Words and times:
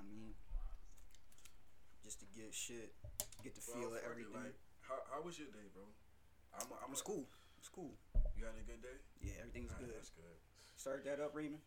I 0.00 0.02
mean, 0.08 0.32
just 2.00 2.24
to 2.24 2.26
get 2.32 2.56
shit, 2.56 2.96
get 3.44 3.52
the 3.52 3.60
Bro, 3.60 3.76
feel 3.76 3.90
of 3.92 4.00
it, 4.00 4.08
everything. 4.08 4.32
Like, 4.32 4.56
how, 4.80 4.96
how 5.12 5.20
was 5.20 5.36
your 5.36 5.52
day, 5.52 5.68
bro? 5.76 5.84
I'm, 6.56 6.66
I'm 6.80 6.90
it's 6.96 7.04
cool. 7.04 7.28
It's 7.60 7.68
cool. 7.68 7.92
You 8.32 8.48
had 8.48 8.56
a 8.56 8.64
good 8.64 8.80
day? 8.80 8.96
Yeah, 9.20 9.44
everything's 9.44 9.76
Alright, 9.76 9.92
good. 9.92 10.00
That's 10.00 10.16
good. 10.16 10.36
Start 10.80 11.04
that 11.04 11.20
up, 11.20 11.36
Raymond. 11.36 11.60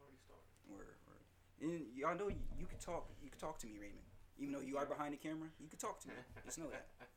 Already 0.00 0.16
started. 0.16 0.48
Word, 0.64 0.96
word. 1.04 1.24
And 1.60 1.84
y'all 1.92 2.16
know 2.16 2.32
you, 2.32 2.40
you 2.56 2.64
can 2.64 2.80
talk. 2.80 3.12
You 3.20 3.28
can 3.28 3.38
talk 3.38 3.60
to 3.60 3.68
me, 3.68 3.76
Raymond. 3.76 4.08
Even 4.40 4.56
though 4.56 4.64
you 4.64 4.80
are 4.80 4.88
behind 4.88 5.12
the 5.12 5.20
camera, 5.20 5.52
you 5.60 5.68
can 5.68 5.78
talk 5.78 6.00
to 6.00 6.08
me. 6.08 6.16
Just 6.48 6.58
know 6.58 6.72
that. 6.72 6.88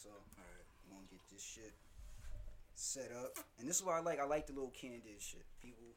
So 0.00 0.08
Alright. 0.08 0.64
I'm 0.88 0.96
gonna 0.96 1.12
get 1.12 1.20
this 1.28 1.44
shit 1.44 1.76
set 2.72 3.12
up, 3.12 3.36
and 3.58 3.68
this 3.68 3.76
is 3.76 3.84
why 3.84 3.98
I 3.98 4.00
like. 4.00 4.18
I 4.18 4.24
like 4.24 4.46
the 4.46 4.54
little 4.54 4.72
candid 4.72 5.20
shit. 5.20 5.44
People, 5.60 5.92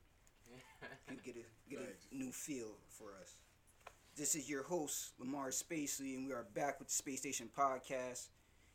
you 1.10 1.18
get 1.24 1.36
a 1.36 1.70
get 1.70 1.80
a 1.80 2.16
new 2.16 2.32
feel 2.32 2.78
for 2.90 3.10
us. 3.22 3.36
This 4.16 4.36
is 4.36 4.50
your 4.50 4.64
host 4.64 5.14
Lamar 5.20 5.50
Spacely, 5.50 6.16
and 6.16 6.28
we 6.28 6.34
are 6.34 6.46
back 6.54 6.80
with 6.80 6.90
the 6.90 6.94
Space 6.94 7.20
Station 7.20 7.50
podcast. 7.58 8.28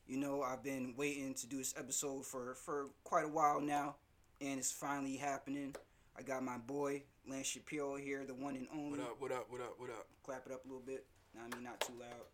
You 0.07 0.16
know, 0.16 0.43
I've 0.43 0.62
been 0.62 0.95
waiting 0.97 1.35
to 1.35 1.47
do 1.47 1.59
this 1.59 1.75
episode 1.77 2.25
for 2.25 2.55
for 2.55 2.88
quite 3.05 3.25
a 3.25 3.29
while 3.29 3.61
now, 3.61 3.97
and 4.41 4.59
it's 4.59 4.73
finally 4.73 5.16
happening. 5.16 5.75
I 6.19 6.23
got 6.23 6.43
my 6.43 6.59
boy 6.59 7.02
Lance 7.29 7.47
Shapiro 7.47 7.97
here, 7.97 8.24
the 8.27 8.35
one 8.35 8.57
and 8.57 8.66
only. 8.74 8.99
What 8.99 9.09
up, 9.09 9.21
what 9.21 9.33
up, 9.33 9.47
what 9.51 9.60
up, 9.60 9.74
what 9.79 9.91
up? 9.91 10.07
Clap 10.24 10.47
it 10.47 10.52
up 10.52 10.65
a 10.65 10.69
little 10.69 10.83
bit. 10.85 11.05
Nah, 11.35 11.43
I 11.43 11.55
mean, 11.55 11.65
not 11.65 11.80
too 11.80 11.93
loud. 12.01 12.27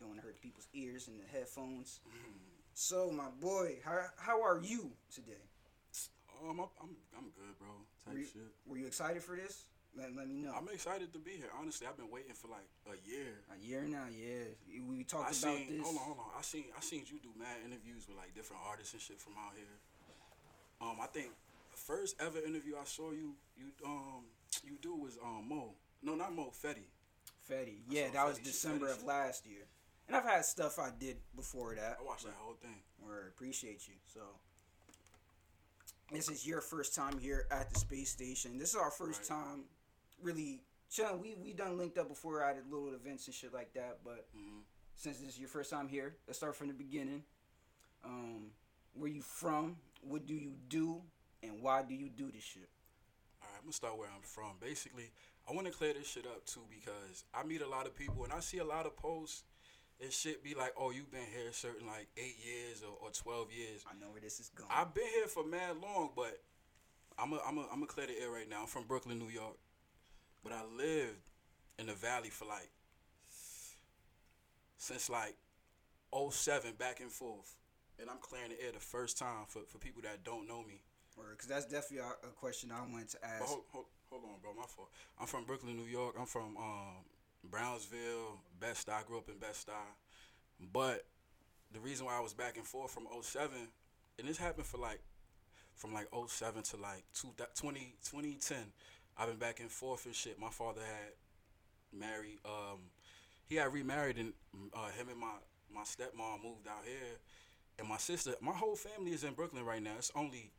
Don't 0.00 0.08
want 0.08 0.20
to 0.20 0.26
hurt 0.26 0.40
people's 0.40 0.68
ears 0.74 1.08
and 1.08 1.20
the 1.20 1.26
headphones. 1.30 2.00
So, 2.74 3.10
my 3.10 3.28
boy, 3.40 3.76
how 3.84 4.06
how 4.16 4.42
are 4.42 4.60
you 4.62 4.90
today? 5.12 5.44
Um, 6.42 6.60
I'm, 6.60 6.68
I'm, 6.82 6.96
I'm 7.16 7.24
good, 7.30 7.58
bro. 7.58 7.68
Type 8.04 8.14
Were 8.14 8.20
you, 8.20 8.26
shit. 8.26 8.42
were 8.66 8.76
you 8.76 8.86
excited 8.86 9.22
for 9.22 9.36
this? 9.36 9.64
Let, 9.96 10.14
let 10.16 10.28
me 10.28 10.34
know. 10.42 10.52
I'm 10.56 10.66
excited 10.68 11.12
to 11.12 11.18
be 11.18 11.32
here. 11.38 11.50
Honestly, 11.58 11.86
I've 11.86 11.96
been 11.96 12.10
waiting 12.10 12.34
for 12.34 12.48
like 12.48 12.66
a 12.90 12.98
year. 13.08 13.38
a 13.54 13.58
year 13.64 13.82
now, 13.86 14.06
yeah. 14.10 14.50
We 14.88 15.04
talked 15.04 15.30
I 15.30 15.30
about 15.30 15.56
seen, 15.56 15.78
this. 15.78 15.86
hold 15.86 15.96
on, 15.96 16.02
hold 16.02 16.18
on. 16.18 16.30
I 16.36 16.42
seen, 16.42 16.64
I 16.76 16.80
seen 16.80 17.02
you 17.06 17.18
do 17.22 17.30
mad 17.38 17.62
interviews 17.64 18.06
with 18.08 18.16
like 18.18 18.34
different 18.34 18.62
artists 18.66 18.92
and 18.92 19.00
shit 19.00 19.20
from 19.20 19.34
out 19.38 19.54
here. 19.54 19.78
Um, 20.82 20.98
I 21.00 21.06
think 21.06 21.30
the 21.70 21.78
first 21.78 22.16
ever 22.20 22.38
interview 22.38 22.74
I 22.74 22.84
saw 22.84 23.12
you, 23.12 23.34
you 23.56 23.66
um, 23.86 24.24
you 24.64 24.76
do 24.82 24.96
was 24.96 25.16
um 25.22 25.46
Mo. 25.48 25.74
No, 26.02 26.14
not 26.14 26.34
Mo. 26.34 26.50
Fetty. 26.50 26.90
Fetty. 27.48 27.78
I 27.78 27.88
Yeah, 27.88 28.08
that 28.12 28.26
was 28.26 28.34
Fetty 28.34 28.44
shit, 28.44 28.52
December 28.52 28.86
Fetty 28.86 28.98
of 28.98 29.04
last 29.04 29.46
year. 29.46 29.62
And 30.08 30.16
I've 30.16 30.24
had 30.24 30.44
stuff 30.44 30.78
I 30.78 30.90
did 30.98 31.16
before 31.36 31.74
that. 31.76 31.98
I 32.00 32.04
watched 32.04 32.24
that 32.24 32.34
whole 32.38 32.56
thing. 32.60 32.82
Or 33.06 33.28
appreciate 33.28 33.86
you. 33.88 33.94
So, 34.12 34.20
this 36.14 36.28
is 36.28 36.46
your 36.46 36.60
first 36.60 36.94
time 36.94 37.18
here 37.18 37.46
at 37.50 37.70
the 37.72 37.78
space 37.78 38.10
station. 38.10 38.58
This 38.58 38.70
is 38.70 38.76
our 38.76 38.90
first 38.90 39.20
Right. 39.20 39.28
time 39.40 39.64
really 40.22 40.62
chilling. 40.90 41.20
We 41.20 41.34
we 41.34 41.52
done 41.52 41.76
linked 41.78 41.98
up 41.98 42.08
before 42.08 42.42
at 42.42 42.56
little 42.70 42.94
events 42.94 43.26
and 43.26 43.34
shit 43.34 43.52
like 43.52 43.72
that, 43.74 44.00
but 44.04 44.28
hmm 44.34 44.60
since 44.96 45.18
this 45.18 45.30
is 45.30 45.40
your 45.40 45.48
first 45.48 45.70
time 45.70 45.88
here, 45.88 46.14
let's 46.28 46.38
start 46.38 46.54
from 46.54 46.68
the 46.68 46.72
beginning. 46.74 47.24
Um, 48.04 48.52
where 48.92 49.10
you 49.10 49.22
from? 49.22 49.76
What 50.02 50.24
do 50.24 50.34
you 50.34 50.52
do? 50.68 51.02
And 51.42 51.60
why 51.60 51.82
do 51.82 51.94
you 51.94 52.08
do 52.08 52.30
this 52.30 52.44
shit? 52.44 52.68
All 53.42 53.48
right, 53.48 53.56
I'm 53.58 53.64
gonna 53.64 53.72
start 53.72 53.98
where 53.98 54.08
I'm 54.08 54.22
from. 54.22 54.56
Basically, 54.60 55.10
I 55.48 55.52
want 55.52 55.66
to 55.66 55.72
clear 55.72 55.92
this 55.94 56.06
shit 56.06 56.26
up 56.26 56.44
too 56.46 56.62
because 56.70 57.24
I 57.34 57.42
meet 57.42 57.60
a 57.60 57.68
lot 57.68 57.86
of 57.86 57.96
people 57.96 58.22
and 58.24 58.32
I 58.32 58.38
see 58.40 58.58
a 58.58 58.64
lot 58.64 58.86
of 58.86 58.96
posts 58.96 59.42
and 60.00 60.12
shit 60.12 60.42
be 60.42 60.54
like, 60.54 60.72
"Oh, 60.78 60.90
you've 60.90 61.10
been 61.10 61.26
here 61.32 61.52
certain 61.52 61.86
like 61.86 62.08
eight 62.16 62.36
years 62.44 62.82
or, 62.82 62.96
or 63.00 63.10
twelve 63.10 63.52
years." 63.52 63.84
I 63.88 63.98
know 63.98 64.10
where 64.10 64.20
this 64.20 64.40
is 64.40 64.50
going. 64.50 64.70
I've 64.72 64.94
been 64.94 65.06
here 65.14 65.26
for 65.26 65.44
mad 65.46 65.76
long, 65.80 66.10
but 66.16 66.40
I'm 67.18 67.32
a, 67.32 67.40
I'm 67.46 67.58
a, 67.58 67.62
I'm 67.62 67.80
gonna 67.80 67.86
clear 67.86 68.06
the 68.06 68.20
air 68.20 68.30
right 68.30 68.48
now. 68.48 68.62
I'm 68.62 68.66
from 68.66 68.84
Brooklyn, 68.84 69.18
New 69.18 69.28
York, 69.28 69.56
but 70.42 70.52
I 70.52 70.64
lived 70.64 71.30
in 71.78 71.86
the 71.86 71.94
Valley 71.94 72.30
for 72.30 72.44
like 72.46 72.70
since 74.76 75.08
like 75.08 75.36
07 76.12 76.74
back 76.78 77.00
and 77.00 77.10
forth, 77.10 77.56
and 77.98 78.10
I'm 78.10 78.18
clearing 78.20 78.50
the 78.50 78.62
air 78.62 78.72
the 78.72 78.80
first 78.80 79.18
time 79.18 79.46
for, 79.48 79.62
for 79.66 79.78
people 79.78 80.02
that 80.02 80.24
don't 80.24 80.46
know 80.46 80.62
me. 80.62 80.82
Because 81.16 81.48
that's 81.48 81.66
definitely 81.66 81.98
a, 81.98 82.26
a 82.26 82.32
question 82.32 82.70
I 82.72 82.80
wanted 82.80 83.08
to 83.10 83.24
ask. 83.24 83.44
hold, 83.44 83.62
hold, 83.70 83.86
hold 84.10 84.22
on, 84.24 84.40
bro. 84.42 84.52
My 84.54 84.66
fault. 84.66 84.90
I'm 85.18 85.26
from 85.26 85.44
Brooklyn, 85.44 85.76
New 85.76 85.86
York. 85.86 86.16
I'm 86.18 86.26
from 86.26 86.56
um, 86.56 87.06
Brownsville, 87.50 88.40
Best 88.60 88.88
I 88.88 89.02
grew 89.06 89.18
up 89.18 89.28
in 89.28 89.38
Best 89.38 89.68
I 89.68 90.66
But 90.72 91.04
the 91.72 91.80
reason 91.80 92.06
why 92.06 92.16
I 92.16 92.20
was 92.20 92.32
back 92.32 92.56
and 92.56 92.66
forth 92.66 92.92
from 92.92 93.06
07, 93.20 93.50
and 94.18 94.28
this 94.28 94.38
happened 94.38 94.66
for 94.66 94.78
like, 94.78 95.00
from 95.74 95.92
like 95.92 96.08
07 96.28 96.62
to 96.62 96.76
like 96.76 97.04
two, 97.14 97.28
20, 97.56 97.94
2010, 98.04 98.58
I've 99.18 99.28
been 99.28 99.36
back 99.36 99.60
and 99.60 99.70
forth 99.70 100.06
and 100.06 100.14
shit. 100.14 100.38
My 100.38 100.50
father 100.50 100.80
had 100.80 101.98
married, 101.98 102.38
um, 102.44 102.78
he 103.46 103.56
had 103.56 103.72
remarried, 103.72 104.18
and 104.18 104.32
uh, 104.72 104.88
him 104.90 105.08
and 105.08 105.18
my, 105.18 105.34
my 105.72 105.82
stepmom 105.82 106.42
moved 106.42 106.68
out 106.68 106.84
here. 106.84 107.18
And 107.78 107.88
my 107.88 107.96
sister, 107.96 108.34
my 108.40 108.52
whole 108.52 108.76
family 108.76 109.12
is 109.12 109.24
in 109.24 109.34
Brooklyn 109.34 109.64
right 109.64 109.82
now. 109.82 109.94
It's 109.98 110.12
only 110.14 110.52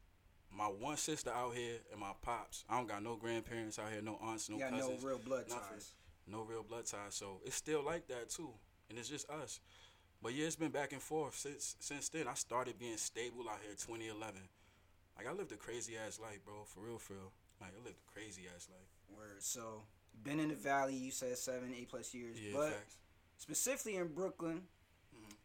my 0.56 0.66
one 0.66 0.98
sister 0.98 1.32
out 1.32 1.56
here 1.56 1.78
and 1.92 2.00
my 2.00 2.12
pops. 2.22 2.64
I 2.70 2.78
don't 2.78 2.88
got 2.88 3.04
no 3.04 3.16
grandparents 3.16 3.80
out 3.80 3.92
here, 3.92 4.02
no 4.02 4.18
aunts, 4.22 4.50
no 4.50 4.58
you 4.58 4.64
got 4.64 4.74
no 4.74 4.94
real 5.02 5.18
blood 5.18 5.46
nothing. 5.50 5.64
ties. 5.72 5.92
No 6.28 6.42
real 6.42 6.64
blood 6.64 6.86
ties. 6.86 7.16
So 7.16 7.40
it's 7.46 7.56
still 7.56 7.84
like 7.84 8.08
that 8.08 8.30
too, 8.30 8.50
and 8.90 8.98
it's 8.98 9.10
just 9.10 9.30
us. 9.30 9.60
But 10.22 10.34
yeah, 10.34 10.46
it's 10.46 10.56
been 10.56 10.72
back 10.72 10.92
and 10.94 11.02
forth 11.02 11.36
since 11.38 11.76
since 11.80 12.10
then. 12.10 12.28
I 12.28 12.34
started 12.34 12.80
being 12.80 12.98
stable 12.98 13.46
out 13.50 13.60
here 13.62 13.72
2011. 13.72 14.42
Like 15.18 15.28
I 15.28 15.32
lived 15.32 15.52
a 15.52 15.56
crazy 15.58 15.94
ass 15.98 16.20
life, 16.20 16.40
bro. 16.46 16.64
For 16.66 16.82
real, 16.82 16.98
for 16.98 17.14
real. 17.14 17.32
Like 17.62 17.72
I 17.74 17.84
lived 17.84 17.98
a 17.98 18.12
crazy 18.12 18.44
ass 18.54 18.68
life. 18.70 19.18
Word. 19.18 19.42
So, 19.42 19.84
been 20.24 20.40
in 20.40 20.50
the 20.50 20.56
valley. 20.56 20.96
You 20.96 21.12
said 21.12 21.38
seven, 21.38 21.74
eight 21.78 21.90
plus 21.90 22.14
years. 22.14 22.38
Yeah, 22.40 22.52
but 22.54 22.72
facts. 22.74 22.98
specifically 23.38 23.96
in 23.98 24.08
Brooklyn, 24.14 24.64
Mhm. 25.16 25.36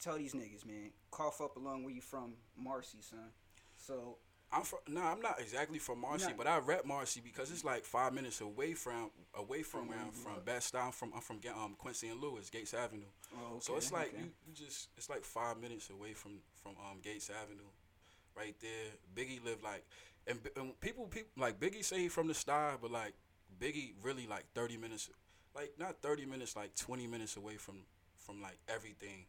tell 0.00 0.16
these 0.16 0.32
niggas, 0.34 0.64
man, 0.64 0.90
cough 1.10 1.40
up 1.40 1.56
along 1.56 1.84
where 1.84 1.92
you 1.94 2.00
from, 2.00 2.34
Marcy, 2.56 2.98
son. 3.02 3.30
So 3.76 4.18
I'm 4.54 4.62
from. 4.62 4.78
Nah, 4.88 5.12
I'm 5.12 5.20
not 5.20 5.40
exactly 5.40 5.78
from 5.78 6.00
Marcy, 6.00 6.26
not- 6.28 6.36
but 6.36 6.46
I 6.46 6.58
rep 6.58 6.84
Marcy 6.86 7.20
because 7.20 7.50
it's 7.50 7.64
like 7.64 7.84
five 7.84 8.12
minutes 8.12 8.40
away 8.40 8.74
from 8.74 9.10
away 9.34 9.62
from, 9.62 9.80
From 9.80 9.88
where 9.88 9.98
I'm 9.98 10.12
from. 10.12 10.32
Best 10.44 10.74
I'm 10.76 10.92
from. 10.92 11.12
I'm 11.14 11.20
from 11.20 11.40
um, 11.56 11.74
Quincy 11.76 12.08
and 12.08 12.20
Lewis, 12.20 12.50
Gates 12.50 12.74
Avenue. 12.74 13.10
oh, 13.36 13.58
So 13.60 13.76
it's 13.76 13.90
like 13.92 14.08
okay. 14.08 14.18
you, 14.18 14.30
you 14.46 14.54
just 14.54 14.88
it's 14.96 15.10
like 15.10 15.24
five 15.24 15.58
minutes 15.60 15.90
away 15.90 16.12
from 16.12 16.38
from 16.62 16.72
um 16.90 16.98
Gates 17.02 17.30
Avenue, 17.30 17.68
right 18.36 18.54
there. 18.60 18.92
Biggie 19.14 19.44
lived 19.44 19.62
like, 19.62 19.84
and, 20.26 20.38
and 20.56 20.78
people 20.80 21.06
people 21.06 21.30
like 21.36 21.58
Biggie 21.58 21.84
say 21.84 22.00
he 22.00 22.08
from 22.08 22.28
the 22.28 22.34
star, 22.34 22.78
but 22.80 22.90
like 22.90 23.14
Biggie 23.60 23.92
really 24.02 24.26
like 24.26 24.44
thirty 24.54 24.76
minutes, 24.76 25.10
like 25.54 25.72
not 25.78 26.00
thirty 26.02 26.26
minutes, 26.26 26.54
like 26.56 26.74
twenty 26.76 27.06
minutes 27.06 27.36
away 27.36 27.56
from 27.56 27.80
from 28.18 28.40
like 28.40 28.58
everything. 28.68 29.26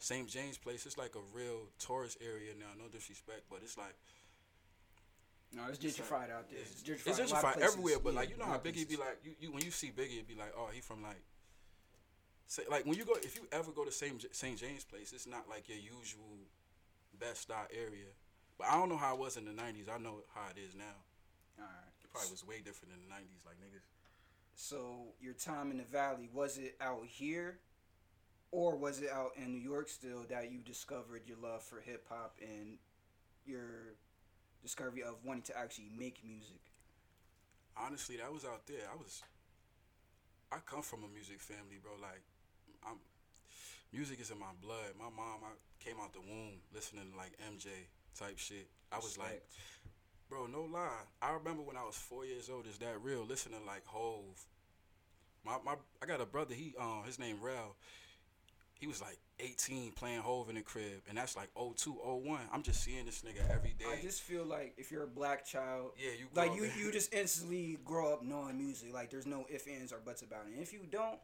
St. 0.00 0.28
James 0.28 0.56
Place, 0.58 0.86
it's 0.86 0.96
like 0.96 1.16
a 1.16 1.36
real 1.36 1.66
tourist 1.80 2.18
area 2.20 2.52
now. 2.56 2.66
No 2.78 2.88
disrespect, 2.88 3.42
but 3.50 3.60
it's 3.64 3.76
like 3.76 3.96
no, 5.52 5.62
it's 5.68 5.78
gentrified 5.78 6.30
out 6.30 6.50
there. 6.50 6.60
It's, 6.60 6.82
gentrified, 6.82 7.18
it's 7.18 7.32
a 7.32 7.34
lot 7.34 7.44
of 7.44 7.52
gentrified 7.52 7.52
places. 7.54 7.72
everywhere, 7.72 7.98
but 8.02 8.12
Yeah, 8.12 8.20
like 8.20 8.30
you 8.30 8.36
know 8.36 8.44
how 8.44 8.58
Biggie 8.58 8.88
be 8.88 8.96
like, 8.96 9.18
you, 9.24 9.32
you 9.40 9.52
when 9.52 9.64
you 9.64 9.70
see 9.70 9.88
Biggie, 9.88 10.16
it'd 10.16 10.28
be 10.28 10.34
like, 10.34 10.52
oh, 10.56 10.68
he 10.72 10.80
from 10.80 11.02
like, 11.02 11.22
say 12.46 12.64
like 12.70 12.84
when 12.86 12.96
you 12.96 13.04
go, 13.04 13.14
if 13.22 13.36
you 13.36 13.42
ever 13.52 13.72
go 13.72 13.84
to 13.84 13.92
St. 13.92 14.24
St. 14.34 14.58
James 14.58 14.84
Place, 14.84 15.12
it's 15.12 15.26
not 15.26 15.48
like 15.48 15.68
your 15.68 15.78
usual 15.78 16.38
best 17.18 17.42
star 17.42 17.66
area. 17.72 18.12
But 18.58 18.68
I 18.68 18.74
don't 18.74 18.88
know 18.88 18.96
how 18.96 19.14
it 19.14 19.20
was 19.20 19.36
in 19.36 19.44
the 19.44 19.52
'90s. 19.52 19.88
I 19.88 19.98
know 19.98 20.22
how 20.34 20.48
it 20.50 20.58
is 20.60 20.74
now. 20.74 20.84
All 21.58 21.64
right. 21.64 21.92
It 22.02 22.10
probably 22.10 22.30
was 22.30 22.46
way 22.46 22.60
different 22.64 22.94
in 22.94 23.00
the 23.08 23.14
'90s. 23.14 23.46
Like 23.46 23.56
niggas, 23.56 23.86
So 24.54 25.14
your 25.20 25.34
time 25.34 25.70
in 25.70 25.78
the 25.78 25.84
valley 25.84 26.28
was 26.32 26.58
it 26.58 26.76
out 26.80 27.06
here, 27.06 27.58
or 28.50 28.76
was 28.76 29.00
it 29.00 29.10
out 29.10 29.32
in 29.36 29.52
New 29.52 29.60
York 29.60 29.88
still 29.88 30.24
that 30.28 30.50
you 30.50 30.58
discovered 30.60 31.22
your 31.26 31.38
love 31.42 31.62
for 31.62 31.80
hip 31.80 32.04
hop 32.08 32.36
and 32.42 32.78
your 33.46 33.94
discovery 34.62 35.02
of 35.02 35.16
wanting 35.24 35.42
to 35.42 35.58
actually 35.58 35.90
make 35.96 36.24
music? 36.24 36.60
honestly, 37.84 38.16
that 38.16 38.32
was 38.32 38.44
out 38.44 38.66
there. 38.66 38.82
I 38.92 38.96
was, 38.96 39.22
I 40.52 40.56
come 40.66 40.82
from 40.82 41.04
a 41.04 41.08
music 41.08 41.40
family, 41.40 41.78
bro. 41.82 41.92
Like, 42.00 42.22
I'm, 42.86 42.98
music 43.92 44.20
is 44.20 44.30
in 44.30 44.38
my 44.38 44.52
blood. 44.60 44.98
My 44.98 45.10
mom, 45.14 45.44
I 45.44 45.54
came 45.82 45.96
out 46.02 46.12
the 46.12 46.20
womb 46.20 46.58
listening 46.74 47.10
to 47.12 47.16
like 47.16 47.32
MJ 47.38 47.68
type 48.18 48.38
shit. 48.38 48.68
I 48.92 48.96
was 48.96 49.18
like. 49.18 49.42
Bro, 50.28 50.48
no 50.48 50.68
lie. 50.70 50.90
I 51.22 51.32
remember 51.32 51.62
when 51.62 51.78
I 51.78 51.84
was 51.84 51.96
four 51.96 52.26
years 52.26 52.50
old. 52.50 52.66
Is 52.66 52.76
that 52.78 53.02
real? 53.02 53.24
Listening 53.24 53.60
like 53.66 53.86
Hove. 53.86 54.44
My 55.42 55.56
my, 55.64 55.72
I 56.02 56.06
got 56.06 56.20
a 56.20 56.26
brother. 56.26 56.54
He 56.54 56.74
um, 56.78 57.02
his 57.06 57.18
name 57.18 57.38
Rel. 57.40 57.76
He 58.78 58.86
was 58.86 59.00
like 59.00 59.18
18 59.40 59.92
playing 59.92 60.20
Hove 60.20 60.48
in 60.48 60.54
the 60.54 60.62
crib, 60.62 61.02
and 61.08 61.18
that's 61.18 61.36
like 61.36 61.48
02, 61.56 61.90
01. 61.90 62.40
I'm 62.52 62.62
just 62.62 62.82
seeing 62.82 63.06
this 63.06 63.22
nigga 63.22 63.48
every 63.50 63.74
day. 63.78 63.86
I 63.90 64.00
just 64.00 64.22
feel 64.22 64.44
like 64.44 64.74
if 64.76 64.92
you're 64.92 65.02
a 65.02 65.08
black 65.08 65.44
child, 65.44 65.92
yeah, 65.98 66.12
you 66.18 66.26
like 66.34 66.54
you 66.54 66.68
you 66.78 66.92
just 66.92 67.12
instantly 67.14 67.78
grow 67.84 68.12
up 68.12 68.22
knowing 68.22 68.56
music. 68.56 68.94
Like 68.94 69.10
there's 69.10 69.26
no 69.26 69.46
ifs, 69.48 69.66
ands, 69.66 69.92
or 69.92 69.98
buts 69.98 70.22
about 70.22 70.46
it. 70.46 70.54
And 70.54 70.62
if 70.62 70.72
you 70.72 70.80
don't, 70.90 71.18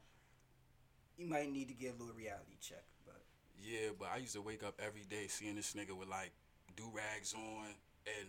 you 1.17 1.27
might 1.27 1.53
need 1.53 1.69
to 1.69 1.75
get 1.75 1.95
a 1.95 1.99
little 1.99 2.15
reality 2.15 2.57
check. 2.61 2.85
But 3.05 3.23
Yeah, 3.63 3.91
but 3.99 4.09
I 4.13 4.19
used 4.19 4.35
to 4.35 4.43
wake 4.43 4.65
up 4.65 4.81
every 4.85 5.05
day 5.09 5.29
seeing 5.29 5.55
this 5.55 5.75
nigga 5.75 5.97
with 5.97 6.09
like 6.09 6.33
do 6.77 6.91
rags 6.93 7.35
on 7.35 7.67
and 8.07 8.29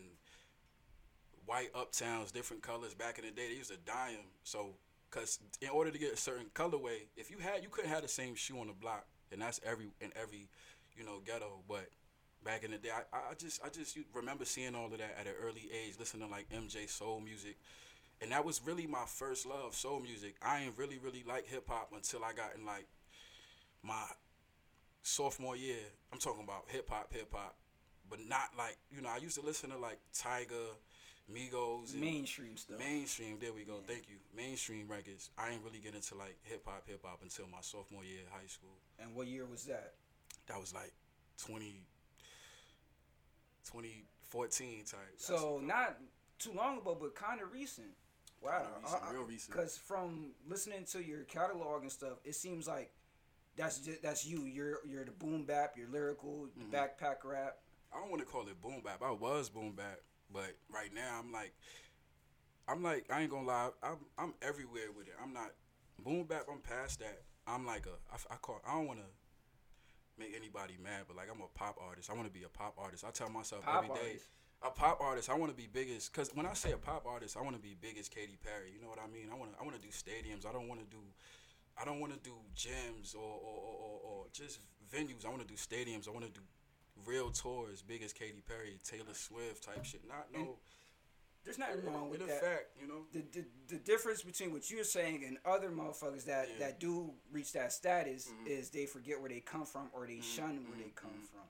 white 1.47 1.73
uptowns, 1.73 2.31
different 2.31 2.61
colors. 2.61 2.93
Back 2.93 3.17
in 3.17 3.25
the 3.25 3.31
day, 3.31 3.49
they 3.49 3.55
used 3.55 3.71
to 3.71 3.77
dye 3.77 4.11
him. 4.11 4.25
So 4.43 4.75
Cause 5.15 5.39
in 5.61 5.69
order 5.69 5.91
to 5.91 5.97
get 5.97 6.11
a 6.11 6.17
certain 6.17 6.47
colorway, 6.53 7.07
if 7.15 7.31
you 7.31 7.37
had 7.37 7.63
you 7.63 7.69
couldn't 7.69 7.89
have 7.89 8.01
the 8.01 8.07
same 8.07 8.35
shoe 8.35 8.59
on 8.59 8.67
the 8.67 8.73
block, 8.73 9.05
and 9.31 9.41
that's 9.41 9.59
every 9.65 9.87
in 10.01 10.11
every, 10.21 10.47
you 10.97 11.05
know, 11.05 11.21
ghetto. 11.25 11.61
But 11.67 11.89
back 12.43 12.63
in 12.63 12.71
the 12.71 12.77
day, 12.77 12.89
I, 12.89 13.17
I 13.31 13.33
just 13.37 13.61
I 13.65 13.69
just 13.69 13.97
remember 14.13 14.45
seeing 14.45 14.75
all 14.75 14.85
of 14.85 14.91
that 14.91 15.15
at 15.19 15.27
an 15.27 15.33
early 15.41 15.69
age, 15.73 15.95
listening 15.99 16.27
to 16.27 16.31
like 16.31 16.47
MJ 16.49 16.89
soul 16.89 17.19
music, 17.19 17.57
and 18.21 18.31
that 18.31 18.45
was 18.45 18.61
really 18.65 18.87
my 18.87 19.05
first 19.05 19.45
love, 19.45 19.75
soul 19.75 19.99
music. 19.99 20.35
I 20.41 20.61
ain't 20.63 20.77
really 20.77 20.97
really 20.97 21.23
like 21.27 21.47
hip 21.47 21.65
hop 21.67 21.91
until 21.93 22.23
I 22.23 22.33
got 22.33 22.55
in 22.57 22.65
like 22.65 22.87
my 23.83 24.03
sophomore 25.01 25.55
year. 25.55 25.83
I'm 26.11 26.19
talking 26.19 26.43
about 26.43 26.65
hip 26.67 26.89
hop, 26.89 27.13
hip 27.13 27.33
hop, 27.33 27.55
but 28.09 28.19
not 28.27 28.49
like 28.57 28.77
you 28.91 29.01
know. 29.01 29.09
I 29.09 29.17
used 29.17 29.39
to 29.39 29.45
listen 29.45 29.69
to 29.71 29.77
like 29.77 29.99
Tyga, 30.13 30.75
Migos, 31.31 31.95
Mainstream 31.95 32.55
stuff. 32.55 32.77
mainstream. 32.77 33.37
There 33.41 33.51
we 33.51 33.63
go. 33.63 33.75
Yeah. 33.81 33.93
Thank 33.95 34.09
you. 34.09 34.17
Mainstream 34.35 34.87
records. 34.87 35.31
I 35.37 35.49
ain't 35.51 35.63
really 35.63 35.79
get 35.79 35.95
into 35.95 36.15
like 36.15 36.37
hip 36.43 36.63
hop, 36.65 36.83
hip 36.87 37.01
hop 37.03 37.19
until 37.23 37.47
my 37.47 37.61
sophomore 37.61 38.03
year 38.03 38.21
of 38.27 38.31
high 38.31 38.47
school. 38.47 38.77
And 38.99 39.15
what 39.15 39.27
year 39.27 39.45
was 39.45 39.63
that? 39.65 39.93
That 40.47 40.59
was 40.59 40.73
like 40.73 40.93
20, 41.43 41.81
2014 43.65 44.83
type. 44.85 44.99
So 45.17 45.59
not 45.63 45.97
too 46.39 46.53
long 46.53 46.77
ago, 46.77 46.95
but 46.99 47.15
kind 47.15 47.41
of 47.41 47.51
recent. 47.51 47.87
Wow. 48.43 48.67
Recent, 48.83 49.01
real 49.11 49.23
recent. 49.23 49.51
Because 49.55 49.77
from 49.77 50.31
listening 50.47 50.85
to 50.91 51.03
your 51.03 51.23
catalog 51.23 51.81
and 51.81 51.91
stuff, 51.91 52.19
it 52.23 52.35
seems 52.35 52.67
like 52.67 52.91
that's 53.57 53.79
just, 53.79 54.03
that's 54.03 54.25
you. 54.27 54.43
You're 54.45 54.79
you're 54.87 55.05
the 55.05 55.11
boom 55.11 55.45
bap. 55.45 55.73
You're 55.77 55.89
lyrical. 55.89 56.47
Mhm. 56.59 56.69
Backpack 56.71 57.23
rap. 57.23 57.57
I 57.93 57.99
don't 57.99 58.09
want 58.11 58.21
to 58.21 58.27
call 58.27 58.41
it 58.47 58.61
boom 58.61 58.81
bap. 58.83 59.01
I 59.01 59.11
was 59.11 59.49
boom 59.49 59.71
bap, 59.71 59.99
but 60.31 60.55
right 60.73 60.93
now 60.93 61.19
I'm 61.19 61.31
like, 61.31 61.53
I'm 62.67 62.81
like, 62.83 63.05
I 63.11 63.21
ain't 63.21 63.31
gonna 63.31 63.47
lie. 63.47 63.69
I'm 63.83 63.97
I'm 64.17 64.33
everywhere 64.41 64.91
with 64.95 65.07
it. 65.07 65.13
I'm 65.21 65.33
not 65.33 65.51
boom 66.03 66.23
bap. 66.25 66.45
I'm 66.51 66.59
past 66.59 66.99
that. 66.99 67.21
I'm 67.47 67.65
like 67.65 67.85
a 67.85 67.95
I, 68.13 68.33
I 68.33 68.37
call. 68.37 68.61
I 68.67 68.73
don't 68.73 68.87
want 68.87 68.99
to 68.99 69.05
make 70.17 70.33
anybody 70.35 70.75
mad, 70.81 71.03
but 71.07 71.15
like 71.17 71.27
I'm 71.31 71.41
a 71.41 71.47
pop 71.57 71.77
artist. 71.85 72.09
I 72.09 72.13
want 72.13 72.27
to 72.27 72.33
be 72.33 72.43
a 72.43 72.49
pop 72.49 72.75
artist. 72.77 73.03
I 73.05 73.11
tell 73.11 73.29
myself 73.29 73.63
Pop 73.65 73.83
every 73.83 73.95
day. 73.95 74.07
artist. 74.07 74.25
a 74.63 74.69
pop 74.71 75.01
artist. 75.01 75.29
I 75.29 75.35
want 75.35 75.51
to 75.51 75.57
be 75.57 75.67
biggest. 75.71 76.11
because 76.11 76.31
when 76.33 76.45
I 76.45 76.53
say 76.53 76.71
a 76.71 76.77
pop 76.77 77.05
artist, 77.05 77.37
I 77.37 77.41
want 77.41 77.55
to 77.55 77.61
be 77.61 77.75
biggest 77.79 77.99
as 77.99 78.09
Katy 78.09 78.37
Perry. 78.43 78.71
You 78.73 78.81
know 78.81 78.87
what 78.89 78.99
I 78.99 79.07
mean? 79.11 79.27
I 79.31 79.35
want 79.35 79.53
to 79.53 79.59
I 79.59 79.63
want 79.63 79.75
to 79.75 79.81
do 79.81 79.89
stadiums. 79.89 80.45
I 80.47 80.51
don't 80.53 80.67
want 80.67 80.79
to 80.81 80.87
do 80.87 81.01
I 81.79 81.83
don't 81.85 81.99
want 81.99 82.13
to 82.13 82.19
do 82.19 82.33
gyms 82.55 83.13
or 83.15 83.19
or, 83.19 83.57
or, 83.61 83.75
or, 83.77 83.99
or 84.03 84.25
just 84.33 84.59
venues. 84.89 85.25
I 85.25 85.29
want 85.29 85.41
to 85.41 85.47
do 85.47 85.55
stadiums. 85.55 86.07
I 86.07 86.11
want 86.11 86.25
to 86.25 86.31
do 86.31 86.41
real 87.05 87.29
tours, 87.31 87.81
big 87.81 88.03
as 88.03 88.13
Katy 88.13 88.41
Perry, 88.47 88.79
Taylor 88.83 89.13
Swift 89.13 89.63
type 89.63 89.83
shit. 89.85 90.07
Not 90.07 90.27
no. 90.33 90.57
There's 91.43 91.59
nothing 91.59 91.85
wrong 91.85 92.09
with 92.09 92.21
in 92.21 92.27
that. 92.27 92.41
fact, 92.41 92.65
you 92.81 92.87
know. 92.87 93.05
the, 93.13 93.21
the 93.31 93.45
the 93.67 93.75
difference 93.77 94.23
between 94.23 94.51
what 94.51 94.69
you're 94.71 94.83
saying 94.83 95.23
and 95.27 95.37
other 95.45 95.69
motherfuckers 95.69 96.25
that 96.25 96.49
Yeah. 96.49 96.65
that 96.67 96.79
do 96.79 97.13
reach 97.31 97.53
that 97.53 97.71
status 97.71 98.29
Mhm. 98.29 98.47
is 98.47 98.71
they 98.71 98.87
forget 98.87 99.19
where 99.19 99.29
they 99.29 99.41
come 99.41 99.65
from 99.65 99.89
or 99.93 100.07
they 100.07 100.17
Mhm, 100.17 100.23
shun 100.23 100.63
where 100.67 100.75
mhm, 100.77 100.83
they 100.83 100.89
come 100.95 101.11
mhm. 101.11 101.27
from. 101.27 101.41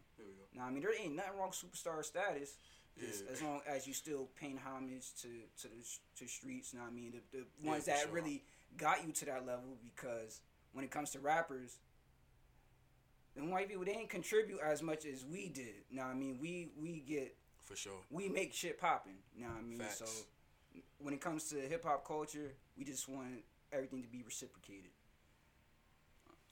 Now 0.53 0.65
I 0.65 0.69
mean 0.69 0.81
there 0.83 0.93
ain't 0.99 1.15
nothing 1.15 1.37
wrong 1.37 1.49
with 1.49 1.57
superstar 1.71 2.03
status. 2.03 2.57
As, 2.97 3.21
Yeah. 3.21 3.29
as 3.31 3.41
long 3.41 3.61
as 3.65 3.87
you 3.87 3.93
still 3.93 4.25
paying 4.35 4.57
homage 4.57 5.13
to 5.21 5.47
to 5.61 5.67
the 5.69 5.85
to 6.17 6.27
streets, 6.27 6.73
now 6.73 6.85
I 6.85 6.89
mean 6.89 7.11
the, 7.31 7.37
the 7.37 7.45
ones 7.67 7.83
for 7.85 7.91
that 7.91 7.99
sure. 8.03 8.11
really 8.11 8.43
got 8.77 9.05
you 9.05 9.13
to 9.13 9.25
that 9.25 9.45
level 9.45 9.77
because 9.81 10.41
when 10.73 10.83
it 10.83 10.91
comes 10.91 11.11
to 11.11 11.19
rappers, 11.19 11.79
the 13.35 13.43
white 13.43 13.69
people 13.69 13.85
they 13.85 13.91
ain't 13.91 14.09
contribute 14.09 14.59
as 14.61 14.81
much 14.81 15.05
as 15.05 15.25
we 15.25 15.49
did. 15.49 15.83
Now 15.91 16.07
I 16.07 16.13
mean 16.13 16.37
we 16.41 16.69
we 16.79 17.03
get 17.07 17.35
For 17.63 17.75
sure. 17.75 18.01
we 18.09 18.29
make 18.29 18.53
shit 18.53 18.79
popping. 18.79 19.17
Now 19.37 19.51
I 19.57 19.61
mean? 19.61 19.79
Facts. 19.79 19.99
So 19.99 20.05
when 20.99 21.13
it 21.13 21.21
comes 21.21 21.45
to 21.49 21.55
hip 21.55 21.85
hop 21.85 22.05
culture, 22.05 22.53
we 22.77 22.83
just 22.83 23.07
want 23.07 23.43
everything 23.71 24.01
to 24.03 24.09
be 24.09 24.23
reciprocated. 24.23 24.91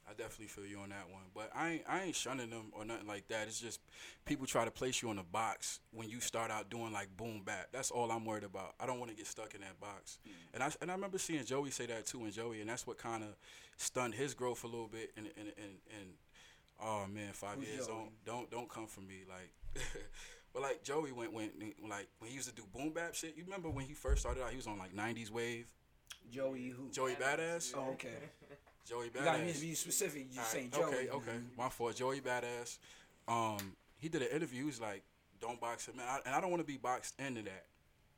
I 0.06 0.12
definitely 0.12 0.48
feel 0.48 0.66
you 0.66 0.80
on 0.80 0.90
that 0.90 1.10
one, 1.10 1.24
but 1.34 1.50
I 1.56 1.70
ain't 1.70 1.84
I 1.88 2.02
ain't 2.04 2.16
shunning 2.16 2.50
them 2.50 2.72
or 2.74 2.84
nothing 2.84 3.08
like 3.08 3.28
that. 3.30 3.48
It's 3.48 3.60
just 3.60 3.80
people 4.26 4.46
try 4.46 4.66
to 4.66 4.72
place 4.72 5.02
you 5.02 5.10
in 5.12 5.18
a 5.18 5.24
box 5.24 5.80
when 5.92 6.10
you 6.10 6.20
start 6.20 6.52
out 6.52 6.70
doing 6.70 6.92
like 6.92 7.16
boom 7.16 7.42
bap. 7.46 7.70
That's 7.72 7.90
all 7.90 8.12
I'm 8.12 8.26
worried 8.26 8.44
about. 8.44 8.74
I 8.80 8.86
don't 8.86 9.00
want 9.00 9.12
to 9.12 9.18
get 9.18 9.28
stuck 9.28 9.56
in 9.56 9.62
that 9.62 9.80
box. 9.80 10.18
Mm. 10.28 10.32
And 10.56 10.64
I 10.64 10.72
and 10.82 10.92
I 10.92 10.94
remember 10.94 11.18
seeing 11.18 11.44
Joey 11.46 11.72
say 11.72 11.86
that 11.86 12.06
too, 12.06 12.24
and 12.26 12.34
Joey, 12.34 12.60
and 12.60 12.70
that's 12.70 12.86
what 12.86 12.98
kind 12.98 13.24
of 13.24 13.30
stunned 13.78 14.14
his 14.14 14.34
growth 14.34 14.66
a 14.66 14.68
little 14.68 14.90
bit. 14.90 15.12
And 15.16 15.28
and 15.38 15.48
and, 15.58 15.76
and 15.98 16.10
oh 16.84 17.06
man, 17.12 17.34
five 17.34 17.56
Who's 17.56 17.68
years 17.68 17.88
Joey? 17.88 17.96
don't 17.96 18.26
don't 18.26 18.52
don't 18.52 18.70
come 18.70 18.88
for 18.88 19.02
me 19.02 19.24
like. 19.28 19.54
but 20.54 20.62
like 20.62 20.84
Joey 20.84 21.12
went 21.12 21.34
when 21.34 21.50
like 21.90 22.08
when 22.20 22.30
he 22.30 22.36
used 22.36 22.50
to 22.50 22.56
do 22.56 22.64
boom 22.74 22.92
bap 22.94 23.16
shit. 23.16 23.36
You 23.36 23.44
remember 23.44 23.70
when 23.70 23.86
he 23.86 23.94
first 23.94 24.22
started 24.22 24.44
out? 24.44 24.52
He 24.52 24.58
was 24.58 24.68
on 24.68 24.78
like 24.78 24.96
'90s 24.96 25.32
wave. 25.32 25.72
Joey 26.32 26.70
who? 26.70 26.90
Joey 26.92 27.14
Badass. 27.14 27.74
Oh, 27.76 27.92
okay. 27.94 28.10
Joey 28.88 29.08
Badass. 29.08 29.20
You 29.20 29.26
gotta 29.26 29.40
Badass. 29.40 29.62
be 29.62 29.74
specific. 29.74 30.28
You 30.32 30.40
Alright, 30.40 30.52
saying 30.52 30.72
Joey? 30.72 30.84
Okay, 30.84 31.10
okay. 31.10 31.38
My 31.58 31.70
fault. 31.70 31.96
Joey 31.96 32.22
Badass. 32.22 32.78
Um, 33.28 33.76
he 33.98 34.10
did 34.10 34.22
an 34.22 34.30
interview. 34.30 34.60
He 34.60 34.66
was 34.66 34.82
like, 34.82 35.04
"Don't 35.40 35.60
box 35.60 35.88
him," 35.88 35.96
in." 35.96 36.02
I, 36.02 36.20
and 36.26 36.36
I 36.36 36.42
don't 36.42 36.50
want 36.52 36.62
to 36.62 36.68
be 36.68 36.78
boxed 36.78 37.20
into 37.20 37.42
that. 37.44 37.66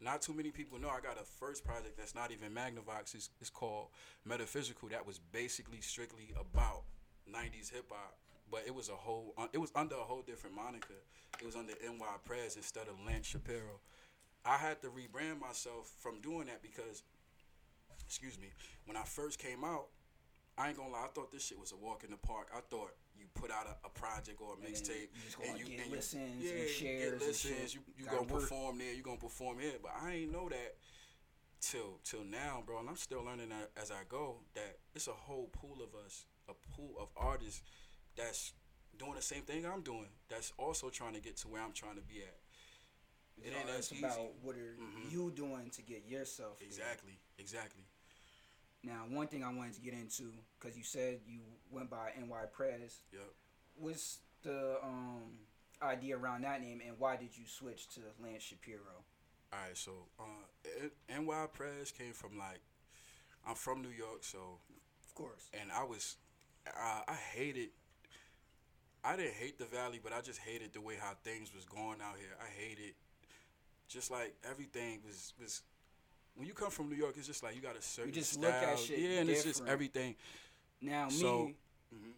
Not 0.01 0.21
too 0.21 0.33
many 0.33 0.51
people 0.51 0.77
know 0.79 0.89
I 0.89 1.00
got 1.00 1.19
a 1.19 1.23
first 1.23 1.63
project 1.63 1.97
that's 1.97 2.13
not 2.13 2.31
even 2.31 2.51
Magnavox. 2.51 3.15
It's, 3.15 3.29
it's 3.39 3.50
called 3.50 3.88
Metaphysical. 4.25 4.89
That 4.89 5.07
was 5.07 5.19
basically 5.19 5.81
strictly 5.81 6.33
about 6.39 6.83
'90s 7.31 7.71
hip 7.71 7.85
hop, 7.89 8.17
but 8.51 8.63
it 8.65 8.74
was 8.74 8.89
a 8.89 8.94
whole. 8.95 9.33
uh, 9.38 9.47
It 9.53 9.57
was 9.57 9.71
under 9.75 9.95
a 9.95 10.03
whole 10.03 10.21
different 10.21 10.56
moniker. 10.56 10.95
It 11.42 11.45
was 11.45 11.56
under 11.56 11.74
NY 11.83 12.06
Prez 12.24 12.56
instead 12.56 12.88
of 12.88 12.95
Lance 13.06 13.27
Shapiro. 13.27 13.80
I 14.45 14.57
had 14.57 14.81
to 14.83 14.88
rebrand 14.89 15.39
myself 15.42 15.92
from 16.00 16.21
doing 16.21 16.47
that 16.47 16.62
because, 16.62 17.03
excuse 18.06 18.38
me, 18.39 18.47
when 18.86 18.95
I 18.95 19.03
first 19.03 19.39
came 19.39 19.63
out, 19.63 19.88
I 20.57 20.69
ain't 20.69 20.77
gonna 20.77 20.92
lie. 20.92 21.06
I 21.06 21.07
thought 21.07 21.31
this 21.31 21.44
shit 21.45 21.59
was 21.59 21.71
a 21.74 21.75
walk 21.77 22.03
in 22.03 22.12
the 22.12 22.18
park. 22.18 22.50
I 22.56 22.62
thought 22.69 22.92
you 23.18 23.25
put 23.33 23.51
out 23.51 23.65
a, 23.68 23.88
a 23.88 23.89
project 23.89 24.39
or 24.39 24.53
a 24.53 24.65
And 24.65 24.74
mixtape, 24.74 25.09
you 25.12 25.50
and 25.50 25.59
you 25.59 25.65
and 25.77 25.89
you, 25.89 25.95
listens 25.95 26.44
yeah, 26.44 26.51
and 26.51 26.59
you 26.62 26.68
shares 26.68 27.12
get 27.19 27.27
listens. 27.27 27.74
You 27.75 27.81
you 27.98 28.06
gonna 28.06 28.21
work. 28.21 28.30
perform 28.41 28.77
there. 28.77 28.94
You 28.94 29.01
gonna 29.03 29.18
perform 29.18 29.59
here. 29.59 29.74
But 29.81 29.91
I 30.01 30.13
ain't 30.13 30.31
know 30.31 30.48
that 30.48 30.75
till 31.59 32.00
till 32.06 32.24
now, 32.24 32.63
bro. 32.65 32.80
And 32.80 32.88
I'm 32.89 32.95
still 32.95 33.24
learning 33.25 33.50
that 33.50 33.71
as 33.81 33.91
I 33.91 34.03
go. 34.07 34.38
That 34.53 34.77
it's 34.94 35.07
a 35.07 35.12
whole 35.12 35.50
pool 35.51 35.77
of 35.83 35.94
us, 36.06 36.25
a 36.48 36.53
pool 36.75 36.95
of 37.01 37.09
artists 37.18 37.62
that's 38.15 38.53
doing 38.97 39.13
the 39.15 39.21
same 39.21 39.41
thing 39.44 39.65
I'm 39.65 39.81
doing. 39.81 40.07
That's 40.29 40.53
also 40.57 40.89
trying 40.89 41.13
to 41.13 41.19
get 41.21 41.38
to 41.38 41.47
where 41.47 41.62
I'm 41.62 41.73
trying 41.73 41.95
to 41.95 42.01
be 42.01 42.21
at. 42.21 42.35
It 43.45 43.53
ain't 43.57 43.69
it's 43.77 43.91
as 43.91 44.00
about 44.00 44.12
easy. 44.19 44.29
what 44.41 44.56
are 44.56 44.75
Mhm. 44.79 45.12
you 45.12 45.31
doing 45.31 45.69
to 45.71 45.81
get 45.81 46.06
yourself 46.06 46.59
there. 46.59 46.67
Exactly. 46.67 47.19
Exactly. 47.38 47.83
Now, 48.83 49.06
one 49.09 49.27
thing 49.27 49.44
I 49.44 49.51
wanted 49.53 49.73
to 49.73 49.81
get 49.81 49.94
into 49.94 50.31
because 50.57 50.77
you 50.77 50.84
said 50.84 51.19
you 51.27 51.41
went 51.69 51.89
by 51.89 52.12
NY 52.15 52.45
Prez. 52.53 53.01
Yep. 53.12 53.34
What's 53.77 54.19
the 54.43 54.79
um, 54.81 55.38
idea 55.81 56.17
around 56.17 56.43
that 56.43 56.62
name, 56.62 56.81
and 56.86 56.98
why 57.00 57.17
did 57.17 57.36
you 57.38 57.45
switch 57.48 57.88
to 57.95 58.01
Lance 58.19 58.43
Shapiro? 58.43 59.03
All 59.51 59.60
right, 59.60 59.75
so 59.75 60.07
uh, 60.19 60.88
NY 61.10 61.48
Prez 61.48 61.91
came 61.91 62.13
from 62.13 62.38
like 62.38 62.62
I'm 63.45 63.55
from 63.55 63.81
New 63.81 63.89
York, 63.89 64.24
so 64.24 64.60
Of 65.05 65.13
course. 65.15 65.50
and 65.53 65.72
I 65.72 65.84
was 65.84 66.15
I, 66.67 67.03
I 67.07 67.15
hated 67.15 67.72
I 69.05 69.15
didn't 69.15 69.35
hate 69.35 69.57
the 69.59 69.65
valley, 69.65 70.00
but 70.03 70.12
I 70.13 70.21
just 70.21 70.39
hated 70.39 70.74
the 70.74 70.81
way 70.81 70.95
how 71.00 71.12
things 71.24 71.53
was 71.53 71.65
going 71.65 72.01
out 72.01 72.15
here. 72.17 72.35
I 72.41 72.47
hated 72.59 72.95
just 73.88 74.09
like 74.09 74.33
everything 74.50 75.00
was 75.05 75.33
was 75.39 75.62
when 76.35 76.47
you 76.47 76.53
come 76.53 76.71
from 76.71 76.89
New 76.89 76.95
York, 76.95 77.13
it's 77.17 77.27
just 77.27 77.43
like 77.43 77.55
you 77.55 77.62
got 77.62 77.77
a 77.77 77.81
certain 77.81 78.09
you 78.12 78.19
just 78.19 78.33
style. 78.33 78.43
look 78.45 78.53
at 78.53 78.79
shit 78.79 79.00
yeah, 79.00 79.19
and 79.19 79.29
it's 79.29 79.43
just 79.43 79.63
everything. 79.67 80.15
Now, 80.81 81.07
So- 81.09 81.45
me, 81.45 81.55
hmm 81.93 82.12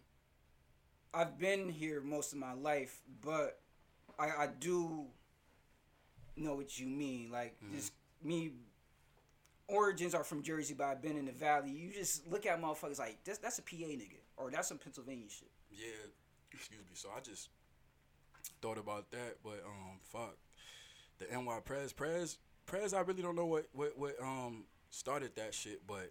I've 1.14 1.38
been 1.38 1.68
here 1.70 2.00
most 2.02 2.32
of 2.32 2.38
my 2.38 2.52
life, 2.52 3.00
but 3.22 3.60
I, 4.18 4.30
I 4.30 4.46
do 4.46 5.06
know 6.36 6.54
what 6.54 6.78
you 6.78 6.86
mean. 6.86 7.30
Like, 7.30 7.58
Mhm. 7.62 7.72
just 7.74 7.92
me. 8.22 8.52
Origins 9.68 10.14
are 10.14 10.24
from 10.24 10.42
Jersey, 10.42 10.74
but 10.74 10.84
I've 10.84 11.02
been 11.02 11.16
in 11.16 11.26
the 11.26 11.32
Valley. 11.32 11.70
You 11.70 11.92
just 11.92 12.26
look 12.26 12.44
at 12.46 12.60
motherfuckers 12.60 12.98
like 12.98 13.22
that's 13.24 13.38
that's 13.38 13.58
a 13.58 13.62
PA 13.62 13.76
nigga, 13.76 14.18
or 14.36 14.50
that's 14.50 14.68
some 14.68 14.78
Pennsylvania 14.78 15.28
shit. 15.28 15.50
Yeah, 15.70 15.88
excuse 16.52 16.80
me. 16.80 16.94
So 16.94 17.08
I 17.16 17.20
just 17.20 17.48
thought 18.60 18.78
about 18.78 19.10
that, 19.10 19.36
but 19.42 19.62
um, 19.66 19.98
fuck 20.12 20.36
the 21.18 21.26
NY 21.26 21.60
Prez, 21.64 21.92
Prez, 21.92 22.38
Prez. 22.66 22.94
I 22.94 23.00
really 23.00 23.22
don't 23.22 23.36
know 23.36 23.46
what 23.46 23.66
what 23.72 23.98
what 23.98 24.14
um 24.22 24.64
started 24.90 25.34
that 25.36 25.54
shit, 25.54 25.86
but 25.86 26.10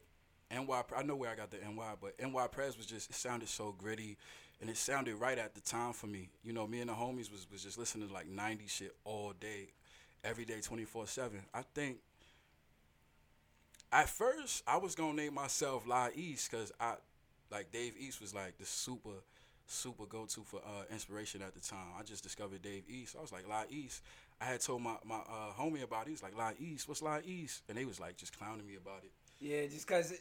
NY. 0.51 0.83
I 0.95 1.03
know 1.03 1.15
where 1.15 1.29
I 1.29 1.35
got 1.35 1.51
the 1.51 1.57
NY, 1.57 1.95
but 2.01 2.13
NY 2.21 2.47
Prez 2.51 2.77
was 2.77 2.85
just 2.85 3.09
it 3.09 3.15
sounded 3.15 3.49
so 3.49 3.73
gritty, 3.77 4.17
and 4.61 4.69
it 4.69 4.77
sounded 4.77 5.15
right 5.15 5.37
at 5.37 5.55
the 5.55 5.61
time 5.61 5.93
for 5.93 6.07
me. 6.07 6.29
You 6.43 6.53
know, 6.53 6.67
me 6.67 6.81
and 6.81 6.89
the 6.89 6.93
homies 6.93 7.31
was 7.31 7.47
was 7.51 7.63
just 7.63 7.77
listening 7.77 8.07
to 8.07 8.13
like 8.13 8.27
'90s 8.27 8.69
shit 8.69 8.95
all 9.03 9.33
day, 9.39 9.69
every 10.23 10.45
day, 10.45 10.61
24 10.61 11.07
seven. 11.07 11.41
I 11.53 11.61
think. 11.73 11.97
At 13.89 14.09
first, 14.09 14.63
I 14.67 14.77
was 14.77 14.95
gonna 14.95 15.13
name 15.13 15.33
myself 15.33 15.87
La 15.87 16.09
East 16.13 16.51
because 16.51 16.73
I, 16.77 16.95
like 17.49 17.71
Dave 17.71 17.93
East 17.97 18.19
was 18.19 18.33
like 18.33 18.57
the 18.57 18.65
super 18.65 19.23
super 19.67 20.05
go 20.05 20.25
to 20.25 20.41
for 20.41 20.61
uh, 20.65 20.83
inspiration 20.91 21.41
at 21.41 21.53
the 21.53 21.59
time. 21.59 21.87
I 21.99 22.03
just 22.03 22.23
discovered 22.23 22.61
Dave 22.61 22.83
East. 22.89 23.15
I 23.17 23.21
was 23.21 23.31
like, 23.31 23.47
La 23.47 23.63
East. 23.69 24.01
I 24.39 24.45
had 24.45 24.61
told 24.61 24.81
my, 24.81 24.95
my 25.05 25.17
uh, 25.17 25.51
homie 25.59 25.83
about 25.83 26.03
it. 26.03 26.07
He 26.07 26.11
was 26.11 26.23
like, 26.23 26.37
La 26.37 26.51
East, 26.59 26.87
what's 26.87 27.01
La 27.01 27.19
East? 27.25 27.63
And 27.69 27.77
they 27.77 27.85
was 27.85 27.99
like 27.99 28.17
just 28.17 28.37
clowning 28.37 28.65
me 28.67 28.75
about 28.75 29.03
it. 29.03 29.11
Yeah, 29.39 29.65
just 29.67 29.87
cause 29.87 30.13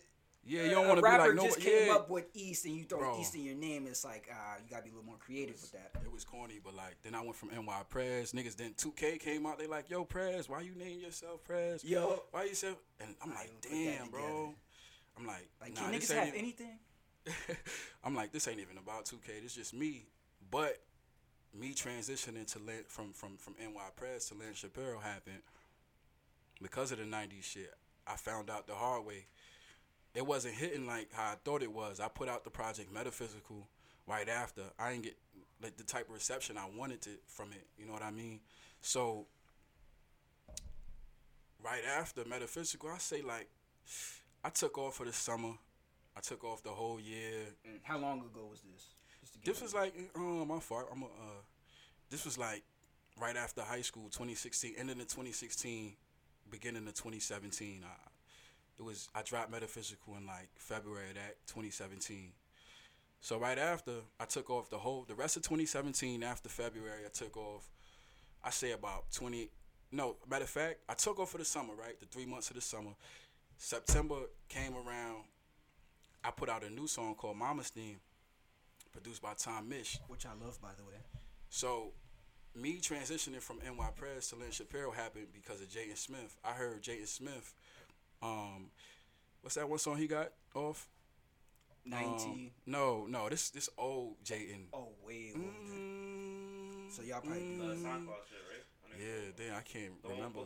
Yeah, 0.44 0.64
you 0.64 0.70
don't 0.70 0.86
want 0.86 0.98
to 0.98 1.02
be 1.02 1.08
like 1.08 1.34
no. 1.34 1.44
just 1.44 1.60
came 1.60 1.88
yeah. 1.88 1.94
up 1.94 2.10
with 2.10 2.26
East 2.34 2.64
and 2.66 2.76
you 2.76 2.84
throw 2.84 2.98
Bro. 2.98 3.20
East 3.20 3.34
in 3.34 3.44
your 3.44 3.54
name. 3.54 3.86
It's 3.86 4.04
like 4.04 4.28
uh, 4.30 4.58
you 4.62 4.70
gotta 4.70 4.84
be 4.84 4.90
a 4.90 4.92
little 4.92 5.06
more 5.06 5.18
creative 5.18 5.60
with 5.60 5.72
that. 5.72 5.90
It 6.04 6.12
was 6.12 6.24
corny, 6.24 6.60
but 6.62 6.74
like 6.74 6.96
then 7.02 7.14
I 7.14 7.20
went 7.20 7.36
from 7.36 7.50
NY 7.50 7.82
Prez. 7.88 8.32
Niggas 8.32 8.56
then 8.56 8.72
2K 8.74 9.20
came 9.20 9.46
out. 9.46 9.58
They 9.58 9.66
like, 9.66 9.90
yo, 9.90 10.04
Prez, 10.04 10.48
why 10.48 10.60
you 10.60 10.74
name 10.74 11.00
yourself 11.00 11.42
Prez? 11.44 11.84
Yo, 11.84 12.22
Why 12.30 12.44
you 12.44 12.54
say? 12.54 12.72
And 13.00 13.14
I'm 13.22 13.32
I 13.32 13.34
like, 13.34 13.44
even 13.44 13.56
put 13.60 13.70
that 13.70 13.98
damn, 13.98 14.10
bro. 14.10 14.54
I'm 15.18 15.26
like, 15.26 15.48
like 15.60 15.74
nah, 15.74 15.82
can 15.82 15.94
niggas 15.94 16.12
have 16.14 16.34
anything? 16.34 16.78
I'm 18.04 18.14
like, 18.14 18.32
this 18.32 18.48
ain't 18.48 18.60
even 18.60 18.78
about 18.78 19.04
2K. 19.04 19.42
This 19.42 19.54
just 19.54 19.74
me. 19.74 20.06
But 20.50 20.78
me 21.58 21.72
transitioning 21.72 22.50
to 22.52 22.58
Lin, 22.58 22.84
from 22.88 23.12
from 23.12 23.36
from 23.36 23.54
NY 23.58 23.80
Prez 23.96 24.26
to 24.26 24.34
Lynn 24.34 24.54
Shapiro 24.54 25.00
happened 25.00 25.42
because 26.62 26.92
of 26.92 26.98
the 26.98 27.04
90s 27.04 27.42
shit. 27.42 27.74
I 28.06 28.16
found 28.16 28.50
out 28.50 28.66
the 28.66 28.74
hard 28.74 29.04
way. 29.04 29.26
It 30.14 30.26
wasn't 30.26 30.54
hitting 30.54 30.86
like 30.86 31.12
how 31.12 31.32
I 31.32 31.34
thought 31.44 31.62
it 31.62 31.72
was. 31.72 32.00
I 32.00 32.08
put 32.08 32.28
out 32.28 32.44
the 32.44 32.50
project 32.50 32.92
Metaphysical 32.92 33.68
right 34.06 34.28
after. 34.28 34.62
I 34.78 34.92
didn't 34.92 35.04
get 35.04 35.16
like 35.62 35.76
the 35.76 35.84
type 35.84 36.08
of 36.08 36.14
reception 36.14 36.56
I 36.56 36.66
wanted 36.76 37.02
to 37.02 37.10
from 37.26 37.52
it. 37.52 37.66
You 37.78 37.86
know 37.86 37.92
what 37.92 38.02
I 38.02 38.10
mean? 38.10 38.40
So 38.80 39.26
right 41.62 41.82
after 41.98 42.24
Metaphysical, 42.24 42.90
I 42.90 42.98
say 42.98 43.22
like 43.22 43.48
I 44.44 44.50
took 44.50 44.78
off 44.78 44.96
for 44.96 45.04
the 45.04 45.12
summer. 45.12 45.54
I 46.16 46.20
took 46.20 46.44
off 46.44 46.62
the 46.62 46.70
whole 46.70 46.98
year. 46.98 47.32
How 47.82 47.98
long 47.98 48.20
ago 48.20 48.48
was 48.50 48.60
this? 48.60 48.94
Just 49.20 49.34
to 49.34 49.38
get 49.38 49.46
This 49.46 49.62
was 49.62 49.74
like, 49.74 49.94
um, 50.14 50.48
my 50.48 50.58
fault. 50.60 50.88
I'm 50.90 51.02
a, 51.02 51.06
uh, 51.06 51.42
this 52.10 52.24
was 52.24 52.38
like 52.38 52.62
right 53.20 53.36
after 53.36 53.62
high 53.62 53.82
school, 53.82 54.04
2016, 54.04 54.74
ending 54.78 55.00
of 55.00 55.08
2016, 55.08 55.92
beginning 56.50 56.86
of 56.86 56.94
2017. 56.94 57.82
I, 57.84 57.88
it 58.78 58.82
was 58.82 59.08
I 59.14 59.22
dropped 59.22 59.50
metaphysical 59.50 60.16
in 60.16 60.26
like 60.26 60.48
February 60.56 61.10
of 61.10 61.14
that 61.16 61.36
2017. 61.46 62.32
So 63.20 63.38
right 63.38 63.58
after 63.58 63.92
I 64.20 64.24
took 64.26 64.50
off 64.50 64.70
the 64.70 64.78
whole 64.78 65.04
the 65.08 65.14
rest 65.14 65.36
of 65.36 65.42
2017 65.42 66.22
after 66.22 66.48
February 66.48 67.04
I 67.04 67.08
took 67.08 67.36
off. 67.36 67.68
I 68.44 68.50
say 68.50 68.72
about 68.72 69.10
20. 69.12 69.50
No, 69.92 70.16
matter 70.28 70.44
of 70.44 70.50
fact, 70.50 70.80
I 70.88 70.94
took 70.94 71.18
off 71.18 71.30
for 71.30 71.38
the 71.38 71.44
summer. 71.44 71.74
Right, 71.74 71.98
the 71.98 72.06
three 72.06 72.26
months 72.26 72.50
of 72.50 72.56
the 72.56 72.62
summer. 72.62 72.92
September 73.58 74.16
came 74.48 74.74
around. 74.74 75.24
I 76.26 76.30
put 76.32 76.48
out 76.48 76.64
a 76.64 76.70
new 76.70 76.86
song 76.86 77.14
called 77.14 77.36
Mama's 77.36 77.68
Theme, 77.68 78.00
produced 78.92 79.22
by 79.22 79.34
Tom 79.36 79.70
Misch. 79.70 79.98
which 80.08 80.26
I 80.26 80.30
love, 80.44 80.60
by 80.60 80.70
the 80.76 80.84
way. 80.84 80.96
So, 81.48 81.92
me 82.54 82.78
transitioning 82.80 83.40
from 83.40 83.58
NY 83.58 83.90
Prez 83.94 84.28
to 84.30 84.36
Lynn 84.36 84.50
Shapiro 84.50 84.90
happened 84.90 85.28
because 85.32 85.60
of 85.60 85.68
Jaden 85.68 85.96
Smith. 85.96 86.36
I 86.44 86.52
heard 86.52 86.82
Jaden 86.82 87.06
Smith. 87.06 87.54
Um, 88.22 88.70
what's 89.42 89.54
that 89.54 89.68
one 89.68 89.78
song 89.78 89.98
he 89.98 90.06
got 90.08 90.32
off? 90.54 90.88
Um, 91.92 92.50
no, 92.66 93.06
no, 93.08 93.28
this 93.28 93.50
this 93.50 93.68
old 93.78 94.16
Jaden. 94.24 94.64
oh, 94.72 94.88
way 95.06 95.30
older. 95.32 95.46
Mm, 95.46 96.90
So 96.90 97.02
y'all 97.02 97.20
probably 97.20 97.42
Uh, 97.42 97.62
mm, 97.62 97.76
SoundCloud 97.76 98.26
shit, 98.28 98.42
right? 98.50 98.98
Yeah, 98.98 99.06
so. 99.28 99.32
damn, 99.36 99.54
I 99.56 99.60
can't 99.60 100.02
The 100.02 100.08
one 100.08 100.16
remember. 100.16 100.40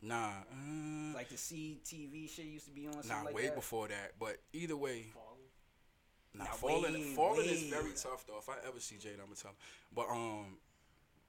Post 0.00 0.08
Malone? 0.10 0.20
Nah, 0.20 1.12
uh, 1.12 1.14
Like 1.14 1.28
the 1.28 1.36
CTV 1.36 2.28
shit 2.34 2.46
used 2.46 2.66
to 2.66 2.72
be 2.72 2.86
on. 2.86 2.94
nah, 3.06 3.22
like 3.22 3.34
way 3.34 3.46
that. 3.46 3.54
before 3.54 3.88
that. 3.88 4.12
But 4.18 4.38
either 4.52 4.76
way, 4.76 5.06
Fallen. 5.14 5.24
Nah, 6.34 6.44
Nah, 6.44 6.50
falling, 6.52 6.92
way, 6.94 7.14
falling 7.14 7.46
is 7.48 7.62
very 7.64 7.92
tough 7.92 8.24
though. 8.26 8.38
If 8.38 8.48
I 8.48 8.54
ever 8.66 8.78
see 8.80 8.96
Jade, 8.96 9.12
I'm 9.14 9.24
gonna 9.26 9.34
tell 9.36 9.50
him. 9.52 9.56
But 9.94 10.08
um, 10.10 10.58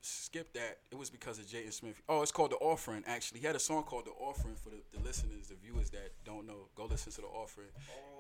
skip 0.02 0.54
that. 0.54 0.80
It 0.92 0.98
was 0.98 1.10
because 1.10 1.40
of 1.40 1.46
Jaden 1.46 1.74
Smith. 1.74 2.02
Oh, 2.08 2.22
it's 2.22 2.32
called 2.32 2.52
the 2.52 2.58
Offering. 2.58 3.04
Actually, 3.08 3.40
he 3.40 3.48
had 3.48 3.56
a 3.56 3.60
song 3.60 3.84
called 3.84 4.06
the 4.06 4.12
Offering 4.12 4.56
for 4.56 4.70
the, 4.70 4.78
the 4.96 5.04
listeners, 5.04 5.48
the 5.48 5.56
viewers 5.56 5.90
that 5.92 6.12
don't 6.26 6.46
know. 6.46 6.68
Go 6.76 6.86
listen 6.86 7.12
to 7.14 7.22
the 7.22 7.28
Offering. 7.28 7.68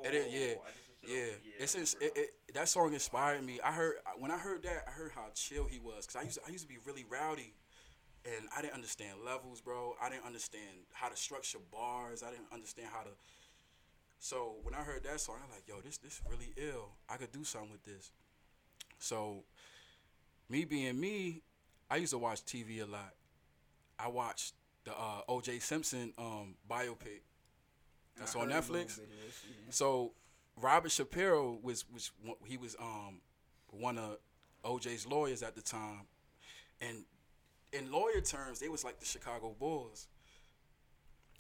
Oh, 0.01 0.08
It 0.08 0.15
is- 0.15 0.34
yeah, 0.34 0.39
I 0.39 0.44
just 0.46 1.13
Yeah, 1.13 1.15
it 1.18 1.41
it's 1.60 1.75
I 1.75 1.79
ins- 1.79 1.96
remember 2.00 2.20
it, 2.20 2.29
it, 2.48 2.53
that 2.56 2.70
song 2.70 2.94
inspired 2.94 3.44
me. 3.44 3.60
I 3.63 3.72
heard 3.72 3.96
when 4.18 4.32
I 4.32 4.38
heard 4.38 4.63
that, 4.63 4.86
I 4.88 4.91
heard 4.91 5.12
how 5.13 5.25
chill 5.36 5.65
he 5.65 5.79
was 5.79 6.08
because 6.08 6.15
I 6.15 6.24
used 6.24 6.39
to, 6.39 6.41
I 6.48 6.51
used 6.51 6.63
to 6.63 6.70
be 6.70 6.77
really 6.86 7.06
rowdy, 7.10 7.53
and 8.38 8.48
I 8.56 8.62
didn't 8.62 8.74
understand 8.74 9.20
levels, 9.26 9.62
bro. 9.62 9.96
I 10.02 10.10
didn't 10.10 10.26
understand 10.26 10.86
how 10.94 11.10
to 11.10 11.16
structure 11.16 11.60
bars. 11.72 12.24
I 12.24 12.30
didn't 12.30 12.52
understand 12.52 12.90
how 12.94 13.04
to. 13.04 13.10
So 14.20 14.56
when 14.64 14.74
I 14.74 14.80
heard 14.80 15.04
that 15.04 15.20
song, 15.20 15.38
I'm 15.44 15.50
like, 15.50 15.64
yo, 15.68 15.82
this 15.82 15.98
this 15.98 16.22
really 16.30 16.54
ill. 16.58 16.90
I 17.10 17.18
could 17.18 17.32
do 17.32 17.44
something 17.44 17.72
with 17.72 17.84
this. 17.84 18.12
So, 18.98 19.44
me 20.50 20.66
being 20.66 21.00
me, 21.00 21.42
I 21.90 21.98
used 21.98 22.12
to 22.12 22.18
watch 22.18 22.44
TV 22.44 22.82
a 22.82 22.86
lot. 22.86 23.14
I 23.98 24.10
watched 24.10 24.56
the 24.84 24.92
uh, 24.92 25.22
O.J. 25.30 25.60
Simpson 25.60 26.14
um, 26.18 26.56
biopic. 26.70 27.22
That's 28.18 28.36
I 28.36 28.40
on 28.42 28.50
heard 28.50 28.58
a 28.58 28.62
little 28.62 28.76
Netflix. 28.76 28.88
this, 28.88 29.00
yeah. 29.00 29.56
So 29.70 30.12
Robert 30.58 30.92
Shapiro 30.92 31.58
was 31.62 31.86
was 31.92 32.12
he 32.46 32.58
was 32.58 32.76
um 32.80 33.22
one 33.72 33.98
of 33.98 34.18
OJ's 34.66 35.08
lawyers 35.08 35.42
at 35.42 35.56
the 35.56 35.62
time, 35.62 36.02
and 36.82 37.06
in 37.74 37.92
lawyer 37.92 38.22
terms, 38.22 38.60
they 38.60 38.70
was 38.70 38.84
like 38.84 39.00
the 39.00 39.06
Chicago 39.06 39.56
Bulls. 39.60 40.08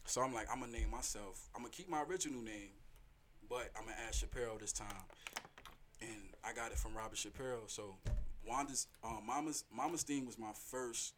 So 0.05 0.21
I'm 0.21 0.33
like, 0.33 0.47
I'm 0.51 0.59
gonna 0.59 0.71
name 0.71 0.89
myself. 0.89 1.47
I'm 1.55 1.61
gonna 1.61 1.71
keep 1.71 1.89
my 1.89 2.01
original 2.03 2.41
name, 2.41 2.71
but 3.49 3.69
I'm 3.77 3.83
gonna 3.83 3.95
add 4.07 4.13
Shapiro 4.15 4.57
this 4.59 4.71
time, 4.73 4.87
and 6.01 6.29
I 6.43 6.53
got 6.53 6.71
it 6.71 6.77
from 6.77 6.95
Robert 6.95 7.17
Shapiro. 7.17 7.61
So 7.67 7.95
Wanda's 8.47 8.87
um, 9.03 9.21
Mama's 9.27 9.65
Mama's 9.71 10.03
theme 10.03 10.25
was 10.25 10.39
my 10.39 10.51
first 10.71 11.13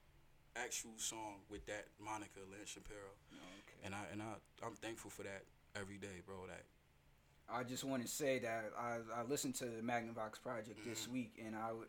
actual 0.57 0.91
song 0.97 1.35
with 1.49 1.65
that 1.67 1.85
Monica 2.03 2.39
Lynn 2.49 2.65
Shapiro, 2.65 3.15
Okay. 3.31 3.85
and 3.85 3.95
I 3.95 3.99
and 4.11 4.21
I 4.21 4.65
I'm 4.65 4.75
thankful 4.75 5.09
for 5.09 5.23
that 5.23 5.43
every 5.79 5.97
day, 5.97 6.19
bro. 6.25 6.35
That 6.47 6.63
I 7.49 7.63
just 7.63 7.85
want 7.85 8.01
to 8.01 8.07
say 8.09 8.39
that 8.39 8.71
I, 8.77 8.97
I 9.17 9.23
listened 9.23 9.55
to 9.55 9.65
the 9.65 9.81
Magnavox 9.81 10.41
project 10.41 10.79
this 10.85 11.07
week 11.07 11.33
and 11.45 11.53
I, 11.55 11.67
w- 11.67 11.87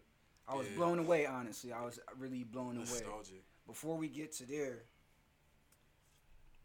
I 0.48 0.54
was. 0.54 0.68
Yeah. 0.68 0.76
blown 0.76 0.98
away. 0.98 1.26
Honestly, 1.26 1.72
I 1.72 1.82
was 1.84 1.98
really 2.18 2.44
blown 2.44 2.76
away. 2.76 2.86
nostalgic. 2.86 3.44
Before 3.66 3.96
we 3.96 4.08
get 4.08 4.32
to 4.36 4.46
there, 4.46 4.84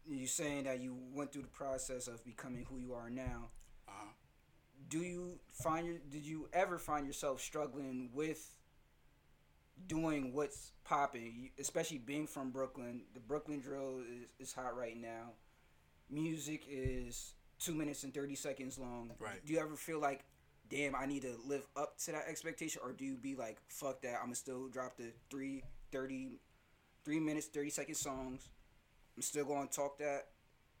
you 0.06 0.26
saying 0.26 0.64
that 0.64 0.80
you 0.80 0.96
went 1.12 1.32
through 1.32 1.42
the 1.42 1.48
process 1.48 2.08
of 2.08 2.24
becoming 2.24 2.64
who 2.68 2.78
you 2.78 2.94
are 2.94 3.10
now. 3.10 3.50
Uh-huh. 3.86 4.10
Do 4.88 4.98
you 4.98 5.38
find 5.52 5.86
your 5.86 5.98
did 6.10 6.24
you 6.24 6.48
ever 6.52 6.78
find 6.78 7.06
yourself 7.06 7.40
struggling 7.40 8.10
with 8.14 8.54
doing 9.86 10.32
what's 10.32 10.72
popping, 10.84 11.50
especially 11.58 11.98
being 11.98 12.26
from 12.26 12.50
Brooklyn? 12.50 13.02
The 13.14 13.20
Brooklyn 13.20 13.60
drill 13.60 14.00
is, 14.00 14.48
is 14.48 14.52
hot 14.54 14.76
right 14.76 14.96
now. 15.00 15.32
Music 16.10 16.64
is 16.68 17.34
two 17.60 17.74
minutes 17.74 18.02
and 18.02 18.14
thirty 18.14 18.34
seconds 18.34 18.78
long. 18.78 19.12
Right. 19.18 19.44
Do 19.44 19.52
you 19.52 19.60
ever 19.60 19.76
feel 19.76 20.00
like, 20.00 20.24
damn, 20.70 20.94
I 20.94 21.06
need 21.06 21.22
to 21.22 21.34
live 21.46 21.66
up 21.76 21.98
to 22.04 22.12
that 22.12 22.24
expectation, 22.28 22.80
or 22.84 22.92
do 22.92 23.04
you 23.04 23.16
be 23.16 23.34
like, 23.34 23.58
fuck 23.68 24.02
that, 24.02 24.20
I'ma 24.22 24.34
still 24.34 24.68
drop 24.68 24.96
the 24.96 25.12
three 25.30 25.62
thirty, 25.92 26.38
three 27.04 27.20
minutes 27.20 27.46
thirty 27.46 27.70
second 27.70 27.94
songs. 27.94 28.48
I'm 29.16 29.22
still 29.22 29.44
gonna 29.44 29.66
talk 29.66 29.98
that 29.98 30.26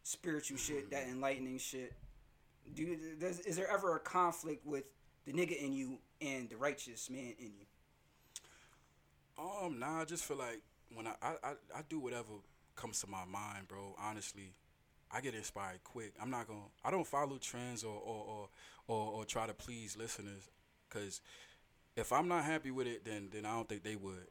spiritual 0.02 0.58
shit, 0.58 0.90
that 0.90 1.08
enlightening 1.08 1.58
shit. 1.58 1.92
Do 2.74 2.82
you, 2.82 2.98
does, 3.18 3.40
is 3.40 3.56
there 3.56 3.70
ever 3.70 3.96
a 3.96 4.00
conflict 4.00 4.66
with 4.66 4.84
the 5.24 5.32
nigga 5.32 5.56
in 5.56 5.72
you 5.72 5.98
and 6.20 6.48
the 6.48 6.56
righteous 6.56 7.08
man 7.10 7.34
in 7.38 7.52
you? 7.58 7.66
Um, 9.38 9.78
nah, 9.78 10.02
I 10.02 10.04
just 10.04 10.24
feel 10.24 10.36
like 10.36 10.60
when 10.94 11.06
I, 11.06 11.14
I, 11.22 11.34
I, 11.42 11.52
I 11.76 11.80
do 11.88 11.98
whatever 11.98 12.32
comes 12.76 13.00
to 13.00 13.06
my 13.06 13.24
mind, 13.24 13.68
bro. 13.68 13.94
Honestly, 13.98 14.52
I 15.10 15.20
get 15.20 15.34
inspired 15.34 15.82
quick. 15.84 16.12
I'm 16.20 16.30
not 16.30 16.46
gonna. 16.46 16.60
I 16.84 16.90
don't 16.90 17.06
follow 17.06 17.38
trends 17.38 17.84
or 17.84 17.94
or 17.94 18.24
or 18.26 18.48
or, 18.88 19.12
or 19.12 19.24
try 19.24 19.46
to 19.46 19.54
please 19.54 19.96
listeners, 19.96 20.48
cause 20.90 21.20
if 21.96 22.12
I'm 22.12 22.28
not 22.28 22.44
happy 22.44 22.70
with 22.70 22.86
it, 22.86 23.04
then 23.04 23.28
then 23.32 23.44
I 23.44 23.54
don't 23.54 23.68
think 23.68 23.82
they 23.82 23.96
would. 23.96 24.28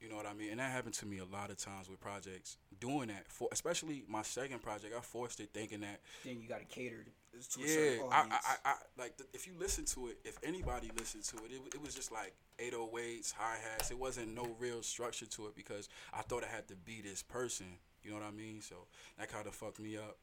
You 0.00 0.10
know 0.10 0.16
what 0.16 0.26
I 0.26 0.34
mean? 0.34 0.50
And 0.50 0.60
that 0.60 0.70
happened 0.70 0.94
to 0.96 1.06
me 1.06 1.18
a 1.18 1.24
lot 1.24 1.50
of 1.50 1.56
times 1.56 1.88
with 1.88 1.98
projects. 1.98 2.58
Doing 2.78 3.08
that 3.08 3.26
for 3.28 3.48
especially 3.52 4.04
my 4.06 4.22
second 4.22 4.60
project, 4.60 4.94
I 4.96 5.00
forced 5.00 5.40
it 5.40 5.50
thinking 5.54 5.80
that 5.80 6.00
Then 6.24 6.40
you 6.40 6.48
gotta 6.48 6.64
cater 6.64 7.04
to, 7.32 7.48
to 7.48 7.60
a 7.60 7.66
yeah, 7.66 7.74
certain 7.74 8.12
I, 8.12 8.16
audience. 8.20 8.34
I, 8.44 8.68
I, 8.68 8.72
I 8.72 8.74
like 8.98 9.16
the, 9.16 9.24
if 9.32 9.46
you 9.46 9.54
listen 9.58 9.86
to 9.86 10.08
it, 10.08 10.18
if 10.24 10.38
anybody 10.42 10.90
listened 10.98 11.24
to 11.24 11.36
it, 11.38 11.52
it, 11.52 11.74
it 11.76 11.82
was 11.82 11.94
just 11.94 12.12
like 12.12 12.34
808s, 12.58 13.32
hi 13.32 13.56
hats. 13.62 13.90
It 13.90 13.98
wasn't 13.98 14.34
no 14.34 14.46
real 14.58 14.82
structure 14.82 15.26
to 15.26 15.46
it 15.46 15.56
because 15.56 15.88
I 16.12 16.20
thought 16.22 16.44
I 16.44 16.54
had 16.54 16.68
to 16.68 16.76
be 16.76 17.00
this 17.00 17.22
person. 17.22 17.66
You 18.04 18.10
know 18.12 18.18
what 18.18 18.26
I 18.26 18.30
mean? 18.30 18.60
So 18.60 18.76
that 19.18 19.28
kind 19.32 19.46
of 19.46 19.54
fucked 19.54 19.80
me 19.80 19.96
up. 19.96 20.16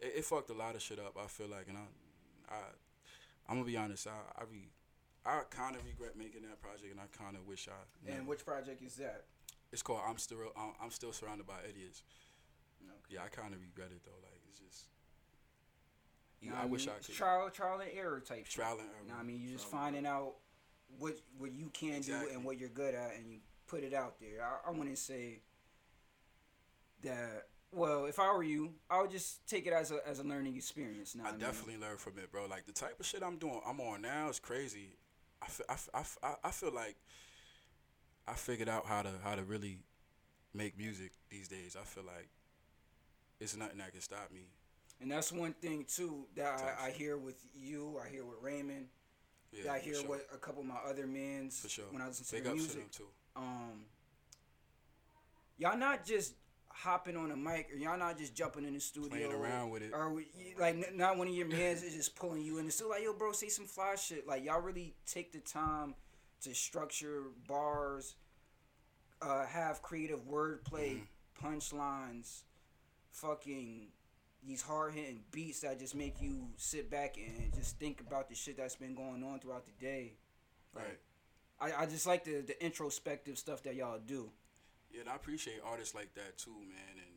It, 0.00 0.14
it 0.16 0.24
fucked 0.24 0.50
a 0.50 0.54
lot 0.54 0.74
of 0.74 0.82
shit 0.82 0.98
up. 0.98 1.16
I 1.22 1.26
feel 1.28 1.48
like, 1.48 1.68
and 1.68 1.78
I, 1.78 2.54
I, 2.54 2.58
I'm 3.48 3.56
gonna 3.56 3.66
be 3.66 3.76
honest. 3.76 4.06
I, 4.06 4.40
I 4.40 4.44
re, 4.50 4.68
I 5.24 5.42
kind 5.50 5.76
of 5.76 5.84
regret 5.84 6.16
making 6.16 6.42
that 6.42 6.60
project, 6.60 6.90
and 6.90 7.00
I 7.00 7.06
kind 7.16 7.36
of 7.36 7.46
wish 7.46 7.68
I. 7.68 8.10
and 8.10 8.26
which 8.26 8.44
project 8.44 8.82
is 8.82 8.96
that? 8.96 9.24
it's 9.72 9.80
called 9.82 10.00
I'm 10.06 10.18
still 10.18 10.38
I'm, 10.56 10.72
I'm 10.82 10.90
still 10.90 11.12
surrounded 11.12 11.46
by 11.46 11.54
idiots. 11.68 12.02
Okay. 12.82 13.14
Yeah, 13.14 13.20
I 13.24 13.28
kind 13.28 13.54
of 13.54 13.60
regret 13.60 13.88
it 13.90 14.02
though. 14.04 14.18
Like 14.22 14.40
it's 14.50 14.58
just. 14.60 14.88
You 16.40 16.48
Yeah, 16.48 16.54
know 16.56 16.60
I 16.60 16.62
what 16.62 16.70
wish 16.72 16.88
I 16.88 16.92
could. 17.04 17.14
trial, 17.14 17.50
trial 17.50 17.80
and 17.80 17.90
error 17.94 18.20
type. 18.20 18.48
Trial 18.48 18.72
and 18.72 18.80
error. 18.80 18.90
You 19.06 19.12
know 19.12 19.18
I 19.20 19.22
mean, 19.22 19.40
you're 19.42 19.52
just 19.52 19.68
finding 19.70 20.06
out 20.06 20.34
what 20.98 21.14
what 21.38 21.52
you 21.52 21.70
can 21.72 22.00
do 22.00 22.14
and 22.32 22.44
what 22.44 22.58
you're 22.58 22.68
good 22.68 22.94
at, 22.94 23.14
and 23.16 23.30
you 23.30 23.38
put 23.66 23.84
it 23.84 23.94
out 23.94 24.18
there. 24.20 24.44
I, 24.44 24.70
I 24.70 24.74
to 24.88 24.96
say 24.96 25.40
that 27.02 27.46
Well, 27.72 28.04
if 28.06 28.18
I 28.18 28.32
were 28.32 28.42
you, 28.42 28.74
I 28.90 29.00
would 29.00 29.10
just 29.10 29.46
take 29.46 29.66
it 29.66 29.72
as 29.72 29.90
a 29.90 29.98
as 30.06 30.18
a 30.18 30.24
learning 30.24 30.56
experience. 30.56 31.14
Now 31.14 31.24
I 31.26 31.32
definitely 31.32 31.78
learned 31.78 32.00
from 32.00 32.18
it, 32.18 32.30
bro. 32.30 32.46
Like 32.46 32.66
the 32.66 32.72
type 32.72 32.98
of 33.00 33.06
shit 33.06 33.22
I'm 33.22 33.36
doing, 33.38 33.60
I'm 33.66 33.80
on 33.80 34.02
now 34.02 34.28
is 34.28 34.38
crazy. 34.38 34.96
I 35.40 35.46
feel, 35.46 35.66
I, 35.68 35.72
f- 35.72 35.88
I, 35.92 36.00
f- 36.00 36.18
I- 36.44 36.50
feel 36.50 36.72
like 36.72 36.96
I 38.28 38.34
figured 38.34 38.68
out 38.68 38.86
how 38.86 39.02
to 39.02 39.10
how 39.24 39.34
to 39.34 39.42
really 39.42 39.78
make 40.54 40.76
music 40.78 41.12
these 41.30 41.48
days. 41.48 41.76
I 41.80 41.84
feel 41.84 42.04
like 42.04 42.28
it's 43.40 43.56
nothing 43.56 43.78
that 43.78 43.92
can 43.92 44.00
stop 44.00 44.30
me. 44.32 44.42
And 45.00 45.10
that's 45.10 45.32
one 45.32 45.52
thing 45.54 45.84
too 45.88 46.26
that 46.36 46.76
I, 46.80 46.86
I 46.86 46.90
hear 46.90 47.16
with 47.16 47.44
you. 47.54 47.98
I 48.04 48.08
hear 48.08 48.24
with 48.24 48.36
Raymond. 48.40 48.86
Yeah, 49.50 49.64
that 49.64 49.72
I 49.72 49.78
hear 49.80 49.94
sure. 49.96 50.08
what 50.08 50.26
a 50.32 50.36
couple 50.38 50.60
of 50.62 50.68
my 50.68 50.78
other 50.88 51.06
men's 51.06 51.58
for 51.60 51.68
sure. 51.68 51.84
when 51.90 52.00
I 52.00 52.06
listen 52.06 52.24
to 52.24 52.32
Big 52.32 52.44
their 52.44 52.52
ups 52.52 52.62
to 52.62 52.68
them 52.70 52.78
music. 52.78 52.92
too. 52.92 53.06
Um, 53.34 53.84
y'all 55.58 55.76
not 55.76 56.04
just 56.06 56.34
hopping 56.74 57.16
on 57.16 57.30
a 57.30 57.36
mic 57.36 57.68
or 57.72 57.76
y'all 57.76 57.98
not 57.98 58.18
just 58.18 58.34
jumping 58.34 58.64
in 58.64 58.74
the 58.74 58.80
studio 58.80 59.10
Playing 59.10 59.32
around 59.32 59.70
with 59.70 59.82
it. 59.82 59.92
or 59.94 60.12
like 60.58 60.94
not 60.94 61.16
one 61.18 61.28
of 61.28 61.34
your 61.34 61.46
mans 61.48 61.82
is 61.82 61.94
just 61.94 62.16
pulling 62.16 62.42
you 62.42 62.58
in 62.58 62.66
the 62.66 62.72
studio 62.72 62.90
like 62.92 63.02
yo 63.04 63.12
bro 63.12 63.32
say 63.32 63.48
some 63.48 63.66
fly 63.66 63.94
shit 63.96 64.26
like 64.26 64.44
y'all 64.44 64.60
really 64.60 64.94
take 65.06 65.32
the 65.32 65.38
time 65.40 65.94
to 66.42 66.54
structure 66.54 67.24
bars 67.46 68.14
uh, 69.20 69.44
have 69.46 69.82
creative 69.82 70.26
wordplay 70.28 71.00
Mm-hmm. 71.40 71.46
punchlines 71.46 72.42
fucking 73.10 73.88
these 74.46 74.62
hard 74.62 74.92
hitting 74.94 75.20
beats 75.30 75.60
that 75.60 75.78
just 75.78 75.94
make 75.94 76.20
you 76.20 76.48
sit 76.56 76.90
back 76.90 77.16
and 77.16 77.52
just 77.54 77.78
think 77.78 78.00
about 78.00 78.28
the 78.28 78.34
shit 78.34 78.56
that's 78.56 78.74
been 78.76 78.94
going 78.94 79.22
on 79.22 79.38
throughout 79.38 79.64
the 79.66 79.84
day 79.84 80.12
Right. 80.74 80.98
I, 81.60 81.82
I 81.82 81.86
just 81.86 82.06
like 82.06 82.24
the, 82.24 82.40
the 82.40 82.64
introspective 82.64 83.36
stuff 83.38 83.62
that 83.64 83.74
y'all 83.76 83.98
do 84.04 84.30
Yeah, 84.92 85.00
and 85.02 85.10
I 85.10 85.14
appreciate 85.16 85.60
artists 85.64 85.94
like 85.94 86.14
that 86.14 86.38
too, 86.38 86.50
man, 86.50 86.96
and 86.96 87.14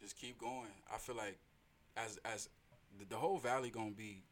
just 0.00 0.16
keep 0.16 0.38
going. 0.38 0.68
I 0.92 0.98
feel 0.98 1.16
like 1.16 1.38
as 1.96 2.18
as 2.24 2.48
the, 2.98 3.04
the 3.06 3.16
whole 3.16 3.38
valley 3.38 3.70
gonna 3.70 3.90
be 3.92 4.24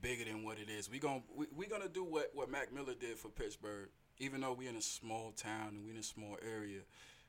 bigger 0.00 0.24
than 0.24 0.44
what 0.44 0.58
it 0.58 0.68
is. 0.70 0.90
We 0.90 0.98
gonna 0.98 1.22
we, 1.34 1.46
we 1.54 1.66
gonna 1.66 1.88
do 1.88 2.04
what 2.04 2.30
what 2.34 2.50
Mac 2.50 2.72
Miller 2.72 2.94
did 2.98 3.18
for 3.18 3.28
Pittsburgh. 3.28 3.88
Even 4.18 4.40
though 4.42 4.52
we 4.52 4.66
in 4.68 4.76
a 4.76 4.82
small 4.82 5.32
town 5.32 5.68
and 5.76 5.84
we 5.84 5.90
in 5.92 5.96
a 5.96 6.02
small 6.02 6.36
area, 6.42 6.80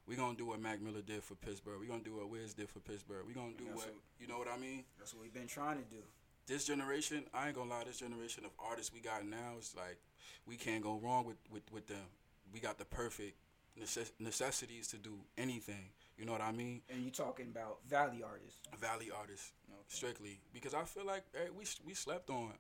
we 0.06 0.16
gonna 0.16 0.38
do 0.38 0.46
what 0.46 0.62
Mac 0.62 0.82
Miller 0.82 1.01
did 1.01 1.24
for 1.24 1.36
Pittsburgh. 1.36 1.80
We 1.80 1.88
gonna 1.88 2.04
do 2.04 2.16
what 2.18 2.30
Wiz 2.30 2.54
did 2.54 2.70
for 2.70 2.80
Pittsburgh. 2.80 3.25
We 3.28 3.34
gonna 3.34 3.54
do 3.58 3.66
what 3.66 3.75
what- 3.75 3.94
you 4.20 4.28
know 4.28 4.38
what 4.38 4.48
I 4.48 4.58
mean. 4.58 4.84
that's 4.98 5.13
what 5.13 5.24
we've 5.24 5.34
been 5.34 5.48
trying 5.48 5.78
to 5.78 5.90
do 5.90 6.04
This 6.48 6.66
generation, 6.66 7.25
I 7.34 7.48
ain't 7.48 7.56
gonna 7.56 7.70
lie. 7.70 7.84
This 7.86 7.98
generation 8.00 8.46
of 8.46 8.51
artists 8.60 8.94
we 8.94 9.00
got 9.00 9.25
now 9.25 9.56
is 9.60 9.74
like 9.75 9.98
we 10.46 10.56
can't 10.58 10.84
go 10.84 11.00
wrong 11.00 11.25
with 11.25 11.38
with 11.50 11.63
with 11.72 11.88
them. 11.88 12.06
We 12.54 12.60
got 12.60 12.78
the 12.78 12.86
perfect 12.86 13.38
necess- 13.81 14.11
necessities 14.19 14.88
to 14.89 14.97
do 14.97 15.19
anything. 15.38 15.89
You 16.17 16.25
know 16.25 16.33
what 16.33 16.41
I 16.41 16.51
mean? 16.51 16.81
and 16.89 17.03
you 17.03 17.09
talking 17.11 17.47
about 17.47 17.79
valley 17.88 18.21
artists 18.23 18.59
Valley 18.79 19.09
artists 19.15 19.53
Okay. 19.69 19.81
strictly 19.88 20.39
because 20.53 20.73
I 20.73 20.83
feel 20.83 21.05
like 21.05 21.23
hey, 21.33 21.50
we 21.57 21.65
we 21.85 21.93
slept 21.93 22.29
on. 22.29 22.53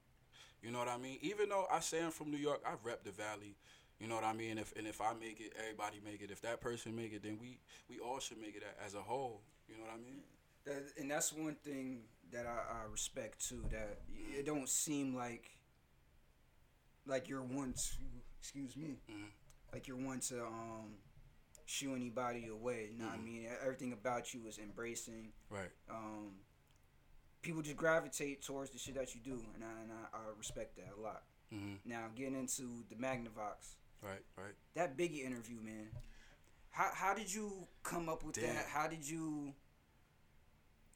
You 0.63 0.71
know 0.71 0.79
what 0.79 0.87
I 0.87 0.97
mean? 0.97 1.17
Even 1.21 1.49
though 1.49 1.65
I 1.71 1.79
say 1.79 2.03
I'm 2.03 2.11
from 2.11 2.29
New 2.31 2.37
York, 2.37 2.61
I 2.65 2.73
rep 2.83 3.03
the 3.03 3.11
Valley. 3.11 3.55
You 3.99 4.07
know 4.07 4.15
what 4.15 4.23
I 4.23 4.33
mean? 4.33 4.57
If 4.57 4.73
and 4.77 4.87
if 4.87 4.99
I 5.01 5.13
make 5.13 5.39
it, 5.39 5.53
everybody 5.59 5.99
make 6.03 6.21
it. 6.21 6.31
If 6.31 6.41
that 6.41 6.59
person 6.61 6.95
make 6.95 7.13
it, 7.13 7.21
then 7.23 7.37
we 7.39 7.59
we 7.89 7.99
all 7.99 8.19
should 8.19 8.39
make 8.39 8.55
it 8.55 8.63
as 8.83 8.95
a 8.95 9.01
whole. 9.01 9.41
You 9.67 9.75
know 9.77 9.83
what 9.83 9.93
I 9.93 9.97
mean? 9.97 10.21
That, 10.65 10.83
and 10.99 11.09
that's 11.09 11.33
one 11.33 11.55
thing 11.63 12.03
that 12.31 12.45
I, 12.47 12.83
I 12.83 12.91
respect 12.91 13.47
too. 13.47 13.63
That 13.71 14.01
it 14.37 14.45
don't 14.45 14.69
seem 14.69 15.15
like 15.15 15.51
like 17.05 17.27
you're 17.29 17.41
one 17.43 17.73
to 17.73 17.89
excuse 18.39 18.75
me, 18.75 18.97
Mhm. 19.09 19.29
like 19.73 19.87
you're 19.87 19.97
one 19.97 20.19
to 20.21 20.45
um 20.45 20.97
shoo 21.65 21.95
anybody 21.95 22.47
away. 22.47 22.89
You 22.91 22.99
know 22.99 23.05
what 23.05 23.15
I 23.15 23.21
mean? 23.21 23.47
Everything 23.61 23.93
about 23.93 24.33
you 24.33 24.41
is 24.47 24.57
embracing. 24.57 25.31
Right. 25.49 25.69
Um, 25.89 26.31
people 27.41 27.61
just 27.61 27.77
gravitate 27.77 28.41
towards 28.43 28.71
the 28.71 28.77
shit 28.79 28.95
that 28.95 29.13
you 29.15 29.21
do, 29.21 29.39
and 29.55 29.63
I, 29.63 29.81
and 29.81 29.91
I, 29.91 30.17
I 30.17 30.19
respect 30.37 30.75
that 30.77 30.93
a 30.97 31.01
lot. 31.01 31.23
hmm 31.51 31.73
Now 31.85 32.05
getting 32.15 32.35
into 32.35 32.83
the 32.89 32.95
Magnavox, 32.95 33.75
Right. 34.01 34.23
Right. 34.37 34.53
that 34.75 34.97
Biggie 34.97 35.23
interview, 35.25 35.57
man. 35.61 35.87
How 36.71 36.89
how 36.93 37.13
did 37.13 37.31
you 37.33 37.67
come 37.83 38.07
up 38.09 38.23
with 38.23 38.35
Damn. 38.35 38.55
that? 38.55 38.65
How 38.67 38.87
did 38.87 39.07
you 39.07 39.53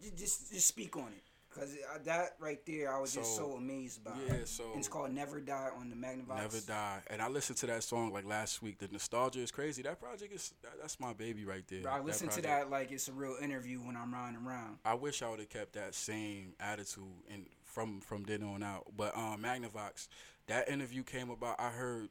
ju- 0.02 0.12
just 0.16 0.52
just 0.52 0.68
speak 0.68 0.96
on 0.96 1.08
it? 1.14 1.24
Cause 1.58 1.78
uh, 1.94 2.00
that 2.04 2.36
right 2.40 2.60
there, 2.66 2.94
I 2.94 3.00
was 3.00 3.14
just 3.14 3.34
So, 3.34 3.52
so 3.52 3.56
amazed 3.56 4.04
by. 4.04 4.12
Yeah. 4.28 4.40
So 4.44 4.66
And 4.72 4.80
it's 4.80 4.90
called 4.90 5.12
"Never 5.12 5.40
Die" 5.40 5.70
on 5.80 5.90
the 5.90 5.96
Magnavox. 5.96 6.36
Never 6.36 6.60
die. 6.60 7.00
And 7.08 7.22
I 7.22 7.30
listened 7.30 7.58
to 7.60 7.68
that 7.68 7.82
song 7.84 8.12
like 8.12 8.26
last 8.26 8.62
week. 8.62 8.80
The 8.80 8.90
nostalgia 8.92 9.40
is 9.40 9.52
crazy. 9.52 9.82
That 9.82 10.02
project 10.02 10.34
is 10.34 10.54
that, 10.64 10.74
that's 10.82 11.00
my 11.00 11.14
baby 11.14 11.46
right 11.46 11.64
there. 11.70 11.84
Bro, 11.84 11.92
I 11.94 12.00
listen 12.02 12.28
to 12.28 12.42
that 12.42 12.70
like 12.70 12.92
it's 12.92 13.08
a 13.08 13.14
real 13.14 13.38
interview 13.42 13.80
when 13.80 13.96
I'm 13.96 14.14
riding 14.14 14.38
around. 14.46 14.80
I 14.84 14.96
wish 14.96 15.22
I 15.22 15.30
would 15.30 15.40
have 15.40 15.50
kept 15.50 15.74
that 15.74 15.96
same 15.96 16.56
attitude 16.60 17.04
and 17.32 17.46
from 17.64 18.02
from 18.02 18.24
then 18.24 18.44
on 18.44 18.62
out. 18.62 18.88
But 18.98 19.16
um, 19.16 19.42
Magnavox, 19.42 20.10
that 20.48 20.68
interview 20.68 21.04
came 21.04 21.30
about. 21.30 21.56
I 21.58 21.70
heard 21.70 22.10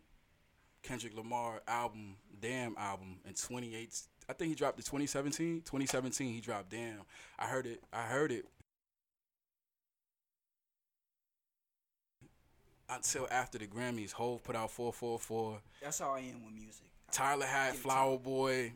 Kendrick 0.83 1.14
Lamar 1.14 1.61
album, 1.68 2.16
Damn 2.40 2.76
album 2.78 3.18
in 3.26 3.35
28. 3.35 4.00
I 4.26 4.33
think 4.33 4.48
he 4.48 4.54
dropped 4.54 4.78
it 4.78 4.87
2017. 4.87 5.62
2017 5.66 6.33
he 6.33 6.40
dropped 6.40 6.70
Damn. 6.70 7.00
I 7.38 7.44
heard 7.44 7.66
it. 7.66 7.83
I 7.92 8.02
heard 8.02 8.33
it 8.33 8.46
until 12.96 13.26
after 13.30 13.59
the 13.59 13.66
Grammys. 13.66 14.12
Hove 14.12 14.42
put 14.42 14.57
out 14.57 14.70
444. 14.70 15.59
That's 15.83 15.98
how 15.98 16.12
I 16.14 16.20
am 16.20 16.44
with 16.44 16.54
music. 16.54 16.87
Tyler 17.11 17.46
had 17.46 17.72
Give 17.72 17.74
it 17.74 17.76
to 17.83 17.83
Flower 17.88 18.18
Boy. 18.18 18.72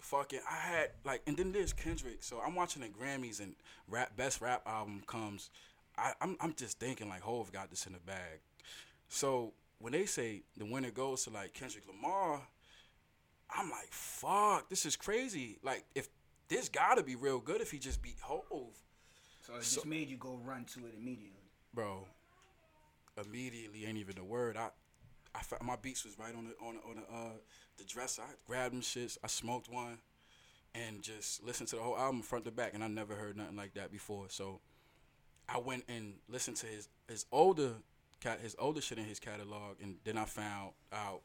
Fucking, 0.00 0.40
I 0.50 0.54
had 0.56 0.90
like, 1.04 1.22
and 1.26 1.36
then 1.36 1.52
there's 1.52 1.72
Kendrick. 1.72 2.22
So 2.22 2.40
I'm 2.44 2.54
watching 2.54 2.82
the 2.82 2.88
Grammys 2.88 3.40
and 3.40 3.54
rap 3.88 4.16
best 4.16 4.40
rap 4.40 4.62
album 4.66 5.02
comes. 5.06 5.50
I, 5.96 6.12
I'm 6.20 6.36
I'm 6.40 6.54
just 6.54 6.78
thinking 6.80 7.08
like 7.08 7.20
Hove 7.20 7.52
got 7.52 7.70
this 7.70 7.86
in 7.86 7.92
the 7.92 7.98
bag. 8.00 8.40
So 9.08 9.52
when 9.78 9.92
they 9.92 10.06
say 10.06 10.42
the 10.56 10.64
winner 10.64 10.90
goes 10.90 11.24
to 11.24 11.30
like 11.30 11.52
Kendrick 11.54 11.84
Lamar, 11.86 12.40
I'm 13.54 13.70
like, 13.70 13.88
fuck, 13.92 14.68
this 14.70 14.84
is 14.86 14.96
crazy. 14.96 15.58
Like 15.62 15.84
if 15.94 16.08
this 16.48 16.68
gotta 16.68 17.02
be 17.02 17.14
real 17.14 17.38
good 17.38 17.60
if 17.60 17.70
he 17.70 17.78
just 17.78 18.02
beat 18.02 18.16
Hove, 18.22 18.42
So 19.46 19.54
it 19.54 19.64
So- 19.64 19.76
just 19.76 19.86
made 19.86 20.08
you 20.08 20.16
go 20.16 20.40
run 20.44 20.64
to 20.74 20.80
it 20.80 20.94
immediately. 20.98 21.38
bro. 21.74 22.06
Immediately 23.16 23.84
ain't 23.86 23.98
even 23.98 24.18
a 24.18 24.24
word. 24.24 24.56
I, 24.56 24.70
I 25.34 25.40
fe- 25.40 25.56
my 25.62 25.76
beats 25.76 26.04
was 26.04 26.18
right 26.18 26.34
on 26.34 26.44
the 26.44 26.66
on 26.66 26.74
the, 26.76 26.80
on 26.82 26.96
the 26.96 27.02
uh 27.14 27.32
the 27.76 27.84
dresser. 27.84 28.22
I 28.22 28.32
grabbed 28.46 28.74
them 28.74 28.80
shits. 28.80 29.18
I 29.22 29.26
smoked 29.26 29.68
one, 29.68 29.98
and 30.74 31.02
just 31.02 31.42
listened 31.42 31.68
to 31.70 31.76
the 31.76 31.82
whole 31.82 31.96
album 31.96 32.22
front 32.22 32.44
to 32.46 32.50
back. 32.50 32.74
And 32.74 32.82
I 32.82 32.88
never 32.88 33.14
heard 33.14 33.36
nothing 33.36 33.56
like 33.56 33.74
that 33.74 33.92
before. 33.92 34.26
So 34.28 34.60
I 35.48 35.58
went 35.58 35.84
and 35.88 36.14
listened 36.28 36.56
to 36.58 36.66
his 36.66 36.88
his 37.08 37.26
older 37.30 37.74
cat 38.20 38.40
his 38.40 38.56
older 38.58 38.80
shit 38.80 38.98
in 38.98 39.04
his 39.04 39.20
catalog, 39.20 39.76
and 39.82 39.96
then 40.04 40.16
I 40.16 40.24
found 40.24 40.72
out 40.92 41.20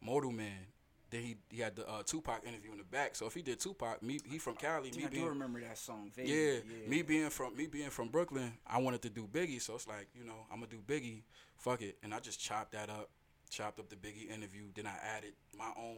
Mortal 0.00 0.32
Man. 0.32 0.66
Then 1.10 1.22
he 1.22 1.36
he 1.50 1.60
had 1.62 1.74
the 1.76 1.88
uh, 1.88 2.02
Tupac 2.02 2.46
interview 2.46 2.72
in 2.72 2.78
the 2.78 2.84
back. 2.84 3.14
So 3.16 3.26
if 3.26 3.34
he 3.34 3.42
did 3.42 3.58
Tupac, 3.58 4.02
me 4.02 4.20
he 4.24 4.38
from 4.38 4.56
Cali, 4.56 4.90
I, 4.92 4.96
me 4.96 5.04
I 5.04 5.08
being 5.08 5.24
do 5.24 5.28
remember 5.30 5.60
that 5.60 5.78
song. 5.78 6.10
Yeah, 6.16 6.24
yeah. 6.24 6.88
me 6.88 7.02
being 7.02 7.30
from 7.30 7.56
me 7.56 7.66
being 7.66 7.90
from 7.90 8.08
Brooklyn, 8.08 8.52
I 8.66 8.78
wanted 8.78 9.02
to 9.02 9.10
do 9.10 9.26
Biggie, 9.26 9.60
so 9.60 9.74
it's 9.74 9.88
like 9.88 10.08
you 10.14 10.24
know 10.24 10.46
I'm 10.52 10.60
gonna 10.60 10.70
do 10.70 10.82
Biggie, 10.86 11.22
fuck 11.56 11.80
it, 11.82 11.96
and 12.02 12.12
I 12.12 12.20
just 12.20 12.40
chopped 12.40 12.72
that 12.72 12.90
up, 12.90 13.08
chopped 13.48 13.78
up 13.78 13.88
the 13.88 13.96
Biggie 13.96 14.30
interview, 14.30 14.64
then 14.74 14.86
I 14.86 14.96
added 15.16 15.32
my 15.56 15.70
own 15.78 15.96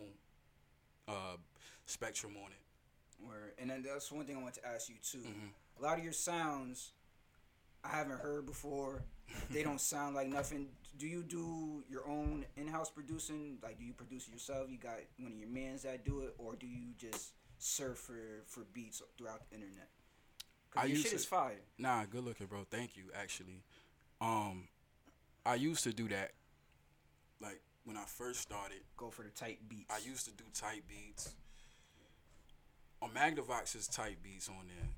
uh, 1.09 1.37
spectrum 1.87 2.35
on 2.37 2.53
it. 2.53 3.27
Word. 3.27 3.53
And 3.59 3.69
then 3.69 3.83
that's 3.83 4.11
one 4.13 4.25
thing 4.25 4.37
I 4.37 4.43
want 4.43 4.55
to 4.55 4.67
ask 4.67 4.89
you 4.89 4.95
too. 5.03 5.19
Mhm. 5.19 5.51
A 5.79 5.83
lot 5.83 5.99
of 5.99 6.05
your 6.05 6.13
sounds 6.13 6.93
I 7.85 7.89
haven't 7.89 8.21
heard 8.21 8.47
before. 8.47 9.03
they 9.51 9.63
don't 9.63 9.81
sound 9.81 10.15
like 10.15 10.29
nothing. 10.29 10.69
Do 10.99 11.07
you 11.07 11.23
do 11.23 11.83
your 11.89 12.07
own 12.09 12.45
in-house 12.57 12.91
producing? 12.91 13.59
Like, 13.63 13.79
do 13.79 13.85
you 13.85 13.93
produce 13.95 14.29
it 14.29 14.33
yourself? 14.33 14.69
You 14.71 14.77
got 14.79 14.99
one 15.19 15.33
of 15.33 15.39
your 15.39 15.49
mans 15.49 15.83
that 15.83 16.05
do 16.05 16.21
it, 16.21 16.35
or 16.39 16.57
do 16.57 16.67
you 16.67 16.93
just 16.99 17.33
surf 17.59 17.99
for 17.99 18.43
for 18.47 18.65
beats 18.73 19.01
throughout 19.17 19.49
the 19.49 19.55
internet? 19.57 19.89
I 20.77 20.81
Cause 20.83 20.89
your 20.89 20.91
used 20.97 21.03
shit 21.05 21.11
to- 21.13 21.17
is 21.17 21.25
fire. 21.25 21.61
Nah, 21.79 22.05
good 22.05 22.25
looking, 22.25 22.47
bro. 22.47 22.65
Thank 22.71 22.97
you, 22.97 23.05
actually. 23.15 23.63
Um, 24.21 24.69
I 25.47 25.55
used 25.55 25.85
to 25.85 25.93
do 25.93 26.07
that, 26.09 26.33
like 27.41 27.61
when 27.85 27.97
I 27.97 28.05
first 28.05 28.41
started. 28.43 28.79
Go 28.97 29.11
for 29.11 29.23
the 29.23 29.31
tight 29.31 29.67
beats. 29.69 29.91
I 29.91 29.99
used 30.07 30.27
to 30.27 30.33
do 30.33 30.45
tight 30.55 30.83
beats. 30.87 31.35
On 33.03 33.09
Magnavox 33.11 33.75
is 33.75 33.89
tight 33.89 34.23
beats 34.23 34.49
on 34.51 34.67
there, 34.69 34.89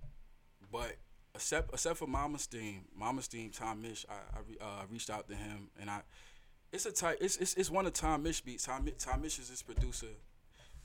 but 0.73 0.97
except 1.35 1.73
except 1.73 1.99
for 1.99 2.07
Mama's 2.07 2.47
Theme, 2.47 2.85
Mama's 2.95 3.27
Theme, 3.27 3.51
Tom 3.51 3.83
Misch, 3.83 4.05
I 4.09 4.39
I 4.39 4.65
uh, 4.65 4.83
reached 4.91 5.11
out 5.11 5.29
to 5.29 5.35
him 5.35 5.69
and 5.81 5.91
I, 5.91 6.03
it's 6.73 6.87
a 6.87 6.93
tight, 6.93 7.19
it's 7.21 7.37
it's, 7.37 7.55
it's 7.55 7.71
one 7.71 7.87
of 7.87 7.93
Tom 7.93 8.25
Misch 8.25 8.45
beats. 8.45 8.65
Tom 8.65 8.89
Tom 8.99 9.23
Misch 9.23 9.39
is 9.39 9.51
this 9.51 9.63
producer, 9.63 10.09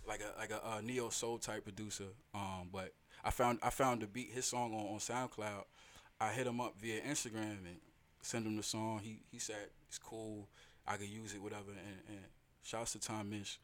like 0.07 0.21
a 0.21 0.37
like 0.37 0.51
a, 0.51 0.81
neo 0.81 1.09
soul 1.09 1.37
type 1.37 1.63
producer. 1.63 2.07
Um, 2.33 2.69
but 2.71 2.93
I 3.23 3.31
found 3.31 3.59
I 3.63 3.69
found 3.69 4.01
the 4.01 4.07
beat 4.07 4.31
his 4.31 4.45
song 4.45 4.73
on, 4.73 4.93
on 4.93 4.99
SoundCloud. 4.99 5.63
I 6.19 6.31
hit 6.31 6.47
him 6.47 6.59
up 6.59 6.75
via 6.79 7.01
Instagram 7.01 7.57
and 7.65 7.77
send 8.21 8.45
him 8.45 8.57
the 8.57 8.63
song. 8.63 9.01
He 9.03 9.19
he 9.31 9.39
said 9.39 9.69
it's 9.87 9.97
cool. 9.97 10.47
I 10.87 10.95
could 10.95 11.09
use 11.09 11.33
it, 11.33 11.41
whatever. 11.41 11.71
And, 11.71 12.15
and 12.15 12.25
shouts 12.63 12.93
to 12.93 12.99
Tom 12.99 13.31
Misch. 13.31 13.57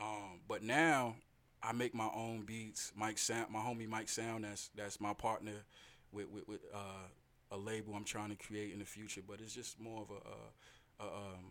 Um, 0.00 0.40
but 0.48 0.62
now 0.62 1.16
I 1.66 1.72
make 1.72 1.94
my 1.94 2.10
own 2.14 2.42
beats. 2.42 2.92
Mike 2.94 3.18
Sound, 3.18 3.50
my 3.50 3.60
homie 3.60 3.88
Mike 3.88 4.08
Sound, 4.08 4.44
that's 4.44 4.70
that's 4.76 5.00
my 5.00 5.14
partner 5.14 5.64
with 6.12 6.28
with, 6.28 6.46
with 6.46 6.60
uh, 6.74 7.08
a 7.50 7.56
label 7.56 7.94
I'm 7.94 8.04
trying 8.04 8.30
to 8.30 8.36
create 8.36 8.72
in 8.72 8.78
the 8.78 8.84
future. 8.84 9.22
But 9.26 9.40
it's 9.40 9.54
just 9.54 9.80
more 9.80 10.02
of 10.02 10.10
a, 10.10 10.14
a, 10.14 11.06
a 11.06 11.16
um, 11.16 11.44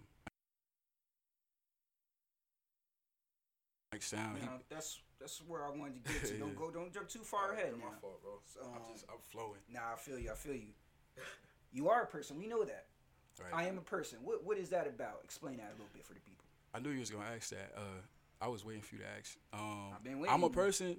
Mike 3.91 4.03
Sound. 4.03 4.41
Now, 4.41 4.59
that's 4.69 4.99
that's 5.19 5.41
where 5.47 5.65
I 5.65 5.69
wanted 5.69 6.05
to 6.05 6.13
get 6.13 6.25
to. 6.25 6.37
Don't 6.37 6.49
Yeah. 6.49 6.53
go, 6.57 6.71
don't 6.71 6.93
jump 6.93 7.09
too 7.09 7.23
far 7.23 7.53
ahead 7.53 7.73
now. 7.79 7.85
My 7.85 7.95
fault, 7.99 8.21
bro. 8.21 8.33
Um, 8.61 8.69
I'm 8.75 8.93
just 8.93 9.05
I'm 9.09 9.19
flowing. 9.31 9.59
Nah, 9.71 9.93
I 9.93 9.97
feel 9.97 10.19
you. 10.19 10.31
I 10.31 10.35
feel 10.35 10.55
you. 10.55 10.73
You 11.71 11.89
are 11.89 12.03
a 12.03 12.07
person. 12.07 12.37
We 12.37 12.47
know 12.47 12.63
that. 12.63 12.85
Right. 13.41 13.65
I 13.65 13.67
am 13.67 13.79
a 13.79 13.81
person. 13.81 14.19
What 14.21 14.43
what 14.43 14.57
is 14.57 14.69
that 14.69 14.85
about? 14.85 15.21
Explain 15.23 15.57
that 15.57 15.69
a 15.69 15.73
little 15.73 15.93
bit 15.93 16.05
for 16.05 16.13
the 16.13 16.19
people. 16.19 16.45
I 16.73 16.79
knew 16.79 16.89
you 16.89 16.99
was 16.99 17.09
gonna 17.09 17.29
ask 17.35 17.49
that. 17.49 17.71
Uh, 17.75 18.01
I 18.43 18.47
was 18.49 18.65
waiting 18.65 18.81
for 18.81 18.95
you 18.95 19.01
to 19.01 19.07
ask. 19.17 19.37
Um, 19.53 19.93
I've 19.95 20.03
been 20.03 20.19
waiting. 20.19 20.33
I'm 20.33 20.43
a 20.43 20.49
person. 20.49 20.97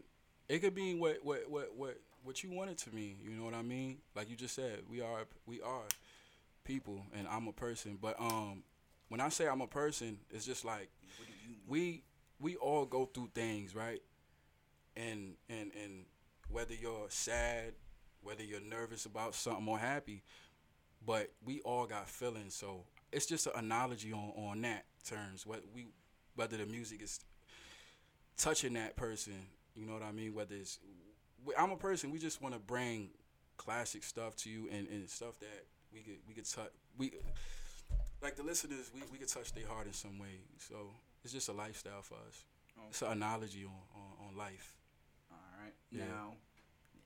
It 0.48 0.60
could 0.60 0.74
be 0.74 0.94
what 0.94 1.18
what 1.22 1.50
what 1.50 1.76
what 1.76 2.00
what 2.22 2.42
you 2.42 2.50
want 2.50 2.70
it 2.70 2.78
to 2.78 2.94
mean. 2.94 3.18
You 3.22 3.30
know 3.30 3.44
what 3.44 3.54
I 3.54 3.62
mean? 3.62 3.98
Like 4.14 4.30
you 4.30 4.36
just 4.36 4.54
said, 4.54 4.80
we 4.88 5.02
are 5.02 5.26
we 5.46 5.60
are 5.60 5.82
people, 6.64 7.02
and 7.14 7.28
I'm 7.28 7.46
a 7.46 7.52
person. 7.52 7.98
But 8.00 8.18
um, 8.18 8.62
when 9.08 9.20
I 9.20 9.28
say 9.28 9.46
I'm 9.46 9.60
a 9.60 9.66
person, 9.66 10.18
it's 10.30 10.46
just 10.46 10.64
like 10.64 10.88
What 11.18 11.26
do 11.28 11.32
you 11.42 11.50
mean? 11.50 11.58
we 11.68 12.02
we 12.40 12.56
all 12.56 12.86
go 12.86 13.04
through 13.04 13.28
things, 13.34 13.74
right? 13.74 14.00
And 14.96 15.34
and 15.50 15.70
and 15.82 16.06
whether 16.48 16.74
you're 16.74 17.06
sad, 17.10 17.74
whether 18.22 18.42
you're 18.42 18.60
nervous 18.60 19.04
about 19.04 19.34
something 19.34 19.68
or 19.68 19.78
happy, 19.78 20.22
but 21.04 21.30
we 21.44 21.60
all 21.60 21.86
got 21.86 22.08
feelings. 22.08 22.54
So 22.54 22.84
it's 23.12 23.26
just 23.26 23.46
an 23.48 23.52
analogy 23.56 24.12
on 24.14 24.32
on 24.36 24.62
that 24.62 24.84
terms. 25.06 25.44
What 25.44 25.62
we 25.74 25.88
whether 26.36 26.56
the 26.56 26.66
music 26.66 27.02
is 27.02 27.20
touching 28.36 28.74
that 28.74 28.96
person, 28.96 29.34
you 29.74 29.86
know 29.86 29.94
what 29.94 30.02
I 30.02 30.12
mean? 30.12 30.34
Whether 30.34 30.56
it's 30.56 30.78
I'm 31.58 31.70
a 31.70 31.76
person. 31.76 32.10
We 32.10 32.18
just 32.18 32.40
want 32.40 32.54
to 32.54 32.60
bring 32.60 33.10
classic 33.56 34.02
stuff 34.02 34.34
to 34.36 34.50
you 34.50 34.68
and, 34.72 34.88
and 34.88 35.08
stuff 35.08 35.38
that 35.40 35.66
we 35.92 36.00
could 36.00 36.18
we 36.26 36.34
could 36.34 36.48
touch 36.48 36.70
we 36.98 37.12
like 38.22 38.34
the 38.36 38.42
listeners 38.42 38.90
we, 38.94 39.02
we 39.12 39.18
could 39.18 39.28
touch 39.28 39.52
their 39.52 39.66
heart 39.66 39.86
in 39.86 39.92
some 39.92 40.18
way. 40.18 40.40
So 40.58 40.76
it's 41.22 41.32
just 41.32 41.48
a 41.48 41.52
lifestyle 41.52 42.02
for 42.02 42.16
us. 42.26 42.44
Oh. 42.78 42.82
It's 42.90 43.02
an 43.02 43.12
analogy 43.12 43.64
on, 43.64 43.72
on, 43.94 44.28
on 44.28 44.36
life. 44.36 44.74
All 45.30 45.38
right. 45.62 45.72
Yeah. 45.90 46.04
Now, 46.06 46.34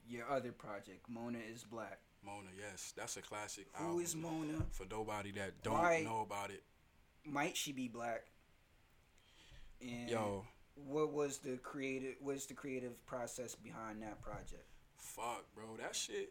your 0.09 0.31
other 0.31 0.53
project, 0.53 1.09
Mona 1.09 1.39
is 1.53 1.65
Black. 1.65 1.99
Mona, 2.25 2.49
yes, 2.59 2.93
that's 2.97 3.17
a 3.17 3.23
classic. 3.23 3.67
Who 3.75 3.85
album 3.85 4.03
is 4.03 4.17
Mona? 4.17 4.67
for 4.71 4.87
nobody 4.91 5.31
that 5.33 5.63
don't 5.63 5.75
Why- 5.75 6.03
know 6.03 6.21
about 6.21 6.51
it? 6.51 6.63
Might 7.25 7.57
she 7.57 7.73
be 7.73 7.89
black? 7.89 8.25
And 9.83 10.09
Yo, 10.09 10.45
what 10.87 11.13
was 11.13 11.39
the 11.39 11.57
creative? 11.59 12.15
What's 12.21 12.47
the 12.47 12.55
creative 12.55 13.05
process 13.07 13.55
behind 13.55 14.03
that 14.03 14.21
project? 14.23 14.65
fuck, 15.19 15.45
bro, 15.55 15.77
that 15.81 15.97
shit. 15.97 16.31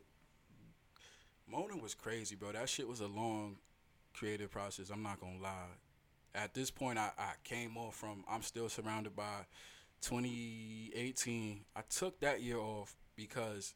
Mona 1.50 1.78
was 1.78 1.94
crazy, 1.94 2.36
bro. 2.36 2.52
That 2.52 2.70
shit 2.70 2.88
was 2.88 3.00
a 3.00 3.08
long 3.08 3.58
creative 4.14 4.52
process. 4.52 4.90
I'm 4.90 5.04
not 5.04 5.20
gonna 5.20 5.42
lie. 5.42 5.78
At 6.36 6.54
this 6.54 6.70
point, 6.70 6.98
I, 6.98 7.12
I 7.18 7.32
came 7.44 7.78
off 7.78 7.96
from. 7.96 8.24
I'm 8.30 8.42
still 8.42 8.70
surrounded 8.70 9.16
by 9.16 9.46
2018. 10.02 11.62
I 11.76 11.82
took 11.90 12.20
that 12.20 12.42
year 12.42 12.58
off 12.58 12.96
because 13.16 13.74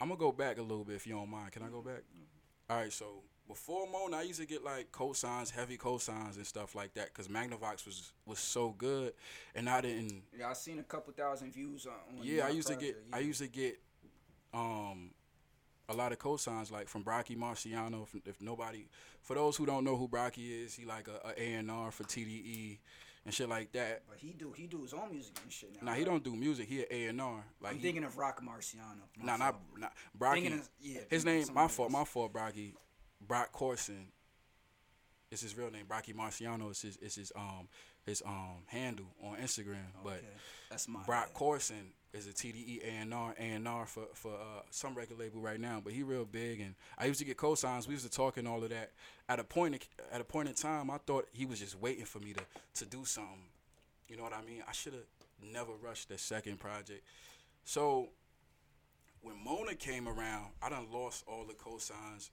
I'm 0.00 0.08
gonna 0.08 0.18
go 0.18 0.32
back 0.32 0.58
a 0.58 0.62
little 0.62 0.84
bit 0.84 0.96
if 0.96 1.06
you 1.06 1.14
don't 1.14 1.30
mind. 1.30 1.52
Can 1.52 1.62
I 1.62 1.68
go 1.68 1.82
back? 1.82 2.02
Mm-hmm. 2.14 2.72
All 2.72 2.76
right, 2.78 2.92
so 2.92 3.22
before 3.48 3.86
Mona, 3.90 4.18
I 4.18 4.22
used 4.22 4.40
to 4.40 4.46
get 4.46 4.64
like 4.64 4.92
cosigns, 4.92 5.50
heavy 5.50 5.76
cosigns 5.76 6.36
and 6.36 6.46
stuff 6.46 6.74
like 6.74 6.94
that, 6.94 7.06
because 7.06 7.28
Magnavox 7.28 7.84
was 7.86 8.12
was 8.26 8.38
so 8.38 8.74
good, 8.76 9.12
and 9.54 9.68
I 9.68 9.80
didn't. 9.80 10.22
Yeah, 10.36 10.50
I 10.50 10.52
seen 10.52 10.78
a 10.78 10.82
couple 10.84 11.12
thousand 11.12 11.52
views 11.52 11.86
on. 11.86 11.92
on 12.18 12.24
Yeah, 12.24 12.46
I 12.46 12.50
used 12.50 12.68
to 12.68 12.74
get 12.74 12.94
project, 12.94 13.14
I 13.14 13.18
used 13.18 13.40
to 13.40 13.48
get 13.48 13.80
um 14.54 15.10
a 15.88 15.94
lot 15.94 16.12
of 16.12 16.18
cosigns 16.18 16.70
like 16.70 16.88
from 16.88 17.02
Brocky 17.02 17.36
Marciano. 17.36 18.04
If, 18.04 18.26
if 18.26 18.42
nobody, 18.42 18.86
for 19.20 19.34
those 19.34 19.56
who 19.56 19.66
don't 19.66 19.84
know 19.84 19.96
who 19.96 20.08
Brocky 20.08 20.62
is, 20.62 20.74
he 20.74 20.84
like 20.84 21.08
a 21.08 21.34
A 21.36 21.54
and 21.54 21.70
R 21.70 21.90
for 21.90 22.04
TDE 22.04 22.78
and 23.24 23.34
shit 23.34 23.48
like 23.48 23.72
that. 23.72 24.02
But 24.08 24.18
he 24.18 24.32
do 24.32 24.52
he 24.52 24.66
do 24.66 24.82
his 24.82 24.92
own 24.92 25.10
music 25.10 25.34
and 25.42 25.52
shit 25.52 25.70
now. 25.74 25.90
Now 25.90 25.96
he 25.96 26.04
don't 26.04 26.22
do 26.22 26.34
music. 26.34 26.68
He 26.68 26.84
a 26.90 27.08
and 27.08 27.20
R. 27.20 27.44
Like 27.60 27.72
I'm 27.72 27.78
he, 27.78 27.82
thinking 27.82 28.04
of 28.04 28.16
Rock 28.16 28.42
Marciano. 28.42 29.02
Nah, 29.22 29.36
not 29.36 29.60
not 29.76 29.92
Brocky. 30.14 30.46
Of- 30.46 30.68
yeah, 30.80 31.00
his 31.08 31.24
name, 31.24 31.44
my 31.54 31.68
fault, 31.68 31.90
my 31.90 32.04
fault. 32.04 32.32
Brocky, 32.32 32.74
Brock 33.26 33.52
Corson. 33.52 34.08
It's 35.30 35.42
his 35.42 35.56
real 35.56 35.70
name. 35.70 35.86
Brocky 35.88 36.12
Marciano 36.12 36.70
is 36.70 36.82
his 36.82 36.96
is 36.98 37.14
his 37.14 37.32
um 37.34 37.68
his 38.04 38.22
um 38.26 38.64
handle 38.66 39.06
on 39.22 39.36
Instagram. 39.36 39.92
But 40.04 40.22
that's 40.70 40.88
my 40.88 41.02
Brock 41.04 41.28
bad. 41.28 41.34
Corson 41.34 41.92
is 42.12 42.26
a 42.26 42.30
TDE 42.30 42.82
A&R, 42.84 43.34
A&R 43.38 43.86
for, 43.86 44.04
for 44.12 44.34
uh, 44.34 44.60
some 44.70 44.94
record 44.94 45.18
label 45.18 45.40
right 45.40 45.58
now, 45.58 45.80
but 45.82 45.94
he 45.94 46.02
real 46.02 46.26
big. 46.26 46.60
And 46.60 46.74
I 46.98 47.06
used 47.06 47.20
to 47.20 47.24
get 47.24 47.38
cosigns. 47.38 47.86
We 47.86 47.94
used 47.94 48.04
to 48.04 48.10
talk 48.10 48.36
and 48.36 48.46
all 48.46 48.62
of 48.62 48.68
that. 48.68 48.90
At 49.28 49.40
a 49.40 49.44
point, 49.44 49.88
at 50.12 50.20
a 50.20 50.24
point 50.24 50.48
in 50.48 50.54
time, 50.54 50.90
I 50.90 50.98
thought 50.98 51.26
he 51.32 51.46
was 51.46 51.60
just 51.60 51.80
waiting 51.80 52.04
for 52.04 52.18
me 52.18 52.34
to, 52.34 52.42
to 52.74 52.84
do 52.84 53.06
something. 53.06 53.48
You 54.08 54.18
know 54.18 54.24
what 54.24 54.34
I 54.34 54.42
mean? 54.42 54.62
I 54.68 54.72
should 54.72 54.92
have 54.92 55.06
never 55.42 55.72
rushed 55.82 56.10
the 56.10 56.18
second 56.18 56.60
project. 56.60 57.02
So 57.64 58.10
when 59.22 59.42
Mona 59.42 59.74
came 59.74 60.06
around, 60.06 60.50
I 60.62 60.68
done 60.68 60.88
lost 60.92 61.24
all 61.26 61.44
the 61.46 61.54
cosigns. 61.54 62.28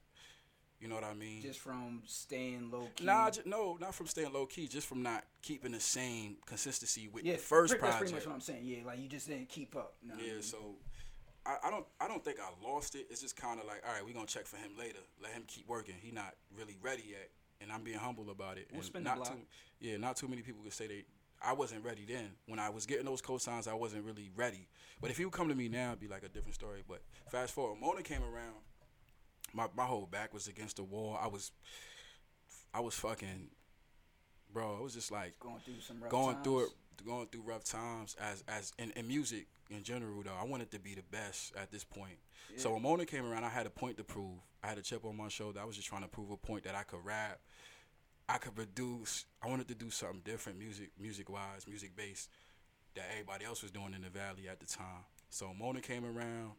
You 0.79 0.87
know 0.87 0.95
what 0.95 1.03
I 1.03 1.13
mean? 1.13 1.41
Just 1.41 1.59
from 1.59 2.03
staying 2.05 2.71
low 2.71 2.87
key. 2.95 3.03
Nah, 3.03 3.31
no, 3.45 3.77
not 3.81 3.93
from 3.93 4.07
staying 4.07 4.31
low 4.31 4.45
key, 4.45 4.67
just 4.67 4.87
from 4.87 5.03
not 5.03 5.25
keeping 5.41 5.73
the 5.73 5.79
same 5.79 6.37
consistency 6.45 7.09
with 7.09 7.25
yeah, 7.25 7.33
the 7.33 7.39
first 7.39 7.71
pretty, 7.71 7.85
That's 7.85 7.97
pretty 7.97 8.13
much 8.13 8.25
what 8.25 8.33
I'm 8.33 8.41
saying. 8.41 8.61
Yeah, 8.63 8.77
like 8.85 8.99
you 8.99 9.09
just 9.09 9.27
didn't 9.27 9.49
keep 9.49 9.75
up. 9.75 9.95
No, 10.01 10.15
Yeah, 10.17 10.39
so 10.39 10.75
I, 11.45 11.57
I 11.65 11.69
don't 11.69 11.85
I 11.99 12.07
don't 12.07 12.23
think 12.23 12.37
I 12.39 12.49
lost 12.65 12.95
it. 12.95 13.07
It's 13.09 13.21
just 13.21 13.35
kind 13.35 13.59
of 13.59 13.65
like, 13.65 13.83
all 13.85 13.93
right, 13.93 14.05
we're 14.05 14.13
gonna 14.13 14.25
check 14.25 14.45
for 14.45 14.57
him 14.57 14.71
later. 14.77 14.99
Let 15.21 15.33
him 15.33 15.43
keep 15.47 15.67
working. 15.67 15.95
He 15.99 16.11
not 16.11 16.35
really 16.57 16.77
ready 16.81 17.03
yet, 17.09 17.29
and 17.59 17.71
I'm 17.71 17.83
being 17.83 17.99
humble 17.99 18.29
about 18.29 18.57
it. 18.57 18.69
We'll 18.71 18.83
and 18.95 19.03
not 19.03 19.25
too 19.25 19.33
yeah, 19.81 19.97
not 19.97 20.15
too 20.15 20.27
many 20.27 20.41
people 20.41 20.63
could 20.63 20.73
say 20.73 20.87
they. 20.87 21.05
I 21.41 21.53
wasn't 21.53 21.85
ready 21.85 22.05
then. 22.05 22.31
When 22.47 22.59
I 22.59 22.69
was 22.69 22.85
getting 22.85 23.05
those 23.05 23.21
cosigns, 23.21 23.67
I 23.67 23.73
wasn't 23.73 24.03
really 24.03 24.29
ready. 24.35 24.67
But 24.99 25.09
if 25.09 25.17
he 25.17 25.23
would 25.23 25.33
come 25.33 25.47
to 25.47 25.55
me 25.55 25.69
now, 25.69 25.89
it'd 25.89 26.01
be 26.01 26.09
like 26.09 26.23
a 26.23 26.27
different 26.27 26.55
story. 26.55 26.83
But 26.85 27.01
fast 27.31 27.53
forward, 27.53 27.79
Mona 27.79 28.01
came 28.01 28.21
around. 28.23 28.55
My 29.53 29.67
my 29.75 29.85
whole 29.85 30.05
back 30.05 30.33
was 30.33 30.47
against 30.47 30.77
the 30.77 30.83
wall. 30.83 31.17
I 31.21 31.27
was, 31.27 31.51
I 32.73 32.79
was 32.79 32.93
fucking, 32.95 33.49
bro. 34.53 34.77
I 34.77 34.81
was 34.81 34.93
just 34.93 35.11
like 35.11 35.39
going 35.39 35.59
through 35.65 35.79
some 35.81 36.01
rough 36.01 36.11
going 36.11 36.37
through 36.43 36.65
it, 36.65 36.69
going 37.05 37.27
through 37.27 37.41
rough 37.41 37.63
times 37.63 38.15
as 38.19 38.43
as 38.47 38.71
in, 38.77 38.91
in 38.91 39.07
music 39.07 39.47
in 39.69 39.83
general 39.83 40.21
though. 40.23 40.35
I 40.39 40.45
wanted 40.45 40.71
to 40.71 40.79
be 40.79 40.95
the 40.95 41.03
best 41.11 41.55
at 41.55 41.71
this 41.71 41.83
point. 41.83 42.17
So 42.55 42.73
when 42.73 42.81
Mona 42.81 43.05
came 43.05 43.25
around, 43.25 43.43
I 43.43 43.49
had 43.49 43.67
a 43.67 43.69
point 43.69 43.97
to 43.97 44.03
prove. 44.03 44.39
I 44.63 44.67
had 44.67 44.77
a 44.77 44.81
chip 44.81 45.05
on 45.05 45.15
my 45.15 45.27
shoulder. 45.29 45.59
I 45.61 45.65
was 45.65 45.75
just 45.75 45.87
trying 45.87 46.01
to 46.01 46.07
prove 46.07 46.31
a 46.31 46.37
point 46.37 46.63
that 46.63 46.75
I 46.75 46.83
could 46.83 47.05
rap, 47.05 47.39
I 48.27 48.37
could 48.37 48.55
produce. 48.55 49.25
I 49.41 49.47
wanted 49.47 49.67
to 49.69 49.75
do 49.75 49.89
something 49.89 50.21
different, 50.25 50.57
music 50.57 50.89
music 50.99 51.29
wise, 51.29 51.67
music 51.67 51.95
based, 51.95 52.29
that 52.95 53.05
everybody 53.11 53.45
else 53.45 53.61
was 53.61 53.71
doing 53.71 53.93
in 53.93 54.01
the 54.01 54.09
valley 54.09 54.47
at 54.49 54.59
the 54.59 54.65
time. 54.65 55.05
So 55.29 55.53
Mona 55.57 55.79
came 55.81 56.05
around. 56.05 56.51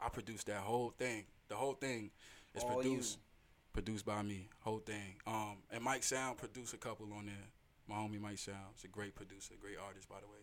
I 0.00 0.08
produced 0.10 0.46
that 0.48 0.60
whole 0.60 0.90
thing. 0.98 1.24
The 1.48 1.56
whole 1.56 1.74
thing 1.74 2.10
is 2.54 2.62
All 2.62 2.74
produced 2.76 3.16
you. 3.16 3.22
produced 3.72 4.06
by 4.06 4.22
me, 4.22 4.48
whole 4.60 4.78
thing. 4.78 5.16
Um, 5.26 5.58
and 5.70 5.82
Mike 5.82 6.02
Sound 6.02 6.38
produced 6.38 6.74
a 6.74 6.78
couple 6.78 7.06
on 7.12 7.26
there. 7.26 7.34
My 7.86 7.96
homie 7.96 8.20
Mike 8.20 8.38
Sound 8.38 8.74
is 8.78 8.84
a 8.84 8.88
great 8.88 9.14
producer, 9.14 9.54
great 9.60 9.76
artist, 9.84 10.08
by 10.08 10.16
the 10.20 10.26
way. 10.26 10.42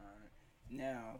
All 0.00 0.06
right. 0.06 0.30
Now, 0.70 1.18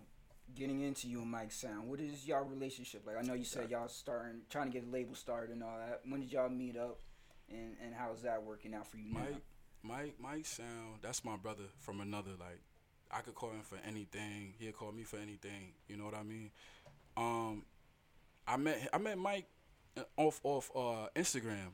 getting 0.55 0.81
into 0.81 1.09
you 1.09 1.21
and 1.21 1.31
Mike 1.31 1.53
Sound, 1.53 1.89
what 1.89 2.01
is 2.01 2.27
y'all 2.27 2.45
relationship 2.45 3.07
like? 3.07 3.17
I 3.19 3.23
know 3.23 3.35
you 3.35 3.45
said 3.45 3.71
y'all 3.71 3.89
starting, 3.89 4.41
trying 4.49 4.67
to 4.67 4.73
get 4.73 4.89
a 4.89 4.91
label 4.91 5.15
started 5.15 5.51
and 5.51 5.63
all 5.63 5.77
that. 5.79 6.01
When 6.09 6.21
did 6.21 6.33
y'all 6.33 6.49
meet 6.49 6.77
up, 6.77 7.01
and 7.51 7.77
and 7.85 7.95
how's 7.95 8.23
that 8.23 8.43
working 8.43 8.75
out 8.75 8.87
for 8.87 8.97
you 8.97 9.13
now? 9.13 9.21
Mike, 9.21 9.43
Mike, 9.83 10.15
Mike 10.19 10.47
Sound, 10.47 11.01
that's 11.03 11.25
my 11.25 11.37
brother 11.37 11.65
from 11.81 12.01
another. 12.01 12.31
Like, 12.39 12.61
I 13.11 13.21
could 13.21 13.35
call 13.35 13.51
him 13.51 13.63
for 13.63 13.79
anything. 13.87 14.55
He'll 14.59 14.73
call 14.73 14.93
me 14.93 15.03
for 15.03 15.17
anything. 15.19 15.75
You 15.89 15.97
know 15.97 16.05
what 16.05 16.15
I 16.15 16.23
mean? 16.23 16.51
Um, 17.17 17.65
I 18.51 18.57
met 18.57 18.89
I 18.93 18.99
met 18.99 19.17
Mike 19.17 19.47
uh, 19.97 20.03
off 20.17 20.41
off 20.43 20.71
uh, 20.75 21.09
Instagram. 21.15 21.73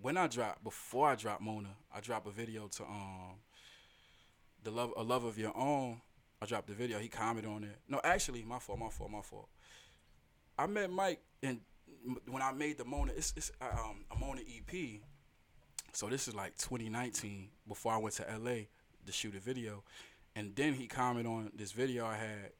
When 0.00 0.16
I 0.16 0.28
dropped 0.28 0.62
before 0.62 1.08
I 1.08 1.16
dropped 1.16 1.42
Mona, 1.42 1.74
I 1.92 2.00
dropped 2.00 2.26
a 2.28 2.30
video 2.30 2.68
to 2.68 2.84
um 2.84 3.34
the 4.62 4.70
love 4.70 4.92
a 4.96 5.02
love 5.02 5.24
of 5.24 5.36
your 5.38 5.56
own. 5.56 6.00
I 6.40 6.46
dropped 6.46 6.68
the 6.68 6.74
video. 6.74 7.00
He 7.00 7.08
commented 7.08 7.50
on 7.50 7.64
it. 7.64 7.76
No, 7.88 8.00
actually, 8.04 8.44
my 8.44 8.60
fault, 8.60 8.78
my 8.78 8.90
fault, 8.90 9.10
my 9.10 9.22
fault. 9.22 9.48
I 10.56 10.66
met 10.68 10.90
Mike 10.90 11.20
and 11.42 11.60
when 12.28 12.42
I 12.42 12.52
made 12.52 12.78
the 12.78 12.84
Mona, 12.84 13.12
it's 13.16 13.34
it's 13.36 13.50
um 13.60 14.04
a 14.12 14.16
Mona 14.16 14.42
EP. 14.42 15.00
So 15.92 16.06
this 16.06 16.28
is 16.28 16.34
like 16.34 16.56
2019 16.58 17.48
before 17.66 17.92
I 17.92 17.96
went 17.96 18.14
to 18.16 18.26
LA 18.38 18.66
to 19.04 19.12
shoot 19.12 19.34
a 19.34 19.40
video, 19.40 19.82
and 20.36 20.54
then 20.54 20.74
he 20.74 20.86
commented 20.86 21.26
on 21.26 21.50
this 21.56 21.72
video 21.72 22.06
I 22.06 22.16
had, 22.16 22.52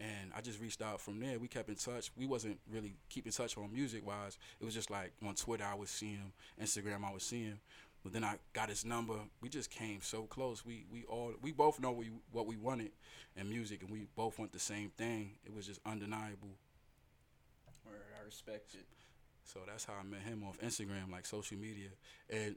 and 0.00 0.32
I 0.34 0.40
just 0.40 0.60
reached 0.60 0.80
out 0.82 1.00
from 1.00 1.20
there. 1.20 1.38
We 1.38 1.46
kept 1.48 1.68
in 1.68 1.74
touch. 1.76 2.10
We 2.16 2.26
wasn't 2.26 2.58
really 2.72 2.94
keeping 3.10 3.32
touch 3.32 3.56
on 3.58 3.72
music 3.72 4.06
wise. 4.06 4.38
It 4.60 4.64
was 4.64 4.74
just 4.74 4.90
like 4.90 5.12
on 5.26 5.34
Twitter 5.34 5.64
I 5.70 5.74
would 5.74 5.88
see 5.88 6.12
him, 6.14 6.32
Instagram 6.60 7.04
I 7.04 7.12
would 7.12 7.22
see 7.22 7.44
him, 7.44 7.60
But 8.02 8.12
then 8.14 8.24
I 8.24 8.36
got 8.54 8.70
his 8.70 8.84
number. 8.84 9.14
We 9.42 9.48
just 9.50 9.70
came 9.70 10.00
so 10.00 10.22
close. 10.22 10.64
We 10.64 10.84
we 10.90 11.04
all 11.04 11.34
we 11.42 11.52
both 11.52 11.78
know 11.80 11.92
we 11.92 12.10
what 12.32 12.46
we 12.46 12.56
wanted 12.56 12.92
in 13.36 13.48
music, 13.50 13.82
and 13.82 13.90
we 13.90 14.06
both 14.16 14.38
want 14.38 14.52
the 14.52 14.58
same 14.58 14.90
thing. 14.96 15.32
It 15.44 15.54
was 15.54 15.66
just 15.66 15.80
undeniable. 15.84 16.56
I 17.86 18.24
respect 18.24 18.74
it. 18.74 18.86
So 19.44 19.60
that's 19.66 19.84
how 19.84 19.94
I 20.00 20.02
met 20.04 20.20
him 20.22 20.44
off 20.48 20.58
Instagram, 20.60 21.10
like 21.10 21.26
social 21.26 21.56
media. 21.58 21.88
And 22.28 22.56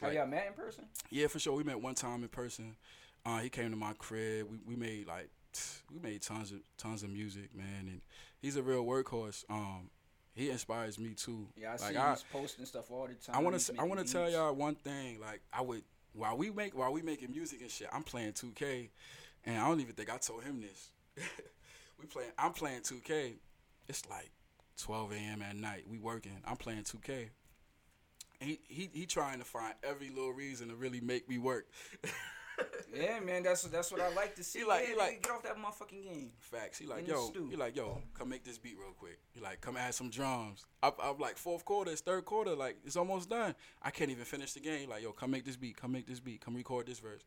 Have 0.00 0.10
Like- 0.10 0.18
y'all 0.18 0.26
met 0.26 0.46
in 0.46 0.52
person? 0.52 0.84
yeah, 1.10 1.26
for 1.26 1.38
sure, 1.38 1.54
we 1.56 1.64
met 1.64 1.80
one 1.80 1.94
time 1.94 2.22
in 2.22 2.28
person. 2.28 2.76
Uh, 3.24 3.40
he 3.40 3.48
came 3.50 3.70
to 3.70 3.76
my 3.76 3.92
crib. 3.94 4.48
We 4.50 4.58
we 4.58 4.76
made 4.76 5.06
like 5.06 5.30
we 5.92 5.98
made 5.98 6.22
tons 6.22 6.52
of 6.52 6.58
tons 6.78 7.02
of 7.02 7.10
music, 7.10 7.54
man. 7.54 7.86
And 7.88 8.00
he's 8.40 8.56
a 8.56 8.62
real 8.62 8.84
workhorse. 8.84 9.44
Um, 9.48 9.90
he 10.34 10.50
inspires 10.50 10.98
me 10.98 11.14
too. 11.14 11.48
Yeah, 11.56 11.68
I 11.68 11.70
like 11.72 11.80
see 11.80 11.96
I, 11.96 12.10
he's 12.10 12.24
posting 12.30 12.64
stuff 12.66 12.90
all 12.90 13.06
the 13.06 13.14
time. 13.14 13.36
I 13.36 13.40
want 13.40 13.58
to 13.58 13.74
I 13.78 13.84
want 13.84 14.06
to 14.06 14.12
tell 14.12 14.30
y'all 14.30 14.54
one 14.54 14.74
thing. 14.74 15.18
Like 15.20 15.40
I 15.52 15.62
would 15.62 15.82
while 16.12 16.36
we 16.36 16.50
make 16.50 16.76
while 16.76 16.92
we 16.92 17.02
making 17.02 17.30
music 17.30 17.60
and 17.62 17.70
shit, 17.70 17.88
I'm 17.92 18.02
playing 18.02 18.32
2K, 18.32 18.88
and 19.44 19.58
I 19.58 19.68
don't 19.68 19.80
even 19.80 19.94
think 19.94 20.12
I 20.12 20.18
told 20.18 20.44
him 20.44 20.60
this. 20.60 20.90
we 21.98 22.06
playing. 22.06 22.30
I'm 22.38 22.52
playing 22.52 22.80
2K. 22.80 23.34
It's 23.88 24.08
like 24.08 24.30
12 24.78 25.12
a.m. 25.12 25.42
at 25.42 25.56
night. 25.56 25.84
We 25.88 25.98
working. 25.98 26.38
I'm 26.46 26.56
playing 26.56 26.82
2K. 26.82 27.28
He 28.40 28.60
he 28.68 28.90
he 28.92 29.06
trying 29.06 29.38
to 29.38 29.44
find 29.44 29.74
every 29.82 30.10
little 30.10 30.32
reason 30.32 30.68
to 30.68 30.74
really 30.74 31.00
make 31.00 31.28
me 31.28 31.38
work. 31.38 31.66
Yeah, 32.94 33.20
man, 33.20 33.42
that's 33.42 33.62
that's 33.64 33.90
what 33.92 34.00
I 34.00 34.12
like 34.14 34.34
to 34.36 34.44
see. 34.44 34.60
He 34.60 34.64
like- 34.64 34.82
yeah, 34.82 34.88
he 34.92 34.94
like- 34.98 35.22
get 35.22 35.32
off 35.32 35.42
that 35.42 35.56
motherfucking 35.56 36.02
game. 36.02 36.32
Facts. 36.38 36.78
He 36.78 36.86
like, 36.86 37.06
yo, 37.06 37.30
he 37.50 37.56
like, 37.56 37.76
yo, 37.76 38.00
come 38.14 38.28
make 38.28 38.44
this 38.44 38.58
beat 38.58 38.76
real 38.78 38.92
quick. 38.98 39.18
He 39.32 39.40
like, 39.40 39.60
come 39.60 39.76
add 39.76 39.94
some 39.94 40.10
drums. 40.10 40.66
I'm, 40.82 40.92
I'm 41.02 41.18
like, 41.18 41.36
fourth 41.36 41.64
quarter, 41.64 41.90
it's 41.90 42.00
third 42.00 42.24
quarter, 42.24 42.54
like, 42.54 42.76
it's 42.84 42.96
almost 42.96 43.28
done. 43.30 43.54
I 43.82 43.90
can't 43.90 44.10
even 44.10 44.24
finish 44.24 44.52
the 44.52 44.60
game. 44.60 44.80
He 44.80 44.86
like, 44.86 45.02
yo, 45.02 45.12
come 45.12 45.30
make 45.30 45.44
this 45.44 45.56
beat, 45.56 45.76
come 45.76 45.92
make 45.92 46.06
this 46.06 46.20
beat, 46.20 46.40
come 46.40 46.54
record 46.54 46.86
this 46.86 46.98
verse. 46.98 47.22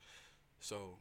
So, 0.60 0.98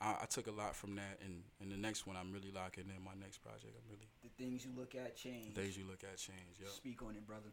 I, 0.00 0.16
I 0.22 0.24
took 0.26 0.46
a 0.46 0.50
lot 0.50 0.74
from 0.74 0.94
that, 0.96 1.18
and, 1.24 1.42
and 1.60 1.70
the 1.70 1.76
next 1.76 2.06
one, 2.06 2.16
I'm 2.16 2.32
really 2.32 2.50
locking 2.50 2.84
in 2.96 3.04
my 3.04 3.12
next 3.20 3.38
project. 3.38 3.66
I'm 3.76 3.90
really, 3.90 4.08
The 4.22 4.30
things 4.42 4.64
you 4.64 4.70
look 4.76 4.94
at 4.94 5.16
change. 5.16 5.54
The 5.54 5.60
things 5.60 5.76
you 5.76 5.84
look 5.86 6.02
at 6.04 6.16
change, 6.16 6.56
Yeah. 6.60 6.68
Speak 6.70 7.02
on 7.02 7.10
it, 7.16 7.26
brother. 7.26 7.50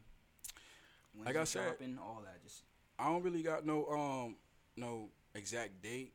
When's 1.13 1.26
Like 1.26 1.36
I 1.38 1.44
said- 1.44 1.63
dropping, 1.78 1.98
all 1.98 2.22
that. 2.26 2.42
Just 2.44 2.63
I 3.00 3.10
don't 3.10 3.24
really 3.24 3.44
got 3.44 3.66
no 3.66 3.86
um 3.88 4.36
no 4.76 5.10
exact 5.36 5.82
date, 5.82 6.13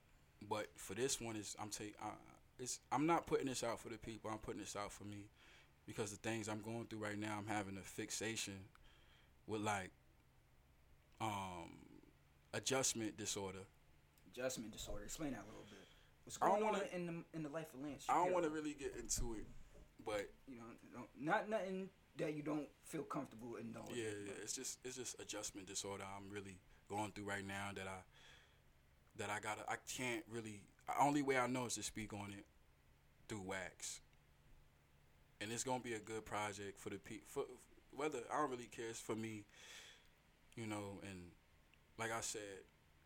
but 0.48 0.68
for 0.76 0.94
this 0.94 1.20
one 1.20 1.36
is 1.36 1.56
I'm 1.60 1.68
take 1.70 1.94
I, 2.02 2.08
it's 2.58 2.80
I'm 2.90 3.06
not 3.06 3.26
putting 3.26 3.46
this 3.46 3.62
out 3.64 3.80
for 3.80 3.88
the 3.88 3.98
people. 3.98 4.30
I'm 4.30 4.38
putting 4.38 4.60
this 4.60 4.76
out 4.76 4.92
for 4.92 5.04
me 5.04 5.26
because 5.86 6.10
the 6.10 6.16
things 6.16 6.48
I'm 6.48 6.60
going 6.60 6.86
through 6.86 7.00
right 7.00 7.18
now, 7.18 7.36
I'm 7.38 7.46
having 7.52 7.76
a 7.76 7.80
fixation 7.82 8.54
with 9.46 9.60
like 9.62 9.90
um 11.20 11.70
adjustment 12.54 13.16
disorder. 13.16 13.60
adjustment 14.32 14.72
disorder. 14.72 15.04
Explain 15.04 15.32
that 15.32 15.40
a 15.44 15.48
little 15.48 15.66
bit. 15.70 15.78
What's 16.24 16.38
I 16.40 16.46
don't 16.48 16.62
wanna- 16.64 16.84
in 16.92 17.06
the 17.06 17.24
in 17.36 17.42
the 17.42 17.48
life 17.48 17.72
of 17.74 17.80
Lance? 17.80 18.06
I 18.08 18.14
don't 18.14 18.32
want 18.32 18.44
to 18.44 18.50
really 18.50 18.74
get 18.74 18.94
into 18.96 19.34
it, 19.34 19.46
but 20.04 20.30
You 20.46 20.56
know, 20.56 20.64
don't, 20.92 21.08
not 21.18 21.48
nothing 21.48 21.90
that 22.16 22.34
you 22.34 22.42
don't 22.42 22.68
feel 22.84 23.02
comfortable 23.04 23.56
in 23.56 23.72
knowing. 23.72 23.88
yeah, 23.94 24.10
yeah, 24.26 24.32
it's 24.42 24.52
just 24.52 24.78
it's 24.84 24.96
just 24.96 25.20
adjustment 25.20 25.66
disorder 25.66 26.04
I'm 26.04 26.28
really 26.30 26.58
going 26.88 27.10
through 27.12 27.24
right 27.24 27.44
now 27.46 27.70
that 27.74 27.86
I 27.88 28.02
that 29.16 29.30
I 29.30 29.40
gotta 29.40 29.62
I 29.68 29.76
can't 29.96 30.24
really 30.30 30.62
The 30.86 30.94
only 31.00 31.22
way 31.22 31.38
I 31.38 31.46
know 31.46 31.66
is 31.66 31.74
to 31.74 31.82
speak 31.82 32.12
on 32.12 32.34
it 32.36 32.44
through 33.28 33.42
wax. 33.42 34.00
And 35.40 35.50
it's 35.50 35.64
gonna 35.64 35.80
be 35.80 35.94
a 35.94 35.98
good 35.98 36.24
project 36.24 36.78
for 36.78 36.90
the 36.90 36.98
people. 36.98 37.26
For 37.28 37.44
whether 37.90 38.18
I 38.32 38.40
don't 38.40 38.50
really 38.50 38.68
care, 38.74 38.88
it's 38.88 39.00
for 39.00 39.16
me, 39.16 39.44
you 40.56 40.66
know. 40.66 41.00
And 41.02 41.30
like 41.98 42.12
I 42.12 42.20
said, 42.20 42.40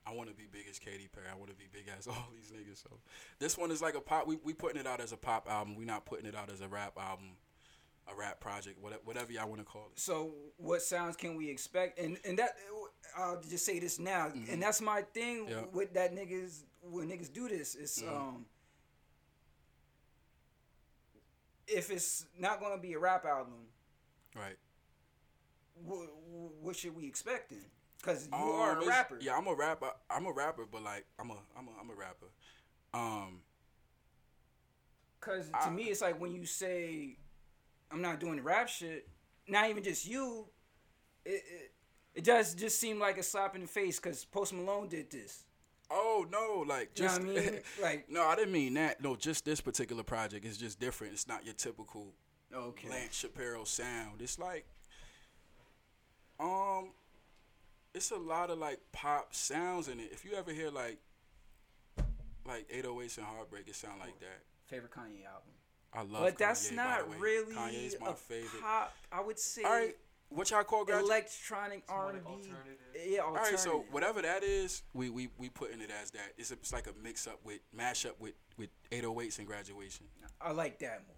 I 0.06 0.12
want 0.12 0.28
to 0.28 0.34
be 0.34 0.44
big 0.50 0.66
as 0.70 0.78
Katy 0.78 1.08
Perry. 1.12 1.26
I 1.30 1.36
want 1.36 1.50
to 1.50 1.56
be 1.56 1.66
big 1.72 1.90
as 1.96 2.06
all 2.06 2.28
these 2.34 2.52
niggas. 2.52 2.82
So 2.82 2.90
this 3.38 3.58
one 3.58 3.70
is 3.70 3.82
like 3.82 3.94
a 3.94 4.00
pop. 4.00 4.26
We 4.26 4.38
we 4.44 4.52
putting 4.52 4.80
it 4.80 4.86
out 4.86 5.00
as 5.00 5.12
a 5.12 5.16
pop 5.16 5.48
album. 5.50 5.76
We 5.76 5.84
not 5.84 6.06
putting 6.06 6.26
it 6.26 6.36
out 6.36 6.50
as 6.50 6.60
a 6.60 6.68
rap 6.68 6.96
album, 6.98 7.36
a 8.10 8.14
rap 8.14 8.40
project, 8.40 8.80
whatever, 8.80 9.02
whatever 9.04 9.32
y'all 9.32 9.48
want 9.48 9.60
to 9.60 9.64
call 9.64 9.88
it. 9.92 9.98
So 9.98 10.32
what 10.58 10.82
sounds 10.82 11.16
can 11.16 11.36
we 11.36 11.50
expect? 11.50 11.98
And 11.98 12.18
and 12.24 12.38
that 12.38 12.56
I'll 13.16 13.40
just 13.40 13.64
say 13.64 13.78
this 13.78 13.98
now, 13.98 14.32
and 14.50 14.62
that's 14.62 14.80
my 14.80 15.02
thing 15.02 15.44
Mm-hmm. 15.46 15.50
Yeah. 15.50 15.64
with 15.72 15.92
that 15.94 16.14
niggas 16.14 16.62
when 16.82 17.08
niggas 17.08 17.32
do 17.32 17.48
this. 17.48 17.74
It's 17.74 18.00
Mhm. 18.02 18.08
um 18.08 18.46
if 21.68 21.90
it's 21.90 22.26
not 22.38 22.60
gonna 22.60 22.78
be 22.78 22.92
a 22.92 22.98
rap 22.98 23.24
album, 23.24 23.66
Right. 24.34 24.56
what, 25.74 26.08
what 26.60 26.76
should 26.76 26.94
we 26.94 27.06
expect 27.06 27.50
then? 27.50 27.64
Because 27.98 28.26
you 28.28 28.34
Um, 28.34 28.40
are 28.42 28.78
a 28.80 28.86
rapper. 28.86 29.18
Yeah, 29.20 29.36
I'm 29.36 29.46
a 29.48 29.54
rapper. 29.54 29.92
I'm 30.08 30.26
a 30.26 30.32
rapper, 30.32 30.64
but 30.66 30.82
like 30.82 31.06
I'm 31.18 31.30
a 31.30 31.38
I'm 31.56 31.68
a 31.68 31.72
I'm 31.80 31.90
a 31.90 31.94
rapper. 31.94 32.30
Um, 32.94 33.42
Because 35.18 35.48
to 35.50 35.56
I- 35.56 35.70
me, 35.70 35.84
it's 35.90 36.02
like 36.02 36.20
when 36.20 36.32
you 36.32 36.46
say, 36.46 37.18
"I'm 37.90 38.00
not 38.00 38.20
doing 38.20 38.36
the 38.36 38.42
rap 38.42 38.68
shit," 38.68 39.08
not 39.48 39.68
even 39.70 39.82
just 39.82 40.06
you. 40.06 40.48
It 41.24 41.42
it, 41.46 41.74
it 42.16 42.24
does 42.24 42.54
just 42.54 42.80
seem 42.80 42.98
like 42.98 43.18
a 43.18 43.22
slap 43.22 43.54
in 43.54 43.60
the 43.62 43.68
face 43.68 44.00
because 44.00 44.24
Post 44.24 44.52
Malone 44.54 44.88
did 44.88 45.10
this. 45.10 45.44
oh 45.90 46.26
no, 46.30 46.64
like 46.66 46.90
You 46.96 47.04
know 47.04 47.08
just 47.10 47.20
what 47.22 47.30
I 47.30 47.40
mean? 47.40 47.60
Like, 47.82 48.10
no, 48.10 48.22
I 48.24 48.34
didn't 48.34 48.52
mean 48.52 48.74
that. 48.74 49.00
No, 49.02 49.14
just 49.14 49.44
this 49.44 49.60
particular 49.60 50.02
project 50.02 50.44
is 50.44 50.56
just 50.58 50.80
different. 50.80 51.12
It's 51.12 51.28
not 51.28 51.44
your 51.44 51.54
typical 51.54 52.12
okay, 52.52 52.88
Lance 52.88 53.14
Shapiro 53.16 53.62
sound. 53.64 54.20
It's 54.20 54.38
like, 54.38 54.66
um, 56.40 56.90
it's 57.94 58.10
a 58.10 58.16
lot 58.16 58.50
of 58.50 58.58
like 58.58 58.80
pop 58.92 59.34
sounds 59.34 59.88
in 59.88 60.00
it. 60.00 60.08
If 60.12 60.24
you 60.24 60.34
ever 60.34 60.52
hear 60.52 60.70
like, 60.70 60.98
like 62.46 62.68
808s 62.70 63.18
and 63.18 63.26
Heartbreak, 63.26 63.68
it 63.68 63.74
sound 63.74 64.00
like 64.00 64.18
that. 64.20 64.42
favorite 64.66 64.92
Kanye 64.92 65.26
album. 65.26 65.52
I 65.92 66.02
love. 66.02 66.22
but 66.24 66.38
that's 66.38 66.70
Kanye, 66.70 66.76
by 66.76 66.84
not 66.84 67.20
really 67.20 67.54
Kanye's 67.54 67.96
my 68.00 68.10
a 68.10 68.14
favorite. 68.14 68.62
pop. 68.62 68.94
I 69.10 69.20
would 69.22 69.38
say 69.38 69.62
All 69.62 69.70
right, 69.72 69.96
what 70.28 70.50
y'all 70.50 70.64
call 70.64 70.84
gradu- 70.84 71.00
electronic 71.00 71.84
more 71.88 71.98
R 71.98 72.10
and 72.10 72.24
B. 72.24 72.48
Yeah, 73.06 73.20
All 73.20 73.34
right, 73.34 73.58
so 73.58 73.84
whatever 73.90 74.22
that 74.22 74.42
is, 74.42 74.82
we 74.94 75.10
we 75.10 75.28
we 75.38 75.48
putting 75.48 75.80
it 75.80 75.90
as 76.02 76.10
that. 76.12 76.32
It's, 76.36 76.50
a, 76.50 76.54
it's 76.54 76.72
like 76.72 76.86
a 76.86 76.92
mix 77.02 77.26
up 77.26 77.40
with 77.44 77.60
mash 77.72 78.04
up 78.06 78.20
with 78.20 78.34
with 78.56 78.70
808s 78.90 79.38
and 79.38 79.46
graduation. 79.46 80.06
I 80.40 80.52
like 80.52 80.78
that 80.80 81.02
more. 81.06 81.16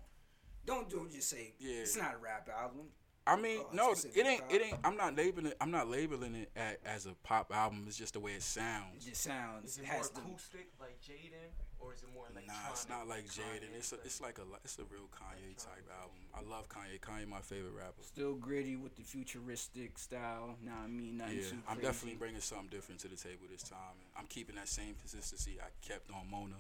Don't 0.67 0.89
do 0.91 1.09
just 1.11 1.31
say 1.31 1.55
Yeah. 1.59 1.81
it's 1.81 1.97
not 1.97 2.15
a 2.15 2.19
rap 2.19 2.49
album. 2.55 2.89
I 3.27 3.37
mean, 3.37 3.61
Oh, 3.61 3.69
no, 3.75 3.93
it 3.93 4.27
ain't 4.27 4.41
pop. 4.43 4.53
it 4.55 4.63
ain't. 4.63 4.79
I'm 4.85 4.97
not 4.97 5.15
labeling 5.17 5.53
I'm 5.61 5.71
not 5.71 5.89
labeling 5.89 6.35
it 6.35 6.51
a, 6.57 6.77
as 6.89 7.07
a 7.07 7.13
pop 7.23 7.53
album. 7.55 7.85
It's 7.87 7.97
just 7.97 8.15
the 8.15 8.21
way 8.21 8.33
it 8.33 8.43
sounds. 8.43 9.07
It 9.07 9.15
sounds. 9.17 9.17
just 9.17 9.23
sounds. 9.23 9.71
Is 9.73 9.79
It 9.79 9.83
it 9.83 9.87
more 9.87 9.97
has 9.97 10.11
to. 10.11 10.21
acoustic 10.21 10.69
like 10.81 10.99
Jaden, 11.01 11.53
or 11.81 11.95
is 11.95 12.03
it 12.03 12.09
more 12.15 12.25
electronic? 12.31 12.49
Nah, 12.63 12.71
it's 12.73 12.89
not 12.89 13.07
like 13.09 13.27
Jaden. 13.27 13.71
It's 13.77 13.93
a, 13.93 13.97
it's 14.05 14.21
like 14.21 14.39
a 14.39 14.43
it's 14.65 14.79
a 14.79 14.85
real 14.91 15.09
Kanye 15.15 15.57
type 15.57 15.87
album. 16.01 16.19
I 16.35 16.43
love 16.49 16.69
Kanye. 16.69 16.99
Kanye 17.01 17.29
my 17.29 17.41
favorite 17.41 17.73
rapper. 17.77 18.03
Still 18.03 18.35
gritty 18.35 18.77
with 18.77 18.97
the 18.97 19.03
futuristic 19.03 19.99
style. 19.99 20.57
Nah, 20.63 20.85
I 20.85 20.87
mean 20.89 21.17
nothing 21.19 21.37
Yeah, 21.39 21.51
too 21.51 21.57
I'm 21.69 21.77
crazy. 21.77 21.87
definitely 21.89 22.19
bringing 22.19 22.41
something 22.41 22.69
different 22.71 23.01
to 23.03 23.09
the 23.09 23.17
table 23.17 23.47
this 23.51 23.63
time. 23.63 23.95
And 24.01 24.09
I'm 24.19 24.27
keeping 24.27 24.57
that 24.57 24.69
same 24.69 24.95
consistency 25.01 25.59
I 25.61 25.69
kept 25.87 26.11
on 26.11 26.29
Mona. 26.31 26.57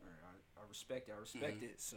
Alright, 0.00 0.20
I, 0.56 0.60
I 0.60 0.68
respect 0.68 1.08
it. 1.08 1.14
I 1.16 1.20
respect 1.20 1.60
Mhm. 1.60 1.70
it. 1.70 1.80
So, 1.80 1.96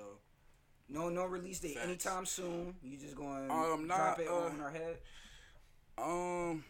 no, 0.89 1.09
no 1.09 1.25
release 1.25 1.59
date 1.59 1.75
Facts. 1.75 1.85
anytime 1.87 2.25
soon. 2.25 2.75
You 2.81 2.97
just 2.97 3.15
going 3.15 3.47
to 3.47 3.53
Um, 3.53 3.87
drop 3.87 4.17
nah, 4.17 4.23
it 4.23 4.27
uh, 4.29 4.33
on 4.33 4.61
our 4.61 4.71
head. 4.71 4.97
Um, 5.97 6.63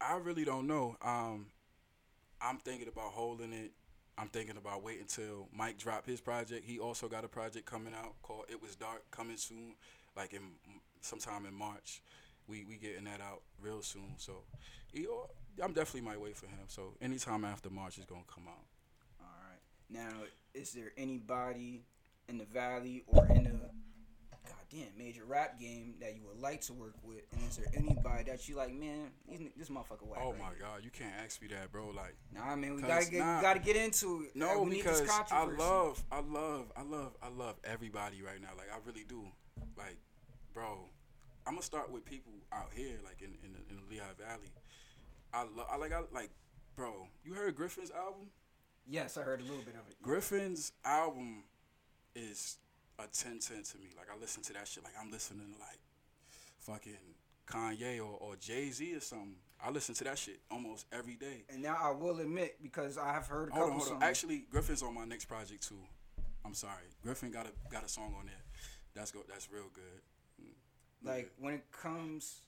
I 0.00 0.16
really 0.16 0.44
don't 0.44 0.66
know. 0.66 0.96
Um, 1.00 1.46
I'm 2.42 2.58
thinking 2.58 2.88
about 2.88 3.12
holding 3.12 3.52
it. 3.52 3.72
I'm 4.18 4.28
thinking 4.28 4.56
about 4.56 4.82
waiting 4.82 5.02
until 5.02 5.48
Mike 5.54 5.78
drop 5.78 6.06
his 6.06 6.20
project. 6.20 6.64
He 6.66 6.78
also 6.78 7.08
got 7.08 7.24
a 7.24 7.28
project 7.28 7.66
coming 7.66 7.94
out 7.94 8.14
called 8.22 8.44
"It 8.50 8.60
Was 8.60 8.76
Dark" 8.76 9.10
coming 9.10 9.36
soon, 9.36 9.74
like 10.16 10.32
in 10.32 10.40
sometime 11.00 11.46
in 11.46 11.54
March. 11.54 12.02
We 12.48 12.64
we 12.64 12.76
getting 12.76 13.04
that 13.04 13.20
out 13.20 13.42
real 13.60 13.82
soon. 13.82 14.14
So, 14.16 14.42
I'm 15.62 15.72
definitely 15.72 16.02
might 16.02 16.20
wait 16.20 16.36
for 16.36 16.46
him. 16.46 16.64
So 16.68 16.94
anytime 17.00 17.44
after 17.44 17.70
March 17.70 17.98
is 17.98 18.04
gonna 18.04 18.22
come 18.32 18.44
out. 18.48 18.66
All 19.20 19.26
right. 19.48 19.60
Now, 19.88 20.24
is 20.54 20.72
there 20.72 20.92
anybody 20.96 21.84
in 22.28 22.38
the 22.38 22.44
valley 22.44 23.04
or 23.06 23.26
in 23.26 23.44
the 23.44 23.70
goddamn 24.44 24.88
major 24.98 25.24
rap 25.24 25.58
game 25.58 25.94
that 26.00 26.14
you 26.14 26.22
would 26.26 26.40
like 26.40 26.60
to 26.62 26.72
work 26.72 26.94
with? 27.02 27.22
And 27.32 27.48
is 27.48 27.56
there 27.56 27.66
anybody 27.74 28.24
that 28.24 28.48
you 28.48 28.56
like, 28.56 28.74
man? 28.74 29.10
This 29.56 29.68
motherfucker 29.68 30.06
whack. 30.06 30.20
Oh 30.22 30.30
right 30.30 30.38
my 30.38 30.48
here." 30.48 30.58
God, 30.60 30.84
you 30.84 30.90
can't 30.90 31.14
ask 31.24 31.40
me 31.40 31.48
that, 31.48 31.70
bro. 31.72 31.90
Like. 31.90 32.14
Nah, 32.34 32.56
man, 32.56 32.74
we 32.74 32.82
gotta 32.82 33.10
get 33.10 33.20
nah. 33.20 33.40
gotta 33.40 33.60
get 33.60 33.76
into 33.76 34.24
it. 34.24 34.36
No, 34.36 34.62
we 34.62 34.70
need 34.70 34.84
because 34.84 35.08
I 35.30 35.44
love, 35.44 36.02
I 36.10 36.20
love, 36.20 36.72
I 36.76 36.82
love, 36.82 37.12
I 37.22 37.28
love 37.28 37.56
everybody 37.64 38.22
right 38.22 38.40
now. 38.40 38.50
Like 38.56 38.68
I 38.72 38.78
really 38.86 39.04
do. 39.08 39.22
Like, 39.76 39.96
bro, 40.54 40.88
I'm 41.46 41.54
gonna 41.54 41.62
start 41.62 41.90
with 41.90 42.04
people 42.04 42.32
out 42.52 42.70
here, 42.74 42.98
like 43.04 43.20
in 43.20 43.34
in 43.44 43.52
the, 43.52 43.58
in 43.70 43.76
the 43.76 43.90
Lehigh 43.90 44.14
Valley. 44.18 44.50
I 45.34 45.42
love, 45.42 45.66
I 45.70 45.76
like, 45.76 45.92
I 45.92 46.00
like, 46.12 46.30
bro. 46.76 47.06
You 47.24 47.34
heard 47.34 47.54
Griffin's 47.56 47.90
album? 47.90 48.28
Yes, 48.86 49.16
I 49.16 49.22
heard 49.22 49.40
a 49.40 49.44
little 49.44 49.62
bit 49.62 49.74
of 49.74 49.88
it. 49.88 49.96
Griffin's 50.02 50.72
album 50.84 51.44
is 52.14 52.58
a 53.04 53.08
10-10 53.08 53.72
to 53.72 53.78
me. 53.78 53.88
Like 53.96 54.08
I 54.14 54.18
listen 54.20 54.42
to 54.44 54.52
that 54.54 54.66
shit 54.68 54.84
like 54.84 54.94
I'm 55.00 55.10
listening 55.10 55.46
to 55.52 55.58
like 55.60 55.78
fucking 56.60 56.92
Kanye 57.46 57.98
or, 57.98 58.16
or 58.20 58.36
Jay 58.36 58.70
Z 58.70 58.94
or 58.94 59.00
something. 59.00 59.34
I 59.64 59.70
listen 59.70 59.94
to 59.96 60.04
that 60.04 60.18
shit 60.18 60.40
almost 60.50 60.86
every 60.92 61.14
day. 61.14 61.44
And 61.48 61.62
now 61.62 61.76
I 61.80 61.90
will 61.90 62.18
admit 62.20 62.56
because 62.62 62.98
I 62.98 63.12
have 63.12 63.26
heard 63.26 63.50
a 63.50 63.52
Hold 63.52 63.70
couple 63.70 63.72
on, 63.74 63.78
hold 63.78 63.82
on. 63.82 63.88
songs. 64.00 64.02
Actually, 64.02 64.44
Griffin's 64.50 64.82
on 64.82 64.94
my 64.94 65.04
next 65.04 65.26
project 65.26 65.66
too. 65.68 65.78
I'm 66.44 66.54
sorry, 66.54 66.82
Griffin 67.02 67.30
got 67.30 67.46
a 67.46 67.50
got 67.72 67.84
a 67.84 67.88
song 67.88 68.14
on 68.18 68.26
there. 68.26 68.42
That's 68.94 69.12
go. 69.12 69.20
That's 69.28 69.48
real 69.52 69.70
good. 69.72 70.02
Mm. 70.42 71.08
like 71.08 71.30
when 71.38 71.54
it 71.54 71.64
comes, 71.70 72.40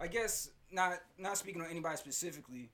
I 0.00 0.06
guess 0.06 0.50
not 0.70 0.94
not 1.18 1.36
speaking 1.36 1.60
on 1.60 1.68
anybody 1.68 1.96
specifically, 1.96 2.70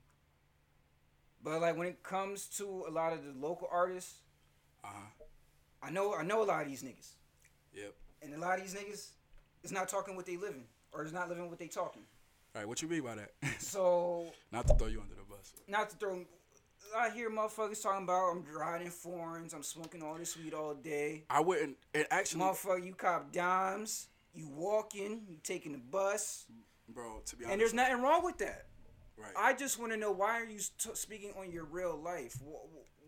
but 1.43 1.61
like 1.61 1.75
when 1.77 1.87
it 1.87 2.03
comes 2.03 2.45
to 2.57 2.85
a 2.87 2.91
lot 2.91 3.13
of 3.13 3.23
the 3.25 3.33
local 3.39 3.67
artists, 3.71 4.19
Uh 4.83 4.87
huh. 4.91 5.14
I 5.85 5.91
know 5.91 6.13
I 6.15 6.23
know 6.23 6.41
a 6.43 6.45
lot 6.45 6.63
of 6.63 6.67
these 6.67 6.81
niggas, 6.83 7.11
Yep. 7.73 7.93
and 8.23 8.33
a 8.33 8.37
lot 8.39 8.57
of 8.59 8.63
these 8.65 8.73
niggas 8.73 9.09
is 9.63 9.71
not 9.71 9.87
talking 9.87 10.15
what 10.15 10.25
they 10.25 10.37
living 10.37 10.65
or 10.91 11.03
is 11.05 11.13
not 11.13 11.29
living 11.29 11.49
what 11.49 11.59
they 11.59 11.67
talking. 11.67 12.01
All 12.55 12.61
right. 12.61 12.67
What 12.67 12.81
you 12.81 12.87
mean 12.87 13.01
by 13.03 13.15
that? 13.15 13.31
So 13.59 14.27
Not 14.51 14.67
to 14.67 14.73
throw 14.75 14.87
you 14.87 15.01
under 15.01 15.15
the 15.15 15.23
bus. 15.29 15.53
not 15.67 15.89
to 15.91 15.95
throw. 15.97 16.25
I 16.95 17.09
hear 17.09 17.29
motherfuckers 17.29 17.81
talking 17.83 18.03
about 18.03 18.31
I'm 18.31 18.45
riding 18.57 18.89
foreigns, 18.89 19.53
I'm 19.53 19.63
smoking 19.63 20.01
all 20.01 20.15
this 20.15 20.37
weed 20.37 20.53
all 20.53 20.73
day. 20.75 21.23
I 21.29 21.41
wouldn't. 21.41 21.77
It 21.93 22.07
actually, 22.11 22.41
Motherfucker, 22.41 22.85
you 22.85 22.93
cop 22.93 23.31
dimes, 23.31 24.07
you 24.33 24.47
walking, 24.49 25.21
you 25.27 25.37
taking 25.43 25.71
the 25.73 25.77
bus, 25.79 26.45
bro. 26.89 27.21
To 27.25 27.35
be 27.35 27.43
honest, 27.45 27.51
and 27.53 27.61
there's 27.61 27.73
nothing 27.73 28.01
wrong 28.01 28.23
with 28.23 28.37
that. 28.37 28.67
right. 29.17 29.33
I 29.37 29.53
just 29.53 29.79
want 29.79 29.91
to 29.91 29.97
know 29.97 30.11
why 30.11 30.39
are 30.39 30.45
you 30.45 30.59
st- 30.59 30.95
speaking 30.97 31.31
on 31.39 31.51
your 31.51 31.65
real 31.65 31.97
life? 32.01 32.37
What, 32.41 32.61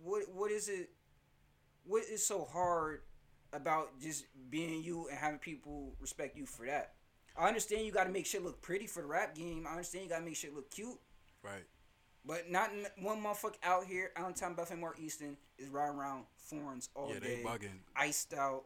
what 0.04 0.24
what 0.34 0.52
is 0.52 0.68
it? 0.70 0.90
What 1.88 2.04
is 2.04 2.26
so 2.26 2.44
hard 2.52 3.02
about 3.54 4.00
just 4.00 4.26
being 4.50 4.84
you 4.84 5.08
and 5.08 5.18
having 5.18 5.40
people 5.40 5.96
respect 6.00 6.38
you 6.38 6.46
for 6.46 6.66
that? 6.66 6.94
I 7.38 7.48
understand 7.48 7.86
you 7.86 7.92
got 7.92 8.06
to 8.06 8.12
make 8.12 8.26
shit 8.26 8.44
look 8.44 8.62
pretty 8.62 8.88
for 8.88 9.02
the 9.02 9.08
rap 9.08 9.36
game. 9.36 9.66
I 9.68 9.72
understand 9.72 10.04
you 10.04 10.10
got 10.10 10.20
to 10.20 10.26
make 10.26 10.36
shit 10.36 10.54
look 10.56 10.70
cute, 10.72 10.98
right. 11.44 11.64
but 12.26 12.50
not 12.50 12.72
one 13.00 13.24
motherfucker 13.24 13.56
out 13.64 13.86
here 13.86 14.12
out 14.18 14.28
in 14.28 14.34
town 14.34 14.56
Bethlehem 14.56 14.84
or 14.84 14.96
Easton 15.00 15.38
is 15.58 15.70
riding 15.70 15.96
around 15.96 16.26
foreigns 16.36 16.90
all 16.96 17.14
Yeah, 17.14 17.20
they 17.20 17.36
day, 17.38 17.44
bugging. 17.46 17.80
iced 17.96 18.34
out, 18.34 18.64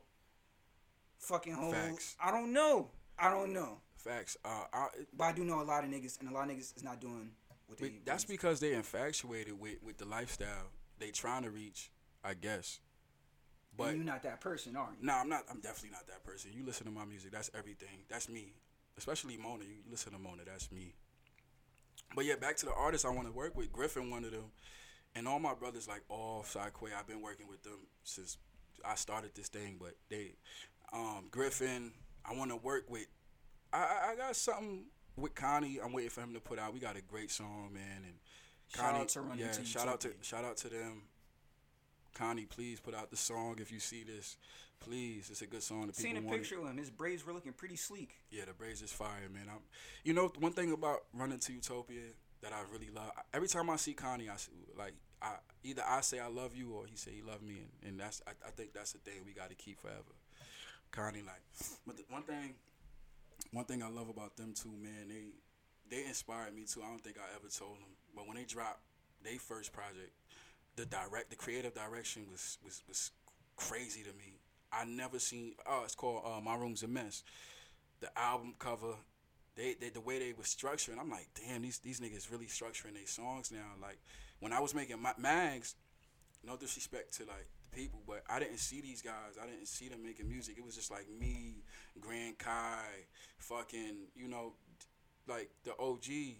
fucking 1.19 1.53
hoes. 1.53 1.73
Facts. 1.73 2.15
I 2.23 2.31
don't 2.31 2.53
know. 2.53 2.89
I 3.19 3.29
don't 3.29 3.53
know. 3.53 3.79
Facts. 3.97 4.37
Uh, 4.43 4.63
I, 4.73 4.87
But 5.15 5.25
I 5.25 5.31
do 5.33 5.43
know 5.43 5.61
a 5.61 5.63
lot 5.63 5.83
of 5.83 5.89
niggas, 5.89 6.19
and 6.19 6.29
a 6.29 6.33
lot 6.33 6.49
of 6.49 6.55
niggas 6.55 6.75
is 6.75 6.83
not 6.83 6.99
doing 7.01 7.31
what 7.67 7.77
they. 7.77 7.93
that's 8.05 8.25
because 8.25 8.59
they 8.61 8.73
infatuated 8.73 9.59
with 9.59 9.83
with 9.83 9.97
the 9.97 10.05
lifestyle 10.05 10.71
they 10.97 11.11
trying 11.11 11.43
to 11.43 11.51
reach. 11.51 11.91
I 12.23 12.35
guess. 12.35 12.79
But 13.77 13.85
But 13.85 13.95
you're 13.95 14.03
not 14.03 14.23
that 14.23 14.41
person, 14.41 14.75
are 14.75 14.89
you? 14.91 15.05
No, 15.05 15.13
I'm 15.13 15.29
not. 15.29 15.43
I'm 15.49 15.59
definitely 15.61 15.91
not 15.91 16.07
that 16.07 16.23
person. 16.23 16.51
You 16.53 16.65
listen 16.65 16.85
to 16.85 16.91
my 16.91 17.05
music, 17.05 17.31
that's 17.31 17.49
everything. 17.57 18.05
That's 18.09 18.29
me. 18.29 18.53
Especially 18.97 19.37
Mona. 19.37 19.63
You, 19.63 19.75
you 19.85 19.91
listen 19.91 20.11
to 20.13 20.19
Mona, 20.19 20.43
that's 20.45 20.71
me. 20.71 20.93
But 22.15 22.25
yeah, 22.25 22.35
back 22.35 22.57
to 22.57 22.65
the 22.65 22.73
artists 22.73 23.05
I 23.05 23.09
want 23.09 23.27
to 23.27 23.33
work 23.33 23.55
with. 23.55 23.71
Griffin, 23.71 24.09
one 24.09 24.25
of 24.25 24.31
them, 24.31 24.51
and 25.15 25.27
all 25.27 25.39
my 25.39 25.53
brothers 25.53 25.87
like 25.87 26.03
all 26.09 26.43
Sideway. 26.43 26.91
I've 26.97 27.07
been 27.07 27.21
working 27.21 27.47
with 27.47 27.63
them 27.63 27.79
since 28.03 28.37
I 28.85 28.95
started 28.95 29.31
this 29.33 29.47
thing. 29.47 29.77
But 29.79 29.95
they, 30.09 30.33
um, 30.91 31.27
Griffin, 31.31 31.93
I 32.25 32.35
want 32.35 32.51
to 32.51 32.57
work 32.57 32.89
with. 32.89 33.07
I, 33.71 34.11
I 34.11 34.15
got 34.17 34.35
something 34.35 34.85
with 35.15 35.33
Connie. 35.33 35.79
I'm 35.83 35.93
waiting 35.93 36.09
for 36.09 36.21
him 36.21 36.33
to 36.33 36.41
put 36.41 36.59
out. 36.59 36.73
We 36.73 36.81
got 36.81 36.97
a 36.97 37.01
great 37.01 37.31
song, 37.31 37.69
man, 37.73 38.03
and 38.03 38.15
Shout 38.75 38.85
Connie, 38.85 38.99
out 38.99 39.09
to 39.09 39.21
Run 39.21 39.37
yeah, 39.37 39.51
shout 39.63 39.87
out 39.87 40.01
to 40.01 40.11
shout 40.21 40.45
out 40.45 40.57
to 40.57 40.69
them. 40.69 41.03
Connie, 42.13 42.45
please 42.45 42.79
put 42.79 42.93
out 42.95 43.09
the 43.09 43.17
song 43.17 43.57
if 43.59 43.71
you 43.71 43.79
see 43.79 44.03
this. 44.03 44.37
Please, 44.79 45.29
it's 45.29 45.41
a 45.41 45.45
good 45.47 45.61
song. 45.63 45.87
The 45.87 45.93
Seen 45.93 46.11
a 46.11 46.13
people 46.15 46.29
want 46.29 46.35
it. 46.35 46.41
picture 46.41 46.59
of 46.59 46.67
him. 46.67 46.77
His 46.77 46.89
braids 46.89 47.25
were 47.25 47.33
looking 47.33 47.53
pretty 47.53 47.75
sleek. 47.75 48.15
Yeah, 48.31 48.45
the 48.45 48.53
braids 48.53 48.81
is 48.81 48.91
fire, 48.91 49.29
man. 49.31 49.43
I'm, 49.49 49.59
you 50.03 50.13
know, 50.13 50.31
one 50.39 50.53
thing 50.53 50.71
about 50.71 51.03
running 51.13 51.39
to 51.39 51.53
Utopia 51.53 52.01
that 52.41 52.51
I 52.51 52.61
really 52.73 52.89
love. 52.93 53.11
Every 53.33 53.47
time 53.47 53.69
I 53.69 53.75
see 53.75 53.93
Connie, 53.93 54.27
I 54.29 54.37
see, 54.37 54.51
like 54.77 54.93
I 55.21 55.35
either 55.63 55.83
I 55.87 56.01
say 56.01 56.19
I 56.19 56.27
love 56.27 56.55
you 56.55 56.71
or 56.73 56.87
he 56.87 56.95
say 56.95 57.11
he 57.11 57.21
love 57.21 57.43
me, 57.43 57.59
and, 57.59 57.91
and 57.91 57.99
that's 57.99 58.21
I, 58.25 58.31
I 58.47 58.51
think 58.51 58.73
that's 58.73 58.93
the 58.93 58.99
thing 58.99 59.21
we 59.25 59.33
got 59.33 59.49
to 59.49 59.55
keep 59.55 59.79
forever. 59.79 60.15
Connie, 60.91 61.21
like, 61.21 61.41
but 61.85 61.97
the, 61.97 62.03
one 62.09 62.23
thing, 62.23 62.55
one 63.51 63.65
thing 63.65 63.83
I 63.83 63.89
love 63.89 64.09
about 64.09 64.35
them 64.35 64.53
too, 64.55 64.73
man. 64.81 65.07
They 65.09 65.95
they 65.95 66.05
inspired 66.05 66.55
me 66.55 66.63
too. 66.65 66.81
I 66.83 66.89
don't 66.89 67.03
think 67.03 67.17
I 67.17 67.35
ever 67.35 67.49
told 67.55 67.77
them, 67.77 67.93
but 68.15 68.27
when 68.27 68.35
they 68.37 68.45
dropped 68.45 68.81
their 69.23 69.37
first 69.37 69.71
project, 69.73 70.11
the 70.75 70.85
direct, 70.85 71.29
the 71.29 71.35
creative 71.35 71.73
direction 71.73 72.25
was 72.31 72.57
was 72.63 72.83
was 72.87 73.11
crazy 73.55 74.01
to 74.03 74.13
me. 74.17 74.39
I 74.71 74.85
never 74.85 75.19
seen. 75.19 75.53
Oh, 75.67 75.81
it's 75.83 75.95
called 75.95 76.23
uh, 76.25 76.39
My 76.41 76.55
Room's 76.55 76.83
a 76.83 76.87
Mess. 76.87 77.23
The 77.99 78.17
album 78.17 78.55
cover, 78.57 78.95
they, 79.55 79.75
they 79.79 79.89
the 79.89 80.01
way 80.01 80.17
they 80.17 80.33
were 80.33 80.43
structuring. 80.43 80.99
I'm 80.99 81.09
like, 81.09 81.27
damn, 81.35 81.61
these 81.61 81.79
these 81.79 81.99
niggas 81.99 82.31
really 82.31 82.45
structuring 82.45 82.93
their 82.93 83.05
songs 83.05 83.51
now. 83.51 83.75
Like 83.81 83.99
when 84.39 84.53
I 84.53 84.59
was 84.59 84.73
making 84.73 85.01
my, 85.01 85.13
mags, 85.17 85.75
no 86.43 86.57
disrespect 86.57 87.13
to 87.17 87.23
like 87.25 87.47
the 87.69 87.77
people, 87.77 87.99
but 88.07 88.23
I 88.29 88.39
didn't 88.39 88.57
see 88.57 88.81
these 88.81 89.01
guys. 89.01 89.37
I 89.41 89.45
didn't 89.45 89.67
see 89.67 89.89
them 89.89 90.03
making 90.03 90.27
music. 90.27 90.55
It 90.57 90.65
was 90.65 90.75
just 90.75 90.89
like 90.89 91.07
me, 91.19 91.63
Grand 91.99 92.39
Kai, 92.39 93.05
fucking, 93.37 94.07
you 94.15 94.27
know, 94.27 94.53
like 95.27 95.51
the 95.63 95.77
OG. 95.77 96.37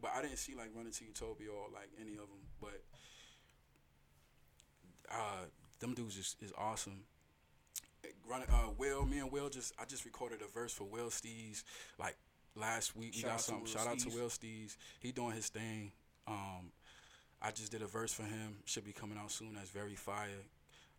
But 0.00 0.12
I 0.16 0.22
didn't 0.22 0.38
see 0.38 0.54
like 0.54 0.70
Running 0.74 0.92
to 0.92 1.04
Utopia 1.04 1.50
or 1.50 1.66
like 1.72 1.90
any 2.00 2.12
of 2.12 2.28
them. 2.28 2.42
But 2.60 2.82
uh, 5.10 5.44
them 5.80 5.94
dudes 5.94 6.16
is, 6.16 6.36
is 6.40 6.52
awesome. 6.56 7.04
Running, 8.28 8.48
uh, 8.50 8.70
Will, 8.76 9.04
me 9.06 9.18
and 9.18 9.32
Will 9.32 9.48
just 9.48 9.72
I 9.78 9.84
just 9.84 10.04
recorded 10.04 10.40
a 10.42 10.52
verse 10.52 10.72
for 10.72 10.84
Will 10.84 11.08
Steez 11.08 11.64
like 11.98 12.16
last 12.54 12.96
week. 12.96 13.12
We 13.14 13.20
Shout 13.20 13.30
got 13.30 13.32
out 13.32 13.38
to 13.38 13.44
something. 13.44 13.64
Will 13.64 13.70
Shout 13.70 13.86
out 13.86 13.98
to 14.00 14.08
Will 14.10 14.28
Steez. 14.28 14.76
He 15.00 15.12
doing 15.12 15.32
his 15.32 15.48
thing. 15.48 15.92
Um, 16.26 16.72
I 17.40 17.50
just 17.50 17.72
did 17.72 17.82
a 17.82 17.86
verse 17.86 18.12
for 18.12 18.24
him. 18.24 18.58
Should 18.66 18.84
be 18.84 18.92
coming 18.92 19.18
out 19.18 19.30
soon. 19.30 19.54
That's 19.54 19.70
very 19.70 19.94
fire. 19.94 20.44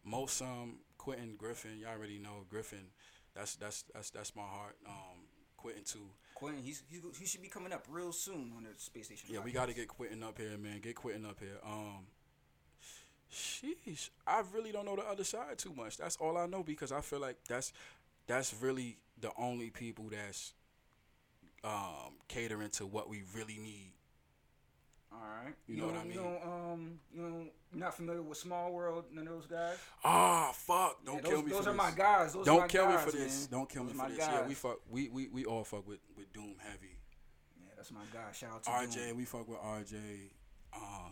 Most 0.03 0.41
um 0.41 0.79
Quentin 0.97 1.35
Griffin. 1.37 1.79
Y'all 1.79 1.91
already 1.91 2.17
know 2.17 2.45
Griffin. 2.49 2.87
That's 3.35 3.55
that's 3.55 3.83
that's 3.93 4.09
that's 4.09 4.35
my 4.35 4.43
heart. 4.43 4.75
Um, 4.87 5.27
Quentin 5.57 5.83
too. 5.83 6.09
Quentin, 6.35 6.63
he's, 6.63 6.83
he's 6.87 7.01
he 7.19 7.25
should 7.25 7.41
be 7.41 7.49
coming 7.49 7.73
up 7.73 7.85
real 7.89 8.11
soon 8.11 8.53
on 8.55 8.63
the 8.63 8.69
space 8.77 9.07
station. 9.07 9.29
Yeah, 9.31 9.41
we 9.41 9.51
got 9.51 9.67
to 9.67 9.73
get 9.73 9.87
Quentin 9.87 10.23
up 10.23 10.37
here, 10.37 10.57
man. 10.57 10.79
Get 10.79 10.95
Quentin 10.95 11.25
up 11.25 11.39
here. 11.39 11.57
Um, 11.65 12.07
sheesh, 13.31 14.09
I 14.27 14.43
really 14.53 14.71
don't 14.71 14.85
know 14.85 14.95
the 14.95 15.03
other 15.03 15.23
side 15.23 15.57
too 15.57 15.73
much. 15.75 15.97
That's 15.97 16.17
all 16.17 16.37
I 16.37 16.45
know 16.45 16.63
because 16.63 16.91
I 16.91 17.01
feel 17.01 17.19
like 17.19 17.37
that's 17.47 17.73
that's 18.27 18.53
really 18.61 18.97
the 19.19 19.31
only 19.37 19.69
people 19.69 20.05
that's 20.09 20.53
um 21.63 22.13
catering 22.27 22.69
to 22.71 22.85
what 22.85 23.09
we 23.09 23.23
really 23.35 23.57
need. 23.57 23.91
All 25.11 25.19
right. 25.43 25.53
You 25.67 25.77
know 25.77 25.87
what 25.87 25.95
I 25.95 26.03
You 26.03 26.09
mean? 26.09 26.17
know, 26.17 26.39
um, 26.45 26.99
you 27.13 27.21
know, 27.21 27.37
you're 27.73 27.79
not 27.83 27.95
familiar 27.95 28.21
with 28.21 28.37
Small 28.37 28.71
World, 28.71 29.05
none 29.11 29.27
of 29.27 29.33
those 29.33 29.47
guys. 29.47 29.77
Ah, 30.03 30.51
fuck! 30.53 31.03
Don't 31.03 31.15
Yeah, 31.15 31.21
kill 31.21 31.31
those, 31.37 31.45
me 31.45 31.51
those 31.51 31.63
for 31.63 31.69
are 31.69 31.73
this. 31.73 31.77
my 31.83 31.91
guys. 31.91 32.33
Those 32.33 32.45
don't 32.45 32.59
my 32.61 32.67
kill 32.67 32.85
guys, 32.85 33.05
me 33.05 33.11
for 33.11 33.17
this. 33.17 33.39
man. 33.51 33.59
Don't 33.59 33.69
kill 33.69 33.83
Those 33.85 33.93
me 33.95 33.99
for 33.99 34.09
this. 34.09 34.17
Yeah, 34.19 34.47
we 34.47 34.53
fuck. 34.53 34.79
We 34.89 35.09
we 35.09 35.27
we 35.29 35.45
all 35.45 35.63
fuck 35.63 35.87
with 35.87 35.99
with 36.15 36.31
Doom 36.31 36.55
heavy. 36.59 36.95
Yeah, 37.59 37.71
that's 37.75 37.91
my 37.91 38.01
guy. 38.13 38.31
Shout 38.33 38.51
out 38.53 38.63
to 38.63 38.69
RJ, 38.69 39.07
Doom. 39.07 39.17
we 39.17 39.25
fuck 39.25 39.47
with 39.49 39.59
RJ. 39.59 39.95
Uh, 40.73 41.09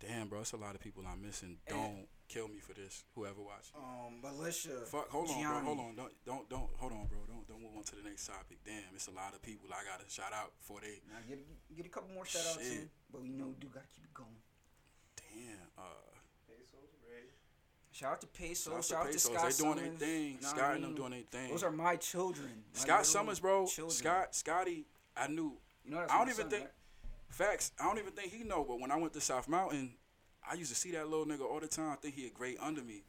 damn, 0.00 0.28
bro, 0.28 0.40
it's 0.40 0.52
a 0.52 0.56
lot 0.56 0.74
of 0.74 0.80
people 0.80 1.02
I'm 1.06 1.22
missing. 1.22 1.58
And- 1.66 1.76
Don't 1.76 2.08
kill 2.28 2.48
me 2.48 2.58
for 2.60 2.72
this. 2.74 3.04
Whoever 3.14 3.40
watching. 3.40 3.76
Um, 3.76 4.20
Militia. 4.22 4.82
Fuck, 4.86 5.08
hold 5.10 5.28
on, 5.30 5.34
Gianni. 5.34 5.60
bro. 5.60 5.74
Hold 5.74 5.78
on. 5.80 5.94
Don't, 5.96 6.12
don't, 6.24 6.48
don't. 6.50 6.68
Hold 6.76 6.92
on, 6.92 7.06
bro. 7.06 7.18
Don't, 7.28 7.46
don't 7.48 7.62
move 7.62 7.76
on 7.76 7.84
to 7.84 7.96
the 7.96 8.02
next 8.02 8.26
topic. 8.26 8.58
Damn, 8.64 8.94
it's 8.94 9.06
a 9.08 9.12
lot 9.12 9.34
of 9.34 9.42
people 9.42 9.68
I 9.72 9.84
gotta 9.88 10.08
shout 10.10 10.32
out 10.32 10.52
before 10.58 10.80
they. 10.80 11.00
Now 11.08 11.18
get 11.28 11.38
get 11.76 11.86
a 11.86 11.88
couple 11.88 12.10
more 12.14 12.26
shout 12.26 12.42
outs 12.46 12.62
Shit. 12.66 12.72
in, 12.82 12.90
but 13.12 13.22
we 13.22 13.28
know 13.30 13.46
we 13.48 13.54
do 13.60 13.68
gotta 13.72 13.86
keep 13.94 14.04
it 14.04 14.14
going. 14.14 14.40
Damn. 15.16 15.68
Uh, 15.78 15.82
Pesos, 16.48 16.90
Ray. 17.06 17.30
Shout 17.92 18.12
out 18.12 18.20
to 18.20 18.26
Peso. 18.26 18.70
shout 18.72 18.84
Shout, 18.84 18.98
out 18.98 19.02
to 19.02 19.06
out 19.08 19.12
to 19.12 19.12
Pesos. 19.12 19.32
Scott 19.32 19.50
They 19.50 19.56
doing 19.64 19.76
their 19.76 19.84
Summers. 19.86 20.00
thing. 20.00 20.32
Know 20.42 20.48
Scott 20.48 20.70
I 20.70 20.74
and 20.74 20.84
them 20.84 20.94
doing 20.94 21.10
their 21.12 21.20
thing. 21.30 21.50
Those 21.50 21.62
are 21.62 21.70
my 21.72 21.96
children. 21.96 22.64
my 22.74 22.80
Scott 22.80 23.06
Summers, 23.06 23.40
bro. 23.40 23.66
children. 23.66 23.96
Scott, 23.96 24.34
Scotty. 24.34 24.86
I 25.16 25.28
knew. 25.28 25.54
You 25.84 25.92
know 25.92 25.98
that's 26.00 26.12
I 26.12 26.18
don't 26.18 26.28
even 26.28 26.40
son, 26.42 26.50
think. 26.50 26.62
right? 26.64 26.72
Facts. 27.36 27.72
I 27.78 27.84
don't 27.84 27.98
even 27.98 28.12
think 28.12 28.32
he 28.32 28.44
know. 28.44 28.64
But 28.66 28.80
when 28.80 28.90
I 28.90 28.96
went 28.96 29.12
to 29.12 29.20
South 29.20 29.46
Mountain, 29.46 29.90
I 30.48 30.54
used 30.54 30.70
to 30.70 30.76
see 30.76 30.90
that 30.92 31.08
little 31.08 31.26
nigga 31.26 31.42
all 31.42 31.60
the 31.60 31.66
time. 31.68 31.90
I 31.90 31.96
think 31.96 32.14
he 32.14 32.26
a 32.26 32.30
grade 32.30 32.56
under 32.60 32.82
me. 32.82 33.02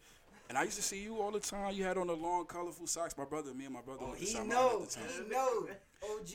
And 0.49 0.57
I 0.57 0.63
used 0.63 0.78
to 0.78 0.84
see 0.84 1.01
you 1.01 1.21
all 1.21 1.32
the 1.32 1.39
time. 1.41 1.73
You 1.73 1.84
had 1.84 1.97
on 1.97 2.07
the 2.07 2.15
long, 2.15 2.45
colorful 2.45 2.88
socks. 2.88 3.17
My 3.17 3.25
brother, 3.25 3.53
me 3.53 3.65
and 3.65 3.73
my 3.73 3.82
brother 3.82 3.99
Oh, 4.03 4.07
went 4.07 4.19
to 4.19 4.25
he 4.25 4.32
South 4.32 4.47
Mountain 4.47 4.57
at 4.57 4.80
knows. 4.80 4.95
the 4.95 4.99
time. 5.01 5.09
He 5.25 5.30
knows. 5.30 5.69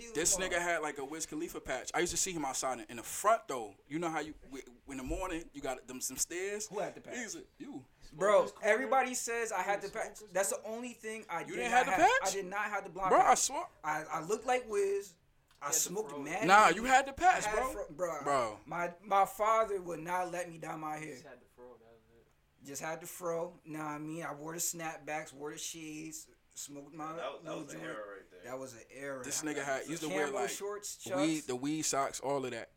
OG. 0.09 0.14
This 0.14 0.36
nigga 0.38 0.59
had 0.59 0.78
like 0.82 0.99
a 0.99 1.05
Wiz 1.05 1.24
Khalifa 1.26 1.61
patch. 1.61 1.90
I 1.95 2.01
used 2.01 2.12
to 2.12 2.18
see 2.18 2.32
him 2.32 2.45
outside 2.45 2.78
in- 2.80 2.86
in 2.90 2.97
the 2.97 3.03
front 3.03 3.43
though. 3.47 3.74
You 3.88 3.99
know 3.99 4.09
how 4.11 4.20
you 4.20 4.34
in 4.88 4.97
the 4.97 5.03
morning 5.03 5.45
you 5.53 5.61
got 5.61 5.86
them 5.86 6.01
some 6.01 6.16
stairs. 6.16 6.66
Who 6.68 6.78
had 6.80 6.95
the 6.95 7.01
patch? 7.01 7.16
He's 7.16 7.36
a, 7.36 7.40
you. 7.59 7.82
Bro, 8.14 8.49
everybody 8.62 9.14
says 9.14 9.53
I 9.53 9.62
had 9.62 9.80
the 9.80 9.88
patch. 9.90 10.18
That's 10.32 10.51
the 10.51 10.59
only 10.66 10.93
thing 10.95 11.24
I 11.30 11.43
did 11.45 11.55
didn't 11.57 11.70
not 11.70 11.70
have 11.70 11.86
the 11.86 11.93
have. 11.93 12.01
patch? 12.22 12.28
I 12.28 12.32
did 12.32 12.47
not 12.47 12.64
have 12.64 12.84
the 12.84 12.90
blonde 12.90 13.11
Bro, 13.11 13.20
I 13.20 13.22
patch. 13.22 13.38
swear. 13.38 13.64
I, 13.84 14.03
I 14.12 14.22
looked 14.24 14.47
like 14.47 14.64
Wiz. 14.68 15.14
I 15.64 15.70
smoked 15.70 16.18
mad. 16.18 16.46
Nah, 16.46 16.68
weed. 16.68 16.76
you 16.76 16.84
had 16.84 17.06
the 17.06 17.10
I 17.10 17.14
patch, 17.14 17.52
bro. 17.52 17.68
fro- 17.70 17.86
bro. 17.96 18.22
Bro. 18.24 18.58
My 18.66 18.90
my 19.04 19.24
father 19.24 19.80
would 19.80 20.00
not 20.00 20.32
let 20.32 20.50
me 20.50 20.58
dye 20.58 20.76
my 20.76 20.96
hair. 20.96 21.12
Just 21.14 21.24
had 21.24 21.40
the 21.40 21.46
fro, 21.54 21.64
that 21.66 21.92
was 21.94 22.02
it. 22.18 22.66
Just 22.68 22.82
had 22.82 23.00
the 23.00 23.06
fro. 23.06 23.52
Nah, 23.64 23.86
I 23.94 23.98
mean, 23.98 24.24
I 24.24 24.34
wore 24.34 24.54
the 24.54 24.60
snapbacks, 24.60 25.32
wore 25.32 25.52
the 25.52 25.58
shades, 25.58 26.26
smoked 26.54 26.94
my 26.94 27.06
That, 27.06 27.14
was- 27.16 27.40
that 27.44 27.48
little 27.48 27.58
was 27.64 27.66
the 27.68 27.74
joint. 27.74 27.84
era 27.86 27.94
right 27.94 28.30
there. 28.30 28.50
That 28.52 28.58
was 28.58 28.72
an 28.74 28.80
era. 28.98 29.24
This 29.24 29.42
nigga 29.42 29.62
had 29.64 29.86
used 29.88 30.02
to 30.02 30.08
wear 30.08 30.30
like 30.30 30.48
shorts, 30.50 30.98
weed, 31.16 31.44
the 31.46 31.56
weed 31.56 31.82
socks, 31.82 32.20
all 32.20 32.44
of 32.44 32.50
that. 32.50 32.70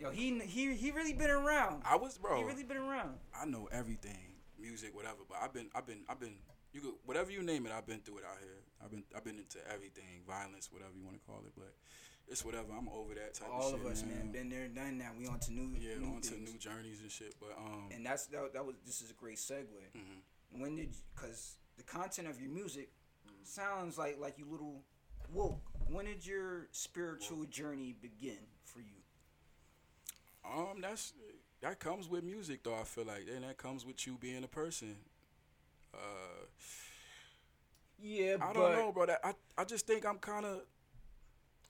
Yo, 0.00 0.10
he 0.10 0.40
he 0.40 0.74
he 0.74 0.90
really 0.90 1.12
been 1.12 1.30
around. 1.30 1.82
I 1.84 1.94
was 1.96 2.18
bro. 2.18 2.36
He 2.38 2.42
really 2.42 2.64
been 2.64 2.78
around. 2.78 3.14
I 3.40 3.44
know 3.44 3.68
everything, 3.70 4.34
music, 4.58 4.92
whatever. 4.92 5.18
But 5.28 5.38
I've 5.40 5.52
been, 5.52 5.68
I've 5.72 5.86
been, 5.86 6.00
I've 6.08 6.18
been. 6.18 6.34
You 6.72 6.80
could, 6.80 6.94
whatever 7.06 7.30
you 7.30 7.40
name 7.44 7.64
it, 7.66 7.72
I've 7.72 7.86
been 7.86 8.00
through 8.00 8.18
it 8.18 8.24
out 8.28 8.38
here. 8.40 8.58
I've 8.84 8.90
been, 8.90 9.04
I've 9.16 9.22
been 9.24 9.38
into 9.38 9.58
everything, 9.72 10.26
violence, 10.26 10.72
whatever 10.72 10.90
you 10.98 11.04
want 11.04 11.14
to 11.16 11.24
call 11.24 11.38
it. 11.46 11.52
But 11.56 11.72
it's 12.28 12.44
whatever. 12.44 12.68
I'm 12.76 12.88
over 12.88 13.14
that 13.14 13.34
type 13.34 13.48
All 13.52 13.60
of 13.60 13.64
shit. 13.66 13.80
All 13.80 13.86
of 13.86 13.92
us, 13.92 14.02
man, 14.02 14.32
been 14.32 14.48
there, 14.48 14.66
done 14.68 14.98
that. 14.98 15.12
We 15.18 15.26
on 15.26 15.38
to 15.40 15.52
new, 15.52 15.76
Yeah, 15.78 15.98
new 15.98 16.14
on 16.16 16.20
to 16.22 16.34
new 16.40 16.56
journeys 16.58 17.00
and 17.02 17.10
shit. 17.10 17.34
But 17.40 17.56
um, 17.58 17.88
and 17.92 18.04
that's 18.04 18.26
that, 18.26 18.52
that 18.54 18.64
was 18.64 18.76
this 18.86 19.02
is 19.02 19.10
a 19.10 19.14
great 19.14 19.36
segue. 19.36 19.64
mhm. 19.96 20.60
When 20.60 20.76
did 20.76 20.94
because 21.14 21.56
the 21.76 21.82
content 21.82 22.28
of 22.28 22.40
your 22.40 22.50
music 22.50 22.90
sounds 23.42 23.98
like 23.98 24.18
like 24.20 24.38
you 24.38 24.46
little 24.50 24.82
woke. 25.32 25.60
When 25.88 26.06
did 26.06 26.26
your 26.26 26.68
spiritual 26.72 27.44
journey 27.44 27.94
begin 28.00 28.38
for 28.64 28.80
you? 28.80 29.02
um, 30.50 30.80
that's 30.80 31.12
that 31.60 31.78
comes 31.78 32.08
with 32.08 32.24
music, 32.24 32.62
though. 32.62 32.74
I 32.74 32.84
feel 32.84 33.04
like, 33.04 33.26
and 33.34 33.44
that 33.44 33.56
comes 33.58 33.84
with 33.86 34.06
you 34.06 34.16
being 34.20 34.44
a 34.44 34.48
person. 34.48 34.96
Uh, 35.94 35.98
Yeah, 38.02 38.36
I 38.42 38.52
don't 38.52 38.72
know, 38.72 38.92
bro. 38.92 39.06
That, 39.06 39.20
I, 39.24 39.32
I 39.56 39.64
just 39.64 39.86
think 39.86 40.04
I'm 40.04 40.18
kind 40.18 40.44
of. 40.44 40.62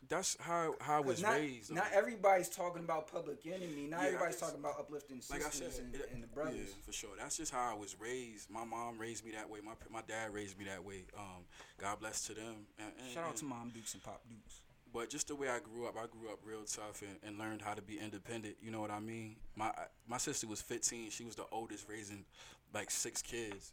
That's 0.09 0.37
how 0.41 0.75
how 0.81 0.99
I 0.99 1.01
was 1.01 1.23
not, 1.23 1.33
raised. 1.33 1.73
Not 1.73 1.91
though. 1.91 1.99
everybody's 1.99 2.49
talking 2.49 2.83
about 2.83 3.11
Public 3.11 3.39
Enemy. 3.47 3.87
Not 3.89 4.01
Yeah, 4.01 4.07
everybody's 4.09 4.37
talking 4.37 4.59
about 4.59 4.79
uplifting 4.79 5.21
sisters 5.21 5.43
like 5.43 5.53
said, 5.53 5.85
and, 5.85 5.95
it- 5.95 6.11
and 6.13 6.23
the 6.23 6.27
brothers. 6.29 6.55
Yeah, 6.57 6.85
for 6.85 6.93
sure. 6.93 7.11
That's 7.19 7.37
just 7.37 7.53
how 7.53 7.73
I 7.73 7.75
was 7.75 7.97
raised. 7.99 8.51
My 8.51 8.65
mom 8.65 8.99
raised 8.99 9.25
me 9.25 9.33
that 9.33 9.49
way. 9.49 9.61
My 9.65 9.73
my 9.91 10.03
dad 10.07 10.33
raised 10.33 10.59
me 10.59 10.65
that 10.67 10.85
way. 10.85 11.05
Um, 11.17 11.45
God 11.79 12.01
bless 12.01 12.27
to 12.27 12.35
them. 12.35 12.67
And, 12.79 12.93
and, 13.01 13.13
Shout 13.13 13.25
out 13.25 13.37
to 13.37 13.45
Mom 13.45 13.71
Dukes 13.71 13.95
and 13.95 14.03
Pop 14.03 14.23
Dukes. 14.29 14.61
But 14.93 15.11
just 15.11 15.27
the 15.27 15.35
way 15.35 15.49
I 15.49 15.59
grew 15.59 15.89
up, 15.89 15.97
I 15.97 16.07
grew 16.07 16.31
up 16.33 16.39
real 16.45 16.63
tough 16.63 17.03
and, 17.03 17.17
and 17.27 17.37
learned 17.37 17.63
how 17.63 17.75
to 17.75 17.83
be 17.83 17.99
independent. 17.99 18.57
You 18.63 18.71
know 18.71 18.81
what 18.81 18.93
I 18.93 19.01
mean? 19.01 19.37
My 19.57 19.73
my 20.07 20.19
sister 20.19 20.47
was 20.47 20.61
15. 20.61 21.11
She 21.11 21.25
was 21.25 21.35
the 21.35 21.47
oldest, 21.51 21.89
raising 21.89 22.25
like 22.73 22.91
six 22.91 23.21
kids. 23.23 23.73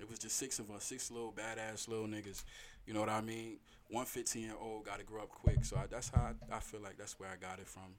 It 0.00 0.10
was 0.10 0.18
just 0.18 0.36
six 0.36 0.58
of 0.58 0.70
us, 0.72 0.84
six 0.84 1.10
little 1.10 1.32
badass 1.32 1.86
little 1.86 2.06
niggas. 2.06 2.42
You 2.86 2.94
know 2.94 3.00
what 3.00 3.08
I 3.08 3.20
mean? 3.20 3.58
One 3.90 4.06
15 4.06 4.42
year 4.42 4.54
old 4.60 4.86
got 4.86 4.98
to 4.98 5.04
grow 5.04 5.22
up 5.22 5.30
quick. 5.30 5.64
So 5.64 5.76
I, 5.76 5.86
that's 5.90 6.10
how 6.10 6.32
I, 6.50 6.56
I 6.56 6.60
feel 6.60 6.80
like 6.80 6.96
that's 6.96 7.18
where 7.18 7.28
I 7.28 7.36
got 7.36 7.58
it 7.58 7.68
from. 7.68 7.94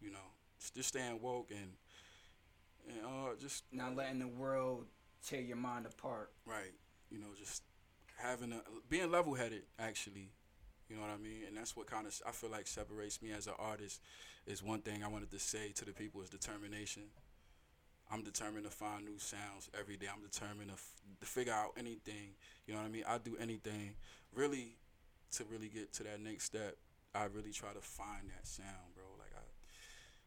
You 0.00 0.10
know, 0.10 0.18
just, 0.74 0.88
staying 0.88 1.20
woke 1.20 1.50
and 1.50 1.72
and 2.88 3.04
uh, 3.04 3.34
just 3.40 3.64
Not 3.72 3.96
letting 3.96 4.20
the 4.20 4.28
world 4.28 4.86
tear 5.26 5.40
your 5.40 5.56
mind 5.56 5.86
apart. 5.86 6.30
Right. 6.46 6.72
You 7.10 7.18
know, 7.18 7.26
just 7.38 7.62
having 8.16 8.52
a 8.52 8.60
being 8.88 9.10
level 9.10 9.34
headed 9.34 9.62
actually. 9.78 10.30
You 10.88 10.96
know 10.96 11.02
what 11.02 11.10
I 11.10 11.18
mean? 11.18 11.42
And 11.46 11.56
that's 11.56 11.76
what 11.76 11.86
kind 11.86 12.06
of 12.06 12.18
I 12.26 12.30
feel 12.30 12.50
like 12.50 12.66
separates 12.66 13.20
me 13.20 13.32
as 13.32 13.46
an 13.46 13.54
artist 13.58 14.00
is 14.46 14.62
one 14.62 14.80
thing 14.80 15.04
I 15.04 15.08
wanted 15.08 15.30
to 15.32 15.38
say 15.38 15.72
to 15.74 15.84
the 15.84 15.92
people 15.92 16.22
is 16.22 16.30
determination. 16.30 17.02
I'm 18.10 18.22
determined 18.22 18.64
to 18.64 18.70
find 18.70 19.04
new 19.04 19.18
sounds 19.18 19.68
every 19.78 19.98
day. 19.98 20.06
I'm 20.10 20.22
determined 20.22 20.68
to, 20.68 20.74
f- 20.74 20.94
to 21.20 21.26
figure 21.26 21.52
out 21.52 21.72
anything. 21.76 22.32
You 22.66 22.72
know 22.72 22.80
what 22.80 22.86
I 22.86 22.90
mean? 22.90 23.04
I 23.06 23.18
do 23.18 23.36
anything 23.38 23.96
really 24.34 24.76
to 25.32 25.44
really 25.50 25.68
get 25.68 25.92
to 25.94 26.02
that 26.04 26.20
next 26.20 26.44
step. 26.44 26.76
I 27.14 27.24
really 27.24 27.52
try 27.52 27.72
to 27.72 27.80
find 27.80 28.28
that 28.28 28.46
sound, 28.46 28.94
bro. 28.94 29.04
Like 29.18 29.32
I, 29.36 29.40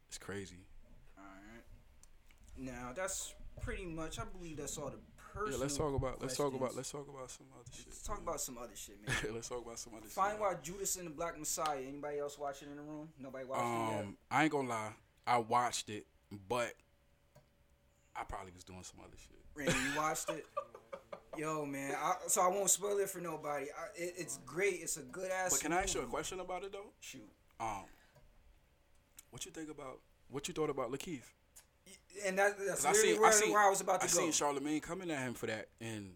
it's 0.08 0.18
crazy. 0.18 0.66
All 1.16 1.24
right. 1.24 1.64
Now 2.56 2.92
that's 2.94 3.34
pretty 3.60 3.86
much. 3.86 4.18
I 4.18 4.24
believe 4.24 4.56
that's 4.56 4.76
all 4.78 4.90
the 4.90 4.98
personal. 5.32 5.58
yeah, 5.58 5.62
let's 5.62 5.76
talk 5.76 5.94
about 5.94 6.20
let's 6.20 6.36
talk 6.36 6.54
about 6.54 6.76
let's 6.76 6.90
talk 6.90 7.08
about 7.08 7.30
some 7.30 7.46
other 7.54 7.70
shit. 7.72 7.86
Let's 7.86 8.02
talk 8.02 8.16
man. 8.18 8.28
about 8.28 8.40
some 8.40 8.58
other 8.58 8.76
shit, 8.76 8.96
man. 9.06 9.16
let's 9.34 9.48
talk 9.48 9.64
about 9.64 9.78
some 9.78 9.94
other 9.94 10.06
Find 10.06 10.32
shit. 10.32 10.40
why 10.40 10.54
Judas 10.62 10.96
and 10.96 11.06
the 11.06 11.10
Black 11.10 11.38
Messiah. 11.38 11.80
Anybody 11.86 12.18
else 12.18 12.38
watching 12.38 12.68
in 12.70 12.76
the 12.76 12.82
room? 12.82 13.08
Nobody 13.18 13.44
watching 13.44 13.88
yet. 13.88 14.00
Um, 14.00 14.16
I 14.30 14.42
ain't 14.44 14.52
gonna 14.52 14.68
lie. 14.68 14.92
I 15.26 15.38
watched 15.38 15.88
it, 15.88 16.06
but 16.48 16.72
I 18.14 18.24
probably 18.24 18.52
was 18.52 18.64
doing 18.64 18.82
some 18.82 19.00
other 19.00 19.16
shit. 19.16 19.38
Randy, 19.54 19.72
you 19.72 19.96
watched 20.00 20.30
it? 20.30 20.46
Yo, 21.36 21.64
man. 21.64 21.94
I, 21.98 22.14
so 22.26 22.42
I 22.42 22.48
won't 22.48 22.68
spoil 22.70 22.98
it 22.98 23.08
for 23.08 23.20
nobody. 23.20 23.66
I, 23.66 23.86
it, 24.02 24.14
it's 24.18 24.38
great. 24.44 24.74
It's 24.82 24.96
a 24.98 25.02
good 25.02 25.30
ass. 25.30 25.50
But 25.52 25.60
can 25.60 25.72
I 25.72 25.82
ask 25.82 25.94
you 25.94 26.02
a 26.02 26.06
question 26.06 26.40
about 26.40 26.62
it 26.64 26.72
though? 26.72 26.90
Shoot. 27.00 27.28
Um, 27.58 27.84
what 29.30 29.44
you 29.46 29.50
think 29.52 29.70
about 29.70 30.00
what 30.30 30.46
you 30.48 30.54
thought 30.54 30.70
about 30.70 30.90
Lakeith? 30.92 31.22
And 32.26 32.38
that, 32.38 32.58
that's 32.58 32.84
'Cause 32.84 32.86
I 32.86 32.92
seen, 32.92 33.20
where, 33.20 33.30
I 33.30 33.32
seen, 33.32 33.52
where 33.52 33.62
I 33.66 33.70
was 33.70 33.80
about 33.80 34.02
I 34.02 34.06
to 34.06 34.14
go. 34.14 34.20
seen 34.20 34.32
Charlemagne 34.32 34.80
coming 34.80 35.10
at 35.10 35.20
him 35.20 35.32
for 35.34 35.46
that, 35.46 35.68
and 35.80 36.14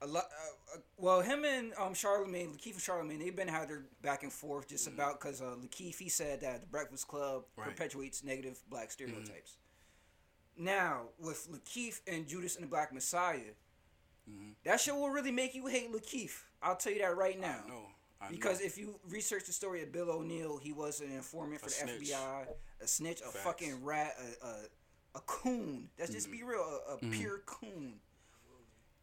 a 0.00 0.06
lot. 0.06 0.24
Uh, 0.24 0.76
uh, 0.76 0.80
well, 0.96 1.20
him 1.20 1.44
and 1.44 1.72
um 1.78 1.92
Charlemagne, 1.92 2.52
Lakeith 2.54 2.72
and 2.72 2.80
Charlemagne, 2.80 3.18
they've 3.18 3.36
been 3.36 3.48
had 3.48 3.68
their 3.68 3.82
back 4.02 4.22
and 4.22 4.32
forth 4.32 4.68
just 4.68 4.86
about 4.86 5.20
because 5.20 5.42
uh, 5.42 5.56
Lakeith 5.62 5.98
he 5.98 6.08
said 6.08 6.40
that 6.40 6.62
the 6.62 6.66
Breakfast 6.66 7.06
Club 7.06 7.42
Mm-hmm. 7.42 7.60
Right. 7.60 7.66
Mm-hmm. 7.68 7.76
perpetuates 7.76 8.24
negative 8.24 8.62
black 8.70 8.90
stereotypes. 8.90 9.58
Now 10.56 11.08
with 11.18 11.48
Lakeith 11.52 12.00
and 12.06 12.26
Judas 12.26 12.54
and 12.56 12.64
the 12.64 12.68
Black 12.68 12.92
Messiah, 12.94 13.40
Mhm. 14.30 14.54
that 14.64 14.80
shit 14.80 14.94
will 14.94 15.10
really 15.10 15.30
make 15.30 15.54
you 15.54 15.66
hate 15.66 15.92
Lakeith. 15.92 16.42
I'll 16.62 16.76
tell 16.76 16.92
you 16.92 17.00
that 17.00 17.16
right 17.16 17.38
now. 17.38 17.62
I 17.64 17.68
know 17.68 17.90
I 18.20 18.30
Because 18.30 18.60
know. 18.60 18.66
if 18.66 18.78
you 18.78 18.98
research 19.08 19.44
the 19.44 19.52
story 19.52 19.82
of 19.82 19.92
Bill 19.92 20.10
O'Neal, 20.10 20.56
he 20.58 20.72
was 20.72 21.00
an 21.00 21.12
informant 21.12 21.60
for 21.60 21.66
A 21.66 21.68
the 21.68 21.74
snitch. 21.74 22.08
FBI, 22.10 22.46
a 22.80 22.86
snitch, 22.86 23.20
a 23.20 23.24
Facts. 23.24 23.44
fucking 23.44 23.84
rat, 23.84 24.16
a, 24.42 24.46
a, 24.46 24.56
a 25.16 25.20
coon. 25.26 25.90
Let's 25.98 26.12
just 26.12 26.28
Mm-hmm. 26.28 26.36
be 26.38 26.42
real, 26.42 26.80
a, 26.88 26.94
a 26.94 26.98
pure 27.10 27.40
coon. 27.40 28.00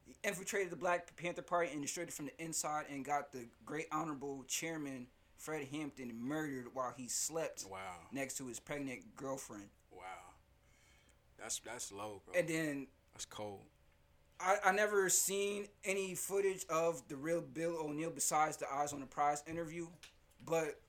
He 0.08 0.16
infiltrated 0.24 0.72
the 0.72 0.76
Black 0.76 1.16
Panther 1.18 1.44
Party 1.44 1.72
and 1.72 1.82
destroyed 1.84 2.08
it 2.08 2.14
from 2.14 2.26
the 2.26 2.44
inside 2.44 2.86
and 2.90 3.06
got 3.06 3.32
the 3.32 3.46
great 3.66 3.88
honorable 3.92 4.44
chairman, 4.48 5.08
Fred 5.38 5.68
Hampton, 5.68 6.16
murdered 6.20 6.74
while 6.74 6.94
he 6.98 7.08
slept 7.08 7.66
wow, 7.70 7.78
next 8.12 8.38
to 8.38 8.48
his 8.48 8.60
pregnant 8.60 9.16
girlfriend. 9.16 9.70
wow, 9.92 10.02
that's 11.38 11.60
that's 11.60 11.92
low, 11.92 12.22
bro. 12.26 12.34
And 12.40 12.48
then 12.48 12.88
that's 13.14 13.26
cold. 13.26 13.62
I, 14.42 14.58
I 14.66 14.72
never 14.72 15.10
seen 15.10 15.68
any 15.86 16.16
footage 16.16 16.66
of 16.70 17.08
the 17.08 17.16
real 17.16 17.42
Bill 17.42 17.78
O'Neal 17.80 18.10
besides 18.10 18.58
the 18.58 18.72
Eyes 18.72 18.94
on 18.94 19.00
the 19.00 19.06
Prize 19.06 19.44
interview, 19.48 19.88
but 20.46 20.80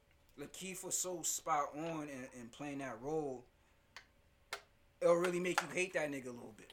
Lakeith 0.40 0.84
was 0.84 0.96
so 0.96 1.22
spot 1.22 1.66
on 1.76 2.02
in, 2.02 2.40
in 2.40 2.48
playing 2.48 2.78
that 2.78 2.96
role. 3.02 3.44
It'll 5.00 5.16
really 5.16 5.40
make 5.40 5.60
you 5.60 5.68
hate 5.72 5.92
that 5.94 6.10
nigga 6.10 6.26
a 6.26 6.30
little 6.30 6.54
bit. 6.56 6.72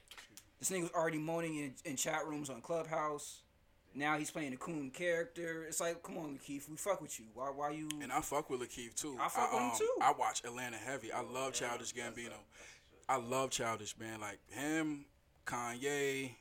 This 0.60 0.70
nigga 0.70 0.84
was 0.84 0.92
already 0.92 1.18
moaning 1.18 1.58
in, 1.58 1.74
in 1.86 1.96
chat 1.96 2.26
rooms 2.28 2.50
on 2.50 2.62
Clubhouse. 2.62 3.42
Now 3.96 4.18
he's 4.18 4.30
playing 4.30 4.54
a 4.54 4.58
coon 4.58 4.92
character. 4.92 5.66
It's 5.68 5.82
like, 5.82 6.04
come 6.04 6.18
on, 6.18 6.38
Lakeith, 6.38 6.70
we 6.70 6.78
fuck 6.78 7.02
with 7.02 7.20
you. 7.20 7.26
Why, 7.34 7.48
why 7.48 7.72
you? 7.72 7.90
And 8.02 8.12
I 8.12 8.22
fuck 8.22 8.50
with 8.50 8.62
Lakeith 8.62 8.96
too. 8.96 9.18
I 9.20 9.28
fuck 9.30 9.52
with 9.52 9.62
him, 9.62 9.70
um, 9.70 9.78
too. 9.78 9.94
I 10.02 10.14
watch 10.18 10.44
Atlanta 10.46 10.78
heavy. 10.78 11.12
I 11.12 11.22
love 11.22 11.54
Childish 11.54 11.94
Gambino. 11.94 12.38
I 13.08 13.18
love 13.18 13.50
Childish 13.50 13.98
man. 13.98 14.20
Like 14.22 14.40
him, 14.52 15.06
Kanye, 15.46 16.36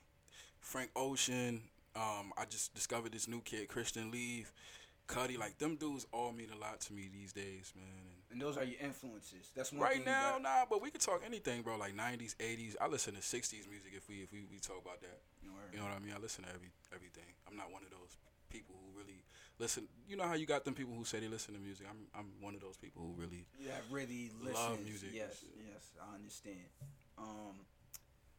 Frank 0.61 0.91
Ocean. 0.97 1.63
Um, 1.97 2.33
I 2.37 2.45
just 2.45 2.75
discovered 2.75 3.13
this 3.13 3.27
new 3.27 3.41
kid, 3.41 3.69
Christian 3.69 4.11
Leave, 4.11 4.53
Cudi. 5.09 5.39
Like 5.39 5.59
them 5.59 5.77
dudes 5.77 6.07
all 6.13 6.33
mean 6.33 6.49
a 6.55 6.59
lot 6.59 6.81
to 6.83 6.93
me 6.93 7.09
these 7.13 7.33
days, 7.33 7.73
man. 7.75 7.85
And 8.31 8.33
and 8.33 8.41
those 8.41 8.57
are 8.57 8.65
your 8.65 8.79
influences. 8.81 9.51
That's 9.57 9.73
one 9.73 9.83
right 9.83 10.05
now, 10.05 10.39
nah, 10.41 10.65
but 10.69 10.83
we 10.83 10.91
could 10.91 11.01
talk 11.01 11.23
anything, 11.25 11.63
bro. 11.63 11.77
Like 11.77 11.97
'90s, 11.97 12.37
'80s. 12.37 12.77
I 12.81 12.87
listen 12.87 13.15
to 13.15 13.21
'60s 13.21 13.69
music 13.69 13.93
if 13.97 14.09
we 14.09 14.17
if 14.17 14.33
we, 14.33 14.45
we 14.51 14.59
talk 14.59 14.81
about 14.83 15.01
that. 15.01 15.19
You 15.43 15.49
know, 15.49 15.55
You 15.73 15.79
know 15.79 15.85
what 15.85 15.95
I 15.97 15.99
mean? 15.99 16.15
I 16.17 16.21
listen 16.21 16.45
to 16.45 16.51
every 16.51 16.71
everything. 16.95 17.35
I'm 17.49 17.57
not 17.57 17.73
one 17.73 17.83
of 17.83 17.91
those 17.91 18.17
people 18.51 18.77
who 18.79 18.99
really 18.99 19.25
listen. 19.59 19.89
You 20.07 20.17
know 20.17 20.25
how 20.25 20.35
you 20.35 20.47
got 20.47 20.65
them 20.65 20.75
people 20.75 20.95
who 20.95 21.05
say 21.05 21.21
they 21.21 21.29
listen 21.29 21.55
to 21.55 21.61
music. 21.61 21.87
I'm 21.89 22.07
I'm 22.15 22.31
one 22.41 22.55
of 22.55 22.61
those 22.61 22.77
people 22.77 23.03
who 23.03 23.21
really 23.21 23.47
Yeah, 23.59 23.73
really 23.91 24.31
Love 24.41 24.79
listens. 24.79 24.85
music 24.85 25.11
Yes, 25.15 25.43
yes, 25.57 25.83
I 25.99 26.15
understand. 26.15 26.69
Um, 27.17 27.57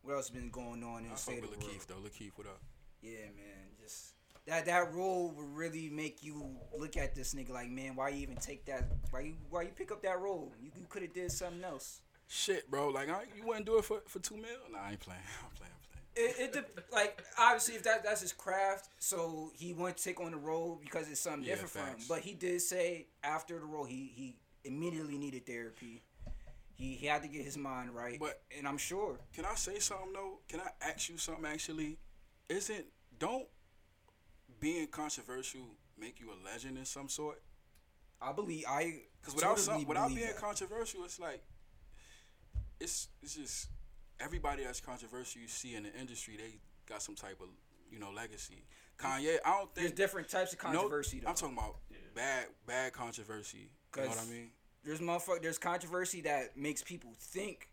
what 0.04 0.16
else 0.16 0.30
has 0.30 0.36
been 0.36 0.50
going 0.50 0.84
on 0.84 1.04
in 1.06 1.12
I 1.12 1.14
the 1.14 1.20
state 1.20 1.44
of 1.44 1.50
the 1.52 1.58
world? 1.58 1.64
Lakeith 1.64 1.88
though. 1.88 1.96
Lakeith, 1.96 2.32
what 2.36 2.48
up? 2.48 2.60
Yeah, 3.02 3.26
man, 3.36 3.68
just 3.82 4.14
that 4.46 4.66
that 4.66 4.94
role 4.94 5.32
would 5.36 5.56
really 5.56 5.90
make 5.90 6.24
you 6.24 6.58
look 6.78 6.98
at 6.98 7.16
this 7.16 7.34
nigga 7.34 7.50
like, 7.52 7.70
man, 7.70 7.96
why 7.96 8.10
you 8.10 8.22
even 8.22 8.38
take 8.38 8.66
that? 8.66 8.88
Why 9.12 9.22
you 9.22 9.36
why 9.50 9.64
you 9.64 9.70
pick 9.76 9.92
up 9.92 10.02
that 10.04 10.20
role? 10.20 10.52
You, 10.62 10.72
you 10.76 10.86
could 10.90 11.02
have 11.04 11.14
did 11.14 11.32
something 11.32 11.64
else. 11.64 12.02
Shit, 12.28 12.70
bro. 12.70 12.90
Like 12.90 13.10
I, 13.10 13.24
you 13.36 13.44
wouldn't 13.46 13.66
do 13.66 13.78
it 13.78 13.86
for 13.86 14.02
for 14.08 14.20
two 14.20 14.36
mil? 14.36 14.46
Nah, 14.72 14.80
I 14.88 14.92
ain't 14.92 15.00
playing. 15.00 15.22
I'm 15.44 15.52
playing. 15.56 15.72
I'm 15.74 15.80
playing. 16.16 16.30
It, 16.32 16.40
it 16.40 16.54
dep- 16.54 16.86
like 16.92 17.24
obviously 17.38 17.76
if 17.76 17.84
that 17.84 18.04
that's 18.04 18.22
his 18.22 18.34
craft, 18.34 18.90
so 19.00 19.52
he 19.56 19.74
wanted 19.74 19.98
to 19.98 20.04
take 20.04 20.20
on 20.20 20.32
the 20.32 20.38
role 20.38 20.80
because 20.82 21.10
it's 21.10 21.20
something 21.22 21.44
Yeah, 21.44 21.56
different 21.56 21.72
for 21.72 21.80
him. 21.80 22.06
But 22.10 22.20
he 22.22 22.34
did 22.34 22.62
say 22.62 23.08
after 23.24 23.58
the 23.60 23.66
role, 23.66 23.86
he 23.86 24.12
he 24.16 24.36
immediately 24.64 25.18
needed 25.18 25.46
therapy. 25.46 26.04
He, 26.80 26.96
he 26.96 27.08
had 27.08 27.22
to 27.24 27.28
get 27.28 27.44
his 27.44 27.58
mind 27.58 27.94
right, 27.94 28.18
But- 28.18 28.42
and 28.58 28.66
I'm 28.66 28.78
sure 28.78 29.20
Can 29.34 29.44
I 29.44 29.56
say 29.56 29.80
something 29.80 30.14
though? 30.14 30.40
Can 30.48 30.62
I 30.62 30.70
ask 30.90 31.10
you 31.10 31.18
something 31.18 31.46
actually? 31.46 31.98
Isn't 32.48 32.86
don't 33.20 33.48
being 34.62 34.88
controversial 34.88 35.76
make 35.98 36.22
you 36.22 36.32
a 36.32 36.38
legend 36.50 36.78
in 36.78 36.86
some 36.86 37.10
sort? 37.10 37.42
I 38.22 38.32
believe 38.32 38.64
I 38.68 39.02
Because 39.20 39.36
without 39.36 39.58
totally 39.58 39.80
some, 39.82 39.86
without 39.88 40.08
being 40.08 40.28
that. 40.28 40.38
controversial, 40.38 41.04
it's 41.04 41.20
like 41.20 41.44
it's 42.80 43.10
it's 43.22 43.36
just 43.36 43.68
everybody 44.22 44.64
that's 44.64 44.80
controversial 44.80 45.42
you 45.42 45.48
see 45.50 45.76
in 45.76 45.84
the 45.84 45.94
industry, 46.00 46.38
they 46.38 46.60
got 46.88 47.02
some 47.02 47.16
type 47.16 47.42
of 47.42 47.50
you 47.92 48.00
know 48.00 48.12
legacy. 48.12 48.64
Kanye, 48.98 49.38
I 49.46 49.50
don't 49.52 49.66
think 49.66 49.76
There's 49.76 49.86
think 49.88 49.96
different 49.96 50.30
types 50.30 50.54
of 50.54 50.60
no. 50.64 50.70
controversy. 50.72 51.20
though. 51.20 51.30
I'm 51.30 51.36
talking 51.36 51.58
about 51.58 51.76
Yeah. 51.90 51.98
bad, 52.16 52.46
bad 52.66 52.94
controversy. 52.94 53.70
You 53.96 54.02
know 54.04 54.10
what 54.10 54.20
I 54.20 54.26
mean? 54.26 54.52
There's 54.84 55.00
motherfuck 55.00 55.42
there's 55.42 55.58
controversy 55.58 56.22
that 56.22 56.56
makes 56.58 56.82
people 56.84 57.12
think 57.20 57.70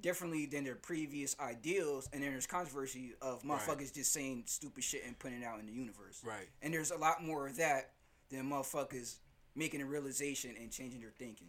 differently 0.00 0.46
than 0.46 0.64
their 0.64 0.74
previous 0.74 1.36
ideals 1.38 2.08
and 2.12 2.22
then 2.22 2.30
there's 2.32 2.46
controversy 2.46 3.12
of 3.20 3.44
Right. 3.44 3.58
motherfuckers 3.60 3.92
just 3.94 4.12
saying 4.12 4.44
stupid 4.46 4.82
shit 4.84 5.04
and 5.06 5.18
putting 5.18 5.42
it 5.42 5.44
out 5.44 5.60
in 5.60 5.66
the 5.66 5.72
universe 5.72 6.22
Right. 6.24 6.48
and 6.62 6.72
there's 6.72 6.90
a 6.90 6.96
lot 6.96 7.22
more 7.22 7.46
of 7.46 7.56
that 7.56 7.90
than 8.30 8.48
motherfuckers 8.48 9.16
making 9.54 9.80
a 9.82 9.86
realization 9.86 10.56
and 10.58 10.70
changing 10.72 11.00
their 11.00 11.10
thinking 11.10 11.48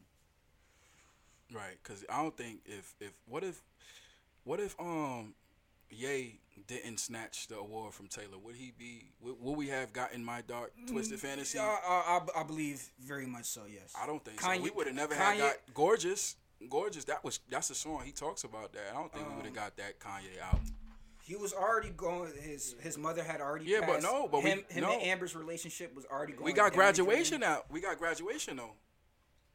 Right, 1.53 1.78
because 1.84 2.03
I 2.09 2.22
don't 2.22 2.36
think 2.36 2.61
if 2.66 2.95
if 2.99 3.11
what 3.28 3.43
if 3.43 3.61
what 4.43 4.59
if 4.59 4.76
um 4.80 5.36
Ye 5.96 6.39
didn't 6.68 7.00
snatch 7.00 7.48
the 7.48 7.58
award 7.58 7.94
from 7.94 8.08
Taylor, 8.08 8.38
would 8.44 8.56
he 8.56 8.72
be 8.78 9.12
would, 9.22 9.36
would 9.41 9.58
we 9.58 9.68
have 9.70 9.91
gotten 9.94 10.24
my 10.24 10.41
dark 10.41 10.72
twisted 10.88 11.20
fantasy? 11.20 11.58
Mm, 11.58 11.64
I, 11.64 12.20
I, 12.36 12.41
I 12.41 12.44
believe 12.44 12.84
very 13.02 13.26
much 13.26 13.46
so 13.46 13.62
yes 13.72 13.94
I 14.02 14.06
don't 14.08 14.24
think 14.24 14.39
so. 14.39 14.62
We 14.62 14.70
would 14.72 14.88
have 14.88 14.96
never 14.96 15.14
Kanye- 15.14 15.18
had 15.18 15.38
got 15.39 15.56
gorgeous. 15.74 16.36
Gorgeous. 16.70 17.04
That 17.06 17.24
was 17.24 17.39
that's 17.50 17.70
a 17.70 17.76
song 17.76 18.02
he 18.06 18.12
talks 18.12 18.44
about 18.46 18.72
that. 18.74 18.84
I 18.91 18.94
don't 18.98 19.12
think 19.12 19.28
we 19.28 19.36
would 19.36 19.46
have 19.46 19.54
Um, 19.58 19.64
got 19.64 19.76
that 19.78 20.00
Kanye 20.00 20.39
out. 20.41 20.60
he 21.24 21.36
was 21.36 21.52
already 21.54 21.89
going 21.89 22.32
his 22.41 22.76
his 22.80 22.98
mother 22.98 23.22
had 23.24 23.41
already 23.41 23.66
Yeah, 23.66 23.86
but 23.86 24.02
no, 24.02 24.28
but 24.30 24.44
we- 24.44 24.50
him, 24.52 24.64
him 24.70 24.84
no. 24.84 24.94
and 24.94 25.02
Amber's 25.04 25.36
relationship 25.36 25.94
was 25.94 26.06
already 26.06 26.32
going 26.34 26.46
We 26.46 26.54
got 26.54 26.72
graduation 26.74 27.44
out. 27.44 27.70
We 27.70 27.82
got 27.82 27.98
graduation 27.98 28.56
though. 28.58 28.72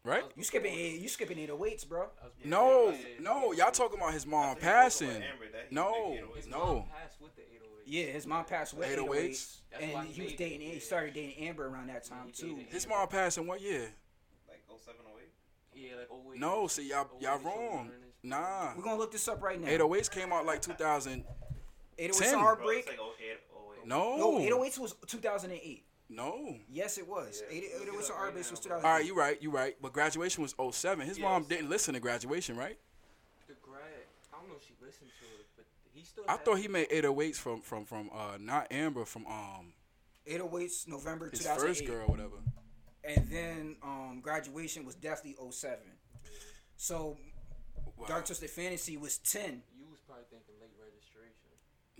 Right? 0.09 0.24
you 0.36 0.42
skipping 0.44 0.72
eight- 0.74 1.00
you 1.00 1.09
skipping 1.09 1.38
808s 1.38 1.84
bro 1.84 2.09
I 2.22 2.24
was- 2.24 2.32
No, 2.44 2.94
no, 3.20 3.52
y'all 3.52 3.70
talking 3.70 3.98
about 3.98 4.14
his 4.14 4.26
mom 4.26 4.54
think 4.54 4.61
he 4.61 4.64
talked 4.66 4.74
passing. 4.74 5.11
Amber, 5.11 5.44
No, 5.70 6.32
His 6.34 6.46
no. 6.46 6.59
mom 6.59 6.88
passed 6.88 7.20
with 7.20 7.36
the 7.36 7.42
808. 7.42 7.86
Yeah, 7.86 8.04
his 8.12 8.26
mom 8.26 8.44
passed 8.46 8.72
away. 8.72 8.86
808s. 8.94 9.61
808s, 9.72 9.82
and 9.82 10.06
he 10.06 10.12
he 10.14 10.22
was 10.22 10.30
made 10.30 10.38
dating. 10.38 10.68
it, 10.68 10.74
He 10.74 10.80
started 10.80 11.14
dating 11.14 11.44
Amber 11.46 11.66
around 11.68 11.88
that 11.88 12.04
time 12.04 12.30
too. 12.32 12.64
His 12.70 12.86
mom 12.88 13.06
passed 13.09 13.36
in 13.38 13.46
what 13.46 13.61
year? 13.61 13.92
Like 14.48 14.62
07, 14.66 15.00
08? 15.06 15.28
Yeah, 15.74 15.96
like 15.96 16.09
oh 16.11 16.22
wait. 16.24 16.38
No, 16.40 16.66
see 16.68 16.88
y'all 16.88 17.09
oh 17.12 17.18
y'all 17.20 17.34
08 17.34 17.36
is 17.38 17.42
showing 17.42 17.66
wrong. 17.68 17.86
her 17.88 17.94
in 17.94 18.02
his- 18.02 18.12
Nah. 18.22 18.72
We're 18.76 18.82
gonna 18.82 18.96
look 18.96 19.12
this 19.12 19.28
up 19.28 19.42
right 19.42 19.61
now. 19.61 19.68
808s 19.68 20.09
came 20.11 20.32
out 20.32 20.44
like 20.46 20.61
2000. 20.62 21.24
808s 21.98 22.18
10. 22.18 22.28
a 22.28 22.32
Bro, 22.32 22.40
heartbreak. 22.40 22.86
like 22.86 22.98
08, 22.98 23.38
08. 23.80 23.86
No. 23.86 24.16
No, 24.16 24.38
808s 24.38 24.78
was 24.78 24.94
2008. 25.06 25.84
No. 26.09 26.56
Yes, 26.70 26.96
it 26.98 27.06
was. 27.06 27.42
Yeah, 27.50 27.59
808s 27.59 27.62
look 27.62 27.82
it 27.82 27.88
a 27.88 27.92
up 27.92 27.98
right 27.98 28.18
heartbreak 28.18 28.44
now, 28.46 28.50
was 28.50 28.61
bro. 28.61 28.76
2008. 28.80 28.84
All 28.88 28.92
right, 28.94 29.06
you 29.06 29.14
right, 29.14 29.42
you 29.42 29.50
right. 29.50 29.76
But 29.82 29.92
graduation 29.92 30.42
was 30.42 30.54
07. 30.74 31.06
His 31.06 31.18
mom 31.18 31.44
didn't 31.44 31.68
listen 31.68 31.94
to 31.94 32.00
graduation, 32.00 32.56
right? 32.56 32.78
The 33.46 33.54
grad. 33.62 33.82
I 34.32 34.38
don't 34.40 34.48
know 34.48 34.56
if 34.56 34.66
she 34.66 34.74
listened 34.84 35.11
to 35.20 35.26
it, 35.40 35.46
but 35.56 35.64
he 35.92 36.04
still. 36.04 36.24
I 36.28 36.32
had- 36.32 36.44
thought 36.44 36.59
he 36.59 36.68
made 36.68 36.88
808s 36.90 37.36
from 37.36 37.61
from 37.61 37.84
from 37.84 38.11
uh 38.14 38.38
not 38.40 38.66
Amber 38.70 39.04
from 39.04 39.26
um 39.26 39.72
808s 40.26 40.88
November 40.88 41.28
his 41.30 41.40
2008. 41.40 41.66
first 41.68 41.86
girl, 41.86 42.06
whatever. 42.06 42.36
And 43.04 43.28
then 43.30 43.76
um, 43.82 44.20
graduation 44.22 44.84
was 44.84 44.94
definitely 44.94 45.36
07. 45.50 45.78
So 46.76 47.16
Wow. 47.96 48.06
Dark 48.06 48.26
Twisted 48.26 48.50
Fantasy 48.50 48.96
was 48.96 49.18
10. 49.18 49.62
You 49.76 49.86
was 49.90 49.98
probably 50.06 50.24
thinking 50.30 50.54
late 50.61 50.70
registration. 50.77 50.77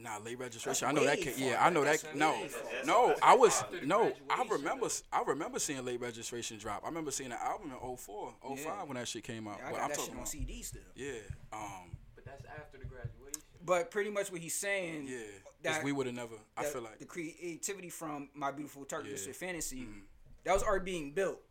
Nah, 0.01 0.19
late 0.25 0.39
registration. 0.39 0.71
That's 0.71 0.83
I 0.85 0.93
know 0.93 1.05
that. 1.05 1.21
Can, 1.21 1.33
yeah, 1.37 1.57
I 1.65 1.71
know 1.71 1.83
back. 1.83 1.99
that. 2.01 2.17
That's 2.17 2.87
No, 2.87 3.09
no. 3.09 3.15
I 3.21 3.35
was 3.35 3.65
no. 3.85 4.13
I 4.31 4.45
remember. 4.49 4.87
I 5.13 5.23
remember 5.27 5.59
seeing 5.59 5.85
late 5.85 6.01
registration 6.01 6.57
drop. 6.59 6.83
I 6.85 6.89
remember 6.89 7.11
seeing 7.11 7.31
the 7.31 7.43
album 7.43 7.73
in 7.73 7.97
04, 7.97 8.35
05 8.43 8.59
Yeah. 8.65 8.85
when 8.85 8.97
that 8.97 9.09
shit 9.09 9.25
came 9.25 9.49
out. 9.49 9.57
Yeah, 9.59 9.67
I 9.67 9.71
but 9.71 9.77
got 9.77 9.83
I'm 9.83 9.89
that 9.91 9.95
talking 9.97 10.05
shit 10.05 10.13
on 10.13 10.19
about. 10.19 10.29
CD 10.29 10.63
still. 10.63 10.83
Yeah. 10.95 11.13
Um. 11.53 11.97
But 12.15 12.25
that's 12.25 12.45
after 12.47 12.79
the 12.79 12.85
graduation. 12.85 13.43
But 13.65 13.91
pretty 13.91 14.11
much 14.11 14.31
what 14.31 14.41
he's 14.41 14.55
saying, 14.55 15.09
Yeah. 15.09 15.19
that- 15.63 15.75
That, 15.75 15.85
we 15.85 15.91
would 15.93 16.07
have 16.07 16.15
never. 16.15 16.37
I 16.57 16.65
feel 16.65 16.83
like. 16.83 16.99
the 17.01 17.05
creativity 17.05 17.91
from 17.91 18.31
My 18.35 18.53
Beautiful 18.53 18.85
Dark 18.85 19.03
Yeah. 19.05 19.11
Twisted 19.11 19.35
Fantasy, 19.37 19.81
Mhm. 19.81 20.03
that 20.45 20.53
was 20.55 20.63
already 20.63 20.85
being 20.85 21.11
built 21.13 21.43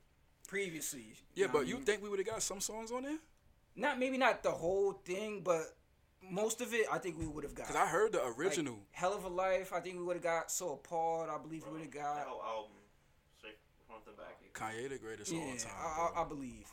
previously. 0.47 1.15
Yeah, 1.35 1.47
know 1.47 1.53
but 1.53 1.67
you 1.67 1.75
mean? 1.75 1.83
think 1.83 2.01
we 2.01 2.07
would 2.09 2.19
have 2.19 2.27
got 2.27 2.41
some 2.41 2.61
songs 2.61 2.91
on 2.91 3.03
there? 3.03 3.17
not 3.75 3.99
maybe 3.99 4.17
not 4.17 4.41
the 4.41 4.49
whole 4.51 4.93
thing, 4.93 5.41
but 5.41 5.77
most 6.31 6.61
of 6.61 6.73
it 6.73 6.85
I 6.91 6.97
think 6.97 7.17
we 7.19 7.25
would 7.27 7.43
have 7.43 7.55
got. 7.55 7.67
Cause 7.67 7.75
I 7.75 7.85
heard 7.87 8.11
the 8.11 8.19
Like, 8.19 8.37
original. 8.37 8.77
Hell 8.91 9.13
of 9.13 9.23
a 9.23 9.29
Life, 9.29 9.73
I 9.73 9.79
think 9.79 9.97
we 9.97 10.03
would 10.03 10.15
have 10.15 10.23
got. 10.23 10.51
So 10.51 10.73
appalled, 10.73 11.29
I 11.29 11.37
believe 11.37 11.61
Bro, 11.63 11.71
we 11.73 11.77
would 11.79 11.85
have 11.85 11.93
got. 11.93 12.15
That 12.15 12.25
got. 12.25 12.33
whole 12.33 12.43
album, 12.43 12.71
straight 13.37 13.57
front 13.87 14.05
to 14.05 14.11
back. 14.11 14.37
it- 14.43 14.53
Kanye 14.53 14.89
the 14.89 14.97
greatest 14.97 15.31
of 15.31 15.37
Yeah, 15.37 15.43
all 15.43 15.55
time. 15.57 15.71
I, 16.15 16.19
I, 16.19 16.21
I 16.23 16.27
believe. 16.27 16.67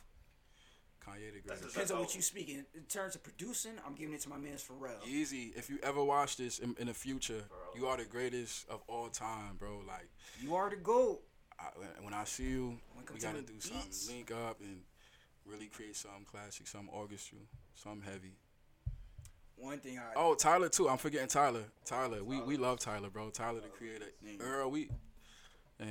Kanye 1.05 1.33
the 1.33 1.39
greatest. 1.41 1.69
Depends 1.69 1.91
on 1.91 1.97
what 1.99 2.03
album. 2.05 2.15
you 2.15 2.21
speaking. 2.21 2.65
In 2.73 2.83
terms 2.83 3.13
of 3.15 3.21
producing, 3.23 3.73
I'm 3.85 3.93
giving 3.93 4.15
it 4.15 4.21
to 4.21 4.29
my 4.29 4.37
man's 4.37 4.63
Pharrell. 4.63 5.05
Easy. 5.07 5.53
If 5.55 5.69
you 5.69 5.77
ever 5.83 6.03
watch 6.03 6.35
this 6.37 6.57
in, 6.59 6.75
in 6.79 6.87
the 6.87 6.93
future, 6.95 7.43
Bro. 7.47 7.57
you 7.75 7.87
are 7.87 7.97
the 7.97 8.05
greatest 8.05 8.67
of 8.69 8.81
all 8.87 9.09
time, 9.09 9.55
bro. 9.59 9.83
Like 9.87 10.09
You 10.41 10.55
are 10.55 10.69
the 10.69 10.77
GOAT. 10.77 11.21
I, 11.59 11.65
when 12.01 12.13
I 12.13 12.23
see 12.25 12.43
you, 12.49 12.79
When 12.93 13.01
we 13.01 13.03
comes 13.05 13.21
to 13.21 13.27
gotta 13.27 13.41
the 13.41 13.53
do 13.53 13.59
something. 13.61 14.15
Link 14.15 14.31
up 14.31 14.59
and 14.61 14.81
really 15.45 15.67
create 15.67 15.95
something 15.95 16.25
classic, 16.25 16.65
something 16.67 16.89
orchestral, 16.93 17.41
something 17.75 18.01
heavy. 18.01 18.33
One 19.57 19.79
thing 19.79 19.97
I. 19.97 20.13
Oh, 20.15 20.35
Tyler 20.35 20.69
too. 20.69 20.89
I'm 20.89 20.97
forgetting 20.97 21.27
Tyler. 21.27 21.63
Tyler. 21.85 22.23
We 22.23 22.41
we 22.41 22.57
love 22.57 22.79
Tyler, 22.79 23.09
bro. 23.09 23.29
Tyler 23.29 23.61
the 23.61 23.69
creator. 23.69 24.05
Yeah. 24.21 24.33
Earl, 24.41 24.71
we 24.71 24.89
man, 25.79 25.89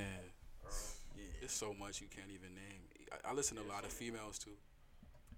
Earl. 0.64 0.70
yeah. 1.16 1.24
it's 1.42 1.54
so 1.54 1.74
much 1.78 2.00
you 2.00 2.06
can't 2.14 2.28
even 2.28 2.54
name. 2.54 2.82
I, 3.12 3.30
I 3.30 3.32
listen 3.34 3.56
to 3.56 3.62
a 3.62 3.70
lot 3.70 3.84
of 3.84 3.90
females 3.92 4.38
too. 4.38 4.50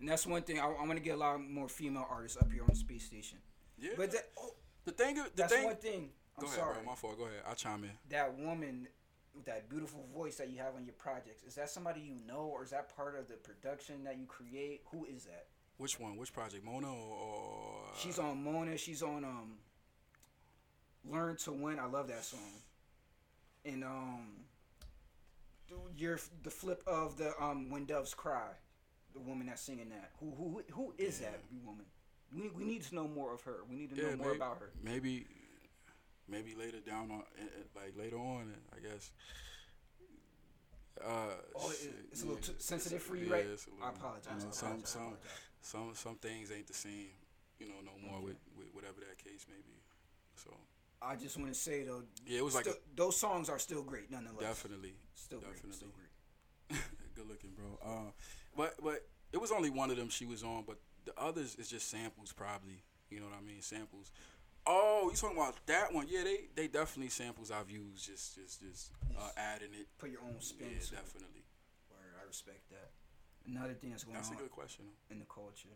And 0.01 0.09
that's 0.09 0.27
one 0.27 0.43
thing. 0.43 0.59
I, 0.59 0.65
I 0.65 0.81
want 0.87 0.95
to 0.95 1.01
get 1.01 1.15
a 1.15 1.19
lot 1.19 1.41
more 1.41 1.69
female 1.69 2.07
artists 2.11 2.37
up 2.37 2.51
here 2.53 2.63
on 2.63 2.69
the 2.71 2.77
space 2.77 3.05
station. 3.05 3.39
Yeah. 3.79 3.93
But 3.97 4.11
that, 4.13 4.25
oh, 4.39 4.55
the 4.85 4.93
thing, 4.93 5.15
the 5.15 5.31
that's 5.35 5.53
thing. 5.55 5.65
one 5.65 5.77
thing. 5.77 6.11
I'm 6.37 6.43
Go 6.45 6.47
ahead, 6.49 6.59
sorry. 6.59 6.75
bro. 6.75 6.85
My 6.85 6.95
fault. 6.95 7.17
Go 7.19 7.25
ahead. 7.25 7.41
I'll 7.49 7.55
chime 7.55 7.85
in. 7.85 7.91
that 8.11 8.37
woman 8.39 8.89
with 9.35 9.45
that 9.47 9.69
beautiful 9.69 10.05
voice 10.15 10.37
that 10.37 10.51
you 10.51 10.59
have 10.59 10.75
on 10.77 10.85
your 10.85 10.95
projects 10.95 11.43
is 11.45 11.55
that 11.55 11.69
somebody 11.69 12.01
you 12.01 12.15
know 12.27 12.51
or 12.53 12.65
is 12.65 12.71
that 12.71 12.95
part 12.97 13.19
of 13.19 13.29
the 13.29 13.35
production 13.35 14.03
that 14.05 14.17
you 14.19 14.25
create 14.27 14.81
who 14.91 15.05
is 15.05 15.25
that 15.25 15.47
Which 15.79 16.01
one? 16.01 16.17
Which 16.17 16.33
project? 16.33 16.65
Mona 16.65 16.89
or? 16.89 17.17
or 17.17 17.83
she's 17.99 18.19
on 18.19 18.43
mona 18.43 18.77
she's 18.77 19.03
on 19.03 19.25
um 19.25 19.55
learn 21.11 21.37
to 21.37 21.51
win 21.53 21.79
i 21.79 21.87
love 21.87 22.09
that 22.09 22.23
song 22.25 22.61
and 23.65 23.83
um 23.85 24.27
you're 25.97 26.19
the 26.43 26.51
flip 26.51 26.83
of 26.87 27.17
the 27.17 27.33
um 27.43 27.71
when 27.71 27.85
doves 27.87 28.13
cry 28.13 28.49
the 29.15 29.21
woman 29.21 29.47
that's 29.47 29.63
singing 29.63 29.89
that 29.89 30.11
who 30.21 30.31
who 30.37 30.63
who 30.73 30.95
is 30.99 31.21
Yeah. 31.21 31.29
that 31.29 31.41
woman 31.65 31.87
we, 32.35 32.49
we 32.51 32.65
need 32.65 32.83
to 32.83 32.95
know 32.95 33.09
more 33.09 33.33
of 33.33 33.41
her 33.43 33.59
we 33.71 33.77
need 33.77 33.91
to 33.91 33.97
Yeah, 33.97 34.11
know 34.11 34.17
more 34.17 34.27
maybe, 34.27 34.37
about 34.37 34.59
her 34.59 34.71
maybe, 34.83 35.27
maybe 36.29 36.55
later 36.55 36.81
down 36.81 37.11
on, 37.11 37.23
eh, 37.39 37.45
eh, 37.45 37.81
like 37.81 37.97
later 37.97 38.19
on, 38.19 38.53
I 38.77 38.81
guess. 38.87 39.11
Uh, 41.01 41.09
Oh, 41.55 41.71
it's 42.11 42.23
a 42.23 42.27
little 42.27 42.41
yeah, 42.41 42.47
too 42.47 42.55
sensitive 42.59 43.03
for 43.03 43.17
you, 43.17 43.31
right? 43.33 43.47
I 43.83 43.89
apologize. 43.91 44.33
you 44.35 44.43
know, 44.43 44.49
I 44.49 44.53
some 44.53 44.67
apologize. 44.69 44.89
Some 44.91 45.03
apologize. 45.03 45.31
Some 45.67 45.91
some 45.95 46.15
things 46.17 46.53
ain't 46.53 46.67
the 46.69 46.75
same, 46.75 47.11
you 47.59 47.67
know, 47.67 47.75
no 47.85 47.93
more 48.09 48.21
with, 48.23 48.37
with 48.57 48.69
whatever 48.73 49.01
that 49.01 49.19
case 49.19 49.45
may 49.49 49.61
be. 49.67 49.83
So 50.37 50.51
I 51.03 51.17
just 51.17 51.37
want 51.37 51.53
to 51.53 51.59
say 51.59 51.83
though, 51.83 52.03
yeah, 52.27 52.39
it 52.39 52.45
was 52.45 52.55
like 52.55 52.65
still, 52.65 52.77
those 52.95 53.17
songs 53.17 53.49
are 53.51 53.59
still 53.59 53.83
great 53.83 54.11
nonetheless. 54.11 54.47
definitely 54.47 54.95
Still 55.15 55.41
great. 55.41 55.75
Still 55.75 55.89
great. 55.91 56.81
good 57.17 57.29
looking, 57.29 57.51
bro. 57.57 57.79
Uh, 57.85 58.11
but 58.57 58.75
but 58.83 59.07
it 59.33 59.41
was 59.41 59.51
only 59.51 59.71
one 59.71 59.91
of 59.91 59.97
them 59.97 60.09
she 60.09 60.25
was 60.25 60.43
on, 60.45 60.63
but 60.67 60.79
the 61.05 61.13
others 61.19 61.57
is 61.57 61.69
just 61.69 61.91
samples, 61.91 62.33
probably. 62.33 62.83
You 63.11 63.21
know 63.21 63.27
what 63.27 63.39
I 63.39 63.45
mean? 63.47 63.61
Samples. 63.63 64.11
Oh, 64.67 65.09
you 65.11 65.17
talking 65.17 65.37
about 65.37 65.55
that 65.67 65.93
one? 65.93 66.07
Yeah, 66.09 66.25
they 66.25 66.47
they 66.55 66.67
definitely 66.69 67.11
samples 67.11 67.51
I've 67.51 67.71
used, 67.71 68.07
just 68.07 68.35
just 68.37 68.63
just 68.63 68.91
uh, 69.19 69.31
adding 69.37 69.75
it. 69.75 69.87
Put 69.99 70.11
your 70.11 70.23
own 70.23 70.41
spin 70.41 70.69
Yeah, 70.71 70.79
it. 70.79 70.91
definitely. 70.91 71.43
Word, 71.91 72.15
I 72.23 72.27
respect 72.27 72.69
that. 72.71 72.91
Another 73.47 73.75
thing 73.75 73.91
that's 73.91 74.05
going 74.05 74.17
That's 74.17 74.29
a 74.29 74.33
on 74.33 74.39
good 74.39 74.51
question. 74.51 74.85
in 75.11 75.19
the 75.19 75.25
culture. 75.27 75.69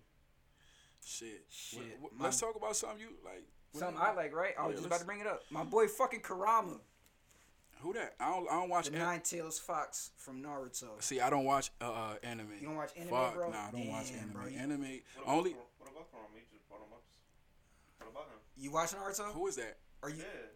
Shit. 1.05 1.47
Shit, 1.49 1.79
What- 1.81 2.01
what- 2.01 2.13
my- 2.15 2.25
let's 2.25 2.41
talk 2.41 2.55
about 2.57 2.77
something 2.77 3.01
you 3.01 3.17
like. 3.25 3.45
what- 3.73 3.81
Something 3.81 4.03
I 4.03 4.13
like, 4.13 4.35
right? 4.35 4.55
I 4.59 4.67
was 4.67 4.73
Yeah, 4.73 4.77
just 4.77 4.87
about 4.87 5.01
to 5.01 5.07
bring 5.07 5.21
it 5.21 5.27
up. 5.27 5.49
My 5.51 5.65
boy 5.65 5.87
fucking 5.89 6.21
Kurama, 6.23 6.81
Who 7.81 7.95
that? 7.95 8.15
I 8.21 8.29
don't. 8.29 8.47
I 8.51 8.61
don't 8.61 8.69
watch. 8.69 8.89
the 8.89 8.93
an- 8.93 8.99
Nine 8.99 9.23
Tails 9.23 9.59
Fox 9.59 10.11
from 10.17 10.43
Naruto. 10.43 11.01
See, 11.03 11.19
I 11.21 11.31
don't 11.31 11.45
watch 11.47 11.71
uh, 11.81 11.91
uh 11.91 12.19
anime. 12.23 12.53
You 12.61 12.67
don't 12.67 12.77
watch 12.77 12.93
anime, 12.95 13.09
Fuck, 13.09 13.35
bro? 13.35 13.51
Nah, 13.51 13.69
I 13.69 13.71
don't 13.71 13.89
watch 13.89 14.11
anime. 14.13 14.33
bro, 14.33 14.47
you- 14.47 14.59
Anime 14.59 14.83
What 15.15 15.23
about 15.23 15.29
only. 15.39 15.53
What 15.55 15.91
about 15.91 16.11
Kurama? 16.13 16.37
You 16.37 16.43
just 16.53 16.69
brought 16.69 16.83
him 16.83 16.93
up. 16.93 17.03
What 17.99 18.09
about 18.11 18.27
him? 18.29 18.39
You 18.59 18.71
watch 18.71 18.91
Naruto? 18.93 19.33
Who 19.33 19.47
is 19.47 19.57
that? 19.57 19.79
Are 20.03 20.11
you? 20.11 20.17
Yeah. 20.19 20.47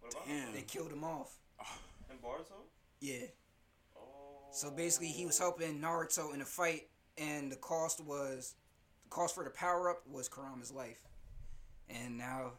What 0.00 0.12
about 0.12 0.26
Damn. 0.26 0.36
him? 0.48 0.52
They 0.52 0.62
killed 0.62 0.92
him 0.92 1.04
off. 1.04 1.40
In 2.10 2.18
Boruto? 2.18 2.68
Yeah. 3.00 3.26
Oh. 4.64 4.68
So 4.68 4.70
basically, 4.74 5.08
he 5.08 5.26
was 5.26 5.38
helping 5.38 5.80
Naruto 5.80 6.32
in 6.34 6.40
a 6.40 6.44
fight, 6.44 6.88
and 7.18 7.50
the 7.52 7.56
cost 7.56 8.00
was 8.02 8.54
the 9.04 9.10
cost 9.10 9.34
for 9.34 9.44
the 9.44 9.50
power 9.50 9.90
up 9.90 10.02
was 10.10 10.28
Kurama's 10.28 10.72
life, 10.72 11.02
and 11.88 12.16
now 12.16 12.52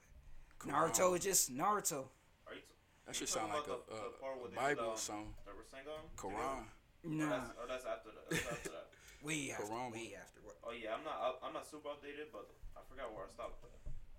Naruto 0.66 1.18
is 1.18 1.24
just 1.24 1.54
Naruto. 1.54 2.06
Are 2.48 2.54
you 2.54 2.62
t- 2.62 2.76
That 3.06 3.16
should 3.16 3.30
sound 3.30 3.50
like 3.50 3.68
a, 3.68 3.72
about 3.72 3.88
the- 3.88 3.96
the 3.96 4.10
part 4.22 4.36
a, 4.38 4.40
where 4.40 4.52
a 4.52 4.56
Bible 4.56 4.84
did, 4.84 4.88
or 4.88 4.92
um, 4.92 4.98
something. 4.98 5.34
the 5.46 5.52
Rasengan? 5.52 6.02
Quran. 6.16 6.64
Or 6.64 6.66
Nah, 7.04 7.30
that's, 7.30 7.50
or 7.62 7.68
that's 7.70 7.86
after 7.86 8.10
that. 8.12 8.30
That's 8.30 8.52
after 8.52 8.70
that. 8.70 8.88
way 9.24 9.52
after, 9.52 9.64
Kurama. 9.66 9.92
way 9.92 10.14
after. 10.20 10.40
What- 10.44 10.56
Oh 10.68 10.74
yeah, 10.74 10.94
I'm 10.98 11.04
not. 11.06 11.40
I'm 11.44 11.54
not 11.54 11.66
super 11.66 11.88
updated, 11.90 12.28
but 12.34 12.50
I 12.76 12.82
forgot 12.90 13.14
where 13.14 13.24
I 13.24 13.30
stopped. 13.32 13.64
At. 13.64 13.72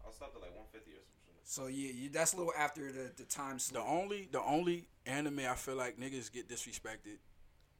I 0.08 0.10
stopped 0.10 0.34
at 0.36 0.40
like 0.40 0.56
150 0.56 0.92
or 0.92 1.04
something. 1.04 1.36
So 1.44 1.66
yeah, 1.66 1.92
you, 1.92 2.08
that's 2.08 2.32
a 2.32 2.36
little 2.36 2.54
after 2.56 2.90
the 2.90 3.12
the 3.14 3.24
time 3.24 3.58
The 3.70 3.80
only 3.82 4.28
the 4.32 4.40
only 4.40 4.88
anime 5.04 5.40
I 5.40 5.54
feel 5.54 5.76
like 5.76 5.98
niggas 5.98 6.32
get 6.32 6.48
disrespected. 6.48 7.18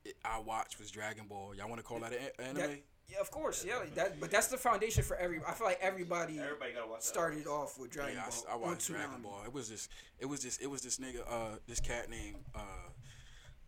It, 0.05 0.17
I 0.25 0.39
watched 0.41 0.79
was 0.79 0.91
Dragon 0.91 1.27
Ball. 1.29 1.55
Y'all 1.55 1.69
want 1.69 1.79
to 1.81 1.85
call 1.85 2.01
that 2.01 2.13
an 2.13 2.19
anime? 2.39 2.55
That- 2.57 2.81
yeah, 3.11 3.21
of 3.21 3.31
course, 3.31 3.65
yeah. 3.67 3.79
That, 3.95 4.21
but 4.21 4.31
that's 4.31 4.49
the 4.49 4.59
foundation 4.59 5.03
for 5.03 5.17
every. 5.17 5.41
I 5.49 5.53
feel 5.53 5.67
like 5.67 5.79
everybody 5.81 6.39
Everybody 6.39 6.73
gotta 6.75 6.89
watch 6.89 7.01
that. 7.01 7.05
started 7.07 7.47
off 7.47 7.79
with 7.79 7.91
Dragon 7.91 8.17
Ball. 8.17 8.23
yeah, 8.23 8.27
I 8.27 8.29
Ball. 8.29 8.39
s- 8.39 8.45
I, 8.51 8.55
on 8.55 8.61
watched 8.61 8.87
Dragon 8.89 9.23
Ball. 9.23 9.41
It 9.47 9.53
was 9.55 9.71
this. 9.71 9.89
It 10.19 10.27
was 10.27 10.43
this. 10.43 10.59
It 10.59 10.67
was 10.67 10.83
this 10.83 10.99
nigga. 10.99 11.21
Uh, 11.27 11.57
this 11.67 11.81
cat 11.81 12.11
named 12.11 12.37
uh, 12.55 12.59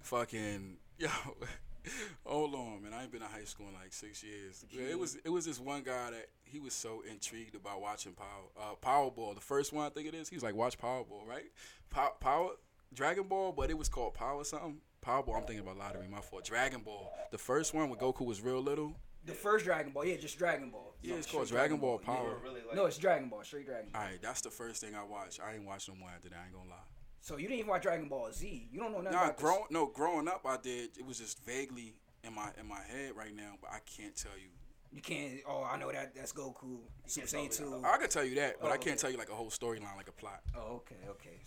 fucking 0.02 0.76
yo. 0.98 1.08
Hold 2.26 2.54
on, 2.54 2.82
man. 2.82 2.92
I 2.92 3.02
ain't 3.04 3.10
been 3.12 3.22
in 3.22 3.28
high 3.28 3.44
school 3.44 3.66
in 3.68 3.74
like 3.74 3.94
six 3.94 4.22
years. 4.22 4.62
Yeah, 4.70 4.82
it 4.90 4.98
was. 4.98 5.16
It 5.24 5.30
was 5.30 5.46
this 5.46 5.58
one 5.58 5.82
guy 5.82 6.10
that 6.10 6.26
he 6.44 6.60
was 6.60 6.74
so 6.74 7.02
intrigued 7.10 7.54
about 7.54 7.80
watching 7.80 8.12
Power. 8.12 8.26
Uh, 8.60 8.74
Powerball, 8.82 9.34
the 9.34 9.40
first 9.40 9.72
one 9.72 9.86
I 9.86 9.88
think 9.88 10.06
it 10.06 10.14
is. 10.14 10.28
He's 10.28 10.42
like, 10.42 10.54
watch 10.54 10.78
Powerball, 10.78 11.26
right? 11.26 11.50
Pow- 11.88 12.12
Power 12.20 12.50
Dragon 12.92 13.24
Ball, 13.24 13.52
but 13.52 13.70
it 13.70 13.78
was 13.78 13.88
called 13.88 14.12
Power 14.12 14.44
something. 14.44 14.76
Powerball. 15.00 15.36
I'm 15.36 15.42
thinking 15.44 15.60
about 15.60 15.78
lottery. 15.78 16.06
My 16.08 16.20
fault. 16.20 16.44
Dragon 16.44 16.80
Ball. 16.82 17.12
The 17.30 17.38
first 17.38 17.74
one 17.74 17.88
with 17.90 17.98
Goku 18.00 18.24
was 18.26 18.40
real 18.40 18.60
little. 18.60 18.94
The 19.26 19.32
first 19.32 19.64
Dragon 19.66 19.92
Ball, 19.92 20.06
yeah, 20.06 20.16
just 20.16 20.38
Dragon 20.38 20.70
Ball. 20.70 20.94
Yeah, 21.02 21.16
it's 21.16 21.26
Straight 21.26 21.38
called 21.38 21.48
Dragon 21.48 21.76
Ball 21.76 22.00
yeah. 22.02 22.10
You 22.12 22.16
Power. 22.18 22.28
were 22.30 22.38
really 22.42 22.60
like, 22.66 22.74
No, 22.74 22.86
it's 22.86 22.96
Dragon 22.96 23.28
Ball, 23.28 23.42
straight 23.44 23.66
Dragon 23.66 23.90
Ball. 23.92 24.00
All 24.02 24.08
right, 24.08 24.18
that's 24.22 24.40
the 24.40 24.50
first 24.50 24.80
thing 24.80 24.94
I 24.94 25.04
watched. 25.04 25.40
I 25.46 25.54
ain't 25.54 25.66
watched 25.66 25.88
no 25.90 25.94
more 25.94 26.08
after 26.08 26.30
that. 26.30 26.38
I 26.42 26.46
ain't 26.46 26.54
gonna 26.54 26.70
lie. 26.70 26.76
So 27.20 27.36
you 27.36 27.42
didn't 27.48 27.58
even 27.58 27.70
watch 27.70 27.82
Dragon 27.82 28.08
Ball 28.08 28.30
Z. 28.32 28.68
You 28.72 28.80
don't 28.80 28.92
know 28.92 29.02
nothing 29.02 29.18
Nah, 29.18 29.24
about 29.26 29.38
this. 29.38 29.70
no 29.70 29.86
growing 29.86 30.26
up 30.26 30.40
I 30.46 30.56
did. 30.56 30.96
It 30.98 31.04
was 31.04 31.18
just 31.18 31.44
vaguely 31.44 31.96
in 32.24 32.34
my 32.34 32.48
in 32.58 32.66
my 32.66 32.80
head 32.80 33.12
right 33.14 33.34
now, 33.36 33.56
but 33.60 33.70
I 33.72 33.80
can't 33.84 34.16
tell 34.16 34.32
you. 34.40 34.48
You 34.90 35.02
can't. 35.02 35.34
Oh, 35.46 35.62
I 35.70 35.76
know 35.78 35.92
that. 35.92 36.14
That's 36.16 36.32
Goku. 36.32 36.78
Super 37.06 37.26
Saiyan 37.26 37.54
tell 37.56 37.70
me 37.70 37.76
two. 37.82 37.82
I 37.84 37.98
could 37.98 38.10
tell 38.10 38.24
you 38.24 38.36
that, 38.36 38.56
but 38.60 38.68
Oh, 38.68 38.72
I 38.72 38.76
can't 38.78 38.88
okay. 38.94 38.96
tell 38.96 39.10
you 39.10 39.18
like 39.18 39.28
a 39.28 39.34
whole 39.34 39.50
storyline, 39.50 39.96
like 39.96 40.08
a 40.08 40.12
plot. 40.12 40.40
Oh, 40.56 40.76
okay, 40.76 40.96
okay. 41.10 41.40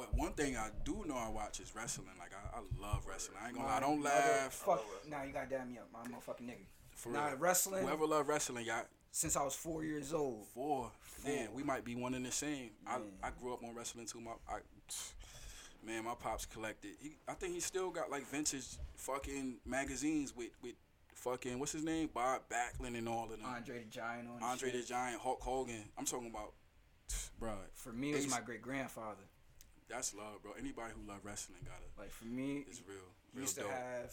But 0.00 0.14
one 0.16 0.32
thing 0.32 0.56
I 0.56 0.70
do 0.84 1.04
know 1.06 1.16
I 1.16 1.28
watch 1.28 1.60
is 1.60 1.72
wrestling. 1.76 2.08
Like 2.18 2.30
I, 2.34 2.58
I 2.58 2.60
love 2.80 3.06
wrestling. 3.06 3.36
I 3.42 3.48
ain't 3.48 3.56
gonna 3.56 3.66
lie. 3.68 3.74
My 3.74 3.80
Don't 3.80 4.02
laugh. 4.02 4.52
Fuck. 4.52 4.82
Nah, 5.08 5.22
you 5.24 5.32
got 5.32 5.50
damn 5.50 5.70
me 5.70 5.78
up. 5.78 5.88
I'm 5.94 6.12
a 6.12 6.16
motherfucking 6.16 6.46
nigga. 6.46 6.64
For 6.96 7.10
Nah, 7.10 7.28
real. 7.28 7.36
wrestling 7.36 7.82
Whoever 7.84 8.06
love 8.06 8.28
wrestling, 8.28 8.64
y'all 8.64 8.82
since 9.12 9.36
I 9.36 9.42
was 9.42 9.54
four 9.54 9.84
years 9.84 10.12
old. 10.14 10.46
four. 10.54 10.90
Then 11.24 11.48
we 11.52 11.62
might 11.62 11.84
be 11.84 11.94
one 11.96 12.14
and 12.14 12.24
the 12.24 12.30
same. 12.32 12.70
I, 12.86 12.98
Man. 12.98 13.08
I 13.22 13.30
grew 13.38 13.52
up 13.52 13.62
on 13.62 13.74
wrestling 13.74 14.06
too. 14.06 14.20
My 14.20 14.32
I, 14.48 14.58
man, 15.84 16.04
my 16.04 16.14
pops 16.14 16.46
collected. 16.46 16.92
He, 17.00 17.16
I 17.28 17.34
think 17.34 17.52
he 17.54 17.60
still 17.60 17.90
got 17.90 18.10
like 18.10 18.26
vintage 18.26 18.66
fucking 18.96 19.56
magazines 19.66 20.34
with 20.34 20.50
with 20.62 20.74
fucking 21.14 21.58
what's 21.58 21.72
his 21.72 21.84
name, 21.84 22.08
Bob 22.14 22.42
Backlund 22.50 22.96
and 22.96 23.06
all 23.08 23.24
of 23.24 23.30
them. 23.30 23.40
Andre 23.44 23.80
the 23.84 23.90
Giant 23.90 24.28
on. 24.28 24.36
and 24.36 24.44
Andre 24.44 24.70
the. 24.72 24.82
Giant, 24.82 25.20
Hulk 25.20 25.42
Hogan. 25.42 25.84
I'm 25.98 26.06
talking 26.06 26.28
about, 26.30 26.54
bro. 27.38 27.52
For 27.74 27.92
me, 27.92 28.12
it 28.12 28.16
was 28.16 28.30
my 28.30 28.40
great 28.40 28.62
grandfather. 28.62 29.24
That's 29.90 30.14
love, 30.14 30.42
bro. 30.42 30.52
Anybody 30.58 30.92
who 30.94 31.06
love 31.08 31.18
wrestling 31.24 31.58
gotta. 31.64 31.84
Like 31.98 32.10
for 32.12 32.24
me, 32.26 32.64
It's 32.68 32.80
real. 32.86 32.98
he 33.32 33.38
Real 33.38 33.42
used 33.42 33.56
to 33.56 33.68
have 33.68 34.12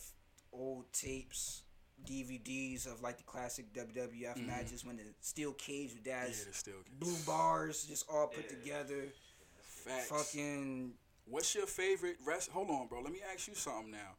old 0.52 0.92
tapes, 0.92 1.62
DVDs 2.06 2.86
of 2.88 3.02
like 3.02 3.18
the 3.18 3.24
classic 3.24 3.72
WWF 3.74 4.36
Mhm. 4.38 4.48
matches 4.48 4.84
when 4.86 4.98
the 4.98 5.14
steel 5.22 5.54
cage 5.54 5.94
with 5.94 6.06
yeah, 6.06 6.26
dad's 6.26 6.46
the 6.46 6.54
still 6.54 6.84
blue 7.00 7.16
bars 7.26 7.86
just 7.86 8.08
all 8.10 8.28
put 8.28 8.44
Yeah. 8.46 8.50
together. 8.58 9.14
Facts. 9.62 10.10
Fucking 10.10 10.98
What's 11.30 11.54
your 11.56 11.68
favorite 11.68 12.18
rest? 12.24 12.50
Hold 12.52 12.70
on, 12.70 12.88
bro. 12.88 13.02
Let 13.02 13.12
me 13.12 13.22
ask 13.22 13.50
you 13.50 13.54
something 13.56 13.92
now. 13.92 14.16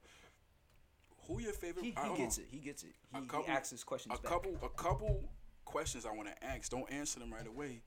Who 1.26 1.40
your 1.40 1.54
favorite? 1.54 1.84
he, 1.86 1.90
he 1.92 1.96
hold 1.96 2.18
gets 2.18 2.36
on. 2.38 2.44
it. 2.44 2.50
He 2.50 2.59
gets 2.59 2.82
it. 2.82 2.94
He, 3.14 3.20
couple- 3.26 3.44
he 3.44 3.48
asks 3.50 3.70
his 3.70 3.82
questions 3.84 4.14
A 4.18 4.22
back. 4.22 4.30
couple, 4.30 4.56
a 4.62 4.68
couple 4.68 5.24
questions 5.64 6.04
I 6.04 6.11
want 6.12 6.28
to 6.28 6.44
ask. 6.44 6.70
Don't 6.70 6.90
answer 6.92 7.18
them 7.18 7.32
right 7.32 7.46
away. 7.46 7.82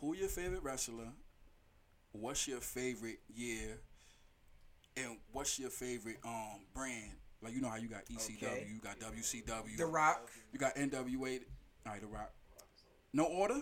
Who 0.00 0.14
your 0.14 0.28
favorite 0.28 0.62
wrestler? 0.62 1.12
What's 2.12 2.48
your 2.48 2.60
favorite 2.60 3.20
year? 3.34 3.78
And 4.96 5.16
what's 5.32 5.58
your 5.58 5.70
favorite 5.70 6.18
um 6.24 6.60
brand? 6.74 7.12
Like 7.40 7.54
you 7.54 7.60
know 7.60 7.68
how 7.68 7.76
you 7.76 7.88
got 7.88 8.04
ECW, 8.06 8.42
Okay. 8.42 8.66
you 8.72 8.80
got 8.80 8.98
WCW, 8.98 9.76
The 9.76 9.86
Rock. 9.86 10.28
you 10.52 10.58
got 10.58 10.74
NWA. 10.74 11.40
All 11.86 11.92
right, 11.92 12.00
The 12.00 12.06
Rock. 12.08 12.32
No 13.12 13.24
order. 13.24 13.60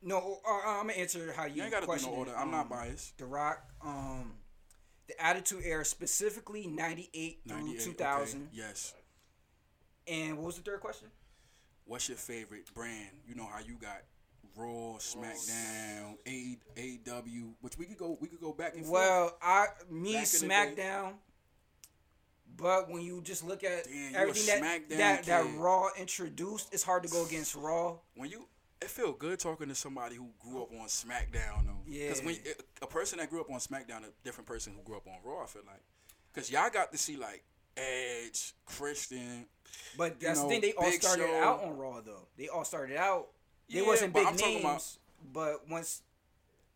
No, 0.00 0.38
uh, 0.48 0.50
I'm 0.64 0.82
gonna 0.86 0.92
answer 0.92 1.32
how 1.32 1.46
you. 1.46 1.56
You 1.56 1.62
ain't 1.62 1.72
got 1.72 1.78
to 1.80 1.86
do 1.86 1.86
question 1.88 2.12
no 2.12 2.18
order. 2.18 2.36
I'm 2.36 2.52
not 2.52 2.62
Um, 2.62 2.68
biased. 2.68 3.18
The 3.18 3.26
Rock, 3.26 3.64
um, 3.80 4.38
the 5.08 5.20
Attitude 5.20 5.62
Era, 5.64 5.84
specifically 5.84 6.68
'98 6.68 7.40
through 7.48 7.56
98. 7.58 7.80
2000. 7.84 8.42
Okay. 8.42 8.50
Yes. 8.52 8.94
And 10.06 10.36
what 10.38 10.46
was 10.46 10.56
the 10.56 10.62
third 10.62 10.80
question? 10.80 11.08
What's 11.84 12.08
your 12.08 12.16
favorite 12.18 12.72
brand? 12.74 13.10
You 13.26 13.34
know 13.34 13.46
how 13.46 13.58
you 13.58 13.74
got 13.74 14.02
Raw, 14.58 14.98
SmackDown, 14.98 16.16
A- 16.26 16.58
AEW, 16.76 17.52
which 17.60 17.78
we 17.78 17.86
could 17.86 17.96
go 17.98 18.18
we 18.20 18.28
could 18.28 18.40
go 18.40 18.52
back 18.52 18.74
and 18.74 18.84
forth. 18.84 18.92
Well, 19.00 19.38
I 19.40 19.66
me 19.90 20.14
Back 20.14 20.26
in 20.34 20.40
the 20.40 20.48
day. 20.48 20.72
SmackDown. 20.76 21.12
But 22.56 22.90
when 22.90 23.02
you 23.02 23.22
just 23.22 23.44
look 23.46 23.62
at 23.62 23.84
Damn, 23.84 24.16
everything 24.16 24.60
that 24.60 24.88
SmackDown 24.88 24.96
that, 24.98 25.24
that. 25.26 25.46
Raw 25.58 25.88
introduced, 25.96 26.72
it's 26.74 26.82
hard 26.82 27.04
to 27.04 27.08
go 27.08 27.24
against 27.24 27.54
Raw. 27.54 27.98
when 28.16 28.30
you 28.30 28.46
it 28.80 28.88
feel 28.88 29.12
good 29.12 29.38
talking 29.40 29.68
to 29.68 29.74
somebody 29.74 30.14
who 30.16 30.28
grew 30.40 30.62
up 30.62 30.70
on 30.72 30.86
SmackDown 30.86 31.66
though. 31.66 31.78
Yeah. 31.86 32.08
Because 32.08 32.24
when 32.24 32.36
a 32.82 32.86
person 32.86 33.18
that 33.18 33.30
grew 33.30 33.40
up 33.40 33.50
on 33.50 33.58
SmackDown, 33.58 34.04
a 34.04 34.10
different 34.24 34.46
person 34.46 34.72
who 34.76 34.82
grew 34.82 34.96
up 34.96 35.06
on 35.06 35.14
Raw. 35.24 35.42
I 35.44 35.46
feel 35.46 35.62
like 35.66 35.82
because 36.32 36.50
y'all 36.50 36.70
got 36.70 36.90
to 36.92 36.98
see 36.98 37.16
like 37.16 37.44
Edge, 37.76 38.54
Christian. 38.66 39.46
But 39.96 40.16
You 40.20 40.28
that's 40.28 40.40
know, 40.40 40.48
the 40.48 40.54
thing; 40.54 40.60
they 40.62 40.72
all 40.72 40.90
started 40.92 41.26
Show. 41.26 41.36
out 41.42 41.62
on 41.62 41.76
Raw, 41.76 42.00
though. 42.00 42.26
They 42.36 42.48
all 42.48 42.64
started 42.64 42.96
out. 42.96 43.28
They 43.68 43.80
Yeah, 43.80 43.86
wasn't 43.86 44.14
big 44.14 44.26
I'm 44.26 44.36
names, 44.36 44.60
about- 44.60 44.98
but 45.32 45.68
once 45.68 46.02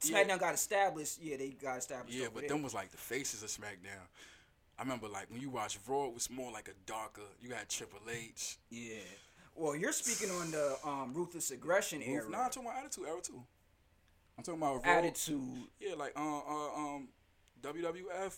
Yeah. 0.03 0.22
SmackDown 0.24 0.38
got 0.38 0.55
established, 0.55 1.18
yeah, 1.20 1.36
they 1.36 1.51
got 1.51 1.78
established. 1.78 2.16
Yeah, 2.16 2.28
but 2.28 2.40
there. 2.40 2.49
them 2.51 2.62
was 2.62 2.74
like 2.74 2.90
the 2.90 2.99
faces 2.99 3.43
of 3.43 3.49
SmackDown. 3.51 4.07
I 4.78 4.82
remember 4.82 5.09
like 5.09 5.30
when 5.30 5.40
you 5.40 5.51
watch 5.51 5.78
Raw, 5.86 6.07
it 6.07 6.14
was 6.14 6.28
more 6.28 6.51
like 6.51 6.68
a 6.68 6.74
darker. 6.86 7.22
You 7.40 7.55
had 7.55 7.68
Triple 7.68 8.01
H. 8.11 8.59
Yeah. 8.70 8.97
Well, 9.55 9.76
you're 9.76 9.93
speaking 9.93 10.34
on 10.34 10.51
the 10.51 10.78
um, 10.84 11.12
ruthless 11.14 11.51
aggression 11.51 12.03
era. 12.03 12.28
Nah, 12.28 12.45
I'm 12.45 12.51
talking 12.51 12.68
about 12.68 12.78
Attitude 12.78 13.07
Era 13.07 13.20
too. 13.20 13.45
I'm 14.36 14.45
talking 14.45 14.61
about 14.61 14.84
Raw. 14.84 14.90
Attitude. 14.93 15.68
Yeah, 15.78 15.95
like 15.95 16.12
uh, 16.16 16.38
uh 16.38 16.74
um 16.74 17.09
WWF, 17.61 18.34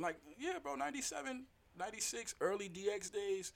like 0.00 0.16
yeah, 0.38 0.58
bro, 0.62 0.74
97, 0.74 1.44
96, 1.78 2.34
early 2.40 2.68
DX 2.68 3.12
days. 3.12 3.52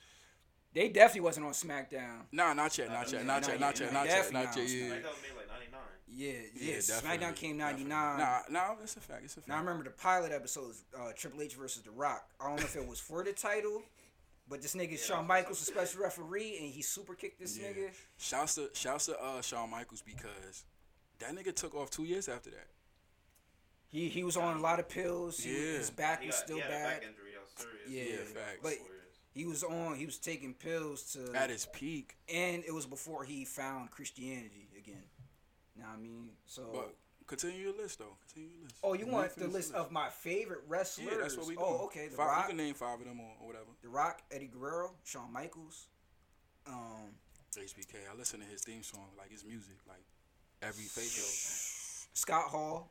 They 0.74 0.88
definitely 0.88 1.22
wasn't 1.22 1.46
on 1.46 1.52
SmackDown. 1.52 2.26
Nah, 2.30 2.52
not 2.52 2.76
yet, 2.76 2.88
not 2.90 3.10
yet, 3.10 3.24
not 3.24 3.46
yet, 3.48 3.58
not 3.58 3.80
yet, 3.80 3.92
not 3.92 4.06
yet, 4.06 4.32
not 4.32 4.56
yet. 4.56 4.68
Yeah, 4.68 4.90
Like 4.90 5.02
that 5.02 5.10
was 5.10 5.22
made 5.22 5.36
like 5.36 5.48
'99. 5.48 5.80
Yeah, 6.10 6.32
Yeah, 6.54 6.72
yeah. 6.72 6.78
SmackDown 6.78 7.34
came 7.34 7.56
'99. 7.56 8.18
Nah, 8.18 8.40
nah, 8.50 8.74
it's 8.82 8.96
a 8.96 9.00
fact. 9.00 9.24
It's 9.24 9.34
a 9.36 9.40
fact. 9.40 9.48
Now 9.48 9.56
I 9.56 9.60
remember 9.60 9.84
the 9.84 9.90
pilot 9.90 10.30
episode 10.32 10.68
was 10.68 10.84
uh, 10.98 11.12
Triple 11.16 11.40
H 11.42 11.54
versus 11.54 11.82
The 11.82 11.90
Rock. 11.90 12.28
I 12.40 12.48
don't 12.48 12.56
know 12.60 12.64
if 12.64 12.76
it 12.76 12.86
was 12.86 13.00
for 13.00 13.24
the 13.24 13.32
title, 13.32 13.82
but 14.48 14.60
this 14.62 14.74
nigga 14.74 14.98
Shawn 14.98 15.26
Michaels, 15.26 15.62
a 15.62 15.64
special 15.64 16.02
referee, 16.02 16.58
and 16.60 16.68
he 16.72 16.82
super 16.82 17.14
kicked 17.14 17.40
this 17.40 17.58
Yeah. 17.58 17.68
nigga. 17.68 17.90
Shouts 18.18 18.54
to 18.56 18.68
shouts 18.74 19.06
to 19.06 19.18
uh, 19.20 19.40
Shawn 19.40 19.70
Michaels 19.70 20.02
because 20.02 20.64
that 21.18 21.34
nigga 21.34 21.54
took 21.54 21.74
off 21.74 21.90
two 21.90 22.04
years 22.04 22.28
after 22.28 22.50
that. 22.50 22.66
He 23.88 24.08
he 24.08 24.22
was 24.22 24.36
on 24.36 24.58
a 24.58 24.60
lot 24.60 24.78
of 24.80 24.88
pills. 24.88 25.38
He, 25.40 25.50
Yeah. 25.50 25.78
His 25.78 25.90
back 25.90 26.20
He 26.20 26.26
was 26.26 26.36
got, 26.36 26.44
still 26.44 26.56
he 26.56 26.62
had 26.62 26.70
a 26.70 26.74
bad. 26.74 27.00
back 27.00 27.08
injury. 27.08 27.24
Serious. 27.56 27.88
Yeah, 27.88 28.02
Yeah, 28.02 28.24
facts. 28.42 28.58
but 28.62 28.72
Four 28.74 28.86
years. 28.86 28.97
He 29.38 29.46
was 29.46 29.62
on. 29.62 29.94
He 29.94 30.04
was 30.04 30.18
taking 30.18 30.52
pills 30.52 31.12
to, 31.12 31.32
At 31.32 31.48
his 31.48 31.66
peak, 31.66 32.16
and 32.28 32.64
it 32.66 32.74
was 32.74 32.86
before 32.86 33.22
he 33.22 33.44
found 33.44 33.92
Christianity 33.92 34.68
again. 34.76 35.04
Now 35.78 35.86
I 35.94 36.00
mean, 36.00 36.30
so. 36.44 36.62
but 36.72 36.94
continue 37.28 37.60
your 37.62 37.76
list 37.76 38.00
though. 38.00 38.16
Continue 38.26 38.50
your 38.56 38.64
list. 38.64 38.74
Oh, 38.82 38.94
you 38.94 39.06
want 39.06 39.36
the 39.36 39.46
list 39.46 39.72
of 39.74 39.92
my 39.92 40.08
favorite 40.08 40.62
wrestlers? 40.66 41.08
Yeah, 41.12 41.18
that's 41.20 41.36
what 41.36 41.46
we 41.46 41.54
do. 41.54 41.60
Oh, 41.62 41.84
okay. 41.84 42.08
The 42.08 42.16
five, 42.16 42.26
Rock, 42.26 42.42
You 42.42 42.48
can 42.48 42.56
name 42.56 42.74
five 42.74 43.00
of 43.00 43.06
them 43.06 43.20
or, 43.20 43.30
or 43.40 43.46
whatever. 43.46 43.66
The 43.80 43.88
Rock, 43.88 44.22
Eddie 44.32 44.50
Guerrero, 44.52 44.90
Shawn 45.04 45.32
Michaels. 45.32 45.86
Um, 46.66 47.14
HBK. 47.56 47.94
I 48.12 48.16
listen 48.16 48.40
to 48.40 48.46
his 48.46 48.62
theme 48.62 48.82
song, 48.82 49.06
like 49.16 49.30
his 49.30 49.44
music, 49.44 49.76
like 49.88 50.02
every 50.62 50.84
facial. 50.84 51.24
Scott 52.12 52.46
Hall. 52.46 52.90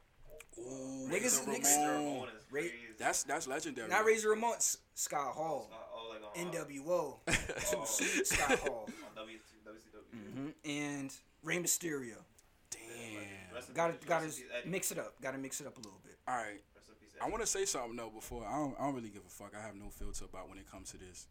Ooh, 0.60 1.08
Niggas- 1.10 1.12
Razor 1.12 1.42
niggas- 1.44 1.78
Ramon. 1.78 2.04
Ramon 2.14 2.28
is 2.30 2.34
Ra- 2.52 2.62
crazy. 2.62 2.74
That's 2.98 3.24
that's 3.24 3.48
legendary. 3.48 3.90
Not 3.90 4.06
Razor 4.06 4.30
Ramon, 4.30 4.54
S- 4.56 4.78
Scott 4.96 5.34
Hall. 5.36 5.70
Oh, 5.72 6.10
like 6.10 6.22
on, 6.24 6.48
uh, 6.48 6.52
NWO. 6.52 7.20
Oh. 7.76 7.86
Scott 7.86 8.60
Hall. 8.60 8.90
on 9.10 9.16
W 9.16 9.38
WCW. 9.38 10.34
hmm 10.34 10.50
And 10.66 11.14
Rey 11.44 11.58
Mysterio. 11.60 12.16
Damn. 12.72 13.74
Got 13.74 14.02
to 14.02 14.08
got 14.08 14.22
to 14.24 14.30
mix 14.66 14.92
it 14.92 14.98
up. 15.00 15.20
Got 15.22 15.32
to 15.32 15.38
mix 15.38 15.62
it 15.62 15.68
up 15.68 15.76
a 15.78 15.82
little 15.82 16.00
bit. 16.04 16.16
All 16.28 16.36
right. 16.36 16.62
Peace, 17.00 17.14
I 17.22 17.30
want 17.30 17.42
to 17.42 17.48
say 17.48 17.66
something 17.66 17.96
though 17.96 18.10
before 18.10 18.46
I 18.46 18.56
don't, 18.58 18.76
I 18.80 18.84
don't 18.86 18.96
really 18.96 19.10
give 19.10 19.24
a 19.26 19.30
fuck. 19.30 19.54
I 19.58 19.62
have 19.66 19.76
no 19.76 19.90
filter 19.90 20.26
about 20.26 20.50
when 20.50 20.58
it 20.58 20.70
comes 20.70 20.92
to 20.92 20.98
this. 20.98 21.28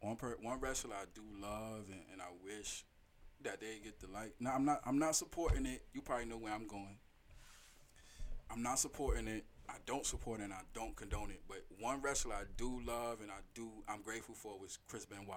One 0.00 0.16
per, 0.16 0.36
one 0.40 0.58
wrestler 0.60 0.94
I 0.94 1.04
do 1.14 1.22
love 1.40 1.84
and, 1.90 2.00
and 2.12 2.22
I 2.22 2.28
wish 2.44 2.84
that 3.42 3.60
they 3.60 3.78
get 3.82 4.00
the 4.00 4.06
like. 4.08 4.34
Now 4.40 4.54
I'm 4.54 4.64
not 4.64 4.80
I'm 4.86 4.98
not 4.98 5.14
supporting 5.16 5.66
it. 5.66 5.82
You 5.92 6.00
probably 6.02 6.26
know 6.26 6.38
where 6.38 6.52
I'm 6.52 6.66
going. 6.66 6.96
I'm 8.50 8.62
not 8.62 8.78
supporting 8.78 9.28
it. 9.28 9.44
I 9.68 9.74
don't 9.86 10.04
support 10.04 10.40
it 10.40 10.44
and 10.44 10.52
I 10.52 10.62
don't 10.74 10.96
condone 10.96 11.30
it. 11.30 11.40
But 11.48 11.64
one 11.78 12.00
wrestler 12.02 12.34
I 12.34 12.42
do 12.56 12.80
love 12.84 13.20
and 13.20 13.30
I 13.30 13.36
do 13.54 13.68
I'm 13.88 14.02
grateful 14.02 14.34
for 14.34 14.58
was 14.58 14.78
Chris 14.88 15.06
Benoit. 15.06 15.36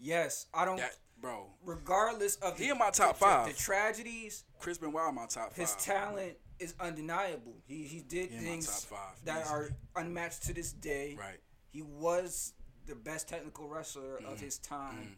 Yes, 0.00 0.46
I 0.54 0.64
don't. 0.64 0.76
That 0.76 0.92
bro, 1.20 1.48
regardless 1.64 2.36
of 2.36 2.56
He 2.56 2.66
the, 2.66 2.72
in 2.72 2.78
my 2.78 2.90
top 2.90 3.18
the- 3.18 3.24
five. 3.24 3.46
the 3.48 3.52
tragedies, 3.54 4.44
Chris 4.60 4.78
Benoit 4.78 5.12
my 5.12 5.26
top 5.26 5.48
five. 5.50 5.56
his 5.56 5.74
talent 5.74 6.34
is 6.60 6.74
undeniable. 6.78 7.54
He 7.66 7.82
he 7.82 8.00
did 8.00 8.30
He 8.30 8.36
in 8.36 8.44
my 8.44 8.48
things 8.50 8.84
five, 8.84 9.16
that 9.24 9.40
easy. 9.42 9.50
are 9.52 9.70
unmatched 9.96 10.44
to 10.44 10.54
this 10.54 10.72
day. 10.72 11.16
Right. 11.18 11.40
He 11.72 11.82
was 11.82 12.52
the 12.86 12.94
best 12.94 13.28
technical 13.28 13.68
wrestler 13.68 14.18
Mm-hmm. 14.22 14.32
of 14.32 14.40
his 14.40 14.58
time, 14.58 15.16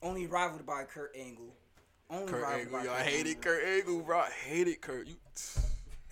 only 0.00 0.26
rivaled 0.26 0.64
by 0.64 0.84
Kurt 0.84 1.14
Angle. 1.14 1.54
Only 2.08 2.32
Kurt 2.32 2.42
rivaled 2.42 2.60
Angle, 2.60 2.78
by 2.78 2.84
yo, 2.84 2.92
I 2.92 2.96
Kurt 2.96 3.06
hated 3.06 3.26
Angle. 3.36 3.42
Kurt 3.42 3.64
Angle, 3.64 4.00
bro. 4.00 4.18
I 4.18 4.30
hated 4.30 4.80
Kurt. 4.80 5.06
You, 5.08 5.16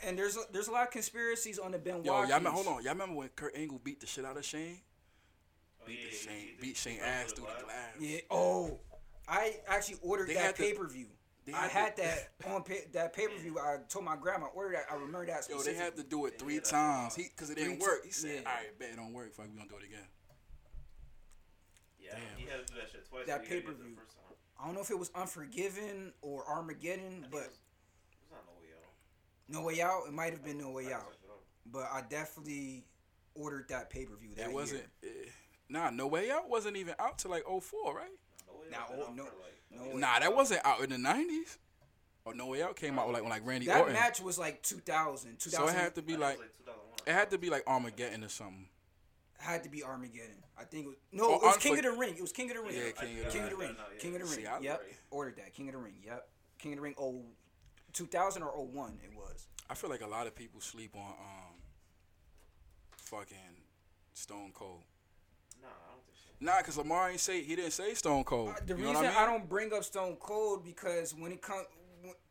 And 0.04 0.18
there's 0.18 0.36
a, 0.36 0.40
there's 0.52 0.68
a 0.68 0.72
lot 0.72 0.84
of 0.86 0.90
conspiracies 0.90 1.58
on 1.58 1.72
the 1.72 1.78
Benoit. 1.78 2.04
yo, 2.04 2.22
y'all, 2.24 2.40
me- 2.40 2.50
hold 2.50 2.66
on. 2.66 2.82
Y'all 2.82 2.92
remember 2.92 3.14
when 3.16 3.28
Kurt 3.30 3.56
Angle 3.56 3.80
beat 3.82 4.00
the 4.00 4.06
shit 4.06 4.24
out 4.24 4.36
of 4.36 4.44
Shane? 4.44 4.78
Oh, 5.82 5.86
Beat 5.86 5.98
yeah, 6.02 6.10
the 6.10 6.16
Shane, 6.16 6.34
yeah, 6.48 6.60
beat 6.60 6.76
Shane 6.76 6.98
ass 7.02 7.30
the 7.30 7.36
through 7.36 7.46
the 7.46 7.64
glass. 7.64 7.64
glass. 7.64 7.94
Yeah. 8.00 8.18
Oh, 8.30 8.78
I 9.28 9.56
actually 9.68 9.98
ordered 10.02 10.28
They 10.28 10.34
that 10.34 10.56
pay 10.56 10.72
per 10.74 10.86
view. 10.88 11.06
I 11.54 11.62
had 11.66 11.70
had 11.70 11.96
to- 11.96 12.02
that 12.02 12.30
on 12.54 12.62
pay, 12.62 12.80
that 12.92 13.12
pay 13.12 13.26
per 13.26 13.36
view. 13.38 13.58
I 13.58 13.78
told 13.88 14.04
my 14.04 14.16
grandma 14.16 14.46
order 14.54 14.72
that. 14.76 14.84
I 14.90 14.94
remember 14.94 15.26
that. 15.26 15.46
Yo, 15.48 15.56
they 15.56 15.62
Specifically. 15.74 15.84
had 15.84 15.96
to 15.96 16.02
do 16.04 16.26
it 16.26 16.38
three 16.38 16.54
Yeah, 16.56 16.60
times. 16.60 17.14
He, 17.16 17.24
cause 17.36 17.50
it 17.50 17.56
didn't 17.56 17.76
Three 17.78 17.86
work. 17.86 18.04
He 18.04 18.10
said, 18.12 18.42
yeah. 18.44 18.48
"All 18.50 18.54
right, 18.56 18.78
bet 18.78 18.90
it 18.90 18.96
don't 18.96 19.12
work. 19.12 19.32
Fuck, 19.34 19.46
we 19.50 19.56
gonna 19.58 19.68
do 19.68 19.76
it 19.76 19.84
again." 19.84 20.06
Yeah, 21.98 22.12
Damn. 22.12 22.20
he 22.38 22.44
had 22.50 22.66
to 22.66 22.72
do 22.72 22.78
that 22.80 22.90
shit 22.90 23.08
twice. 23.08 23.26
That 23.26 23.38
but 23.40 23.48
he 23.48 23.54
had 23.54 23.62
to 23.62 23.66
do 23.66 23.72
it 23.72 23.76
pay-per-view. 23.78 23.94
the 23.94 24.00
first 24.00 24.14
time. 24.16 24.36
I 24.60 24.66
don't 24.66 24.74
know 24.74 24.80
if 24.82 24.90
it 24.90 24.98
was 24.98 25.10
Unforgiven 25.14 26.12
or 26.22 26.44
Armageddon, 26.46 27.26
but 27.30 27.48
It's 27.50 28.30
not 28.30 28.44
no 28.46 28.52
way 28.60 28.68
out. 28.76 28.92
No 29.50 29.62
Way 29.62 29.80
Out. 29.82 30.02
It 30.08 30.12
might 30.14 30.32
have 30.32 30.44
been 30.44 30.58
No 30.58 30.70
Way 30.70 30.86
Out, 30.92 31.00
can 31.00 31.00
search 31.00 31.18
it 31.24 31.30
up. 31.30 31.42
but 31.72 31.88
I 31.92 32.02
definitely 32.08 32.84
ordered 33.34 33.68
that 33.68 33.90
pay 33.90 34.04
per 34.06 34.16
view. 34.16 34.30
That 34.36 34.48
it 34.48 34.52
wasn't. 34.52 34.84
Year. 35.02 35.12
eh, 35.26 35.30
nah, 35.68 35.90
No 35.90 36.06
Way 36.06 36.30
Out 36.30 36.48
wasn't 36.48 36.76
even 36.76 36.94
out 36.98 37.18
till 37.18 37.30
like 37.30 37.44
04, 37.46 37.94
right? 37.94 38.08
No 38.46 38.60
way 38.60 38.66
Nah, 38.70 38.78
out. 38.78 38.90
oh, 38.92 39.12
no- 39.14 39.24
like, 39.24 39.32
no 39.70 39.82
way. 39.94 40.00
Nah, 40.00 40.18
that 40.20 40.34
wasn't 40.34 40.64
out 40.64 40.80
in 40.82 40.90
the 40.90 40.96
90s. 40.96 41.58
Or 42.24 42.34
No 42.34 42.46
Way 42.48 42.62
Out 42.62 42.76
came 42.76 42.98
out 42.98 43.10
like 43.10 43.22
when 43.22 43.30
like 43.30 43.46
Randy 43.46 43.66
That 43.66 43.78
Orton. 43.80 43.94
match 43.94 44.20
was 44.20 44.38
like 44.38 44.62
2000. 44.62 45.38
2000 45.38 45.50
so 45.50 45.66
it 45.68 45.74
had 45.74 45.94
to 45.94 46.02
be 46.02 46.16
like 46.18 46.34
it 46.34 46.40
was 46.40 46.48
2001. 46.58 46.98
it 47.06 47.12
had 47.18 47.30
to 47.30 47.38
be 47.38 47.48
like 47.48 47.62
Armageddon 47.66 48.22
or 48.22 48.28
something. 48.28 48.68
had 49.38 49.62
to 49.64 49.70
be 49.70 49.82
Armageddon. 49.82 50.36
I 50.58 50.64
think 50.64 50.84
it 50.84 50.88
was 50.88 50.96
no. 51.12 51.24
Oh, 51.24 51.34
it 51.36 51.42
was 51.42 51.56
Unfor- 51.56 51.60
King 51.60 51.78
of 51.78 51.82
the 51.84 51.92
Ring. 51.92 52.14
It 52.16 52.20
was 52.20 52.32
King 52.32 52.50
of 52.50 52.56
the 52.58 52.62
Ring. 52.62 52.74
Yeah, 52.76 52.90
King 52.92 53.18
of 53.20 53.24
the 53.24 53.30
King 53.30 53.42
of 53.44 53.48
Ring. 53.48 53.58
the 53.58 53.64
Ring. 53.64 53.76
King 53.98 54.16
of 54.16 54.20
the 54.28 54.36
Ring. 54.36 54.62
Yep. 54.62 54.82
Ordered 55.10 55.36
that. 55.36 55.54
King 55.54 55.68
of 55.68 55.72
the 55.72 55.78
Ring. 55.80 55.94
Yep. 56.04 56.28
King 56.58 56.72
of 56.72 56.76
the 56.76 56.82
Ring. 56.82 56.94
Oh, 56.98 57.22
2000 57.92 58.42
or 58.42 58.64
01 58.64 58.98
it 59.04 59.16
was. 59.16 59.46
I 59.68 59.74
feel 59.74 59.90
like 59.90 60.02
a 60.02 60.06
lot 60.06 60.26
of 60.26 60.34
people 60.34 60.60
sleep 60.60 60.94
on 60.96 61.10
um 61.10 61.54
fucking 62.96 63.36
Stone 64.14 64.52
Cold. 64.54 64.82
Nah, 65.60 65.68
I 65.68 65.92
don't 65.92 66.04
think 66.04 66.16
so. 66.16 66.44
Nah, 66.44 66.62
cause 66.62 66.78
Lamar 66.78 67.10
ain't 67.10 67.20
say 67.20 67.42
he 67.42 67.56
didn't 67.56 67.72
say 67.72 67.94
Stone 67.94 68.24
Cold. 68.24 68.50
Uh, 68.50 68.60
the 68.66 68.74
you 68.74 68.82
know 68.82 68.90
reason 68.90 69.04
what 69.06 69.16
I, 69.16 69.24
I, 69.24 69.26
don't 69.26 69.48
bring 69.48 69.72
up 69.72 69.84
Stone 69.84 70.16
Cold 70.20 70.64
because 70.64 71.14
when 71.14 71.32
it 71.32 71.42
comes 71.42 71.66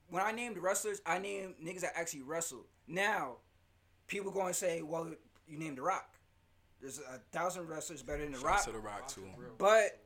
when 0.10 0.24
I 0.24 0.32
named 0.32 0.58
wrestlers, 0.58 1.02
I 1.06 1.20
named 1.20 1.56
niggas 1.64 1.82
that 1.82 1.94
actually 1.96 2.24
wrestled. 2.24 2.66
Now, 2.88 3.38
people 4.08 4.32
going 4.32 4.48
to 4.48 4.54
say, 4.54 4.82
"Well, 4.82 5.12
you 5.48 5.58
named 5.58 5.78
The 5.78 5.84
Rock." 5.84 6.10
There's 6.82 7.00
a 7.00 7.20
thousand 7.32 7.68
wrestlers 7.68 8.02
better 8.02 8.24
than 8.24 8.32
The 8.32 8.40
Shouts 8.40 8.46
Rock, 8.46 8.66
to 8.66 8.72
the 8.72 8.80
Rock 8.80 9.08
too. 9.08 9.28
but 9.58 10.00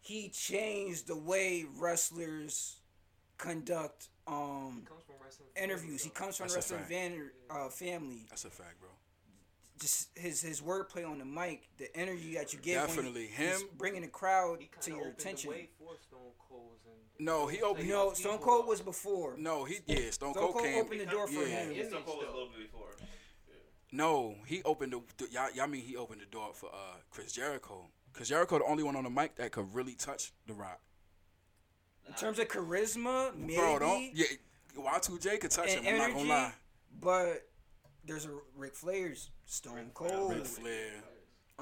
he 0.00 0.28
changed 0.30 1.06
the 1.06 1.16
way 1.16 1.64
wrestlers 1.76 2.76
conduct 3.38 4.08
um, 4.26 4.82
comes 4.86 5.04
from 5.06 5.14
wrestling. 5.24 5.48
interviews. 5.56 6.02
He 6.04 6.10
comes 6.10 6.36
from 6.36 6.44
That's 6.48 6.70
a 6.70 6.74
wrestling 6.76 6.80
fact. 6.80 6.90
van, 6.90 7.30
uh, 7.50 7.68
family. 7.70 8.26
That's 8.28 8.44
a 8.44 8.50
fact, 8.50 8.80
bro. 8.80 8.90
Just 9.80 10.08
his 10.18 10.42
his 10.42 10.60
wordplay 10.60 11.08
on 11.08 11.18
the 11.20 11.24
mic, 11.24 11.68
the 11.78 11.94
energy 11.96 12.34
that 12.34 12.52
you 12.52 12.58
give. 12.58 12.78
when 12.80 12.88
Definitely. 12.88 13.26
he's 13.28 13.36
Him- 13.60 13.68
bringing 13.78 14.02
the 14.02 14.08
crowd 14.08 14.58
He 14.60 14.68
to 14.82 14.90
your 14.90 15.08
attention. 15.08 15.50
the 15.50 15.56
way 15.56 15.68
for 15.78 15.92
Stone 16.02 16.32
Cold's 16.48 16.84
and 16.84 17.24
No, 17.24 17.46
he 17.46 17.62
opened. 17.62 17.88
No, 17.88 18.12
Stone 18.12 18.38
Cold 18.38 18.66
was 18.66 18.80
before. 18.82 19.36
No, 19.38 19.64
he 19.64 19.76
yeah. 19.86 20.10
Stone, 20.10 20.12
Stone 20.12 20.34
Cold, 20.34 20.52
Cold 20.54 20.64
came. 20.64 20.80
opened 20.84 21.00
the 21.00 21.06
door 21.06 21.28
for 21.28 21.32
Yeah. 21.34 21.46
him. 21.46 21.72
Yeah, 21.72 21.88
Stone 21.88 22.02
Cold 22.04 22.18
was 22.18 22.26
a 22.26 22.32
little 22.32 22.48
bit 22.48 22.70
before. 22.72 22.88
No, 23.92 24.34
he 24.46 24.62
opened 24.64 24.92
the. 24.92 25.00
the 25.16 25.30
y'all, 25.30 25.50
y'all 25.52 25.66
mean 25.68 25.82
he 25.82 25.96
opened 25.96 26.20
the 26.20 26.26
door 26.26 26.52
for 26.54 26.70
uh 26.74 26.96
Chris 27.10 27.32
Jericho? 27.32 27.86
Cause 28.12 28.28
Jericho 28.28 28.58
the 28.58 28.64
only 28.64 28.82
one 28.82 28.96
on 28.96 29.04
the 29.04 29.10
mic 29.10 29.36
that 29.36 29.52
could 29.52 29.72
really 29.74 29.94
touch 29.94 30.32
the 30.46 30.54
Rock. 30.54 30.80
In 32.08 32.14
terms 32.14 32.38
of 32.38 32.48
charisma, 32.48 33.36
maybe, 33.36 33.56
Bro, 33.56 33.78
don't 33.80 34.10
yeah. 34.14 34.26
Y2J 34.76 35.40
could 35.40 35.50
touch 35.50 35.70
and 35.74 35.84
him. 35.84 36.00
I'm 36.00 36.08
not 36.10 36.16
gonna 36.16 36.28
lie. 36.28 36.52
but 37.00 37.48
there's 38.06 38.24
a 38.26 38.30
Ric 38.56 38.74
Flair's 38.74 39.30
Stone 39.46 39.90
Cold. 39.94 40.34
Ric 40.34 40.46
Flair. 40.46 40.90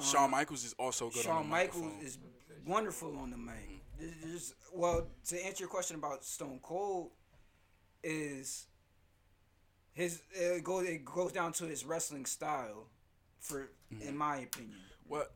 Shawn 0.01 0.31
Michaels 0.31 0.65
is 0.65 0.75
also 0.79 1.09
good 1.09 1.19
on 1.19 1.23
Shawn 1.25 1.43
the 1.45 1.49
Michaels 1.49 1.83
microphone. 1.83 2.07
is 2.07 2.19
wonderful 2.67 3.17
on 3.19 3.31
the 3.31 3.37
mic. 3.39 3.55
There's, 3.99 4.13
there's- 4.23 4.55
well, 4.75 5.07
to 5.29 5.45
answer 5.47 5.63
your 5.63 5.71
question 5.71 5.97
about 5.97 6.23
Stone 6.25 6.61
Cold, 6.63 7.11
is 8.05 8.67
his 9.93 10.21
it 10.33 10.63
goes 10.63 10.87
it 10.87 11.05
goes 11.05 11.33
down 11.33 11.53
to 11.55 11.65
his 11.65 11.85
wrestling 11.85 12.27
style, 12.27 12.87
for 13.41 13.71
Mm-hmm. 13.95 14.09
in 14.09 14.17
my 14.17 14.39
opinion. 14.39 14.81
What? 15.07 15.31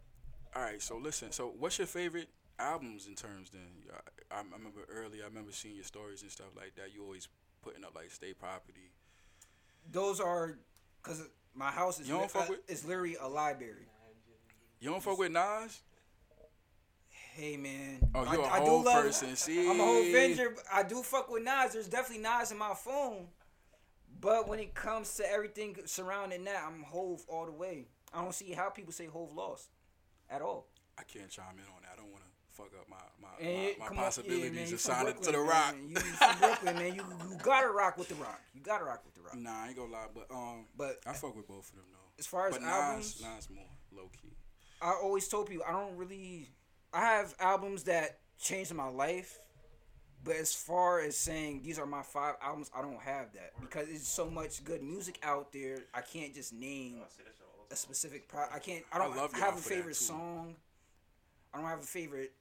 All 0.56 0.62
right. 0.62 0.82
So 0.82 0.96
listen. 0.98 1.30
So 1.30 1.54
what's 1.58 1.78
your 1.78 1.86
favorite 1.86 2.28
albums 2.60 3.06
in 3.06 3.14
terms? 3.14 3.50
Then 3.50 3.62
I, 4.30 4.36
I 4.36 4.38
remember 4.42 4.80
early 4.90 5.22
I 5.22 5.26
remember 5.26 5.52
seeing 5.52 5.74
your 5.74 5.84
stories 5.84 6.22
and 6.22 6.30
stuff 6.30 6.48
like 6.56 6.74
that. 6.76 6.94
You 6.94 7.02
always 7.02 7.28
putting 7.62 7.84
up 7.84 7.94
like 7.94 8.10
state 8.10 8.38
property. 8.38 8.90
Those 9.90 10.20
are 10.20 10.58
because 11.02 11.22
my 11.54 11.70
house 11.70 11.98
is 12.00 12.06
You 12.08 12.14
don't 12.14 12.22
li- 12.22 12.28
fuck 12.28 12.48
with- 12.48 12.70
is 12.70 12.84
literally 12.84 13.16
a 13.20 13.26
library. 13.28 13.86
You 14.80 14.90
don't 14.90 15.02
fuck 15.02 15.18
with 15.18 15.32
Nas? 15.32 15.80
Hey 17.34 17.56
man, 17.56 18.00
Oh, 18.14 18.24
I, 18.24 18.32
you 18.34 18.40
a 18.42 18.46
I 18.48 18.58
do 18.60 18.64
whole 18.66 18.82
love, 18.82 19.02
person. 19.04 19.36
See, 19.36 19.68
I'm 19.70 19.78
a 19.80 19.84
whole 19.84 20.02
Avenger. 20.02 20.50
but 20.56 20.64
I 20.72 20.82
do 20.82 21.02
fuck 21.02 21.30
with 21.30 21.42
Nas. 21.44 21.72
There's 21.72 21.86
definitely 21.88 22.22
Nas 22.22 22.50
in 22.50 22.58
my 22.58 22.74
phone, 22.74 23.28
but 24.20 24.48
when 24.48 24.58
it 24.58 24.74
comes 24.74 25.14
to 25.16 25.30
everything 25.30 25.76
surrounding 25.86 26.44
that, 26.44 26.64
I'm 26.66 26.82
Hove 26.82 27.24
all 27.28 27.46
the 27.46 27.52
way. 27.52 27.86
I 28.12 28.20
don't 28.22 28.34
see 28.34 28.52
how 28.52 28.68
people 28.68 28.92
say 28.92 29.06
Hove 29.06 29.32
lost, 29.32 29.68
at 30.28 30.42
all. 30.42 30.66
I 30.98 31.02
can't 31.04 31.30
chime 31.30 31.54
in 31.56 31.64
on 31.74 31.79
fuck 32.52 32.70
up 32.78 32.88
my 32.88 32.96
my, 33.20 33.46
And 33.46 33.78
my, 33.78 33.88
my 33.90 33.94
possibilities 33.94 34.50
yeah, 34.54 34.64
man, 34.64 34.72
of 34.74 34.80
signing 34.80 35.22
to 35.22 35.32
the. 35.32 35.38
Rock. 35.38 35.74
You 35.80 35.88
you 35.88 36.00
from 36.00 36.38
Brooklyn, 36.38 36.74
man. 36.76 36.94
You 36.94 37.02
you 37.30 37.36
gotta 37.42 37.68
rock 37.68 37.96
with 37.98 38.08
the 38.08 38.14
Rock. 38.16 38.40
You 38.54 38.60
gotta 38.62 38.84
rock 38.84 39.02
with 39.04 39.14
the 39.14 39.22
Rock. 39.22 39.36
Nah, 39.36 39.64
I 39.64 39.68
ain't 39.68 39.76
gonna 39.76 39.92
lie, 39.92 40.06
but 40.14 40.26
um, 40.30 40.66
But 40.76 41.00
I 41.06 41.12
fuck 41.12 41.36
with 41.36 41.48
both 41.48 41.68
of 41.70 41.76
them 41.76 41.84
though. 41.92 41.98
as 42.18 42.26
far 42.26 42.48
as 42.48 42.54
But 42.58 42.62
albums, 42.66 43.20
Nas, 43.20 43.34
Nas 43.34 43.48
more 43.50 43.64
low 43.92 44.08
key. 44.20 44.32
I 44.82 44.92
always 45.02 45.28
told 45.28 45.48
people 45.48 45.64
I 45.68 45.72
don't 45.72 45.96
really. 45.96 46.48
I 46.92 47.00
have 47.00 47.34
albums 47.38 47.84
that 47.84 48.18
changed 48.40 48.74
my 48.74 48.88
life, 48.88 49.38
but 50.24 50.36
as 50.36 50.52
far 50.52 51.00
as 51.00 51.16
saying 51.16 51.62
these 51.62 51.78
are 51.78 51.86
my 51.86 52.02
five 52.02 52.34
albums, 52.42 52.70
I 52.74 52.82
don't 52.82 53.00
have 53.00 53.32
that 53.34 53.52
because 53.60 53.88
it's 53.88 54.08
so 54.08 54.28
much 54.28 54.64
good 54.64 54.82
music 54.82 55.18
out 55.22 55.52
there. 55.52 55.78
I 55.94 56.00
can't 56.00 56.34
just 56.34 56.52
name 56.52 56.96
I 56.96 57.08
say 57.08 57.22
that 57.24 57.34
shit 57.36 57.46
all 57.46 57.66
the 57.68 57.74
a 57.74 57.76
specific. 57.76 58.28
Pro- 58.28 58.48
I 58.52 58.58
can't. 58.58 58.84
I 58.92 58.98
don't 58.98 59.16
I 59.16 59.38
have 59.38 59.54
a 59.54 59.58
favorite 59.58 59.96
song. 59.96 60.56
I 61.52 61.58
don't 61.58 61.66
have 61.68 61.80
a 61.80 61.82
favorite 61.82 62.32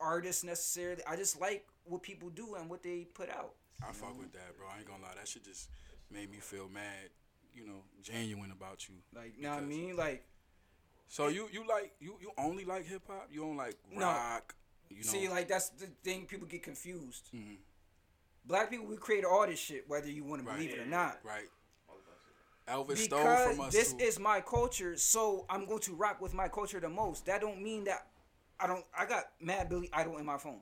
artist 0.00 0.44
necessarily. 0.44 1.02
I 1.06 1.16
just 1.16 1.40
like 1.40 1.66
what 1.84 2.02
people 2.02 2.30
do 2.30 2.54
and 2.54 2.68
what 2.68 2.82
they 2.82 3.06
put 3.14 3.30
out. 3.30 3.54
I 3.82 3.92
fuck 3.92 4.18
with 4.18 4.32
that, 4.32 4.56
bro. 4.58 4.66
I 4.74 4.78
ain't 4.78 4.86
gonna 4.86 5.02
lie. 5.02 5.14
That 5.16 5.26
shit 5.28 5.44
just 5.44 5.70
made 6.10 6.30
me 6.30 6.38
feel 6.38 6.68
mad. 6.68 7.10
You 7.54 7.66
know, 7.66 7.82
genuine 8.02 8.52
about 8.52 8.88
you. 8.88 8.94
Like, 9.14 9.34
you 9.36 9.42
know 9.42 9.50
what 9.50 9.62
I 9.62 9.66
mean? 9.66 9.96
Like, 9.96 10.24
So 11.08 11.28
you 11.28 11.48
you 11.52 11.66
like 11.66 11.92
you 12.00 12.16
you 12.20 12.30
only 12.38 12.64
like 12.64 12.86
hip 12.86 13.02
hop? 13.08 13.28
You 13.32 13.40
don't 13.40 13.56
like 13.56 13.76
No. 13.92 14.06
rock? 14.06 14.54
You 14.88 14.96
know, 14.96 15.02
see, 15.10 15.28
like 15.28 15.48
that's 15.48 15.70
the 15.70 15.86
thing. 16.04 16.26
People 16.26 16.46
get 16.46 16.62
confused. 16.62 17.30
Mhm. 17.34 17.58
Black 18.44 18.70
people, 18.70 18.86
we 18.86 18.96
create 18.96 19.24
all 19.24 19.46
this 19.46 19.58
shit, 19.58 19.88
whether 19.88 20.08
you 20.10 20.24
want 20.24 20.44
to 20.44 20.50
believe 20.52 20.70
it 20.70 20.78
or 20.80 20.86
not. 20.86 21.18
right? 21.24 21.48
I 22.66 22.76
was 22.76 22.88
about 22.96 22.96
to 22.96 22.98
say 22.98 22.98
that. 22.98 22.98
Elvis 22.98 23.04
stole 23.04 23.54
from 23.54 23.60
us 23.66 23.72
this 23.72 23.92
too. 23.92 23.98
is 23.98 24.18
my 24.18 24.40
culture, 24.40 24.96
so 24.96 25.44
I'm 25.50 25.66
going 25.66 25.80
to 25.80 25.94
rock 25.94 26.20
with 26.20 26.34
my 26.34 26.48
culture 26.48 26.80
the 26.80 26.88
most. 26.88 27.26
That 27.26 27.40
don't 27.40 27.60
mean 27.62 27.84
that 27.84 28.09
I 28.62 28.66
don't. 28.66 28.84
I 28.96 29.06
got 29.06 29.24
Mad 29.40 29.68
Billy 29.68 29.88
Idol 29.92 30.18
in 30.18 30.26
my 30.26 30.36
phone. 30.38 30.60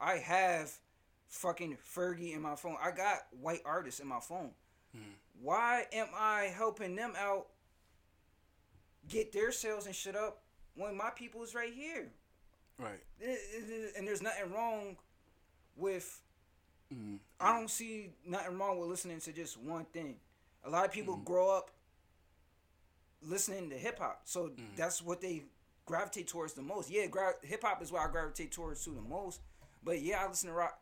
I 0.00 0.16
have 0.16 0.72
fucking 1.28 1.76
Fergie 1.94 2.34
in 2.34 2.40
my 2.42 2.54
phone. 2.56 2.76
I 2.82 2.90
got 2.90 3.26
white 3.40 3.60
artists 3.64 4.00
in 4.00 4.06
my 4.06 4.20
phone. 4.20 4.50
Hmm. 4.94 5.00
Why 5.42 5.84
am 5.92 6.08
I 6.16 6.52
helping 6.56 6.94
them 6.96 7.12
out 7.18 7.46
get 9.08 9.32
their 9.32 9.52
sales 9.52 9.86
and 9.86 9.94
shit 9.94 10.16
up 10.16 10.42
when 10.74 10.96
my 10.96 11.10
people 11.10 11.42
is 11.42 11.54
right 11.54 11.72
here? 11.72 12.10
right. 12.78 13.00
And 13.96 14.06
there's 14.08 14.22
nothing 14.22 14.52
wrong 14.52 14.96
with 15.76 16.20
Mhm. 16.92 17.18
I 17.40 17.58
don't 17.58 17.70
see 17.70 18.12
nothing 18.26 18.58
wrong 18.58 18.78
with 18.78 18.88
listening 18.88 19.20
to 19.20 19.32
just 19.32 19.56
one 19.58 19.84
thing. 19.86 20.20
A 20.64 20.70
lot 20.70 20.84
of 20.84 20.92
people 20.92 21.14
Mm-hmm. 21.14 21.24
grow 21.24 21.50
up 21.56 21.70
listening 23.22 23.70
to 23.70 23.78
hip 23.78 23.98
hop, 23.98 24.22
so 24.24 24.48
Mm-hmm. 24.48 24.76
that's 24.76 25.00
what 25.02 25.20
they 25.20 25.44
gravitate 25.86 26.28
towards 26.28 26.54
the 26.54 26.62
most. 26.62 26.90
Yeah, 26.90 27.06
gra- 27.06 27.34
hip 27.42 27.62
hop 27.62 27.82
is 27.82 27.92
what 27.92 28.02
I 28.02 28.10
gravitate 28.10 28.52
towards 28.52 28.84
too 28.84 28.94
the 28.94 29.00
most. 29.00 29.40
But 29.82 30.00
yeah, 30.02 30.22
I 30.24 30.28
listen 30.28 30.48
to 30.48 30.54
rock. 30.54 30.78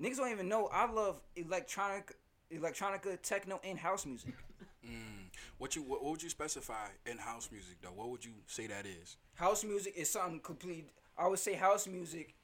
Niggas 0.00 0.16
don't 0.16 0.30
even 0.30 0.48
know 0.48 0.68
I 0.72 0.90
love 0.90 1.20
electronic, 1.36 2.12
electronica, 2.52 3.20
techno, 3.22 3.60
and 3.64 3.78
house 3.78 4.06
music. 4.06 4.34
Mm. 4.82 5.28
What 5.58 5.76
you 5.76 5.82
what, 5.82 6.02
what 6.02 6.12
would 6.12 6.22
you 6.22 6.30
specify 6.30 6.86
in 7.04 7.18
house 7.18 7.50
music 7.52 7.76
though? 7.82 7.90
What 7.90 8.08
would 8.08 8.24
you 8.24 8.32
say 8.46 8.66
that 8.66 8.86
is? 8.86 9.18
House 9.34 9.62
music 9.62 9.92
is 9.94 10.08
something 10.08 10.40
complete. 10.40 10.88
I 11.18 11.28
would 11.28 11.38
say 11.38 11.52
house 11.52 11.86
music 11.86 12.34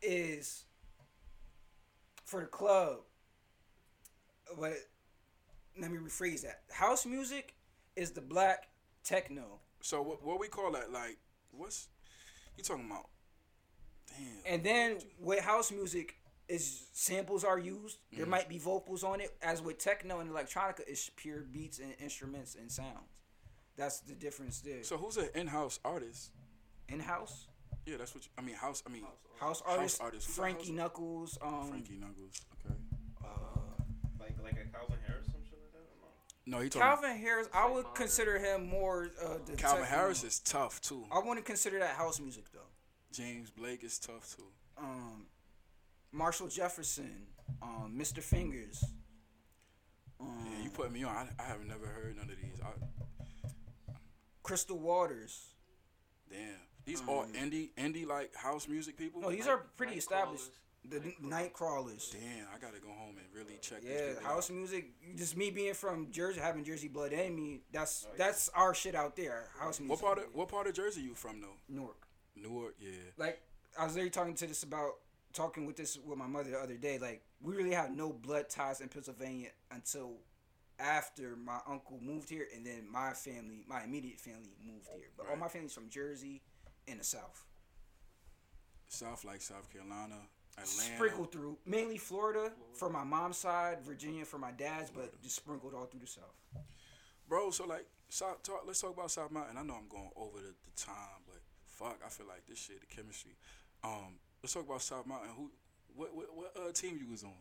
is 0.00 0.64
for 2.24 2.40
the 2.40 2.46
club. 2.46 2.98
But 4.58 4.74
let 5.80 5.90
me 5.90 5.98
rephrase 5.98 6.42
that. 6.42 6.62
House 6.70 7.04
music 7.04 7.54
is 7.96 8.12
the 8.12 8.20
black 8.20 8.68
techno. 9.02 9.58
So 9.84 10.00
what 10.00 10.24
what 10.24 10.40
we 10.40 10.48
call 10.48 10.72
that? 10.72 10.90
Like 10.90 11.18
what's 11.52 11.88
you 12.56 12.64
talking 12.64 12.86
about? 12.86 13.06
Damn. 14.08 14.54
And 14.54 14.64
then 14.64 14.98
with 15.20 15.44
house 15.44 15.70
music 15.70 16.16
is 16.48 16.86
samples 16.94 17.44
are 17.44 17.58
used. 17.58 17.98
There 18.10 18.24
Mhm. 18.24 18.30
might 18.30 18.48
be 18.48 18.58
vocals 18.58 19.04
on 19.04 19.20
it. 19.20 19.36
As 19.42 19.60
with 19.60 19.76
techno 19.76 20.20
and 20.20 20.30
electronica, 20.30 20.80
it's 20.86 21.10
pure 21.16 21.40
beats 21.42 21.80
and 21.80 21.94
instruments 22.00 22.54
and 22.54 22.72
sounds. 22.72 23.10
That's 23.76 24.00
the 24.00 24.14
difference 24.14 24.60
there. 24.62 24.84
So 24.84 24.96
who's 24.96 25.18
an 25.18 25.28
in-house 25.34 25.80
artist? 25.84 26.30
In 26.88 27.00
house, 27.00 27.48
Yeah, 27.86 27.98
that's 27.98 28.14
what 28.14 28.24
you, 28.24 28.30
I 28.38 28.40
mean. 28.40 28.54
House. 28.54 28.82
I 28.86 28.88
mean 28.88 29.06
house 29.38 29.60
artists, 29.66 30.00
artists. 30.00 30.26
Who's 30.28 30.38
a 30.38 30.40
Frankie 30.40 30.60
house- 30.68 30.76
Knuckles. 30.76 31.38
Um, 31.42 31.68
Frankie 31.68 31.96
Knuckles. 31.98 32.40
Okay. 32.54 32.74
uh, 33.22 33.28
Like 34.18 34.40
like 34.40 34.56
a 34.56 34.64
Calvin 34.72 34.98
Harris, 35.06 35.26
some 35.30 35.44
shit 35.44 35.60
like 35.60 35.72
that. 35.72 35.88
Or 36.02 36.08
no? 36.46 36.56
No, 36.58 36.62
he 36.62 36.68
talking. 36.68 36.80
Calvin 37.02 37.18
Harris. 37.18 37.48
I 37.54 37.70
would 37.70 37.86
consider 37.94 38.38
him 38.38 38.68
more. 38.68 39.08
Uh, 39.22 39.38
the 39.46 39.56
Calvin 39.56 39.82
techno. 39.84 39.96
Harris 39.98 40.24
is 40.24 40.40
tough 40.40 40.80
too. 40.80 41.04
I 41.10 41.18
wouldn't 41.18 41.46
consider 41.46 41.78
that 41.78 41.96
house 41.96 42.20
music 42.20 42.44
though. 42.52 42.60
James 43.12 43.50
Blake 43.50 43.82
is 43.84 43.98
tough 43.98 44.34
too. 44.36 44.46
Um, 44.76 45.26
Marshall 46.12 46.48
Jefferson, 46.48 47.26
um, 47.62 47.94
Mr. 47.96 48.22
Fingers. 48.22 48.84
Um, 50.20 50.46
Yeah, 50.50 50.64
you 50.64 50.70
put 50.70 50.92
me 50.92 51.04
on. 51.04 51.14
I, 51.16 51.28
I 51.42 51.46
have 51.46 51.64
never 51.66 51.86
heard 51.86 52.16
none 52.16 52.28
of 52.30 52.36
these. 52.36 52.60
I, 52.62 52.68
Crystal 54.42 54.78
Waters. 54.78 55.54
damn, 56.30 56.38
these 56.84 57.02
all 57.06 57.20
Um, 57.22 57.32
indie 57.32 57.70
indie 57.76 58.06
like 58.06 58.34
house 58.34 58.68
music 58.68 58.96
people. 58.96 59.20
No, 59.22 59.30
these 59.30 59.46
Night- 59.46 59.52
are 59.52 59.58
pretty 59.76 59.92
Night 59.92 59.98
established. 59.98 60.44
Crawlers. 60.44 60.60
The 60.86 61.00
Night 61.00 61.22
night 61.22 61.52
crawlers. 61.54 62.12
Damn, 62.12 62.46
I 62.54 62.58
gotta 62.60 62.78
go 62.78 62.88
home 62.88 63.16
and 63.16 63.26
really 63.34 63.58
check. 63.62 63.78
Yeah, 63.82 64.20
house 64.22 64.50
out. 64.50 64.56
music. 64.56 64.90
Just 65.16 65.36
me 65.36 65.50
being 65.50 65.72
from 65.72 66.10
Jersey, 66.10 66.40
having 66.40 66.62
Jersey 66.62 66.88
blood 66.88 67.12
in 67.12 67.34
me. 67.34 67.62
That's 67.72 68.06
that's 68.18 68.50
our 68.50 68.74
shit 68.74 68.94
out 68.94 69.16
there. 69.16 69.48
House 69.58 69.80
music. 69.80 69.90
What 69.90 70.00
part 70.06 70.18
of 70.18 70.34
what 70.34 70.48
part 70.48 70.66
of 70.66 70.74
Jersey 70.74 71.00
you 71.00 71.14
from 71.14 71.40
though? 71.40 71.56
Newark? 71.68 72.06
Newark. 72.36 72.74
Yeah. 72.78 72.90
Like 73.16 73.40
I 73.78 73.84
was 73.84 73.94
literally 73.94 74.10
talking 74.10 74.34
to 74.34 74.46
this 74.46 74.62
about 74.62 74.92
talking 75.32 75.64
with 75.66 75.76
this 75.76 75.98
with 76.04 76.18
my 76.18 76.26
mother 76.26 76.50
the 76.50 76.58
other 76.58 76.76
day. 76.76 76.98
Like 76.98 77.22
we 77.40 77.54
really 77.54 77.72
have 77.72 77.90
no 77.90 78.12
blood 78.12 78.50
ties 78.50 78.80
in 78.80 78.88
Pennsylvania 78.88 79.48
until 79.70 80.18
after 80.78 81.36
my 81.36 81.58
uncle 81.68 81.98
moved 82.02 82.28
here, 82.28 82.46
and 82.54 82.66
then 82.66 82.86
my 82.90 83.12
family, 83.12 83.64
my 83.68 83.84
immediate 83.84 84.20
family, 84.20 84.54
moved 84.64 84.88
here. 84.94 85.08
But 85.16 85.28
all 85.30 85.36
my 85.36 85.48
family's 85.48 85.72
from 85.72 85.88
Jersey 85.88 86.42
and 86.88 87.00
the 87.00 87.04
South. 87.04 87.44
South 88.88 89.24
like 89.24 89.40
South 89.40 89.72
Carolina, 89.72 90.16
Atlanta. 90.58 90.94
Sprinkled 90.96 91.32
through 91.32 91.58
mainly 91.66 91.98
Florida 91.98 92.52
for 92.74 92.88
my 92.88 93.04
mom's 93.04 93.36
side, 93.38 93.78
Virginia 93.82 94.24
for 94.24 94.38
my 94.38 94.52
dad's, 94.52 94.90
but 94.90 95.20
just 95.22 95.36
sprinkled 95.36 95.74
all 95.74 95.86
through 95.86 96.00
the 96.00 96.06
South. 96.06 96.34
Bro, 97.28 97.50
so 97.50 97.66
like 97.66 97.86
South 98.08 98.42
talk 98.42 98.62
let's 98.66 98.80
talk 98.80 98.94
about 98.94 99.10
South 99.10 99.30
Mountain. 99.30 99.56
I 99.56 99.62
know 99.62 99.74
I'm 99.74 99.88
going 99.88 100.10
over 100.16 100.38
the, 100.38 100.54
the 100.64 100.76
time, 100.76 101.22
but 101.26 101.40
fuck, 101.66 101.98
I 102.04 102.08
feel 102.08 102.26
like 102.26 102.46
this 102.48 102.58
shit, 102.58 102.80
the 102.80 102.86
chemistry. 102.86 103.32
Um, 103.82 104.18
let's 104.42 104.54
talk 104.54 104.66
about 104.66 104.82
South 104.82 105.06
Mountain. 105.06 105.30
Who 105.36 105.50
what 105.94 106.14
what, 106.14 106.26
what 106.34 106.56
uh, 106.56 106.72
team 106.72 106.98
you 107.00 107.10
was 107.10 107.24
on? 107.24 107.32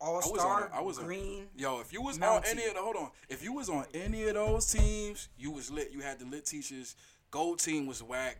All 0.00 0.16
was 0.16 0.26
on 0.26 0.38
Star. 0.38 0.70
I 0.74 0.80
was 0.80 0.98
on- 0.98 1.04
Green. 1.04 1.46
Yo, 1.56 1.80
if 1.80 1.92
you 1.92 2.02
was 2.02 2.18
Mountie. 2.18 2.36
on 2.36 2.42
any 2.46 2.66
of 2.66 2.74
the 2.74 2.80
hold 2.80 2.96
on, 2.96 3.10
if 3.28 3.42
you 3.42 3.52
was 3.52 3.68
on 3.68 3.86
any 3.94 4.24
of 4.24 4.34
those 4.34 4.70
teams, 4.70 5.28
you 5.38 5.50
was 5.50 5.70
lit. 5.70 5.90
You 5.92 6.00
had 6.00 6.18
the 6.18 6.26
lit 6.26 6.44
teachers. 6.44 6.96
Gold 7.30 7.58
team 7.58 7.86
was 7.86 8.02
whack. 8.02 8.38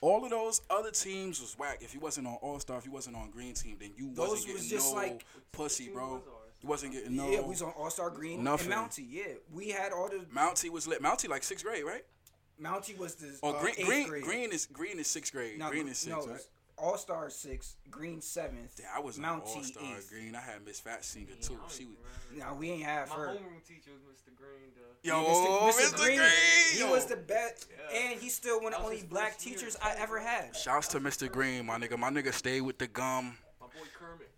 All 0.00 0.24
of 0.24 0.30
those 0.30 0.60
other 0.70 0.90
teams 0.90 1.40
was 1.40 1.56
whack. 1.58 1.78
If 1.80 1.92
you 1.94 2.00
wasn't 2.00 2.26
on 2.28 2.34
All 2.40 2.58
Star, 2.60 2.78
if 2.78 2.84
you 2.86 2.92
wasn't 2.92 3.16
on 3.16 3.30
Green 3.30 3.54
Team, 3.54 3.76
then 3.80 3.90
you 3.96 4.10
Those 4.14 4.28
wasn't 4.30 4.52
was 4.54 4.62
getting 4.62 4.78
just 4.78 4.94
no 4.94 5.00
like- 5.00 5.24
pussy, 5.52 5.88
bro. 5.88 6.14
was. 6.14 6.22
You 6.62 6.68
wasn't 6.68 6.92
getting 6.92 7.14
no. 7.16 7.28
Yeah, 7.30 7.40
we 7.40 7.50
was 7.50 7.62
on 7.62 7.70
All 7.72 7.90
Star 7.90 8.10
Green 8.10 8.42
Nothing. 8.42 8.72
and 8.72 8.90
Mountie. 8.90 9.06
Yeah, 9.08 9.34
we 9.52 9.68
had 9.70 9.92
all 9.92 10.08
the 10.08 10.24
Mountie 10.34 10.70
was 10.70 10.86
lit. 10.88 11.00
Mountie 11.02 11.28
like 11.28 11.42
sixth 11.44 11.64
grade, 11.64 11.84
right? 11.84 12.04
Mountie 12.60 12.98
was 12.98 13.14
the 13.14 13.38
Oh, 13.44 13.50
uh, 13.54 13.60
Green, 13.60 13.74
eighth 13.78 13.86
Green, 13.86 14.08
grade. 14.08 14.24
Green 14.24 14.52
is 14.52 14.66
Green 14.66 14.98
is 14.98 15.06
sixth 15.06 15.32
grade. 15.32 15.58
No, 15.58 15.70
Green 15.70 15.86
is 15.88 15.98
sixth, 15.98 16.26
no, 16.26 16.32
right? 16.32 16.40
All 16.80 16.96
Star 16.96 17.28
six, 17.30 17.76
Green 17.90 18.20
seventh. 18.20 18.76
Damn, 18.76 18.86
I 18.96 19.00
was 19.00 19.18
on 19.18 19.24
All 19.24 19.62
Star. 19.62 19.82
Green. 20.10 20.34
I 20.34 20.40
had 20.40 20.64
Miss 20.64 20.80
Fat 20.80 21.04
Singer 21.04 21.26
Yeah, 21.30 21.46
too. 21.46 21.58
She 21.68 21.82
even 21.82 21.94
was. 21.96 22.06
remember. 22.30 22.52
No, 22.52 22.58
we 22.58 22.70
ain't 22.70 22.84
have 22.84 23.08
My 23.10 23.14
her. 23.16 23.26
homeroom 23.28 23.66
teacher 23.66 23.90
was 23.92 24.02
Mr. 24.02 24.34
Green, 24.36 24.70
though. 24.76 24.82
Yo, 25.02 25.22
Yeah, 25.22 25.72
Mr. 25.72 25.96
Green. 25.96 26.20
He 26.72 26.78
yo. 26.80 26.90
was 26.90 27.06
the 27.06 27.16
best, 27.16 27.66
Yeah. 27.92 27.98
and 27.98 28.20
he's 28.20 28.34
still 28.34 28.60
one 28.60 28.72
of 28.74 28.80
the 28.80 28.84
only 28.84 29.02
black 29.02 29.34
first 29.34 29.46
year. 29.46 29.56
teachers 29.56 29.76
I 29.82 29.94
ever 29.98 30.18
had. 30.20 30.54
Shouts 30.56 30.88
to 30.88 31.00
Mr. 31.00 31.30
Green, 31.30 31.66
my 31.66 31.78
nigga. 31.78 31.98
My 31.98 32.10
nigga 32.10 32.32
stayed 32.32 32.60
with 32.62 32.78
the 32.78 32.86
gum. 32.86 33.36
My 33.60 33.66
boy 33.66 33.86
Kermit. 33.98 34.30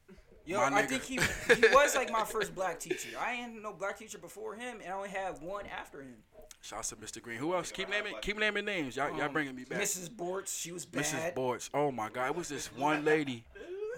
Yo, 0.46 0.58
My 0.58 0.66
I 0.78 0.82
nigga. 0.82 0.88
think 0.88 1.02
he 1.04 1.14
he 1.54 1.74
was 1.74 1.94
like 1.94 2.10
my 2.10 2.24
first 2.24 2.54
black 2.54 2.80
teacher. 2.80 3.10
I 3.20 3.34
ain't 3.34 3.62
no 3.62 3.72
black 3.72 3.98
teacher 3.98 4.18
before 4.18 4.54
him, 4.54 4.78
and 4.82 4.92
I 4.92 4.96
only 4.96 5.10
had 5.10 5.40
one 5.42 5.66
after 5.66 6.00
him. 6.00 6.16
Shouts 6.62 6.90
to 6.90 6.96
Mr. 6.96 7.22
Green. 7.22 7.38
Who 7.38 7.54
else? 7.54 7.72
Keep 7.72 7.88
naming, 7.88 8.14
keep 8.20 8.38
naming 8.38 8.64
names. 8.66 8.94
Y'all, 8.96 9.10
y'all 9.12 9.22
Um, 9.22 9.32
bringing 9.32 9.54
me 9.54 9.64
back. 9.64 9.80
Mrs. 9.80 10.10
Bortz, 10.10 10.60
she 10.60 10.72
was 10.72 10.84
bad. 10.84 11.04
Mrs. 11.04 11.12
bad. 11.14 11.34
Bortz. 11.36 11.70
Oh 11.72 11.90
my 11.90 12.10
God, 12.10 12.26
it 12.26 12.36
was 12.36 12.48
this 12.48 12.66
one 12.74 13.04
lady. 13.04 13.44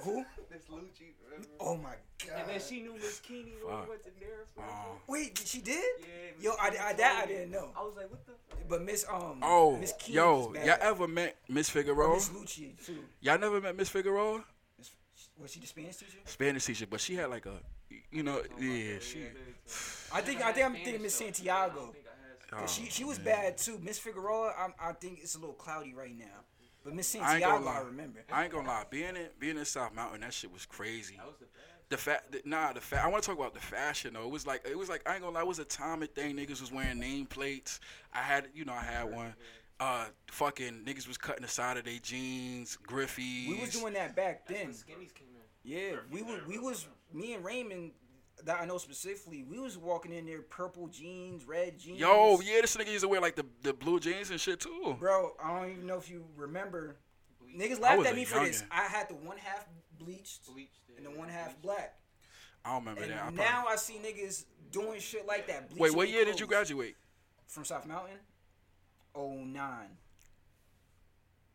Who? 0.03 0.25
Miss 0.51 0.63
Lucci. 0.71 1.13
Oh 1.59 1.77
my 1.77 1.95
god. 2.27 2.41
And 2.41 2.49
then 2.51 2.61
she 2.61 2.83
knew 2.83 2.95
Miss 2.95 3.19
Keeney 3.21 3.53
when 3.65 3.75
Fuck. 3.75 3.85
we 3.85 3.91
went 3.91 4.03
to 4.05 4.11
Dare. 4.11 4.45
Oh. 4.59 4.63
Wait, 5.09 5.43
she 5.45 5.61
did? 5.61 5.75
Yeah. 6.01 6.07
Miss 6.37 6.45
Yo, 6.45 6.53
I, 6.61 6.69
I 6.89 6.93
that 6.93 7.21
I 7.25 7.27
didn't 7.27 7.51
know. 7.51 7.71
I 7.77 7.83
was 7.83 7.95
like, 7.97 8.11
what 8.11 8.25
the? 8.27 8.33
But 8.69 8.83
Miss 8.83 9.05
um 9.11 9.39
Oh, 9.43 9.77
Miss 9.79 9.93
Keeney 9.99 10.17
yo, 10.17 10.53
y'all 10.55 10.77
ever 10.81 11.09
met 11.09 11.37
Miss 11.49 11.69
Or 11.71 11.73
Figueroa? 11.81 12.15
Miss 12.15 12.29
Lucci 12.29 12.85
too. 12.85 12.99
Y'all 13.21 13.39
never 13.39 13.61
met 13.61 13.77
Miss 13.77 13.89
Figueroa? 13.89 14.45
Was 15.41 15.51
she 15.53 15.61
the 15.61 15.67
Spanish 15.67 15.97
teacher? 15.97 16.19
Spanish 16.27 16.65
teacher, 16.67 16.87
but 16.89 17.01
she 17.01 17.15
had 17.17 17.31
like 17.31 17.47
a, 17.47 17.55
you 18.11 18.23
know, 18.23 18.41
Oh 18.41 18.61
yeah, 18.63 18.93
God, 18.95 19.03
she. 19.03 19.19
yeah. 19.21 19.25
I 20.13 20.21
think 20.21 20.41
had 20.41 20.51
I 20.51 20.53
think 20.53 20.67
I'm 20.67 20.75
thinking 20.75 21.03
Miss 21.03 21.19
though. 21.19 21.25
Santiago. 21.25 21.95
Oh, 22.53 22.59
'Cause 22.59 22.75
she 22.75 22.87
she 22.91 23.05
was 23.05 23.19
man. 23.19 23.25
bad 23.27 23.59
too. 23.59 23.79
Miss 23.83 23.99
Figueroa, 23.99 24.55
I'm, 24.59 24.75
I 24.81 24.93
think 24.93 25.21
it's 25.23 25.35
a 25.35 25.39
little 25.39 25.55
cloudy 25.55 25.95
right 25.95 26.17
now. 26.17 26.45
But 26.85 26.95
Miss 26.95 27.15
I 27.15 27.19
ain't 27.19 27.27
gonna 27.27 27.41
Santiago, 27.41 27.65
lie. 27.65 27.77
I 27.77 27.81
remember. 27.81 28.25
I 28.33 28.43
ain't 28.45 28.53
gonna 28.53 28.69
lie, 28.69 28.85
being 28.91 29.17
in 29.17 29.29
being 29.39 29.57
in 29.57 29.65
South 29.65 29.95
Mountain, 29.95 30.21
that 30.23 30.35
shit 30.35 30.53
was 30.53 30.67
crazy. 30.67 31.17
That 31.17 31.27
was 31.27 31.37
the 31.39 31.47
best. 31.47 31.57
The 31.89 31.97
fact 31.99 32.33
that 32.33 32.47
nah, 32.47 32.73
the 32.73 32.81
fa- 32.81 33.03
I 33.05 33.09
want 33.09 33.23
to 33.23 33.29
talk 33.29 33.39
about 33.39 33.55
the 33.55 33.61
fashion 33.61 34.15
though. 34.15 34.25
It 34.25 34.31
was 34.31 34.47
like 34.47 34.67
it 34.69 34.77
was 34.77 34.89
like 34.89 35.03
I 35.09 35.15
ain't 35.15 35.23
gonna 35.23 35.35
lie, 35.35 35.43
it 35.43 35.47
was 35.47 35.59
a 35.61 35.65
time 35.65 36.03
and 36.03 36.13
thing. 36.15 36.37
Niggas 36.37 36.61
was 36.61 36.73
wearing 36.73 36.99
nameplates. 37.01 37.79
I 38.13 38.19
had 38.23 38.49
you 38.55 38.65
know 38.65 38.73
I 38.75 38.83
had 38.83 39.05
one. 39.13 39.35
Uh, 39.81 40.07
fucking 40.31 40.85
niggas 40.85 41.09
was 41.09 41.19
cutting 41.19 41.43
the 41.43 41.49
side 41.49 41.77
of 41.77 41.85
their 41.85 41.99
jeans, 41.99 42.79
Griffies. 42.87 43.49
We 43.49 43.59
was 43.61 43.71
doing 43.71 43.95
that 43.95 44.15
back 44.15 44.47
That's 44.47 44.61
then. 44.61 44.67
when 44.69 44.77
skinnies 45.07 45.15
came 45.15 45.29
in. 45.35 45.43
Yeah, 45.65 45.97
we 46.11 46.23
was 46.23 46.41
we 46.47 46.59
was 46.59 46.87
me 47.13 47.35
and 47.35 47.45
Raymond 47.45 47.93
that 48.45 48.61
I 48.61 48.65
know 48.65 48.79
specifically. 48.79 49.45
We 49.45 49.59
was 49.59 49.77
walking 49.79 50.13
in 50.13 50.27
there 50.27 50.43
purple 50.43 50.89
jeans, 50.89 51.45
red 51.47 51.79
jeans. 51.79 51.99
Yo, 52.01 52.41
yeah, 52.41 52.61
this 52.61 52.77
nigga 52.77 52.91
used 52.93 53.03
to 53.03 53.09
wear 53.09 53.21
like 53.21 53.37
the, 53.37 53.47
the 53.63 53.73
blue 53.73 54.01
jeans 54.01 54.31
and 54.31 54.41
shit 54.41 54.61
too. 54.61 54.97
Bro, 54.99 55.33
I 55.43 55.59
don't 55.61 55.71
even 55.71 55.87
know 55.87 55.97
if 55.99 56.11
you 56.11 56.25
remember. 56.37 56.97
Niggas 57.57 57.81
laughed 57.81 58.07
at 58.07 58.15
me 58.17 58.25
for 58.25 58.41
this. 58.41 58.65
I 58.71 58.83
had 58.85 59.09
the 59.09 59.15
one 59.15 59.37
half 59.37 59.67
bleached 59.99 60.47
Bleached. 60.53 60.81
and 60.97 61.05
the 61.05 61.11
one 61.11 61.29
half 61.29 61.47
Bleached. 61.49 61.63
black. 61.63 61.95
I 62.65 62.71
don't 62.71 62.81
remember 62.81 63.01
that. 63.07 63.11
I 63.11 63.27
And 63.29 63.37
probably- 63.37 63.53
now 63.53 63.67
I 63.69 63.77
see 63.77 63.95
niggas 64.03 64.45
doing 64.71 65.01
shit 65.01 65.27
like 65.27 65.47
that. 65.49 65.69
Wait, 65.71 65.77
bleaching 65.79 65.97
what 65.97 66.09
year 66.09 66.25
did 66.25 66.41
you 66.41 66.47
graduate? 66.47 66.97
From 67.49 67.65
South 67.65 67.87
Mountain? 67.87 68.17
Oh 69.15 69.35
nine. 69.45 69.99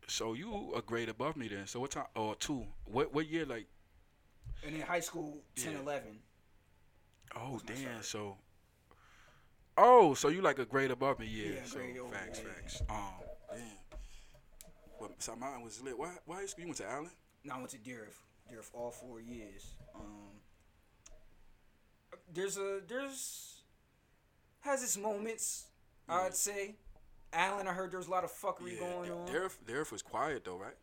So 0.06 0.32
you 0.34 0.72
a 0.76 0.80
grade 0.82 1.08
above 1.08 1.36
me 1.36 1.48
then. 1.48 1.66
So 1.66 1.80
what 1.80 1.90
time? 1.90 2.06
Or 2.14 2.34
two? 2.36 2.64
What 2.84 3.12
what 3.12 3.26
year? 3.28 3.44
Like 3.44 3.66
And 4.64 4.74
in 4.76 4.80
high 4.82 5.00
school, 5.00 5.42
10, 5.56 5.72
Yeah. 5.72 5.80
11. 5.80 6.18
Oh 7.40 7.60
damn. 7.66 7.76
start. 7.76 8.04
So 8.04 8.36
oh, 9.76 10.14
so 10.14 10.28
you 10.28 10.40
like 10.42 10.58
a 10.58 10.64
grade 10.64 10.90
above 10.90 11.18
me? 11.18 11.26
Yeah. 11.30 11.54
Yeah, 11.54 11.64
so 11.64 11.78
grade 11.78 11.98
over, 11.98 12.12
facts, 12.12 12.40
yeah. 12.44 12.52
facts. 12.52 12.82
Um, 12.90 12.96
damn. 13.54 13.62
But 15.00 15.22
South 15.22 15.38
Mountain 15.38 15.62
was 15.62 15.80
lit. 15.82 15.98
Why 15.98 16.10
why 16.26 16.36
high 16.40 16.46
school 16.46 16.62
you 16.62 16.68
went 16.68 16.78
to 16.78 16.90
Allen? 16.90 17.10
No, 17.44 17.54
I 17.54 17.58
went 17.58 17.70
to 17.70 17.78
Dieruff. 17.78 18.16
Dieruff 18.52 18.70
all 18.74 18.90
four 18.90 19.20
years. 19.20 19.74
Um, 19.94 20.40
there's 22.32 22.56
a 22.58 22.80
there's 22.86 23.62
has 24.60 24.82
its 24.82 24.96
moments. 24.98 25.66
Yeah. 26.08 26.14
I'd 26.16 26.34
say. 26.34 26.76
Allen, 27.30 27.68
I 27.68 27.74
heard 27.74 27.90
there 27.92 27.98
was 27.98 28.06
a 28.06 28.10
lot 28.10 28.24
of 28.24 28.32
fuckery 28.32 28.78
going 28.80 29.10
on. 29.12 29.28
Dieruff 29.28 29.58
Dieruff 29.66 29.92
was 29.92 30.00
quiet 30.02 30.44
though, 30.44 30.56
right? 30.56 30.74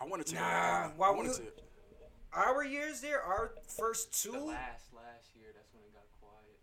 I 0.00 0.04
wanted 0.06 0.26
to. 0.28 0.36
Nah, 0.36 0.40
I 0.42 0.90
why 0.96 1.10
wanted 1.10 1.32
we- 1.32 1.36
to. 1.46 1.52
Our 2.32 2.64
years 2.64 3.00
there, 3.00 3.22
our 3.22 3.52
first 3.78 4.22
two. 4.22 4.32
The 4.32 4.38
last 4.38 4.92
last 4.92 5.36
year, 5.36 5.46
that's 5.54 5.72
when 5.72 5.84
it 5.84 5.92
got 5.94 6.02
quiet. 6.20 6.58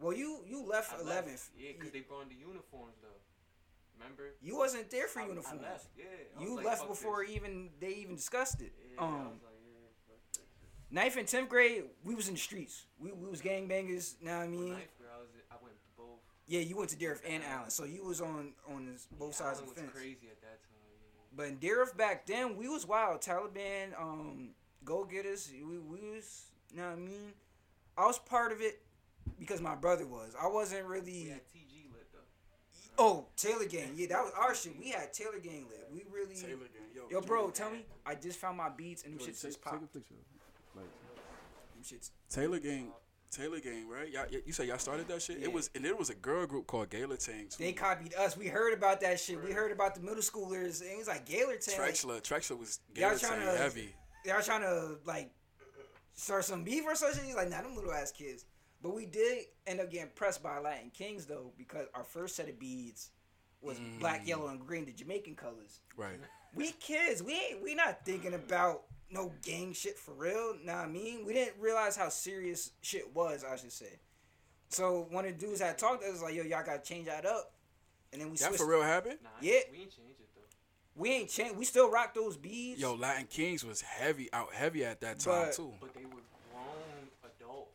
Well, 0.00 0.12
you 0.16 0.40
you 0.46 0.62
left 0.64 1.00
eleventh. 1.00 1.50
Yeah, 1.58 1.72
because 1.76 1.90
they 1.92 2.00
brought 2.00 2.28
the 2.28 2.34
uniforms 2.34 2.96
though. 3.02 3.08
Remember? 3.98 4.24
You 4.42 4.56
wasn't 4.58 4.90
there 4.90 5.08
for 5.08 5.20
I- 5.20 5.24
I 5.24 5.28
uniforms. 5.28 5.62
left, 5.62 5.86
Yeah. 5.96 6.04
I 6.38 6.42
You 6.42 6.56
like, 6.56 6.66
left 6.66 6.86
before 6.86 7.24
this. 7.24 7.34
even 7.34 7.70
they 7.80 7.94
even 7.94 8.14
discussed 8.16 8.60
it. 8.60 8.72
Yeah, 8.94 9.00
I 9.02 9.04
um, 9.06 9.40
like, 9.42 9.54
yeah, 10.04 10.42
ninth 10.90 11.16
and 11.16 11.26
tenth 11.26 11.48
grade, 11.48 11.84
we 12.04 12.14
was 12.14 12.28
in 12.28 12.34
the 12.34 12.40
streets. 12.40 12.84
We, 12.98 13.12
we 13.12 13.28
was 13.30 13.40
gangbangers. 13.40 14.20
Know 14.20 14.32
what 14.32 14.36
I 14.36 14.40
Well, 14.40 14.48
mean? 14.50 14.72
ninth 14.74 14.98
grade, 14.98 15.10
I 15.14 15.18
was 15.18 15.28
I 15.50 15.54
went 15.62 15.80
to 15.80 15.88
both. 15.96 16.20
Yeah, 16.46 16.60
you 16.60 16.76
went 16.76 16.90
to 16.90 16.96
Dieruff 16.96 17.22
and 17.26 17.42
Allen, 17.44 17.70
so 17.70 17.84
you 17.84 18.04
was 18.04 18.20
on 18.20 18.52
on 18.68 18.84
this, 18.84 19.06
both 19.10 19.32
Yeah, 19.40 19.46
sides 19.46 19.60
of 19.60 19.64
Allen 19.64 19.74
the 19.76 19.80
was 19.82 19.90
fence. 19.90 19.92
crazy 19.92 20.28
at 20.30 20.40
that 20.42 20.62
time. 20.62 20.72
But 21.34 21.46
in 21.48 21.56
Dieruff 21.58 21.96
back 21.96 22.26
then, 22.26 22.56
we 22.56 22.68
was 22.68 22.86
wild. 22.86 23.20
Taliban, 23.22 23.98
um, 23.98 24.50
go 24.84 25.04
getters. 25.04 25.50
We, 25.52 25.78
we 25.78 26.10
was, 26.10 26.46
you 26.70 26.78
know 26.78 26.86
what 26.90 26.92
I 26.92 26.96
mean? 26.96 27.32
I 27.98 28.06
was 28.06 28.18
part 28.18 28.52
of 28.52 28.60
it 28.60 28.82
because 29.38 29.60
my 29.60 29.74
brother 29.74 30.06
was. 30.06 30.34
I 30.40 30.46
wasn't 30.48 30.86
We 30.88 30.94
really. 30.94 31.24
had 31.28 31.40
TG 31.46 31.92
lit 31.92 32.06
though. 32.12 32.18
Oh, 33.04 33.26
Taylor 33.36 33.66
Gang. 33.66 33.92
Yeah, 33.94 34.06
that 34.08 34.22
was 34.24 34.32
our 34.38 34.54
shit. 34.54 34.78
We 34.78 34.90
had 34.90 35.12
Taylor 35.12 35.38
Gang 35.42 35.66
lit. 35.70 35.88
We 35.92 36.04
really. 36.10 36.34
Taylor 36.34 36.56
gang, 36.72 36.88
yo, 36.94 37.02
Yo, 37.10 37.20
bro, 37.20 37.50
tell 37.50 37.70
me. 37.70 37.84
I 38.04 38.14
just 38.14 38.38
found 38.38 38.56
my 38.56 38.68
beats 38.70 39.04
and 39.04 39.12
them 39.14 39.20
Yo, 39.20 39.26
shits 39.26 39.40
take, 39.42 39.50
just 39.50 39.62
take 39.62 39.72
pop. 39.72 39.82
a 39.82 39.86
picture. 39.86 40.14
Like 40.74 40.84
Them 41.74 41.82
shits. 41.84 42.10
Taylor 42.30 42.58
gang, 42.58 42.88
Taylor 43.30 43.60
gang, 43.60 43.88
right? 43.88 44.10
Y'all, 44.10 44.26
you 44.46 44.52
say 44.52 44.66
y'all 44.66 44.78
started 44.78 45.08
that 45.08 45.20
shit? 45.22 45.38
Yeah. 45.38 45.44
It 45.46 45.52
was, 45.52 45.68
and 45.74 45.84
it 45.84 45.96
was 45.98 46.10
a 46.10 46.14
girl 46.14 46.46
group 46.46 46.66
called 46.66 46.88
Gala 46.90 47.16
Tang. 47.16 47.48
too. 47.50 47.62
They 47.62 47.72
copied 47.72 48.14
us. 48.14 48.36
We 48.36 48.46
heard 48.48 48.72
about 48.72 49.00
that 49.02 49.20
shit. 49.20 49.42
We 49.42 49.52
heard 49.52 49.72
about 49.72 49.94
the 49.94 50.00
middle 50.00 50.22
schoolers. 50.22 50.80
And 50.80 50.90
it 50.92 50.98
was 50.98 51.08
like 51.08 51.26
Gaylor 51.26 51.56
Tang. 51.56 51.78
Like, 51.78 51.92
Trexler, 51.94 52.20
Trexler 52.22 52.58
was 52.58 52.80
Y'all 52.94 53.16
trying 53.18 53.40
Tang 53.40 53.52
to- 53.52 53.56
heavy. 53.58 53.94
y'all 54.24 54.40
trying 54.42 54.62
to 54.62 54.96
like 55.04 55.30
start 56.14 56.44
some 56.44 56.64
beef 56.64 56.84
or 56.86 56.94
something. 56.94 57.24
He's 57.24 57.34
like, 57.36 57.50
nah, 57.50 57.60
them 57.62 57.74
little 57.76 57.92
ass 57.92 58.10
kids. 58.12 58.44
But 58.86 58.94
we 58.94 59.04
did 59.06 59.46
end 59.66 59.80
up 59.80 59.90
getting 59.90 60.10
pressed 60.14 60.44
by 60.44 60.60
Latin 60.60 60.90
Kings 60.90 61.26
though, 61.26 61.50
because 61.58 61.88
our 61.92 62.04
first 62.04 62.36
set 62.36 62.48
of 62.48 62.56
beads 62.60 63.10
was 63.60 63.80
black, 63.98 64.22
Mm. 64.22 64.28
yellow, 64.28 64.46
and 64.46 64.64
green, 64.64 64.84
the 64.84 64.92
Jamaican 64.92 65.34
colors. 65.34 65.80
Right. 65.96 66.20
We 66.54 66.70
kids, 66.70 67.20
we 67.20 67.32
ain't 67.32 67.62
we 67.64 67.74
not 67.74 68.04
thinking 68.04 68.32
about 68.34 68.84
no 69.10 69.32
gang 69.42 69.72
shit 69.72 69.98
for 69.98 70.12
real. 70.14 70.54
Nah, 70.62 70.82
I 70.82 70.86
mean, 70.86 71.26
we 71.26 71.32
didn't 71.32 71.60
realize 71.60 71.96
how 71.96 72.10
serious 72.10 72.70
shit 72.80 73.12
was. 73.12 73.42
I 73.42 73.56
should 73.56 73.72
say. 73.72 73.98
So 74.68 75.08
one 75.10 75.24
of 75.24 75.36
the 75.36 75.46
dudes 75.46 75.60
had 75.60 75.78
talked 75.78 76.02
to 76.04 76.08
us 76.08 76.22
like, 76.22 76.34
yo, 76.36 76.44
y'all 76.44 76.62
gotta 76.64 76.78
change 76.80 77.06
that 77.06 77.26
up, 77.26 77.54
and 78.12 78.20
then 78.22 78.30
we 78.30 78.36
That 78.36 78.46
switched. 78.50 78.58
for 78.62 78.68
real 78.70 78.82
happened? 78.82 79.18
Nah, 79.20 79.30
Yeah. 79.40 79.62
we 79.72 79.78
ain't 79.78 79.96
changed 79.96 80.20
it 80.20 80.28
though. 80.36 80.42
We 80.94 81.10
ain't 81.10 81.28
changed. 81.28 81.56
We 81.56 81.64
still 81.64 81.90
rock 81.90 82.14
those 82.14 82.36
beads. 82.36 82.80
Yo, 82.80 82.94
Latin 82.94 83.26
Kings 83.26 83.64
was 83.64 83.80
heavy 83.80 84.32
out 84.32 84.54
heavy 84.54 84.84
at 84.84 85.00
that 85.00 85.18
time 85.18 85.46
But- 85.46 85.54
too. 85.56 85.74
But 85.80 85.92
they 85.92 86.04
were 86.04 86.10
grown 86.10 86.12
adults. 86.12 86.14
like, 86.14 86.15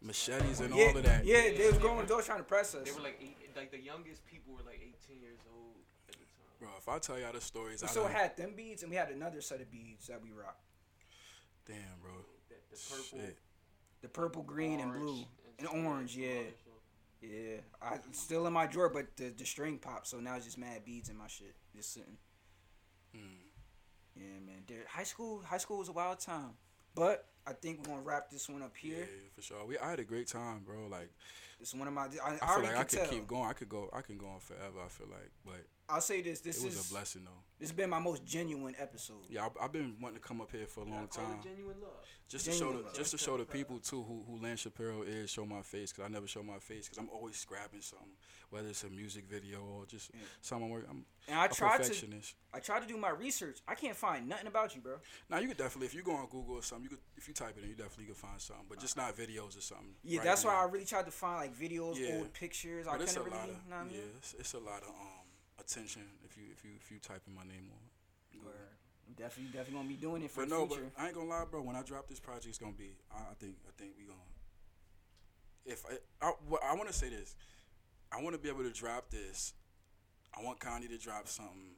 Machetes 0.02 0.60
and 0.62 0.74
yeah, 0.76 0.86
all 0.86 0.98
of 0.98 1.04
that. 1.04 1.26
Yeah, 1.26 1.52
they 1.56 1.68
was 1.68 1.78
growing 1.78 2.00
adults 2.04 2.26
trying 2.26 2.40
to 2.40 2.44
press 2.44 2.74
us. 2.74 2.86
They 2.86 2.92
were 2.92 3.02
like 3.02 3.20
eight, 3.22 3.38
like 3.56 3.72
the 3.72 3.80
youngest 3.80 4.26
people 4.26 4.54
were 4.54 4.64
like 4.66 4.80
18 4.82 5.22
years 5.22 5.40
old 5.54 5.76
at 6.10 6.14
the 6.14 6.20
time. 6.20 6.58
Bro, 6.60 6.70
if 6.80 6.90
I 6.90 6.98
tell 7.00 7.20
y'all 7.20 7.34
the 7.34 7.42
stories, 7.42 7.82
We 7.82 7.88
I 7.88 7.92
still 7.92 8.04
done- 8.04 8.12
had 8.14 8.36
them 8.38 8.54
beads, 8.56 8.82
and 8.84 8.90
we 8.90 8.96
had 8.98 9.10
another 9.12 9.42
set 9.42 9.62
of 9.62 9.70
beads 9.72 10.08
that 10.08 10.22
we 10.22 10.32
rocked. 10.32 10.64
damn, 11.68 11.78
bro. 12.02 12.12
The, 12.50 12.56
the 12.72 12.78
purple, 12.90 13.20
Shit. 13.20 13.38
The 14.02 14.08
purple, 14.10 14.42
green, 14.42 14.80
and 14.80 14.92
blue. 14.94 15.08
orange, 15.10 15.28
And 15.60 15.68
orange, 15.86 16.18
yeah. 16.18 16.30
other. 16.40 16.48
Yeah, 17.22 17.58
I 17.80 18.00
still 18.14 18.48
in 18.48 18.54
my 18.54 18.66
drawer, 18.66 18.90
but 18.90 19.16
the, 19.16 19.30
the 19.30 19.46
string 19.46 19.78
popped, 19.78 20.08
so 20.08 20.20
now 20.20 20.36
it's 20.38 20.46
just 20.46 20.58
mad 20.58 20.84
beads 20.84 21.08
in 21.10 21.16
my 21.16 21.28
shit, 21.28 21.54
just 21.76 21.94
sitting. 21.94 22.18
Mm. 23.16 23.20
Yeah, 24.16 24.24
man. 24.44 24.64
Dude, 24.66 24.88
high 24.88 25.04
school, 25.04 25.44
high 25.46 25.60
school 25.60 25.78
was 25.78 25.88
a 25.90 25.92
wild 25.92 26.20
time, 26.20 26.54
but 26.96 27.28
I 27.48 27.54
think 27.54 27.80
we're 27.80 27.96
gonna 27.96 28.02
wrap 28.02 28.30
this 28.30 28.48
one 28.48 28.62
up 28.62 28.76
here. 28.78 29.00
Yeah, 29.00 29.30
for 29.36 29.42
sure. 29.42 29.66
We 29.66 29.78
I 29.78 29.90
had 29.90 30.00
a 30.00 30.04
great 30.04 30.28
time, 30.28 30.62
bro. 30.66 30.88
Like 30.90 31.10
It's 31.60 31.74
one 31.74 31.88
of 31.88 31.94
my. 31.94 32.04
I, 32.04 32.06
I, 32.06 32.38
I 32.42 32.56
feel 32.56 32.64
like 32.64 32.78
I 32.78 32.84
could 32.84 33.10
keep 33.10 33.28
going. 33.28 33.50
I 33.50 33.54
could 33.54 33.70
go. 33.70 33.90
I 33.94 34.02
can 34.02 34.18
go 34.18 34.28
on 34.28 34.40
forever. 34.40 34.80
I 34.86 34.90
feel 34.90 35.08
like, 35.08 35.32
but 35.46 35.66
I'll 35.92 36.02
say 36.02 36.22
this. 36.22 36.40
This 36.42 36.58
it 36.62 36.66
was 36.66 36.76
is 36.78 36.90
a 36.90 36.94
blessing 36.94 37.24
though. 37.26 37.32
this 37.60 37.70
has 37.70 37.76
been 37.76 37.90
my 37.90 38.00
most 38.00 38.26
genuine 38.26 38.76
episode. 38.80 39.18
Yeah, 39.30 39.48
I, 39.60 39.66
I've 39.66 39.72
been 39.72 39.96
wanting 40.02 40.20
to 40.22 40.28
come 40.28 40.42
up 40.42 40.52
here 40.52 40.66
for 40.68 40.82
a 40.82 40.84
long 40.86 41.06
Gotta 41.06 41.20
call 41.20 41.26
it 41.26 41.34
time, 41.36 41.44
Genuine 41.44 41.76
love. 41.82 41.92
just 42.30 42.46
to 42.46 42.52
show 42.52 42.72
the 42.72 42.80
love. 42.80 42.94
just 42.96 43.12
to 43.12 43.18
show 43.18 43.38
the 43.38 43.46
people 43.46 43.80
too 43.80 44.02
who 44.04 44.24
who 44.28 44.42
Lance 44.42 44.62
Shapiro 44.62 45.02
is. 45.04 45.30
Show 45.30 45.46
my 45.46 45.62
face 45.62 45.92
because 45.92 46.06
I 46.10 46.12
never 46.14 46.28
show 46.28 46.44
my 46.44 46.60
face 46.60 46.86
because 46.88 46.98
I'm 46.98 47.10
always 47.10 47.36
scrapping 47.36 47.82
something, 47.82 48.08
whether 48.50 48.68
it's 48.70 48.84
a 48.84 48.90
music 48.90 49.26
video 49.30 49.60
or 49.64 49.86
just 49.86 50.12
Yeah. 50.14 50.20
something. 50.42 50.70
Where 50.70 50.84
I'm 50.90 51.06
And 51.28 51.38
I 51.40 51.46
a 51.46 51.50
tried 51.50 51.84
to. 51.84 52.08
I 52.54 52.60
try 52.60 52.80
to 52.80 52.88
do 52.88 52.98
my 52.98 53.10
research. 53.12 53.60
I 53.68 53.76
can't 53.76 53.96
find 53.96 54.28
nothing 54.28 54.48
about 54.48 54.76
you, 54.76 54.82
bro. 54.82 54.96
Now 55.30 55.40
you 55.40 55.48
could 55.48 55.58
definitely, 55.58 55.88
if 55.88 55.94
you 55.94 56.04
go 56.04 56.14
on 56.16 56.26
Google 56.28 56.56
or 56.56 56.64
something, 56.64 56.84
you 56.84 56.90
could 56.90 57.00
if 57.18 57.28
you 57.28 57.34
type 57.34 57.58
it 57.58 57.64
in, 57.64 57.70
you 57.70 57.76
definitely 57.76 58.06
could 58.06 58.18
find 58.18 58.40
something, 58.42 58.66
but 58.70 58.80
just 58.80 58.98
not 58.98 59.16
videos 59.16 59.58
or 59.58 59.62
something. 59.62 59.94
Yeah, 60.04 60.20
right 60.20 60.26
that's 60.26 60.44
why 60.46 60.56
I 60.56 60.64
really 60.66 60.86
tried 60.86 61.06
to 61.06 61.12
find 61.12 61.38
like 61.38 61.56
videos, 61.56 61.98
Yeah. 62.00 62.16
old 62.18 62.34
pictures. 62.34 62.88
I 62.88 62.94
But 62.94 63.02
it's 63.02 63.16
a 63.16 63.20
couldn't 63.20 63.34
really, 63.38 63.52
of 63.52 63.68
know 63.70 63.76
what 63.76 63.82
I 63.82 63.84
mean? 63.84 63.94
yeah, 63.96 64.18
it's, 64.18 64.34
it's 64.40 64.54
a 64.54 64.60
lot 64.60 64.82
of 64.84 64.90
um 64.90 65.21
attention 65.62 66.04
if 66.26 66.36
you 66.38 66.44
if 66.52 66.64
you 66.66 66.72
if 66.82 66.92
you 66.92 66.98
type 67.00 67.22
in 67.28 67.34
my 67.36 67.44
name 67.44 67.70
on. 67.72 67.80
Word. 68.44 68.56
I'm 69.08 69.14
definitely, 69.14 69.52
definitely 69.52 69.76
gonna 69.76 69.90
be 69.90 69.96
doing 70.02 70.24
it 70.24 70.32
for 70.32 70.42
But 70.42 70.50
the 70.50 70.56
no, 70.56 70.66
but 70.66 70.76
future. 70.78 70.92
I 70.98 71.06
ain't 71.08 71.16
gonna 71.16 71.30
lie, 71.30 71.44
bro. 71.50 71.62
When 71.62 71.76
I 71.76 71.84
drop 71.84 72.08
this 72.08 72.20
project, 72.20 72.48
it's 72.48 72.58
gonna 72.58 72.72
be. 72.74 72.96
I, 73.12 73.32
I 73.32 73.34
think. 73.40 73.56
I 73.68 73.72
think 73.78 73.92
we 73.98 74.06
gonna. 74.06 74.20
If 75.66 75.84
I, 75.86 76.26
I, 76.26 76.32
what- 76.48 76.64
I 76.64 76.74
want 76.76 76.88
to 76.90 76.94
say 76.96 77.10
this, 77.10 77.36
I 78.12 78.22
want 78.22 78.36
to 78.36 78.42
be 78.42 78.50
able 78.50 78.64
to 78.64 78.72
drop 78.72 79.10
this. 79.12 79.54
I 80.38 80.42
want 80.44 80.60
Connie 80.60 80.88
to 80.88 80.98
drop 80.98 81.28
something. 81.28 81.76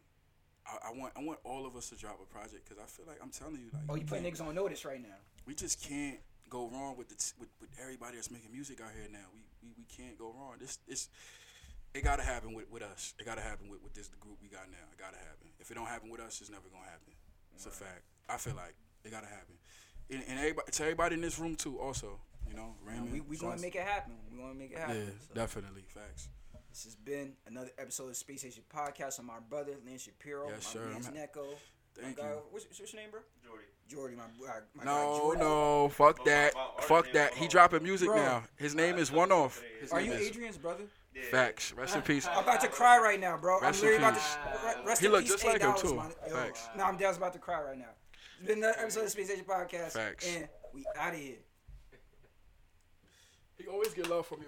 I, 0.65 0.89
I 0.89 0.93
want. 0.97 1.13
I 1.17 1.23
want 1.23 1.39
all 1.43 1.65
of 1.65 1.75
us 1.75 1.89
to 1.89 1.95
drop 1.95 2.19
a 2.21 2.25
project 2.31 2.63
because 2.69 2.81
I 2.81 2.85
feel 2.85 3.05
like 3.07 3.17
I'm 3.21 3.31
telling 3.31 3.55
you, 3.55 3.69
like. 3.73 3.83
oh, 3.89 3.95
you 3.95 4.05
putting 4.05 4.23
niggas 4.23 4.45
on 4.45 4.53
notice 4.55 4.85
right 4.85 5.01
now. 5.01 5.17
We 5.45 5.55
just 5.55 5.81
can't 5.83 6.19
go 6.49 6.69
wrong 6.71 6.95
with 6.97 7.09
the 7.09 7.15
t- 7.15 7.33
with, 7.39 7.49
with 7.59 7.69
everybody 7.81 8.15
that's 8.15 8.29
making 8.31 8.51
music 8.51 8.79
out 8.79 8.91
here 8.95 9.09
now. 9.11 9.25
We 9.33 9.41
we, 9.63 9.73
we 9.79 9.83
can't 9.85 10.17
go 10.17 10.33
wrong. 10.37 10.53
This 10.59 10.77
this. 10.87 11.09
It 11.93 12.03
gotta 12.03 12.23
happen 12.23 12.53
with, 12.53 12.69
with 12.71 12.81
us. 12.83 13.13
It 13.19 13.25
gotta 13.25 13.41
happen 13.41 13.69
with, 13.69 13.83
with 13.83 13.93
this 13.93 14.07
the 14.07 14.17
group 14.17 14.37
we 14.41 14.47
got 14.49 14.69
now. 14.71 14.77
It 14.91 14.97
gotta 14.99 15.17
happen. 15.17 15.49
If 15.59 15.69
it 15.69 15.75
don't 15.75 15.85
happen 15.87 16.09
with 16.09 16.21
us, 16.21 16.41
it's 16.41 16.49
never 16.49 16.67
gonna 16.71 16.85
happen. 16.85 17.13
It's 17.55 17.65
a 17.65 17.69
fact. 17.69 18.01
I 18.29 18.37
feel 18.37 18.55
like 18.55 18.73
it 19.03 19.11
gotta 19.11 19.27
happen. 19.27 19.55
And, 20.09 20.23
and 20.27 20.39
everybody, 20.39 20.71
to 20.71 20.83
everybody 20.83 21.15
in 21.15 21.21
this 21.21 21.37
room 21.37 21.55
too. 21.55 21.79
Also, 21.79 22.19
you 22.47 22.55
know, 22.55 22.73
Raymond. 22.83 23.11
we 23.11 23.21
we 23.21 23.37
gonna 23.37 23.61
make 23.61 23.75
it 23.75 23.83
happen. 23.83 24.13
We 24.31 24.39
gonna 24.39 24.53
make 24.55 24.71
it 24.71 24.77
Yeah, 24.77 24.87
happen. 24.87 25.11
So, 25.27 25.33
definitely 25.35 25.83
facts. 25.87 26.29
This 26.71 26.85
has 26.85 26.95
been 26.95 27.33
another 27.45 27.69
episode 27.77 28.09
of 28.09 28.15
Space 28.17 28.39
Station 28.39 28.63
Podcast 28.75 29.19
with 29.19 29.27
my 29.27 29.39
brother 29.47 29.73
Lynn 29.85 29.99
Shapiro, 29.99 30.47
Yes, 30.49 30.73
my 30.75 30.81
sir. 30.81 30.89
man's 30.89 31.07
Neko. 31.09 31.45
Thank 31.95 32.17
my 32.17 32.23
guy, 32.23 32.29
you. 32.31 32.35
What's, 32.49 32.65
what's 32.65 32.91
your 32.91 33.01
name, 33.01 33.11
bro? 33.11 33.19
Jordy. 33.45 33.63
Jordy, 33.87 34.15
my, 34.15 34.23
my, 34.41 34.53
my 34.73 34.83
guy 34.83 34.89
No, 34.89 35.17
Jordy. 35.19 35.39
no, 35.41 35.89
fuck 35.89 36.25
that, 36.25 36.55
my- 36.55 36.61
my 36.75 36.81
fuck 36.81 36.91
artist 36.91 37.13
name 37.13 37.23
that. 37.25 37.33
is 37.33 37.37
He 37.37 37.47
dropping 37.47 37.83
music 37.83 38.07
Bro. 38.07 38.15
now. 38.15 38.43
His 38.55 38.73
name 38.73 38.95
I 38.95 38.97
is 38.97 39.11
One 39.11 39.31
Off. 39.31 39.61
His 39.79 39.91
Are 39.91 40.01
you 40.01 40.13
is 40.13 40.27
Adrian's 40.29 40.57
brother? 40.57 40.85
Yeah. 41.15 41.21
Facts. 41.31 41.73
Rest 41.73 41.95
in 41.95 42.01
peace. 42.01 42.27
I'm 42.27 42.43
about 42.43 42.61
to 42.61 42.67
cry 42.67 42.97
right 42.97 43.19
now, 43.19 43.37
bro. 43.37 43.59
Rest 43.61 43.83
I'm 43.83 43.89
in 43.89 43.93
literally 43.95 43.97
about 43.97 44.13
peace. 44.15 44.37
to 44.81 44.87
rest 44.87 45.01
He 45.01 45.05
in 45.07 45.11
look 45.11 45.21
peace, 45.21 45.31
just 45.31 45.45
like 45.45 45.61
him, 45.61 45.71
$8, 45.71 45.81
too. 45.81 45.95
my- 45.95 46.09
yo, 46.27 46.33
Facts. 46.35 46.67
Nah, 46.75 46.87
I'm 46.87 46.97
down 46.97 47.15
about 47.15 47.33
to 47.33 47.39
cry 47.39 47.61
right 47.61 47.77
now. 47.77 47.85
It's 48.39 48.47
been 48.47 48.57
another 48.57 48.79
episode 48.79 49.03
of 49.05 49.09
Space 49.11 49.27
Station 49.27 49.45
Podcast. 49.45 49.91
Facts. 49.91 50.27
And 50.35 50.47
we 50.73 50.85
out 50.97 51.13
of 51.13 51.19
here. 51.19 51.35
He 53.57 53.67
always 53.67 53.93
get 53.93 54.09
love 54.09 54.25
from 54.25 54.37
you. 54.39 54.41